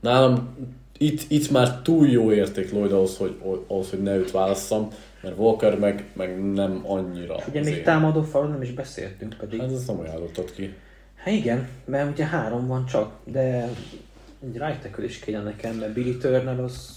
[0.00, 0.56] nálam
[0.98, 4.88] itt, itt már túl jó érték Lloyd ahhoz, hogy, ahhoz, hogy ne őt válasszam,
[5.20, 7.36] mert Walker meg, meg nem annyira.
[7.48, 7.82] Ugye az még én.
[7.82, 9.60] támadó falon nem is beszéltünk pedig.
[9.60, 10.74] Hát ezt nem ajánlottad ki.
[11.24, 13.68] Hát igen, mert ugye három van csak, de
[14.44, 16.92] egy right is kéne nekem, mert Billy Turner az...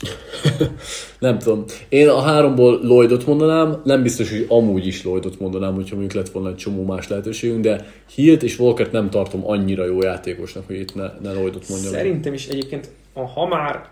[1.19, 1.63] Nem tudom.
[1.89, 6.33] Én a háromból Lloydot mondanám, nem biztos, hogy amúgy is Lloydot mondanám, hogyha mondjuk lett
[6.33, 10.79] volna egy csomó más lehetőségünk, de Hilt és Walkert nem tartom annyira jó játékosnak, hogy
[10.79, 11.93] itt ne, ne Lloydot mondjam.
[11.93, 13.89] Szerintem is egyébként, a- ha már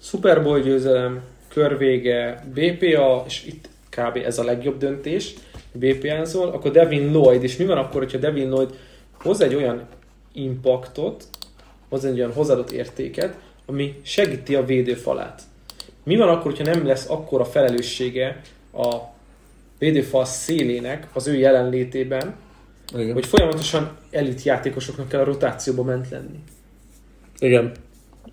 [0.00, 4.16] Super Bowl győzelem, körvége, BPA, és itt kb.
[4.24, 5.34] ez a legjobb döntés,
[5.72, 8.74] BPA-n szól, akkor Devin Lloyd, és mi van akkor, hogyha Devin Lloyd
[9.22, 9.86] hoz egy olyan
[10.32, 11.24] impactot,
[11.88, 15.42] hoz egy olyan hozzáadott értéket, ami segíti a védőfalát.
[16.02, 18.40] Mi van akkor, hogyha nem lesz akkora felelőssége
[18.72, 18.96] a
[19.78, 22.34] védőfal szélének az ő jelenlétében,
[22.96, 23.12] Igen.
[23.12, 26.38] hogy folyamatosan elit játékosoknak kell a rotációba ment lenni.
[27.38, 27.72] Igen.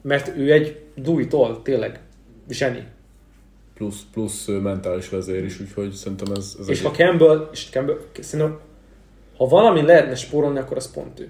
[0.01, 1.99] Mert ő egy dújtól, tényleg,
[2.49, 2.87] zseni.
[3.73, 6.85] Plusz, plusz mentális vezér is, úgyhogy szerintem ez, ez És egy...
[6.85, 8.59] ha Campbell, és Campbell, szerintem,
[9.37, 11.29] ha valami lehetne spórolni, akkor az pont ő.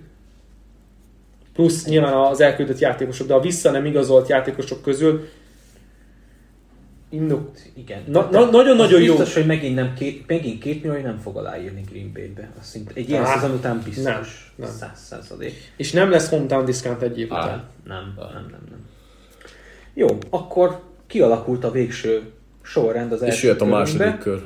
[1.53, 5.27] Plusz nyilván az elküldött játékosok, de a vissza nem igazolt játékosok közül
[7.09, 8.03] indok, Igen.
[8.07, 9.15] Na- na- nagyon-nagyon Az jó.
[9.15, 12.49] Biztos, hogy megint, nem két, megint két millió nem fog aláírni Green Bay-be.
[12.61, 14.03] Szinte, egy ilyen szezon után biztos.
[14.03, 14.21] nem,
[14.55, 14.91] nem.
[14.95, 15.53] Százalék.
[15.77, 17.43] és nem lesz hometown discount egy év Á.
[17.43, 17.63] után.
[17.83, 18.85] Nem, nem, nem, nem.
[19.93, 22.21] Jó, akkor kialakult a végső
[22.61, 23.97] sorrend az És első jöhet a körünkbe.
[24.05, 24.41] második kör.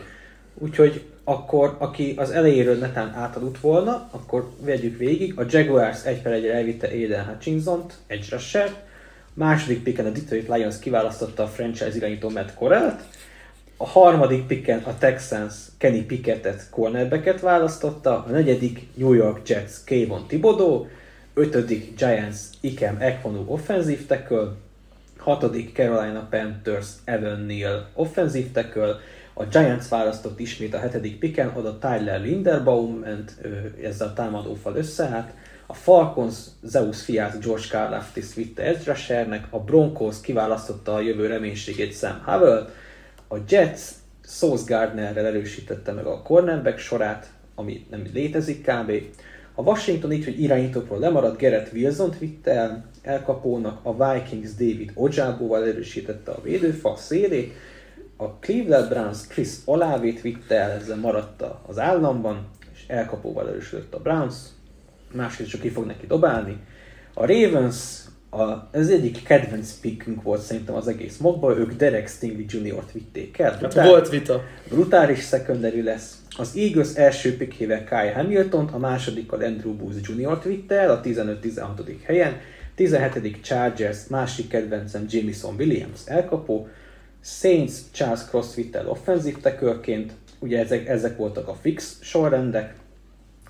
[0.53, 5.39] Úgyhogy akkor, aki az elejéről netán átaludt volna, akkor vegyük végig.
[5.39, 8.73] A Jaguars egy per egyre elvitte Aiden Hutchinson-t, egy rusher.
[9.33, 13.01] Második picken a Detroit Lions kiválasztotta a franchise irányító Matt Correll-t.
[13.77, 18.25] A harmadik picken a Texans Kenny Pickettet, cornerbacket választotta.
[18.27, 20.85] A negyedik New York Jets Kayvon Thibodeau.
[21.33, 24.51] Ötödik Giants Ikem Ekvonu offensive tackle.
[25.19, 28.99] Hatodik Carolina Panthers Evan Neal offensive tackle,
[29.39, 34.75] a Giants választott ismét a hetedik picken, oda Tyler Linderbaum ment, ő ezzel a támadófal
[34.75, 35.33] összeállt,
[35.65, 42.21] a Falcons Zeus fiát George Karlaftis vitte rushernek, a Broncos kiválasztotta a jövő reménységét Sam
[42.25, 42.69] Howell,
[43.27, 43.81] a Jets
[44.23, 48.91] Sauce Gardnerrel erősítette meg a cornerback sorát, ami nem létezik kb.
[49.55, 55.67] A Washington így, hogy irányítókról lemaradt, Garrett Wilson-t vitte el elkapónak, a Vikings David Ojabóval
[55.67, 57.53] erősítette a védőfal szélét,
[58.21, 63.99] a Cleveland Browns Chris Olávét vitte el, ezzel maradt az államban, és elkapóval erősödött a
[63.99, 64.35] Browns,
[65.11, 66.57] másképp csak ki fog neki dobálni.
[67.13, 67.75] A Ravens,
[68.29, 73.37] a, ez egyik kedvenc pickünk volt szerintem az egész mockban, ők Derek Stingley Jr.-t vitték
[73.39, 73.51] el.
[73.51, 74.41] Hát Brutál- volt vita.
[74.69, 76.17] Brutális secondary lesz.
[76.37, 81.95] Az Eagles első pickével Kyle Hamilton, a másodikkal Andrew Booth Jr.-t vitte el a 15-16.
[82.03, 82.37] helyen,
[82.75, 83.41] 17.
[83.41, 86.67] Chargers másik kedvencem Jamison Williams elkapó,
[87.21, 92.75] Saints Charles Cross vitte el offensive tackle-ként, ugye ezek, ezek voltak a fix sorrendek,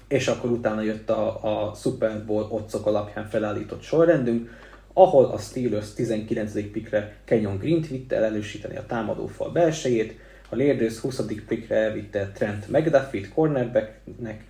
[0.08, 4.50] és akkor utána jött a, a Super Bowl otcok alapján felállított sorrendünk,
[4.94, 6.72] ahol a Steelers 19.
[6.72, 11.22] pikre Kenyon Green-t vitte el erősíteni a támadófal belsejét, a Raiders 20.
[11.48, 14.44] pikre elvitte Trent McDuffie-t cornerbacknek,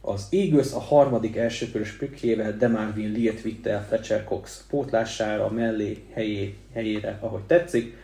[0.00, 6.54] az Eagles a harmadik elsőkörös pikkével Demarvin Lear-t vitte el Fletcher Cox pótlására, mellé helyé,
[6.72, 7.96] helyére, ahogy tetszik.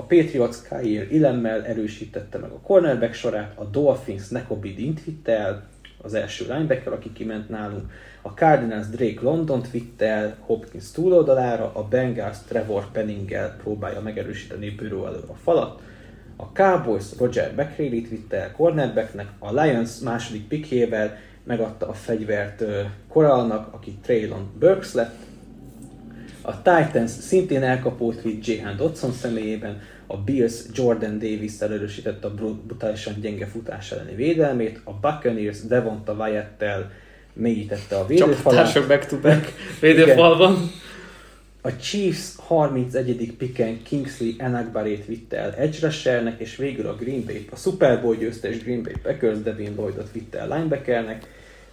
[0.00, 5.68] A Patriots Kyle Ilemmel erősítette meg a cornerback sorát, a Dolphins Nekobi Dint vitte el,
[6.02, 7.92] az első linebacker, aki kiment nálunk.
[8.22, 15.06] A Cardinals Drake Londont vitte el Hopkins túloldalára, a Bengals Trevor Penninggel próbálja megerősíteni bőró
[15.06, 15.80] elől a falat.
[16.36, 22.82] A Cowboys Roger McCready-t vitte el cornerbacknek, a Lions második pikjével megadta a fegyvert ö,
[23.08, 25.14] Koralnak, aki Traylon Burks lett,
[26.50, 32.64] a Titans szintén elkapót vitt Jahan Dodson személyében, a Bills Jordan davis erősítette a bru-
[32.66, 36.90] brutálisan gyenge futás elleni védelmét, a Buccaneers Devonta Wyatt-tel
[37.32, 40.70] mélyítette a védőfalát, Csapattársak back-to-back védőfalban.
[41.60, 43.34] a Chiefs 31.
[43.38, 48.16] picken Kingsley Enakbarét vitte el edge rushernek, és végül a Green Bay, a Super Bowl
[48.16, 51.26] győztes Green Bay Packers Devin Lloydot vitte el linebackernek.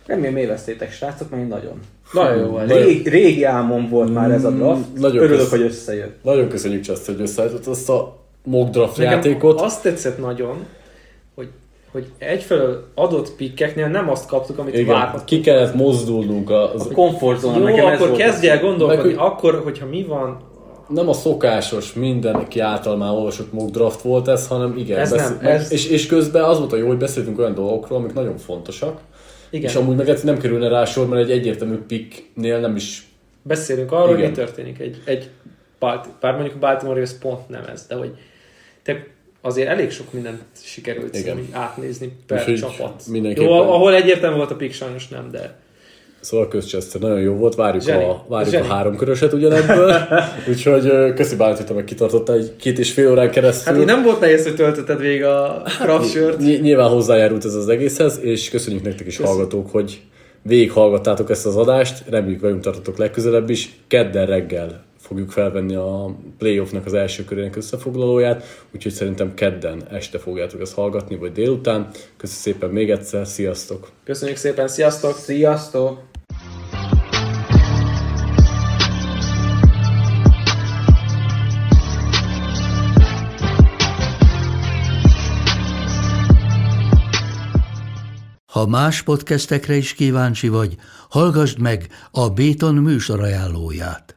[0.07, 1.79] Remélem élveztétek srácok, mert én nagyon.
[2.13, 2.71] Nagyon jó volt.
[2.71, 4.79] Régi, régi álmom volt már ez a draft.
[4.79, 6.23] Mm, nagyon Örülök, kösz- hogy összejött.
[6.23, 9.61] Nagyon köszönjük Just, hogy összeállított azt a mock draft Nekem játékot.
[9.61, 10.65] azt tetszett nagyon,
[11.35, 11.47] hogy,
[11.91, 15.25] hogy egyfelől adott pikkeknél nem azt kaptuk, amit Igen, várhattunk.
[15.25, 19.61] ki kellett mozdulnunk az, A komfortzóna Jó, nekem akkor kezdj el gondolkodni, Meg, hogy- akkor,
[19.63, 20.37] hogyha mi van,
[20.87, 24.99] nem a szokásos, mindenki által már olvasott mock draft volt ez, hanem igen.
[24.99, 27.97] Ez nem, meg, ez- És, és közben az volt a jó, hogy beszéltünk olyan dolgokról,
[27.99, 28.99] amik nagyon fontosak,
[29.49, 33.07] igen, és amúgy meg ez nem kerülne rá sor, mert egy egyértelmű picknél nem is
[33.41, 34.29] beszélünk arról, hogy Igen.
[34.29, 35.29] mi történik egy, egy
[36.19, 38.17] bár mondjuk a Baltimore Ravens pont nem ez, de hogy
[38.83, 39.07] te
[39.41, 41.47] azért elég sok mindent sikerült Igen.
[41.51, 43.03] átnézni per Úgyhogy csapat.
[43.07, 45.59] mindenképpen- Jó, ahol egyértelmű volt a pick, sajnos nem, de
[46.19, 48.03] Szóval Közcseszter nagyon jó volt, várjuk, Zseni.
[48.03, 48.67] a, várjuk Zseni.
[48.67, 49.93] a három köröset ugyanebből.
[50.49, 53.75] Úgyhogy köszi Bálint, hogy meg kitartotta egy két és fél órán keresztül.
[53.75, 56.39] hát nem volt nehéz, hogy töltötted végig a craft shirt.
[56.39, 59.37] Ny- nyilván hozzájárult ez az egészhez, és köszönjük nektek is Köszönjük.
[59.37, 60.01] hallgatók, hogy
[60.41, 63.69] végighallgattátok ezt az adást, reméljük velünk tartotok legközelebb is.
[63.87, 70.61] Kedden reggel fogjuk felvenni a playoffnak az első körének összefoglalóját, úgyhogy szerintem kedden este fogjátok
[70.61, 71.89] ezt hallgatni, vagy délután.
[72.17, 73.91] Köszönöm szépen még egyszer, sziasztok!
[74.03, 75.15] Köszönjük szépen, sziasztok!
[75.15, 75.99] Sziasztok!
[88.45, 90.75] Ha más podcastekre is kíváncsi vagy,
[91.09, 94.16] hallgassd meg a Béton műsor ajánlóját.